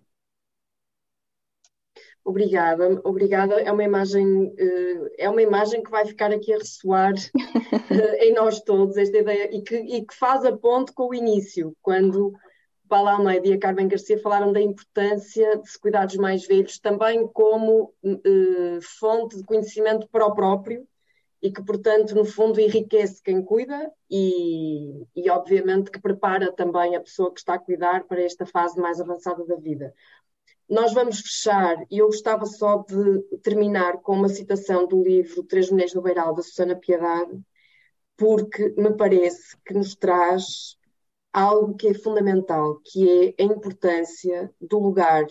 Obrigada, 2.24 3.01
obrigada. 3.05 3.60
É 3.60 3.70
uma 3.70 3.85
imagem, 3.85 4.55
eh, 4.56 5.24
é 5.24 5.28
uma 5.28 5.43
imagem 5.43 5.82
que 5.82 5.90
vai 5.90 6.06
ficar 6.06 6.32
aqui 6.32 6.55
a 6.55 6.59
ressoar 6.59 7.12
eh, 7.90 8.26
em 8.26 8.32
nós 8.32 8.60
todos, 8.62 8.97
esta 8.97 9.18
ideia, 9.18 9.55
e 9.55 9.60
que, 9.60 9.76
e 9.76 10.06
que 10.06 10.14
faz 10.14 10.43
a 10.44 10.56
ponte 10.56 10.93
com 10.93 11.09
o 11.09 11.14
início, 11.14 11.76
quando 11.82 12.32
Paulo 12.89 13.09
Almeida 13.09 13.48
e 13.48 13.52
a 13.52 13.59
Carmen 13.59 13.89
Garcia 13.89 14.18
falaram 14.20 14.52
da 14.52 14.60
importância 14.60 15.59
de 15.59 15.68
se 15.68 15.78
cuidar 15.78 16.06
dos 16.06 16.16
mais 16.16 16.47
velhos 16.47 16.78
também 16.78 17.26
como 17.28 17.93
uh, 18.02 18.81
fonte 18.98 19.36
de 19.36 19.44
conhecimento 19.44 20.09
para 20.09 20.24
o 20.26 20.35
próprio 20.35 20.86
e 21.44 21.52
que, 21.52 21.62
portanto, 21.62 22.14
no 22.14 22.24
fundo 22.24 22.58
enriquece 22.58 23.20
quem 23.22 23.44
cuida 23.44 23.92
e, 24.10 25.06
e, 25.14 25.28
obviamente, 25.28 25.90
que 25.90 26.00
prepara 26.00 26.50
também 26.50 26.96
a 26.96 27.00
pessoa 27.00 27.30
que 27.30 27.38
está 27.38 27.52
a 27.52 27.58
cuidar 27.58 28.04
para 28.04 28.22
esta 28.22 28.46
fase 28.46 28.80
mais 28.80 28.98
avançada 28.98 29.44
da 29.44 29.56
vida. 29.56 29.94
Nós 30.66 30.94
vamos 30.94 31.20
fechar, 31.20 31.76
e 31.90 31.98
eu 31.98 32.06
gostava 32.06 32.46
só 32.46 32.78
de 32.78 33.20
terminar 33.42 33.98
com 33.98 34.14
uma 34.14 34.30
citação 34.30 34.88
do 34.88 35.02
livro 35.02 35.42
Três 35.42 35.70
Mulheres 35.70 35.92
no 35.92 36.00
Beiral, 36.00 36.34
da 36.34 36.40
Susana 36.40 36.74
Piedade, 36.74 37.38
porque 38.16 38.70
me 38.78 38.96
parece 38.96 39.54
que 39.66 39.74
nos 39.74 39.94
traz 39.94 40.78
algo 41.30 41.74
que 41.74 41.88
é 41.88 41.94
fundamental, 41.94 42.80
que 42.82 43.34
é 43.38 43.42
a 43.42 43.44
importância 43.44 44.50
do 44.58 44.78
lugar 44.78 45.26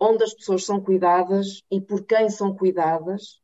onde 0.00 0.24
as 0.24 0.34
pessoas 0.34 0.64
são 0.64 0.80
cuidadas 0.80 1.62
e 1.70 1.80
por 1.80 2.04
quem 2.04 2.28
são 2.28 2.56
cuidadas, 2.56 3.40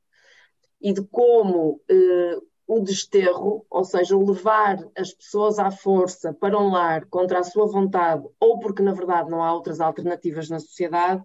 e 0.80 0.92
de 0.92 1.02
como 1.02 1.80
eh, 1.88 2.38
o 2.66 2.80
desterro, 2.80 3.66
ou 3.68 3.84
seja, 3.84 4.16
o 4.16 4.24
levar 4.24 4.78
as 4.96 5.12
pessoas 5.12 5.58
à 5.58 5.70
força 5.72 6.32
para 6.32 6.56
um 6.58 6.70
lar 6.70 7.04
contra 7.06 7.40
a 7.40 7.42
sua 7.42 7.66
vontade, 7.66 8.24
ou 8.38 8.60
porque 8.60 8.82
na 8.82 8.92
verdade 8.92 9.28
não 9.28 9.42
há 9.42 9.52
outras 9.52 9.80
alternativas 9.80 10.48
na 10.48 10.60
sociedade, 10.60 11.20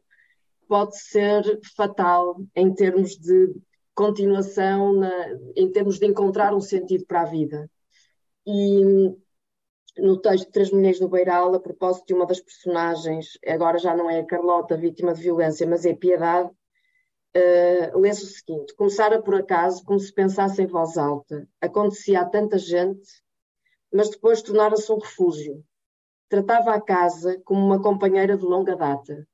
pode 0.68 0.98
ser 0.98 1.60
fatal 1.76 2.38
em 2.56 2.74
termos 2.74 3.16
de 3.18 3.54
continuação, 3.94 4.94
na, 4.94 5.12
em 5.56 5.72
termos 5.72 6.00
de 6.00 6.08
encontrar 6.08 6.54
um 6.54 6.62
sentido 6.62 7.06
para 7.06 7.22
a 7.22 7.26
vida. 7.26 7.70
E 8.46 9.16
no 9.98 10.18
texto 10.20 10.52
Três 10.52 10.72
Mulheres 10.72 11.00
no 11.00 11.08
Beiral, 11.08 11.54
a 11.54 11.60
propósito 11.60 12.08
de 12.08 12.14
uma 12.14 12.26
das 12.26 12.42
personagens, 12.42 13.38
agora 13.48 13.78
já 13.78 13.96
não 13.96 14.10
é 14.10 14.20
a 14.20 14.26
Carlota, 14.26 14.76
vítima 14.76 15.14
de 15.14 15.22
violência, 15.22 15.68
mas 15.68 15.86
é 15.86 15.94
Piedade, 15.94 16.50
uh, 17.36 18.00
lê-se 18.00 18.24
o 18.24 18.28
seguinte: 18.28 18.76
começara 18.76 19.22
por 19.22 19.36
acaso 19.36 19.84
como 19.84 20.00
se 20.00 20.14
pensasse 20.14 20.62
em 20.62 20.68
voz 20.68 20.98
alta. 20.98 21.48
Acontecia 21.60 22.22
a 22.22 22.26
tanta 22.26 22.58
gente, 22.58 23.24
mas 23.94 24.10
depois 24.10 24.42
tornara-se 24.42 24.92
um 24.92 24.98
refúgio. 24.98 25.64
Tratava 26.30 26.74
a 26.74 26.82
casa 26.82 27.40
como 27.46 27.64
uma 27.64 27.82
companheira 27.82 28.38
de 28.38 28.44
longa 28.44 28.76
data. 28.76 29.28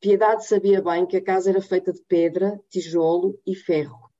Piedade 0.00 0.46
sabia 0.46 0.82
bem 0.82 1.06
que 1.06 1.16
a 1.16 1.24
casa 1.24 1.50
era 1.50 1.60
feita 1.60 1.92
de 1.92 2.02
pedra, 2.02 2.60
tijolo 2.68 3.40
e 3.46 3.54
ferro. 3.54 4.10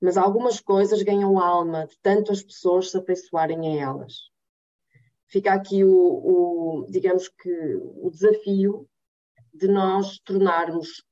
Mas 0.00 0.16
algumas 0.16 0.60
coisas 0.60 1.02
ganham 1.02 1.38
alma 1.38 1.86
de 1.86 1.98
tanto 2.02 2.30
as 2.30 2.42
pessoas 2.42 2.90
se 2.90 2.98
afeiçoarem 2.98 3.78
a 3.78 3.82
elas. 3.82 4.30
Fica 5.26 5.52
aqui 5.54 5.82
o, 5.82 5.90
o 5.90 6.86
digamos 6.90 7.28
que, 7.28 7.76
o 7.76 8.10
desafio 8.10 8.86
de 9.52 9.66
nós 9.68 10.18
tornarmos 10.18 11.02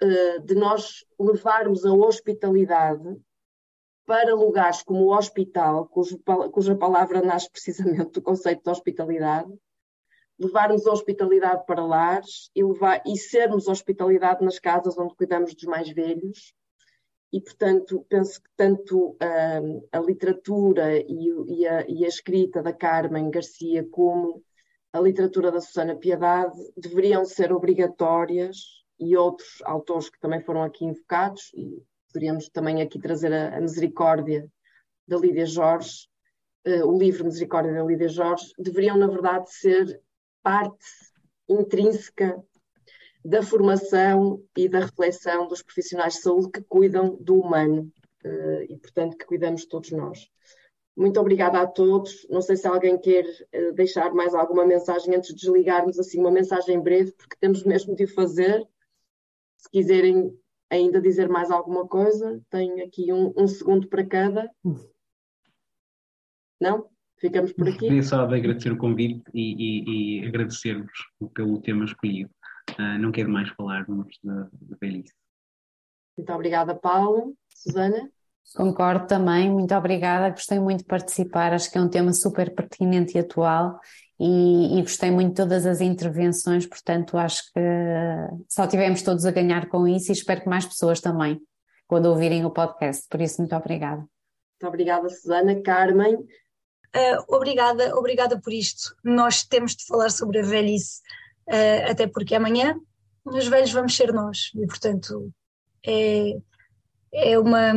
eh, 0.00 0.38
de 0.40 0.54
nós 0.54 1.04
levarmos 1.18 1.84
a 1.84 1.92
hospitalidade 1.92 3.16
para 4.06 4.34
lugares 4.34 4.82
como 4.82 5.04
o 5.04 5.16
hospital, 5.16 5.86
cuja 5.88 6.76
palavra 6.76 7.20
nasce 7.20 7.50
precisamente 7.52 8.12
do 8.12 8.22
conceito 8.22 8.62
de 8.62 8.70
hospitalidade, 8.70 9.52
levarmos 10.38 10.86
a 10.86 10.92
hospitalidade 10.92 11.66
para 11.66 11.84
lares 11.84 12.50
e, 12.54 12.62
levar, 12.62 13.02
e 13.04 13.16
sermos 13.16 13.68
hospitalidade 13.68 14.44
nas 14.44 14.58
casas 14.58 14.96
onde 14.96 15.14
cuidamos 15.16 15.54
dos 15.54 15.64
mais 15.64 15.90
velhos. 15.90 16.54
E, 17.30 17.40
portanto, 17.40 18.06
penso 18.08 18.40
que 18.40 18.48
tanto 18.56 19.10
uh, 19.10 19.88
a 19.92 19.98
literatura 19.98 20.96
e, 20.96 21.28
e, 21.46 21.66
a, 21.66 21.84
e, 21.86 22.04
a, 22.04 22.08
escrita 22.08 22.62
da 22.62 22.72
Carmen 22.72 23.30
Garcia 23.30 23.86
como 23.90 24.42
a 24.92 25.00
literatura 25.00 25.52
da 25.52 25.60
Susana 25.60 25.94
Piedade 25.94 26.56
deveriam 26.74 27.26
ser 27.26 27.52
obrigatórias 27.52 28.77
e 28.98 29.16
outros 29.16 29.62
autores 29.64 30.10
que 30.10 30.20
também 30.20 30.40
foram 30.40 30.62
aqui 30.62 30.84
invocados, 30.84 31.52
e 31.54 31.82
poderíamos 32.12 32.48
também 32.48 32.82
aqui 32.82 32.98
trazer 32.98 33.32
a, 33.32 33.56
a 33.56 33.60
misericórdia 33.60 34.48
da 35.06 35.16
Lídia 35.16 35.46
Jorge, 35.46 36.08
uh, 36.66 36.86
o 36.86 36.98
livro 36.98 37.24
Misericórdia 37.24 37.72
da 37.72 37.82
Lídia 37.82 38.08
Jorge, 38.08 38.52
deveriam, 38.58 38.96
na 38.96 39.06
verdade, 39.06 39.50
ser 39.50 40.00
parte 40.42 40.84
intrínseca 41.48 42.42
da 43.24 43.42
formação 43.42 44.42
e 44.56 44.68
da 44.68 44.80
reflexão 44.80 45.48
dos 45.48 45.62
profissionais 45.62 46.14
de 46.14 46.20
saúde 46.20 46.50
que 46.50 46.62
cuidam 46.62 47.16
do 47.20 47.40
humano 47.40 47.90
uh, 48.24 48.62
e, 48.68 48.76
portanto, 48.78 49.16
que 49.16 49.26
cuidamos 49.26 49.66
todos 49.66 49.90
nós. 49.90 50.28
Muito 50.96 51.20
obrigada 51.20 51.60
a 51.60 51.66
todos. 51.66 52.26
Não 52.28 52.42
sei 52.42 52.56
se 52.56 52.66
alguém 52.66 52.98
quer 52.98 53.24
uh, 53.24 53.72
deixar 53.72 54.12
mais 54.12 54.34
alguma 54.34 54.66
mensagem 54.66 55.14
antes 55.14 55.34
de 55.34 55.36
desligarmos, 55.36 55.98
assim, 55.98 56.18
uma 56.18 56.30
mensagem 56.30 56.80
breve, 56.80 57.12
porque 57.12 57.36
temos 57.40 57.64
mesmo 57.64 57.94
de 57.94 58.04
o 58.04 58.08
fazer. 58.08 58.66
Se 59.58 59.70
quiserem 59.70 60.32
ainda 60.70 61.00
dizer 61.00 61.28
mais 61.28 61.50
alguma 61.50 61.86
coisa, 61.86 62.40
tenho 62.48 62.84
aqui 62.84 63.12
um, 63.12 63.32
um 63.36 63.46
segundo 63.46 63.88
para 63.88 64.06
cada. 64.06 64.50
Não? 66.60 66.88
Ficamos 67.20 67.52
por 67.52 67.68
aqui. 67.68 67.80
Queria 67.80 68.02
só 68.02 68.20
agradecer 68.20 68.72
o 68.72 68.78
convite 68.78 69.24
e, 69.34 69.54
e, 69.58 70.20
e 70.22 70.26
agradecer-vos 70.28 70.98
pelo 71.34 71.60
tema 71.60 71.84
escolhido. 71.84 72.30
Uh, 72.78 72.98
não 73.00 73.10
quero 73.10 73.30
mais 73.30 73.48
falarmos 73.50 74.18
da, 74.22 74.48
velhice. 74.80 75.14
Muito 76.16 76.32
obrigada, 76.32 76.74
Paulo. 76.74 77.36
Susana? 77.48 78.10
Concordo 78.54 79.06
também, 79.06 79.50
muito 79.50 79.74
obrigada. 79.74 80.30
Gostei 80.30 80.58
muito 80.58 80.80
de 80.80 80.86
participar, 80.86 81.52
acho 81.52 81.70
que 81.70 81.78
é 81.78 81.80
um 81.80 81.88
tema 81.88 82.12
super 82.12 82.54
pertinente 82.54 83.16
e 83.16 83.20
atual 83.20 83.78
e, 84.20 84.78
e, 84.78 84.82
gostei 84.82 85.10
muito 85.12 85.28
de 85.28 85.36
todas 85.36 85.64
as 85.64 85.80
intervenções, 85.80 86.66
portanto, 86.66 87.16
acho 87.16 87.52
que 87.52 87.60
só 88.48 88.66
tivemos 88.66 89.00
todos 89.02 89.24
a 89.24 89.30
ganhar 89.30 89.68
com 89.68 89.86
isso 89.86 90.10
e 90.10 90.12
espero 90.12 90.40
que 90.40 90.48
mais 90.48 90.66
pessoas 90.66 91.00
também, 91.00 91.40
quando 91.86 92.06
ouvirem 92.06 92.44
o 92.44 92.50
podcast. 92.50 93.06
Por 93.08 93.20
isso, 93.20 93.40
muito 93.40 93.54
obrigada. 93.54 93.98
Muito 93.98 94.66
obrigada, 94.66 95.08
Susana. 95.08 95.62
Carmen? 95.62 96.16
Uh, 96.16 97.24
obrigada, 97.28 97.94
obrigada 97.96 98.40
por 98.40 98.52
isto. 98.52 98.96
Nós 99.04 99.44
temos 99.44 99.76
de 99.76 99.86
falar 99.86 100.10
sobre 100.10 100.40
a 100.40 100.42
velhice 100.42 101.00
uh, 101.48 101.90
até 101.90 102.08
porque 102.08 102.34
amanhã 102.34 102.74
os 103.24 103.46
velhos 103.46 103.72
vamos 103.72 103.94
ser 103.94 104.12
nós 104.12 104.50
e, 104.56 104.66
portanto, 104.66 105.30
é, 105.86 106.32
é, 107.12 107.38
uma, 107.38 107.72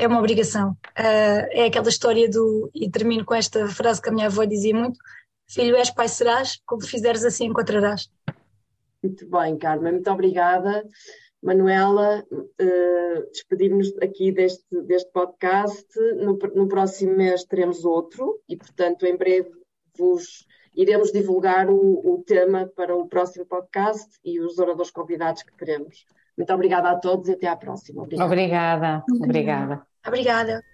é 0.00 0.06
uma 0.06 0.18
obrigação. 0.18 0.70
Uh, 0.98 1.44
é 1.50 1.66
aquela 1.66 1.88
história 1.88 2.28
do, 2.28 2.70
e 2.74 2.90
termino 2.90 3.24
com 3.24 3.34
esta 3.34 3.68
frase 3.68 4.00
que 4.00 4.08
a 4.08 4.12
minha 4.12 4.26
avó 4.26 4.44
dizia 4.44 4.74
muito: 4.74 4.98
Filho, 5.46 5.76
és 5.76 5.90
pai 5.90 6.08
serás, 6.08 6.60
como 6.64 6.82
fizeres 6.82 7.24
assim 7.24 7.46
encontrarás. 7.46 8.10
Muito 9.02 9.28
bem, 9.28 9.58
Carmen, 9.58 9.92
muito 9.92 10.10
obrigada. 10.10 10.84
Manuela, 11.42 12.24
uh, 12.30 13.30
despedimos 13.30 13.94
aqui 14.02 14.32
deste, 14.32 14.82
deste 14.82 15.10
podcast. 15.12 15.86
No, 16.16 16.38
no 16.54 16.68
próximo 16.68 17.16
mês 17.16 17.44
teremos 17.44 17.84
outro 17.84 18.40
e, 18.48 18.56
portanto, 18.56 19.04
em 19.04 19.16
breve 19.16 19.50
vos 19.96 20.46
iremos 20.74 21.12
divulgar 21.12 21.68
o, 21.68 22.14
o 22.14 22.22
tema 22.26 22.70
para 22.74 22.94
o 22.94 23.08
próximo 23.08 23.44
podcast 23.44 24.08
e 24.24 24.40
os 24.40 24.58
oradores 24.58 24.90
convidados 24.90 25.42
que 25.42 25.56
teremos. 25.56 26.06
Muito 26.40 26.54
obrigada 26.54 26.90
a 26.90 26.96
todos 26.96 27.28
e 27.28 27.32
até 27.32 27.48
à 27.48 27.54
próxima. 27.54 28.02
Obrigada. 28.02 28.24
Obrigada. 28.26 29.04
Obrigada. 29.12 29.86
obrigada. 30.06 30.64